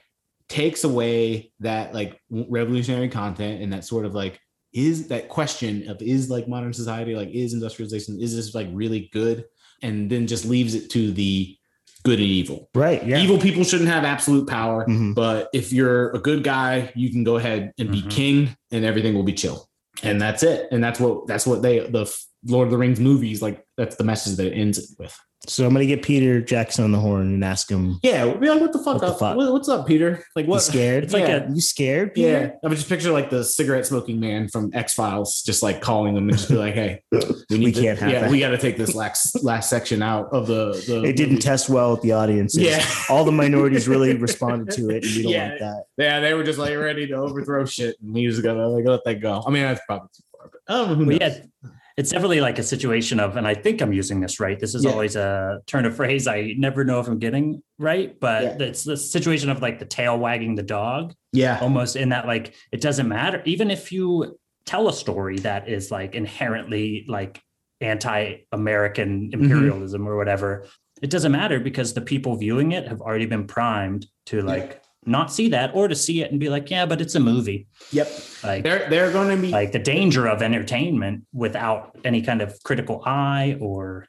takes 0.49 0.83
away 0.83 1.51
that 1.59 1.93
like 1.93 2.19
revolutionary 2.29 3.09
content 3.09 3.61
and 3.61 3.73
that 3.73 3.83
sort 3.83 4.05
of 4.05 4.13
like 4.13 4.39
is 4.73 5.07
that 5.09 5.27
question 5.29 5.89
of 5.89 6.01
is 6.01 6.29
like 6.29 6.47
modern 6.47 6.73
society 6.73 7.15
like 7.15 7.29
is 7.29 7.53
industrialization 7.53 8.19
is 8.21 8.35
this 8.35 8.53
like 8.55 8.67
really 8.71 9.09
good 9.11 9.45
and 9.81 10.09
then 10.09 10.25
just 10.27 10.45
leaves 10.45 10.73
it 10.75 10.89
to 10.89 11.11
the 11.11 11.55
good 12.03 12.19
and 12.19 12.27
evil 12.27 12.69
Right. 12.73 13.05
Yeah. 13.05 13.19
evil 13.19 13.37
people 13.37 13.63
shouldn't 13.63 13.89
have 13.89 14.05
absolute 14.05 14.47
power 14.47 14.85
Mhm. 14.87 15.15
but 15.15 15.49
if 15.53 15.73
you're 15.73 16.11
a 16.11 16.19
good 16.19 16.43
guy 16.43 16.91
you 16.95 17.09
can 17.11 17.23
go 17.23 17.35
ahead 17.37 17.73
and 17.77 17.91
be 17.91 18.01
Mhm. 18.01 18.09
king 18.09 18.57
and 18.71 18.85
everything 18.85 19.15
will 19.15 19.23
be 19.23 19.33
chill 19.33 19.67
and 20.03 20.21
that's 20.21 20.43
it 20.43 20.67
and 20.71 20.81
that's 20.83 20.99
what 20.99 21.27
that's 21.27 21.45
what 21.45 21.61
they 21.61 21.79
the 21.79 22.09
lord 22.45 22.67
of 22.67 22.71
the 22.71 22.77
rings 22.77 22.99
movies 22.99 23.41
like 23.41 23.65
that's 23.77 23.95
the 23.97 24.03
message 24.03 24.35
that 24.37 24.47
it 24.47 24.53
ends 24.53 24.77
it 24.77 24.85
with 24.99 25.17
So 25.49 25.65
I'm 25.65 25.71
gonna 25.71 25.85
get 25.85 26.01
Peter 26.03 26.41
Jackson 26.41 26.83
on 26.83 26.91
the 26.91 26.99
horn 26.99 27.33
and 27.33 27.43
ask 27.43 27.69
him. 27.71 27.99
Yeah, 28.03 28.33
be 28.33 28.49
like, 28.49 28.59
what 28.59 28.73
the 28.73 28.79
fuck 28.79 28.95
What 28.95 28.99
the 29.01 29.07
up? 29.07 29.19
fuck? 29.19 29.37
What- 29.37 29.53
what's 29.53 29.69
up, 29.69 29.87
Peter? 29.87 30.23
Like, 30.35 30.45
You 30.45 30.51
what? 30.51 30.61
scared? 30.61 31.05
It's 31.05 31.13
like 31.13 31.25
Yeah. 31.27 31.47
you 31.53 31.61
scared? 31.61 32.13
Peter? 32.13 32.27
Yeah, 32.27 32.51
I 32.63 32.67
would 32.67 32.75
just 32.77 32.89
picture 32.89 33.11
like 33.11 33.29
the 33.29 33.43
cigarette 33.45 33.85
smoking 33.85 34.19
man 34.19 34.49
from 34.49 34.71
X 34.73 34.93
Files, 34.93 35.41
just 35.43 35.63
like 35.63 35.79
calling 35.81 36.15
them 36.15 36.27
and 36.27 36.37
just 36.37 36.49
be 36.49 36.55
like, 36.55 36.73
"Hey, 36.73 37.01
we, 37.11 37.19
need 37.59 37.63
We 37.65 37.71
to- 37.71 37.81
can't 37.81 37.99
have 37.99 38.11
yeah, 38.11 38.21
that. 38.21 38.29
we 38.31 38.39
got 38.39 38.49
to 38.49 38.57
take 38.57 38.75
this 38.77 38.93
last 38.93 39.41
last 39.43 39.69
section 39.69 40.01
out 40.01 40.27
of 40.33 40.47
the 40.47 40.71
the." 40.85 41.03
It 41.03 41.15
didn't 41.15 41.39
test 41.39 41.69
well 41.69 41.91
with 41.91 42.01
the 42.01 42.11
audiences. 42.11 42.61
Yeah. 42.61 42.83
All 43.09 43.23
the 43.23 43.31
minorities 43.31 43.87
really 43.87 44.15
responded 44.17 44.75
to 44.75 44.89
it, 44.89 45.05
and 45.05 45.15
we 45.15 45.23
don't 45.23 45.31
Yeah. 45.31 45.47
want 45.49 45.59
that. 45.61 45.83
Yeah, 45.97 46.19
they 46.19 46.33
were 46.33 46.43
just 46.43 46.59
like 46.59 46.75
ready 46.75 47.07
to 47.07 47.13
overthrow 47.15 47.63
shit, 47.65 47.95
and 48.03 48.15
he 48.17 48.27
was 48.27 48.41
gonna 48.41 48.67
like 48.67 48.85
let 48.85 49.05
that 49.05 49.21
go. 49.21 49.41
I 49.47 49.49
mean, 49.49 49.63
that's 49.63 49.81
probably 49.87 50.09
too 50.15 50.23
far, 50.37 50.49
but 50.51 50.73
I 50.73 50.77
don't 50.77 50.89
know 50.89 50.95
who 50.95 51.05
Well, 51.05 51.17
knows. 51.19 51.37
yeah, 51.63 51.69
it's 51.97 52.11
definitely 52.11 52.41
like 52.41 52.59
a 52.59 52.63
situation 52.63 53.19
of, 53.19 53.37
and 53.37 53.47
I 53.47 53.55
think 53.55 53.81
I'm 53.81 53.91
using 53.91 54.19
this 54.21 54.39
right. 54.39 54.59
This 54.59 54.75
is 54.75 54.85
Yeah. 54.85 54.91
always 54.91 55.15
a 55.15 55.59
turn 55.65 55.83
of 55.85 55.95
phrase 55.95 56.27
I 56.27 56.53
never 56.57 56.83
know 56.85 56.99
if 56.99 57.07
I'm 57.07 57.17
getting 57.17 57.61
right, 57.79 58.17
but 58.19 58.43
Yeah. 58.43 58.67
it's 58.67 58.83
the 58.83 58.95
situation 58.95 59.49
of 59.49 59.61
like 59.63 59.79
the 59.79 59.85
tail 59.85 60.17
wagging 60.17 60.55
the 60.55 60.63
dog, 60.63 61.13
Yeah, 61.33 61.57
almost 61.59 61.95
in 61.95 62.09
that 62.09 62.27
like 62.27 62.53
it 62.71 62.81
doesn't 62.81 63.07
matter, 63.07 63.41
even 63.45 63.71
if 63.71 63.91
you 63.91 64.37
tell 64.65 64.87
a 64.87 64.93
story 64.93 65.37
that 65.39 65.67
is 65.69 65.89
like 65.91 66.13
inherently 66.13 67.05
like 67.07 67.41
anti-American 67.81 69.31
Mm-hmm. 69.31 69.41
imperialism 69.43 70.07
or 70.07 70.17
whatever. 70.17 70.65
It 71.01 71.09
doesn't 71.09 71.31
matter 71.31 71.59
because 71.59 71.93
the 71.93 72.01
people 72.01 72.35
viewing 72.35 72.71
it 72.71 72.87
have 72.87 73.01
already 73.01 73.25
been 73.27 73.45
primed 73.47 74.07
to 74.27 74.41
like 74.41 74.81
not 75.07 75.31
see 75.31 75.49
that 75.49 75.71
or 75.73 75.87
to 75.87 75.95
see 75.95 76.21
it 76.21 76.31
and 76.31 76.39
be 76.39 76.49
like, 76.49 76.69
yeah, 76.69 76.85
but 76.85 76.99
it's 77.01 77.15
a 77.15 77.19
movie. 77.19 77.67
yep. 77.91 78.11
Like 78.43 78.63
They're 78.63 78.89
they're 78.89 79.11
going 79.11 79.35
to 79.35 79.41
be 79.41 79.49
like 79.49 79.71
the 79.71 79.79
danger 79.79 80.27
of 80.27 80.41
entertainment 80.41 81.23
without 81.33 81.97
any 82.03 82.21
kind 82.21 82.41
of 82.41 82.61
critical 82.63 83.01
eye 83.05 83.57
or 83.59 84.07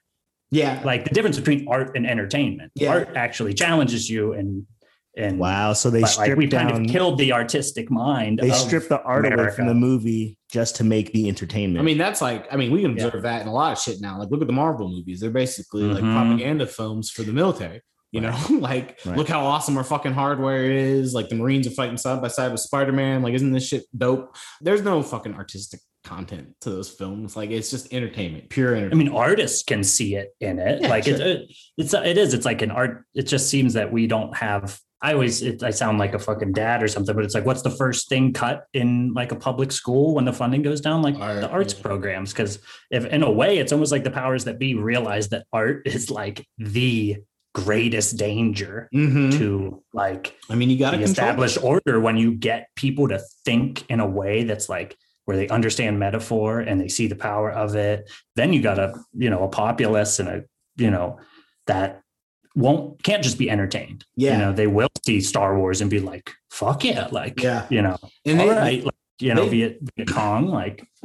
yeah, 0.50 0.80
like 0.84 1.04
the 1.04 1.10
difference 1.10 1.38
between 1.38 1.68
art 1.68 1.94
and 1.96 2.06
entertainment. 2.06 2.72
Yeah. 2.74 2.90
Art 2.92 3.10
actually 3.16 3.54
challenges 3.54 4.08
you 4.10 4.32
and 4.32 4.66
and 5.16 5.38
Wow. 5.38 5.72
So 5.72 5.90
they 5.90 6.00
but, 6.02 6.16
like 6.18 6.36
we 6.36 6.46
down. 6.46 6.70
kind 6.70 6.86
of 6.86 6.92
killed 6.92 7.18
the 7.18 7.32
artistic 7.32 7.90
mind. 7.90 8.38
they 8.40 8.50
of 8.50 8.56
stripped 8.56 8.88
the 8.88 9.02
art 9.02 9.30
away 9.30 9.50
from 9.50 9.66
the 9.66 9.74
movie 9.74 10.38
just 10.50 10.76
to 10.76 10.84
make 10.84 11.12
the 11.12 11.28
entertainment. 11.28 11.80
I 11.80 11.84
mean, 11.84 11.98
that's 11.98 12.22
like, 12.22 12.46
I 12.52 12.56
mean, 12.56 12.70
we 12.70 12.82
can 12.82 12.96
Yeah. 12.96 13.04
observe 13.06 13.22
that 13.22 13.42
in 13.42 13.48
a 13.48 13.52
lot 13.52 13.72
of 13.72 13.78
shit 13.82 14.00
now. 14.00 14.18
Like, 14.18 14.30
look 14.30 14.40
at 14.40 14.46
the 14.46 14.52
Marvel 14.52 14.88
movies; 14.88 15.20
they're 15.20 15.30
basically 15.30 15.82
like 15.82 16.02
Mhm. 16.04 16.14
propaganda 16.14 16.66
films 16.66 17.10
for 17.10 17.22
the 17.24 17.32
military. 17.32 17.80
You 18.10 18.22
know, 18.22 18.36
like, 18.50 18.98
Right. 19.04 19.16
look 19.16 19.28
how 19.28 19.44
awesome 19.44 19.76
our 19.76 19.84
fucking 19.84 20.12
hardware 20.14 20.70
is. 20.70 21.14
Like, 21.14 21.28
the 21.28 21.34
Marines 21.34 21.66
are 21.66 21.72
fighting 21.72 21.96
side 21.98 22.22
by 22.22 22.28
side 22.28 22.52
with 22.52 22.60
Spider 22.60 22.92
Man. 22.92 23.22
Like, 23.22 23.34
isn't 23.34 23.52
this 23.52 23.66
shit 23.66 23.84
dope? 23.96 24.36
There's 24.60 24.82
no 24.82 25.02
fucking 25.02 25.34
artistic 25.34 25.80
content 26.04 26.54
to 26.62 26.70
those 26.70 26.88
films. 26.88 27.36
Like, 27.36 27.50
it's 27.50 27.70
just 27.70 27.92
entertainment, 27.92 28.48
pure 28.48 28.74
entertainment. 28.74 28.94
I 28.94 29.12
mean, 29.12 29.16
artists 29.16 29.62
can 29.62 29.84
see 29.84 30.14
it 30.14 30.34
in 30.40 30.58
it. 30.58 30.82
Yeah, 30.82 30.88
like 30.88 31.04
sure. 31.04 31.14
it, 31.14 31.20
it, 31.20 31.52
it's 31.76 31.92
it 31.92 32.16
is. 32.16 32.32
It's 32.32 32.46
like 32.46 32.62
an 32.62 32.70
art. 32.70 33.04
It 33.14 33.24
just 33.24 33.50
seems 33.50 33.74
that 33.74 33.92
we 33.92 34.06
don't 34.06 34.34
have. 34.36 34.78
I 35.00 35.12
always 35.12 35.42
it, 35.42 35.62
I 35.62 35.70
sound 35.70 35.98
like 35.98 36.14
a 36.14 36.18
fucking 36.18 36.54
dad 36.54 36.82
or 36.82 36.88
something, 36.88 37.14
but 37.14 37.24
it's 37.24 37.34
like, 37.34 37.46
what's 37.46 37.62
the 37.62 37.70
first 37.70 38.08
thing 38.08 38.32
cut 38.32 38.64
in 38.72 39.12
like 39.14 39.30
a 39.30 39.36
public 39.36 39.70
school 39.70 40.14
when 40.14 40.24
the 40.24 40.32
funding 40.32 40.62
goes 40.62 40.80
down? 40.80 41.02
Like 41.02 41.16
Art, 41.20 41.40
the 41.40 41.48
arts 41.48 41.74
yeah. 41.74 41.82
programs, 41.82 42.32
because 42.32 42.58
if 42.90 43.04
in 43.04 43.22
a 43.22 43.30
way, 43.30 43.58
it's 43.58 43.70
almost 43.72 43.92
like 43.92 44.02
the 44.02 44.10
powers 44.10 44.44
that 44.46 44.58
be 44.58 44.74
realize 44.74 45.28
that 45.28 45.46
art 45.52 45.82
is 45.86 46.10
like 46.10 46.44
the 46.58 47.18
greatest 47.64 48.16
danger 48.16 48.88
Mhm. 48.94 49.32
to 49.38 49.82
like 49.92 50.34
I 50.50 50.54
mean, 50.54 50.70
you 50.70 50.78
got 50.78 50.92
to 50.92 51.00
establish 51.00 51.56
order 51.58 52.00
when 52.00 52.16
you 52.16 52.32
get 52.34 52.68
people 52.76 53.08
to 53.08 53.20
think 53.44 53.84
in 53.90 54.00
a 54.00 54.06
way 54.06 54.44
that's 54.44 54.68
like 54.68 54.96
where 55.24 55.36
they 55.36 55.48
understand 55.48 55.98
metaphor 55.98 56.60
and 56.60 56.80
they 56.80 56.88
see 56.88 57.06
the 57.06 57.14
power 57.16 57.50
of 57.52 57.74
it 57.76 58.10
then 58.36 58.52
you 58.54 58.62
got 58.62 58.78
a 58.78 58.94
you 59.12 59.28
know 59.30 59.44
a 59.44 59.48
populace 59.48 60.18
and 60.20 60.28
a 60.28 60.42
you 60.76 60.90
know 60.90 61.18
that 61.66 62.00
won't 62.56 63.02
can't 63.02 63.22
just 63.22 63.38
be 63.38 63.50
entertained 63.50 64.04
Yeah. 64.16 64.32
you 64.32 64.38
know 64.38 64.52
they 64.54 64.66
will 64.66 64.88
see 65.04 65.20
star 65.20 65.58
wars 65.58 65.80
and 65.82 65.90
be 65.90 66.00
like 66.00 66.30
fuck 66.50 66.82
yeah 66.84 67.08
like 67.12 67.42
Yeah. 67.42 67.66
you 67.68 67.82
know 67.82 67.98
And 68.24 68.40
all 68.40 68.48
they, 68.48 68.54
right 68.54 68.84
like, 68.84 68.94
you 69.20 69.34
know 69.34 69.44
they- 69.44 69.50
Viet, 69.50 69.78
Viet 69.96 70.08
Cong 70.08 70.46
like 70.48 70.86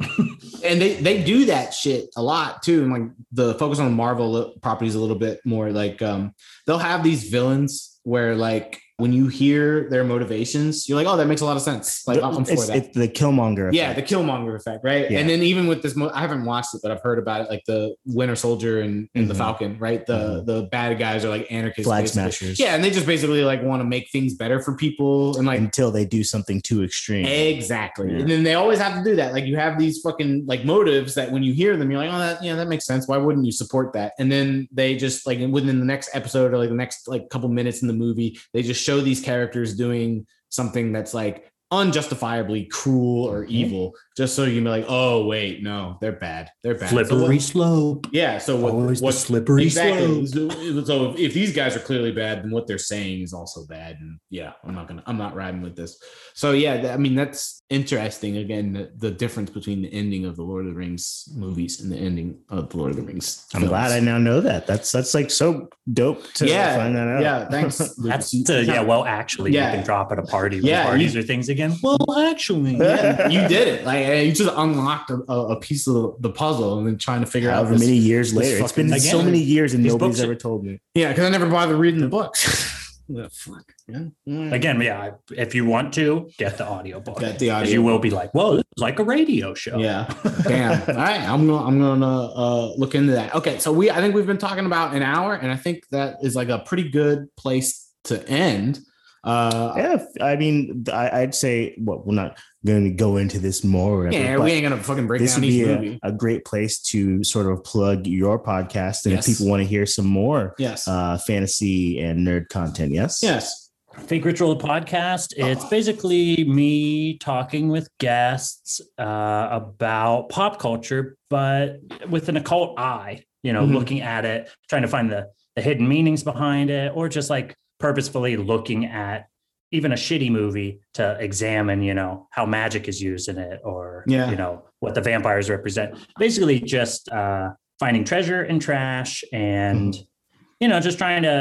and 0.64 0.80
they 0.80 0.94
they 0.94 1.22
do 1.22 1.46
that 1.46 1.72
shit 1.74 2.08
a 2.16 2.22
lot 2.22 2.62
too 2.62 2.82
and 2.84 2.92
like 2.92 3.10
the 3.32 3.54
focus 3.54 3.78
on 3.78 3.92
marvel 3.92 4.54
properties 4.62 4.94
a 4.94 5.00
little 5.00 5.18
bit 5.18 5.40
more 5.44 5.70
like 5.70 6.02
um 6.02 6.32
they'll 6.66 6.78
have 6.78 7.02
these 7.04 7.28
villains 7.30 7.98
where 8.02 8.34
like 8.34 8.80
when 8.98 9.12
you 9.12 9.26
hear 9.26 9.88
their 9.90 10.04
motivations 10.04 10.88
you're 10.88 10.96
like 10.96 11.06
oh 11.06 11.16
that 11.16 11.26
makes 11.26 11.40
a 11.40 11.44
lot 11.44 11.56
of 11.56 11.62
sense 11.62 12.06
like 12.06 12.22
i'm 12.22 12.44
for 12.44 12.52
it's, 12.52 12.66
that 12.68 12.76
it's 12.76 12.96
the 12.96 13.08
Killmonger. 13.08 13.72
yeah 13.72 13.92
the 13.92 14.02
killmonger 14.02 14.54
effect 14.56 14.84
right 14.84 15.10
Yeah. 15.10 15.18
and 15.18 15.28
then 15.28 15.42
even 15.42 15.66
with 15.66 15.82
this 15.82 15.96
mo- 15.96 16.10
i 16.14 16.20
haven't 16.20 16.44
watched 16.44 16.74
it 16.74 16.80
but 16.82 16.92
i've 16.92 17.00
heard 17.00 17.18
about 17.18 17.40
it 17.42 17.50
like 17.50 17.64
the 17.66 17.94
winter 18.06 18.36
soldier 18.36 18.80
and, 18.80 19.08
and 19.14 19.28
the 19.28 19.34
Mhm. 19.34 19.38
falcon 19.38 19.78
right 19.78 20.06
the 20.06 20.42
the 20.46 20.68
bad 20.70 20.96
guys 20.98 21.24
are 21.24 21.28
like 21.28 21.50
anarchists 21.50 21.88
Flag 21.88 22.04
basically. 22.04 22.22
smashers. 22.22 22.60
yeah 22.60 22.74
and 22.74 22.84
they 22.84 22.90
just 22.90 23.06
basically 23.06 23.42
like 23.44 23.62
want 23.62 23.80
to 23.80 23.84
make 23.84 24.10
things 24.10 24.34
better 24.34 24.60
for 24.60 24.76
people 24.76 25.36
and 25.38 25.46
like 25.46 25.58
until 25.58 25.90
they 25.90 26.04
do 26.04 26.22
something 26.22 26.60
too 26.60 26.82
extreme. 26.84 27.24
Exactly. 27.26 28.12
Yeah. 28.12 28.18
And 28.20 28.30
then 28.30 28.42
they 28.44 28.54
always 28.54 28.78
have 28.78 28.96
to 28.96 29.04
do 29.08 29.16
that. 29.16 29.32
Like 29.32 29.44
you 29.44 29.56
have 29.56 29.78
these 29.78 30.00
fucking 30.00 30.44
like 30.46 30.64
motives 30.64 31.14
that 31.14 31.30
when 31.32 31.42
you 31.42 31.52
hear 31.52 31.76
them, 31.76 31.90
you're 31.90 32.00
like, 32.00 32.10
oh, 32.12 32.18
that 32.18 32.42
yeah, 32.44 32.54
that 32.56 32.68
makes 32.68 32.84
sense. 32.86 33.08
Why 33.08 33.16
wouldn't 33.16 33.44
you 33.46 33.52
support 33.52 33.92
that? 33.94 34.12
And 34.18 34.30
then 34.30 34.68
they 34.72 34.96
just 34.96 35.26
like 35.26 35.38
within 35.50 35.78
the 35.80 35.84
next 35.86 36.10
episode 36.14 36.52
or 36.52 36.58
like 36.58 36.68
the 36.68 36.74
next 36.74 37.08
like 37.08 37.28
couple 37.30 37.48
minutes 37.48 37.82
in 37.82 37.88
the 37.88 37.94
movie, 37.94 38.38
they 38.52 38.62
just 38.62 38.82
show 38.84 39.00
these 39.00 39.20
characters 39.20 39.76
doing 39.76 40.26
something 40.50 40.92
that's 40.92 41.14
like 41.14 41.50
unjustifiably 41.70 42.66
cruel 42.66 43.24
or 43.24 43.44
evil, 43.44 43.94
just 44.16 44.36
so 44.36 44.44
you 44.44 44.54
can 44.56 44.64
be 44.64 44.70
like, 44.70 44.84
oh 44.88 45.26
wait, 45.26 45.62
no, 45.62 45.98
they're 46.00 46.12
bad. 46.12 46.50
They're 46.62 46.74
bad. 46.76 46.90
So 46.90 47.02
slippery 47.04 47.34
what- 47.36 47.42
slope 47.42 48.06
yeah. 48.12 48.38
So 48.38 48.56
what, 48.56 48.72
always 48.74 49.00
the 49.00 49.12
slippery 49.12 49.64
exactly. 49.64 50.26
slope 50.26 50.52
So, 50.52 50.84
so 50.84 51.10
if, 51.10 51.18
if 51.18 51.34
these 51.34 51.52
guys 51.54 51.74
are 51.76 51.80
clearly 51.80 52.12
bad, 52.12 52.42
then 52.44 52.50
what 52.50 52.66
they're 52.66 52.78
saying 52.78 53.22
is 53.22 53.32
also 53.32 53.66
bad. 53.66 53.96
And 54.00 54.18
yeah, 54.30 54.52
I'm 54.64 54.74
not 54.74 54.86
gonna, 54.88 55.02
I'm 55.06 55.18
not 55.18 55.34
riding 55.34 55.62
with 55.62 55.74
this. 55.76 55.98
So 56.34 56.52
yeah, 56.52 56.92
I 56.94 56.96
mean 56.96 57.14
that's 57.14 57.62
interesting. 57.70 58.36
Again, 58.36 58.72
the, 58.72 58.92
the 58.96 59.10
difference 59.10 59.50
between 59.50 59.82
the 59.82 59.92
ending 59.92 60.26
of 60.26 60.36
the 60.36 60.42
Lord 60.42 60.66
of 60.66 60.72
the 60.72 60.76
Rings 60.78 61.28
movies 61.34 61.80
and 61.80 61.90
the 61.90 61.96
ending 61.96 62.38
of 62.50 62.70
the 62.70 62.76
Lord 62.76 62.90
of 62.90 62.96
the 62.96 63.02
Rings. 63.02 63.46
I'm 63.54 63.66
glad 63.66 63.90
I 63.90 64.00
now 64.00 64.18
know 64.18 64.40
that. 64.40 64.66
That's 64.66 64.92
that's 64.92 65.14
like 65.14 65.30
so 65.30 65.68
dope 65.92 66.32
to 66.34 66.46
yeah, 66.48 66.76
find 66.76 66.94
that 66.96 67.08
out. 67.08 67.20
yeah. 67.22 67.48
Thanks. 67.50 67.78
that's 67.96 68.32
uh, 68.48 68.62
yeah 68.66 68.80
well 68.80 69.04
actually 69.04 69.52
Yeah. 69.52 69.70
you 69.70 69.76
can 69.78 69.84
drop 69.84 70.10
at 70.12 70.18
a 70.18 70.22
party 70.22 70.58
Yeah, 70.58 70.84
parties 70.84 71.14
you- 71.14 71.20
or 71.20 71.24
things 71.24 71.48
again 71.48 71.74
well 71.82 71.98
actually 72.18 72.76
yeah, 72.76 73.28
you 73.28 73.46
did 73.48 73.68
it. 73.68 73.84
Like 73.84 74.03
you 74.12 74.32
just 74.32 74.52
unlocked 74.54 75.10
a, 75.10 75.22
a 75.28 75.56
a 75.56 75.60
piece 75.60 75.86
of 75.88 76.16
the 76.20 76.30
puzzle 76.30 76.78
and 76.78 76.86
then 76.86 76.98
trying 76.98 77.20
to 77.20 77.26
figure 77.26 77.50
out 77.50 77.56
However 77.56 77.72
this- 77.74 77.80
many 77.80 77.96
years 77.96 78.32
this 78.32 78.38
later, 78.38 78.62
it's 78.64 78.72
been 78.72 78.88
fucking- 78.88 79.02
so 79.02 79.22
many 79.22 79.38
years 79.40 79.74
and 79.74 79.82
nobody's 79.84 80.16
books- 80.16 80.20
ever 80.22 80.34
told 80.34 80.64
me. 80.64 80.80
Yeah, 80.94 81.08
because 81.08 81.24
I 81.24 81.28
never 81.30 81.48
bothered 81.48 81.76
reading 81.78 82.00
the 82.00 82.08
books. 82.08 82.80
Yeah, 83.06 83.26
fuck. 83.30 83.70
Yeah. 83.86 84.54
Again 84.54 84.80
yeah 84.80 85.10
if 85.30 85.54
you 85.54 85.66
want 85.66 85.92
to 85.92 86.30
get 86.38 86.56
the 86.56 86.66
audiobook 86.66 87.20
Get 87.20 87.38
the 87.38 87.48
because 87.50 87.70
you 87.70 87.82
will 87.82 87.98
be 87.98 88.08
like 88.08 88.32
well 88.32 88.52
this 88.52 88.60
is 88.74 88.80
like 88.80 88.98
a 88.98 89.04
radio 89.04 89.52
show 89.52 89.76
Yeah. 89.76 90.08
Damn. 90.44 90.80
All 90.88 90.94
right. 90.96 91.20
I'm 91.20 91.46
gonna 91.46 91.66
I'm 91.66 91.78
gonna 91.78 92.24
uh 92.34 92.72
look 92.78 92.94
into 92.94 93.12
that. 93.12 93.34
Okay. 93.34 93.58
So 93.58 93.74
we 93.74 93.90
I 93.90 93.96
think 93.96 94.14
we've 94.14 94.26
been 94.26 94.38
talking 94.38 94.64
about 94.64 94.94
an 94.96 95.02
hour, 95.02 95.34
and 95.34 95.52
I 95.52 95.56
think 95.56 95.84
that 95.90 96.16
is 96.22 96.34
like 96.34 96.48
a 96.48 96.60
pretty 96.60 96.88
good 96.88 97.28
place 97.36 97.90
to 98.04 98.26
end. 98.26 98.78
Uh 99.24 99.74
Yeah, 99.76 100.04
I 100.24 100.36
mean, 100.36 100.84
I, 100.92 101.20
I'd 101.22 101.34
say, 101.34 101.74
well, 101.78 102.02
we're 102.04 102.14
not 102.14 102.38
going 102.66 102.84
to 102.84 102.90
go 102.90 103.16
into 103.16 103.38
this 103.38 103.62
more. 103.64 104.02
or 104.02 104.04
whatever, 104.06 104.24
yeah, 104.24 104.38
we 104.38 104.52
ain't 104.52 104.62
gonna 104.62 104.82
fucking 104.82 105.06
break 105.06 105.20
this 105.20 105.32
down 105.34 105.42
would 105.42 105.50
each 105.50 105.66
be 105.66 105.74
movie. 105.74 105.98
a, 106.02 106.08
a 106.08 106.12
great 106.12 106.44
place 106.44 106.80
to 106.80 107.22
sort 107.24 107.46
of 107.50 107.62
plug 107.64 108.06
your 108.06 108.38
podcast. 108.42 109.04
And 109.04 109.14
Yes. 109.14 109.28
if 109.28 109.34
people 109.38 109.50
want 109.50 109.62
to 109.62 109.66
hear 109.68 109.86
some 109.86 110.06
more 110.06 110.54
yes. 110.58 110.86
uh, 110.88 111.18
fantasy 111.18 112.00
and 112.00 112.26
nerd 112.26 112.48
content, 112.48 112.92
yes, 112.92 113.20
yes. 113.22 113.70
fake 114.08 114.24
ritual 114.24 114.58
podcast 114.58 115.32
it's 115.36 115.64
Oh. 115.64 115.70
basically 115.70 116.42
me 116.44 117.16
talking 117.18 117.68
with 117.68 117.88
guests 118.00 118.80
uh, 118.98 119.48
about 119.52 120.28
pop 120.30 120.58
culture 120.58 121.16
but 121.30 121.76
with 122.10 122.28
an 122.28 122.36
occult 122.36 122.76
eye 122.76 123.22
you 123.44 123.52
know 123.52 123.64
Mhm. 123.64 123.72
looking 123.74 124.00
at 124.00 124.24
it 124.24 124.50
trying 124.68 124.82
to 124.82 124.88
find 124.88 125.12
the 125.12 125.28
the 125.54 125.62
hidden 125.62 125.86
meanings 125.86 126.24
behind 126.24 126.70
it 126.70 126.90
or 126.96 127.08
just 127.08 127.30
like 127.30 127.54
purposefully 127.88 128.34
looking 128.38 128.86
at 128.86 129.26
even 129.70 129.92
a 129.92 129.94
shitty 130.06 130.30
movie 130.30 130.80
to 130.94 131.04
examine 131.20 131.82
you 131.82 131.92
know 131.92 132.12
how 132.30 132.46
magic 132.46 132.88
is 132.88 132.98
used 133.10 133.28
in 133.28 133.36
it 133.48 133.60
or 133.62 134.04
Yeah. 134.06 134.30
you 134.30 134.36
know 134.36 134.62
what 134.80 134.94
the 134.94 135.02
vampires 135.02 135.50
represent 135.50 135.88
basically 136.18 136.60
just 136.60 137.00
uh 137.20 137.50
finding 137.78 138.04
treasure 138.12 138.40
and 138.50 138.58
trash 138.68 139.12
and 139.32 139.92
Mm-hmm. 139.92 140.60
you 140.62 140.68
know 140.68 140.80
just 140.80 140.96
trying 140.96 141.24
to 141.24 141.36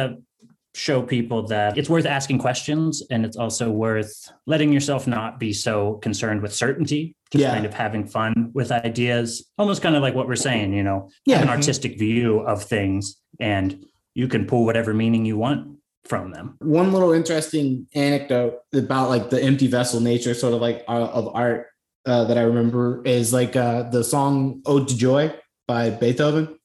show 0.75 0.97
people 1.15 1.39
that 1.53 1.77
it's 1.79 1.89
worth 1.95 2.07
asking 2.17 2.39
questions 2.39 2.91
and 3.11 3.19
it's 3.27 3.37
also 3.43 3.65
worth 3.71 4.13
letting 4.53 4.73
yourself 4.73 5.01
not 5.17 5.39
be 5.45 5.51
so 5.53 5.75
concerned 6.07 6.41
with 6.41 6.53
certainty 6.65 7.15
just 7.31 7.41
Yeah. 7.43 7.53
kind 7.53 7.65
of 7.69 7.73
having 7.85 8.03
fun 8.17 8.33
with 8.57 8.69
ideas 8.89 9.27
almost 9.61 9.81
kind 9.85 9.95
of 9.95 10.01
like 10.05 10.15
what 10.17 10.27
we're 10.27 10.43
saying 10.49 10.73
you 10.73 10.83
know 10.89 10.99
Yeah. 11.25 11.35
have 11.37 11.47
an 11.49 11.53
artistic 11.59 11.93
view 12.05 12.39
of 12.53 12.57
things 12.75 13.03
and 13.39 13.67
you 14.21 14.27
can 14.33 14.43
pull 14.51 14.63
whatever 14.65 14.91
meaning 15.03 15.23
you 15.31 15.37
want 15.37 15.61
from 16.05 16.31
them 16.31 16.55
One 16.59 16.91
little 16.91 17.13
interesting 17.13 17.87
anecdote 17.95 18.59
about 18.73 19.09
like 19.09 19.29
the 19.29 19.41
empty 19.41 19.67
vessel 19.67 19.99
nature, 19.99 20.33
sort 20.33 20.53
of 20.53 20.61
like 20.61 20.83
uh, 20.87 20.91
of 21.05 21.33
art 21.33 21.67
uh, 22.05 22.25
that 22.25 22.37
I 22.37 22.41
remember 22.41 23.01
is 23.05 23.31
like 23.31 23.55
uh, 23.55 23.83
the 23.83 24.03
song 24.03 24.61
"Ode 24.65 24.87
to 24.89 24.97
Joy" 24.97 25.33
by 25.67 25.89
Beethoven. 25.89 26.59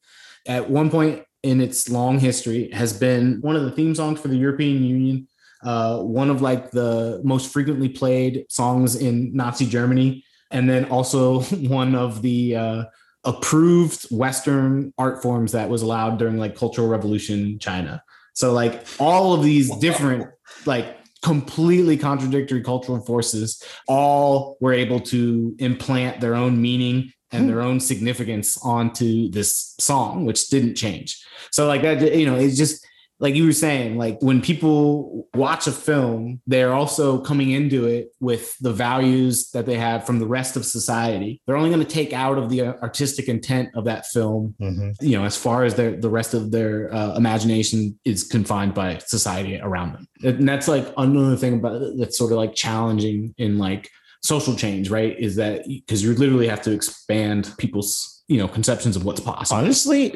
At 0.47 0.69
one 0.71 0.91
point 0.91 1.23
in 1.43 1.61
its 1.61 1.89
long 1.89 2.19
history 2.19 2.71
has 2.73 2.93
been 2.93 3.39
one 3.41 3.55
of 3.55 3.63
the 3.63 3.71
theme 3.71 3.95
songs 3.95 4.21
for 4.21 4.29
the 4.29 4.37
European 4.37 4.83
Union. 4.83 5.29
Uh, 5.63 5.99
one 5.99 6.31
of 6.31 6.41
like 6.43 6.71
the 6.71 7.21
most 7.25 7.53
frequently 7.53 7.89
played 7.89 8.47
songs 8.49 8.97
in 8.97 9.35
Nazi 9.35 9.67
Germany, 9.67 10.25
and 10.51 10.69
then 10.69 10.85
also 10.87 11.41
one 11.69 11.95
of 11.95 12.23
the 12.23 12.57
uh, 12.57 12.85
approved 13.25 14.05
Western 14.11 14.93
art 14.99 15.23
forms 15.23 15.53
that 15.53 15.69
was 15.69 15.83
allowed 15.83 16.19
during 16.19 16.39
like 16.39 16.57
Cultural 16.57 16.89
Revolution 16.89 17.59
China. 17.59 18.03
So 18.39 18.53
like 18.53 18.87
all 19.01 19.35
of 19.35 19.43
these 19.43 19.69
different 19.79 20.31
like 20.65 20.97
completely 21.23 21.97
contradictory 21.97 22.63
cultural 22.63 23.05
forces 23.05 23.61
all 23.89 24.57
were 24.61 24.73
able 24.73 25.01
to 25.01 25.57
implant 25.59 26.21
their 26.21 26.37
own 26.37 26.63
meaning 26.63 27.13
and 27.33 27.49
their 27.49 27.61
own 27.61 27.81
significance 27.81 28.57
onto 28.65 29.29
this 29.31 29.75
song 29.81 30.25
which 30.25 30.51
didn't 30.51 30.77
change. 30.77 31.21
So 31.51 31.67
like 31.67 31.83
that 31.83 32.15
you 32.15 32.27
know 32.27 32.37
it's 32.37 32.57
just 32.57 32.87
like 33.21 33.35
you 33.35 33.45
were 33.47 33.53
saying 33.53 33.99
like 33.99 34.17
when 34.23 34.41
people 34.41 35.27
watch 35.35 35.67
a 35.67 35.73
film 35.73 36.41
they're 36.47 36.73
also 36.73 37.19
coming 37.21 37.51
into 37.51 37.87
it 37.87 38.09
with 38.21 38.57
the 38.61 38.73
values 38.73 39.51
that 39.51 39.67
they 39.67 39.77
have 39.77 40.07
from 40.07 40.19
the 40.19 40.27
rest 40.27 40.57
of 40.57 40.65
society. 40.65 41.41
They're 41.47 41.57
only 41.57 41.71
going 41.71 41.85
to 41.85 41.95
take 42.01 42.13
out 42.13 42.39
of 42.39 42.49
the 42.51 42.63
artistic 42.83 43.29
intent 43.29 43.71
of 43.75 43.85
that 43.87 44.07
film 44.07 44.55
Mhm. 44.61 44.95
you 45.01 45.17
know 45.19 45.25
as 45.25 45.37
far 45.37 45.65
as 45.65 45.75
their 45.75 45.97
the 45.97 46.11
rest 46.11 46.33
of 46.35 46.51
their 46.51 46.93
uh, 46.95 47.15
imagination 47.17 47.99
is 48.05 48.25
confined 48.25 48.75
by 48.75 48.99
society 48.99 49.59
around 49.61 49.93
them. 49.95 50.07
And 50.25 50.49
that's 50.49 50.69
like 50.69 50.87
another 50.97 51.37
thing 51.37 51.55
about 51.55 51.83
it 51.83 51.95
that's 51.99 52.17
sort 52.19 52.33
of 52.33 52.39
like 52.39 52.55
challenging 52.55 53.35
in 53.39 53.59
like 53.59 53.91
social 54.23 54.55
change 54.55 54.91
right? 54.91 55.19
Is 55.19 55.37
that 55.37 55.65
because 55.67 56.03
you 56.03 56.13
literally 56.15 56.49
have 56.49 56.63
to 56.63 56.73
expand 56.73 57.53
people's 57.59 58.18
you 58.29 58.37
know 58.39 58.47
conceptions 58.47 58.95
of 58.95 59.05
what's 59.05 59.21
possible 59.21 59.59
Honestly, 59.61 60.13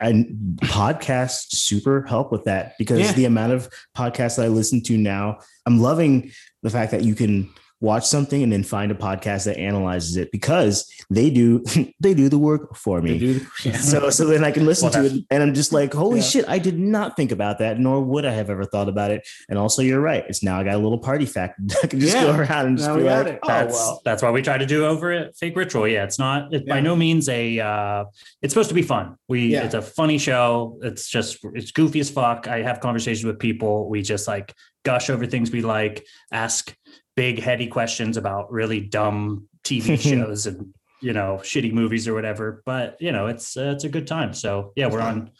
and 0.00 0.58
podcasts 0.60 1.52
super 1.56 2.02
help 2.06 2.30
with 2.30 2.44
that 2.44 2.74
because 2.78 3.00
Yeah. 3.00 3.12
the 3.12 3.24
amount 3.24 3.52
of 3.52 3.68
podcasts 3.96 4.36
that 4.36 4.44
I 4.44 4.48
listen 4.48 4.82
to 4.84 4.96
now, 4.98 5.38
I'm 5.64 5.80
loving 5.80 6.30
the 6.62 6.70
fact 6.70 6.90
that 6.92 7.02
you 7.02 7.14
can 7.14 7.48
watch 7.80 8.06
something 8.06 8.42
and 8.42 8.50
then 8.50 8.62
find 8.62 8.90
a 8.90 8.94
podcast 8.94 9.44
that 9.44 9.58
analyzes 9.58 10.16
it 10.16 10.32
because 10.32 10.90
they 11.10 11.28
do 11.30 11.62
they 12.00 12.14
do 12.14 12.28
the 12.28 12.38
work 12.38 12.74
for 12.76 13.02
me. 13.02 13.18
Do- 13.18 13.40
yeah. 13.64 13.76
So 13.86 14.10
so 14.10 14.24
then 14.26 14.44
I 14.44 14.50
can 14.50 14.64
listen 14.64 14.90
Well, 14.90 15.08
to 15.08 15.14
it 15.16 15.24
and 15.30 15.42
I'm 15.42 15.52
just 15.54 15.72
like, 15.72 15.92
holy 15.92 16.20
Yeah. 16.20 16.24
shit, 16.24 16.44
I 16.48 16.58
did 16.58 16.78
not 16.78 17.16
think 17.16 17.32
about 17.32 17.58
that, 17.58 17.78
nor 17.78 18.00
would 18.02 18.24
I 18.24 18.32
have 18.32 18.48
ever 18.50 18.64
thought 18.64 18.88
about 18.88 19.10
it. 19.10 19.26
And 19.48 19.58
also 19.58 19.82
you're 19.82 20.00
right. 20.00 20.24
It's 20.28 20.42
now 20.42 20.58
I 20.58 20.64
got 20.64 20.74
a 20.74 20.78
little 20.78 20.98
party 20.98 21.26
fact. 21.26 21.60
I 21.82 21.86
can 21.86 22.00
just 22.00 22.14
Yeah. 22.16 22.24
go 22.24 22.36
around 22.36 22.66
and 22.66 22.78
just 22.78 22.88
Now 22.88 22.96
be 22.96 23.02
like, 23.02 23.26
it. 23.26 23.38
oh 23.42 23.48
that's 23.48 23.74
well. 23.74 24.00
that's 24.04 24.22
what 24.22 24.32
we 24.32 24.42
try 24.42 24.56
to 24.58 24.66
do 24.66 24.86
over 24.86 25.12
at 25.12 25.36
Fake 25.36 25.54
Ritual. 25.56 25.86
Yeah, 25.86 26.04
it's 26.04 26.18
not 26.18 26.52
it's 26.54 26.66
by 26.66 26.80
no 26.80 26.96
means 26.96 27.28
a 27.28 27.60
uh 27.60 28.04
it's 28.42 28.52
supposed 28.54 28.68
to 28.70 28.74
be 28.74 28.82
fun. 28.82 29.16
We 29.28 29.54
it's 29.54 29.74
a 29.74 29.82
funny 29.82 30.18
show. 30.18 30.78
It's 30.82 31.08
just 31.08 31.38
it's 31.54 31.72
goofy 31.72 32.00
as 32.00 32.08
fuck. 32.10 32.48
I 32.48 32.62
have 32.62 32.80
conversations 32.80 33.24
with 33.24 33.38
people. 33.38 33.88
We 33.88 34.02
just 34.02 34.26
like 34.26 34.54
gush 34.84 35.10
over 35.10 35.26
things 35.26 35.50
we 35.50 35.62
like, 35.62 36.06
ask 36.32 36.74
big 37.16 37.40
heady 37.40 37.66
questions 37.66 38.16
about 38.16 38.52
really 38.52 38.80
dumb 38.80 39.48
TV 39.64 39.98
shows 40.08 40.46
and 40.46 40.74
you 41.00 41.12
know 41.12 41.40
shitty 41.42 41.72
movies 41.72 42.06
or 42.06 42.14
whatever. 42.14 42.62
But 42.64 42.96
you 43.00 43.12
know 43.12 43.26
it's 43.26 43.56
uh, 43.56 43.72
it's 43.74 43.84
a 43.84 43.88
good 43.88 44.06
time. 44.06 44.32
So 44.34 44.72
yeah, 44.76 44.86
we're 44.86 45.00
on 45.00 45.30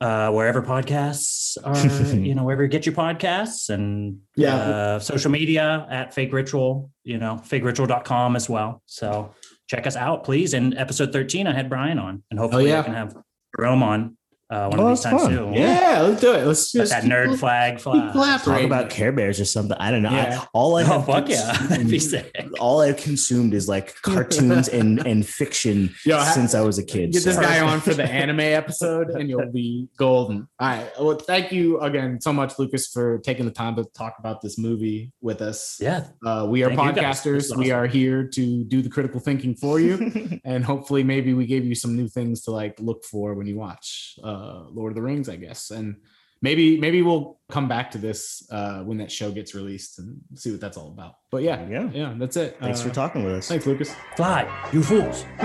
uh 0.00 0.30
wherever 0.30 0.60
podcasts 0.62 1.56
are 1.64 2.14
you 2.16 2.34
know 2.34 2.44
wherever 2.44 2.62
you 2.62 2.68
get 2.68 2.84
your 2.84 2.94
podcasts 2.94 3.70
and 3.70 4.20
Yeah. 4.34 4.54
uh 4.54 4.98
social 4.98 5.30
media 5.30 5.86
at 5.90 6.12
fake 6.12 6.34
ritual 6.34 6.90
you 7.02 7.16
know 7.16 7.38
fake 7.38 7.62
fakeritual.com 7.62 8.36
as 8.36 8.46
well 8.46 8.82
so 8.84 9.32
check 9.68 9.86
us 9.86 9.96
out 9.96 10.22
please 10.22 10.52
and 10.52 10.76
episode 10.76 11.14
13 11.14 11.46
i 11.46 11.54
had 11.54 11.70
brian 11.70 11.98
on 11.98 12.22
and 12.30 12.38
hopefully 12.38 12.68
yeah. 12.68 12.80
i 12.80 12.82
can 12.82 12.92
have 12.92 13.16
Rome 13.56 13.82
on 13.82 14.18
uh 14.48 14.68
one 14.68 14.78
Oh, 14.80 14.84
of 14.84 14.90
these 14.90 15.00
times 15.02 15.22
fun. 15.22 15.30
too 15.32 15.50
yeah 15.54 16.00
let's 16.02 16.20
do 16.20 16.32
it 16.32 16.46
let's 16.46 16.72
Let 16.74 16.82
just 16.82 16.92
that 16.92 17.02
keep- 17.02 17.10
nerd 17.12 17.38
flag 17.38 17.74
keep 17.76 17.82
fly 17.82 18.38
Talk 18.44 18.62
about 18.62 18.90
Care 18.90 19.10
Bears 19.12 19.40
or 19.40 19.44
something. 19.44 19.76
I 19.80 19.90
don't 19.90 20.02
know. 20.02 20.10
Yeah. 20.12 20.40
I, 20.42 20.46
all 20.52 20.76
I 20.76 20.82
oh 20.82 20.86
have 20.86 21.06
fuck 21.06 21.28
yeah 21.28 21.52
that'd 21.68 21.88
be 21.88 21.98
sick 21.98 22.32
all 22.60 22.80
I've 22.80 22.96
consumed 22.96 23.54
is 23.54 23.68
like 23.68 23.94
cartoons 24.02 24.68
and 24.68 25.04
and 25.06 25.26
fiction 25.26 25.92
Yo, 26.04 26.22
since 26.22 26.54
I 26.54 26.60
was 26.60 26.78
a 26.78 26.84
kid. 26.84 27.12
Get 27.12 27.24
this 27.24 27.36
guy 27.36 27.60
on 27.60 27.80
for 27.80 27.92
the 27.94 28.04
anime 28.22 28.40
episode, 28.40 29.10
and 29.10 29.28
you'll 29.28 29.50
be 29.52 29.88
golden. 29.96 30.46
All 30.60 30.68
right. 30.68 30.90
Well, 31.00 31.16
thank 31.18 31.52
you 31.52 31.80
again 31.80 32.20
so 32.20 32.32
much, 32.32 32.58
Lucas, 32.58 32.86
for 32.88 33.18
taking 33.18 33.44
the 33.44 33.50
time 33.50 33.74
to 33.76 33.84
talk 33.94 34.14
about 34.18 34.40
this 34.42 34.56
movie 34.58 35.12
with 35.20 35.42
us. 35.42 35.76
yeah 35.80 36.04
Uh, 36.24 36.46
we 36.48 36.62
are 36.62 36.68
Thank 36.74 36.96
podcasters. 36.96 37.34
This 37.34 37.44
is 37.50 37.56
We 37.56 37.70
are 37.72 37.86
here 37.86 38.26
to 38.28 38.64
do 38.64 38.80
the 38.82 38.88
critical 38.88 39.20
thinking 39.20 39.54
for 39.56 39.80
you, 39.80 40.40
and 40.44 40.64
hopefully, 40.64 41.02
maybe 41.02 41.34
we 41.34 41.46
gave 41.46 41.64
you 41.66 41.74
some 41.74 41.96
new 41.96 42.08
things 42.08 42.42
to 42.42 42.50
like 42.52 42.78
look 42.80 43.04
for 43.04 43.34
when 43.34 43.46
you 43.46 43.56
watch 43.56 44.14
uh, 44.22 44.35
Lord 44.72 44.92
of 44.92 44.96
the 44.96 45.02
Rings, 45.02 45.28
I 45.28 45.36
guess, 45.36 45.70
and 45.70 45.96
maybe 46.42 46.78
maybe 46.78 47.02
we'll 47.02 47.38
come 47.48 47.68
back 47.68 47.90
to 47.92 47.98
this 47.98 48.46
uh, 48.50 48.80
when 48.82 48.98
that 48.98 49.10
show 49.10 49.30
gets 49.30 49.54
released 49.54 49.98
and 49.98 50.18
see 50.34 50.50
what 50.50 50.60
that's 50.60 50.76
all 50.76 50.88
about. 50.88 51.14
But 51.30 51.42
yeah, 51.42 51.66
Yeah. 51.68 51.90
yeah, 51.92 52.14
that's 52.16 52.36
it. 52.36 52.56
Thanks 52.60 52.82
for 52.82 52.90
Uh, 52.90 52.92
talking 52.92 53.24
with 53.24 53.34
us. 53.34 53.48
Thanks, 53.48 53.66
Lucas. 53.66 53.94
fly 54.16 54.46
you 54.72 54.82
fools 54.82 55.24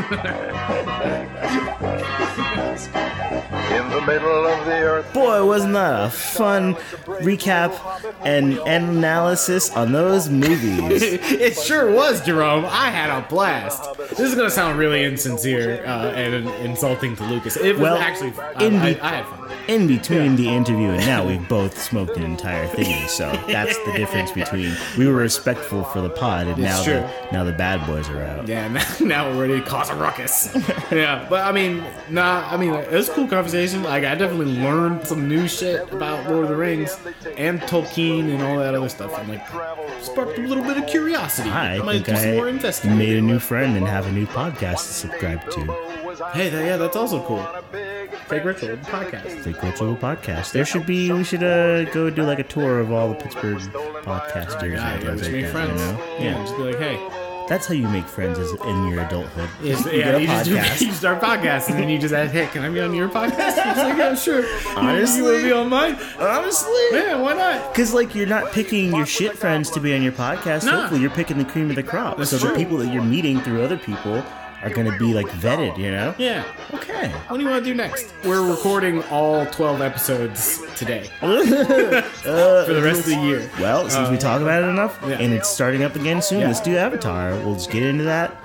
In 3.71 3.89
the 3.89 4.01
middle 4.01 4.45
of 4.45 4.65
the 4.65 4.81
earth. 4.81 5.13
Boy, 5.13 5.45
wasn't 5.45 5.73
that 5.73 6.07
a 6.07 6.09
fun 6.09 6.75
recap 7.23 7.71
and 8.21 8.57
analysis 8.59 9.69
on 9.71 9.93
those 9.93 10.29
movies. 10.29 11.01
it 11.03 11.55
sure 11.55 11.89
was, 11.91 12.25
Jerome. 12.25 12.65
I 12.65 12.89
had 12.89 13.09
a 13.09 13.25
blast. 13.29 13.97
This 14.09 14.19
is 14.19 14.35
gonna 14.35 14.49
sound 14.49 14.77
really 14.77 15.03
insincere 15.05 15.85
uh, 15.85 16.11
and 16.11 16.49
insulting 16.65 17.15
to 17.15 17.23
Lucas. 17.23 17.55
It 17.55 17.73
was 17.73 17.81
Well, 17.81 17.97
actually, 17.97 18.33
I, 18.37 18.65
in 18.65 18.75
I, 18.75 18.87
I 19.01 19.15
had 19.15 19.25
fun. 19.25 19.37
In 19.67 19.87
between 19.87 20.35
the 20.35 20.49
interview 20.49 20.89
and 20.89 21.05
now, 21.05 21.25
we've 21.25 21.47
both 21.47 21.81
smoked 21.81 22.17
an 22.17 22.23
entire 22.23 22.67
thingy. 22.67 23.07
So 23.07 23.31
that's 23.47 23.77
the 23.85 23.93
difference 23.93 24.31
between 24.31 24.75
we 24.97 25.07
were 25.07 25.13
respectful 25.13 25.83
for 25.85 26.01
the 26.01 26.09
pod, 26.09 26.47
and 26.47 26.57
now 26.57 26.77
It's 26.77 26.85
the, 26.85 27.29
now 27.31 27.43
the 27.43 27.53
bad 27.53 27.85
boys 27.85 28.09
are 28.09 28.21
out. 28.21 28.47
Yeah, 28.47 28.67
now, 28.69 28.85
now 28.99 29.29
we're 29.29 29.41
ready 29.47 29.61
to 29.61 29.65
cause 29.65 29.89
a 29.89 29.95
ruckus. 29.95 30.53
yeah, 30.91 31.25
but 31.29 31.45
I 31.45 31.51
mean, 31.51 31.83
nah, 32.09 32.47
I 32.51 32.57
mean, 32.57 32.73
it 32.73 32.91
was 32.91 33.07
a 33.07 33.13
cool 33.13 33.27
conversation. 33.27 33.60
Like, 33.61 34.03
I 34.03 34.15
definitely 34.15 34.57
learned 34.57 35.07
some 35.07 35.27
new 35.27 35.47
shit 35.47 35.91
about 35.93 36.27
Lord 36.29 36.45
of 36.45 36.49
the 36.49 36.55
Rings 36.55 36.97
and 37.37 37.61
Tolkien 37.61 38.33
and 38.33 38.41
all 38.41 38.57
that 38.57 38.73
other 38.73 38.89
stuff. 38.89 39.17
And 39.19 39.29
like, 39.29 39.47
sparked 40.01 40.39
a 40.39 40.41
little 40.41 40.63
bit 40.63 40.77
of 40.77 40.87
curiosity. 40.87 41.49
I 41.49 41.77
might 41.79 42.03
think 42.03 42.05
do 42.05 42.15
some 42.15 42.35
more 42.35 42.49
I 42.49 42.95
made 42.95 43.17
a 43.17 43.21
new 43.21 43.39
friend 43.39 43.77
and 43.77 43.87
have 43.87 44.07
a 44.07 44.11
new 44.11 44.25
podcast 44.25 44.87
to 44.87 44.93
subscribe 44.93 45.49
to. 45.51 45.59
Hey, 46.33 46.49
that, 46.49 46.65
yeah, 46.65 46.77
that's 46.77 46.95
also 46.95 47.23
cool. 47.25 47.45
Fake 48.27 48.45
Ritual 48.45 48.77
podcast. 48.77 49.43
Fake 49.43 49.61
Ritual 49.61 49.95
Podcast. 49.95 50.53
There 50.53 50.65
should 50.65 50.85
be. 50.85 51.11
We 51.11 51.23
should 51.23 51.43
uh, 51.43 51.83
go 51.91 52.09
do 52.09 52.23
like 52.23 52.39
a 52.39 52.43
tour 52.43 52.79
of 52.79 52.91
all 52.91 53.09
the 53.09 53.15
Pittsburgh 53.15 53.57
podcasters 53.57 54.71
Yeah, 54.71 54.99
yeah, 54.99 55.15
just 55.15 55.31
make 55.31 55.47
friends. 55.47 55.81
You 55.81 55.87
know? 55.87 56.17
Yeah, 56.19 56.33
just 56.45 56.55
be 56.55 56.63
like, 56.63 56.77
hey, 56.77 57.20
That's 57.51 57.67
how 57.67 57.73
you 57.73 57.89
make 57.89 58.07
friends 58.07 58.39
as 58.39 58.49
in 58.53 58.87
your 58.87 59.03
adulthood. 59.03 59.49
Is, 59.61 59.85
You 59.85 59.99
yeah, 59.99 60.15
you, 60.15 60.25
just 60.25 60.45
do, 60.45 60.55
podcast. 60.55 60.81
you 60.85 60.91
start 60.93 61.21
podcast 61.21 61.69
and 61.69 61.77
then 61.77 61.89
you 61.89 61.99
just 61.99 62.13
ask, 62.13 62.31
hey, 62.31 62.47
can 62.47 62.63
I 62.63 62.69
be 62.69 62.79
on 62.79 62.93
your 62.93 63.09
podcast? 63.09 63.57
Just 63.57 63.77
like, 63.77 63.97
yeah, 63.97 64.15
sure. 64.15 64.45
Honestly? 64.77 65.17
you 65.17 65.23
want 65.25 65.37
to 65.41 65.43
be 65.43 65.51
on 65.51 65.67
mine? 65.67 65.99
Honestly, 66.17 66.81
Yeah, 66.93 67.21
why 67.21 67.33
not? 67.33 67.73
Because 67.73 67.93
like 67.93 68.15
you're 68.15 68.25
not 68.25 68.53
picking 68.53 68.95
your 68.95 69.05
shit 69.05 69.37
friends 69.37 69.69
to 69.71 69.81
be 69.81 69.93
on 69.93 70.01
your 70.01 70.13
podcast. 70.13 70.63
Nah. 70.63 70.79
Hopefully, 70.79 71.01
you're 71.01 71.09
picking 71.09 71.39
the 71.39 71.43
cream 71.43 71.69
of 71.69 71.75
the 71.75 71.83
crop. 71.83 72.17
That's 72.17 72.29
so 72.29 72.37
true. 72.37 72.51
the 72.51 72.55
people 72.55 72.77
that 72.77 72.87
you're 72.87 73.03
meeting 73.03 73.41
through 73.41 73.61
other 73.63 73.77
people 73.77 74.23
are 74.63 74.69
going 74.69 74.89
to 74.91 74.97
be 74.97 75.13
like 75.13 75.27
vetted. 75.27 75.77
You 75.77 75.91
know? 75.91 76.15
Yeah. 76.17 76.43
Okay. 76.73 77.09
What 77.27 77.37
do 77.37 77.43
you 77.43 77.49
want 77.49 77.63
to 77.63 77.69
do 77.69 77.75
next? 77.75 78.13
We're 78.23 78.47
recording 78.49 79.03
all 79.05 79.45
12 79.47 79.81
episodes 79.81 80.61
today 80.75 81.09
Uh, 81.21 82.65
for 82.65 82.73
the 82.73 82.81
rest 82.83 83.01
of 83.01 83.05
the 83.07 83.15
year. 83.21 83.49
Well, 83.59 83.89
since 83.89 84.09
we 84.09 84.17
talk 84.17 84.41
about 84.41 84.63
it 84.63 84.67
enough, 84.67 84.99
yeah. 85.07 85.17
and 85.19 85.33
it's 85.33 85.49
starting 85.49 85.83
up 85.83 85.95
again 85.95 86.21
soon, 86.21 86.41
Yeah. 86.41 86.47
let's 86.47 86.59
do 86.61 86.75
Avatar. 86.77 87.31
We'll 87.37 87.55
just 87.55 87.71
get 87.71 87.83
into 87.83 88.03
that. 88.05 88.35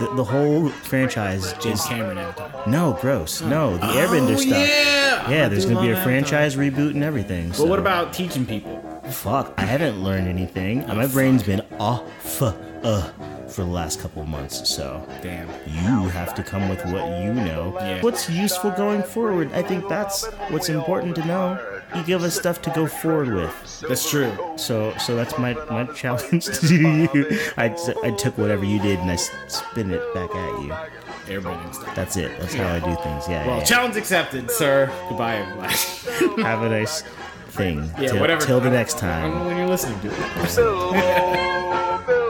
The, 0.00 0.14
the 0.14 0.24
whole 0.24 0.68
franchise 0.68 1.54
James 1.54 1.80
is 1.80 1.86
Cameron 1.86 2.18
Avatar. 2.18 2.62
no 2.68 2.96
gross. 3.00 3.40
No, 3.40 3.76
the 3.78 3.86
Airbender 3.86 4.34
Oh, 4.34 4.36
stuff. 4.36 4.68
yeah. 4.68 5.30
Yeah, 5.30 5.46
I 5.46 5.48
there's 5.48 5.64
gonna 5.66 5.80
be 5.80 5.90
a 5.90 6.02
franchise 6.02 6.56
reboot 6.56 6.90
and 6.90 7.02
everything. 7.02 7.50
But 7.56 7.66
what 7.68 7.78
about 7.78 8.12
teaching 8.12 8.44
people? 8.46 8.80
Fuck, 9.10 9.54
I 9.56 9.62
haven't 9.64 10.02
learned 10.04 10.28
anything. 10.28 10.86
My 10.86 11.06
brain's 11.06 11.42
been 11.42 11.62
off 11.80 12.42
uh, 12.42 13.10
for 13.48 13.62
the 13.62 13.70
last 13.70 14.00
couple 14.00 14.22
of 14.22 14.28
months, 14.28 14.68
so 14.68 15.06
Damn. 15.22 15.48
you 15.66 16.08
have 16.10 16.34
to 16.34 16.42
come 16.42 16.68
with 16.68 16.84
what 16.86 17.04
you 17.22 17.32
know. 17.32 17.74
Yeah. 17.80 18.02
What's 18.02 18.28
useful 18.30 18.70
going 18.72 19.02
forward? 19.02 19.52
I 19.52 19.62
think 19.62 19.88
that's 19.88 20.26
what's 20.50 20.68
important 20.68 21.14
to 21.16 21.24
know. 21.26 21.80
You 21.94 22.02
give 22.04 22.22
us 22.22 22.38
stuff 22.38 22.60
to 22.62 22.70
go 22.70 22.86
forward 22.86 23.32
with. 23.32 23.84
That's 23.88 24.08
true. 24.10 24.30
So, 24.56 24.94
so 24.98 25.16
that's 25.16 25.38
my 25.38 25.54
my 25.70 25.84
challenge 25.94 26.44
to 26.46 26.74
you. 26.74 27.08
I, 27.56 27.74
I 28.02 28.10
took 28.10 28.36
whatever 28.36 28.64
you 28.64 28.78
did 28.80 28.98
and 28.98 29.10
I 29.10 29.16
spin 29.16 29.90
it 29.90 30.14
back 30.14 30.28
at 30.34 30.62
you. 30.62 30.72
Airbending 31.34 31.74
stuff. 31.74 31.94
That's 31.94 32.16
it. 32.18 32.38
That's 32.38 32.54
how 32.54 32.68
I 32.74 32.80
do 32.80 32.94
things. 33.02 33.26
Yeah. 33.28 33.46
Well, 33.46 33.58
yeah. 33.58 33.64
challenge 33.64 33.96
accepted, 33.96 34.50
sir. 34.50 34.90
Goodbye, 35.08 35.36
everybody. 35.36 36.42
Have 36.42 36.62
a 36.62 36.68
nice 36.68 37.02
thing. 37.50 37.90
Yeah, 37.98 38.08
till, 38.12 38.20
whatever. 38.20 38.44
Till 38.44 38.60
the 38.60 38.68
I- 38.68 38.72
next 38.72 39.02
I 39.02 39.22
don't 39.22 39.30
time. 39.32 39.38
know 39.40 39.46
when 39.46 39.56
you're 39.56 39.66
listening 39.68 39.98
to 40.00 40.08
it. 40.08 40.48
So 40.48 40.92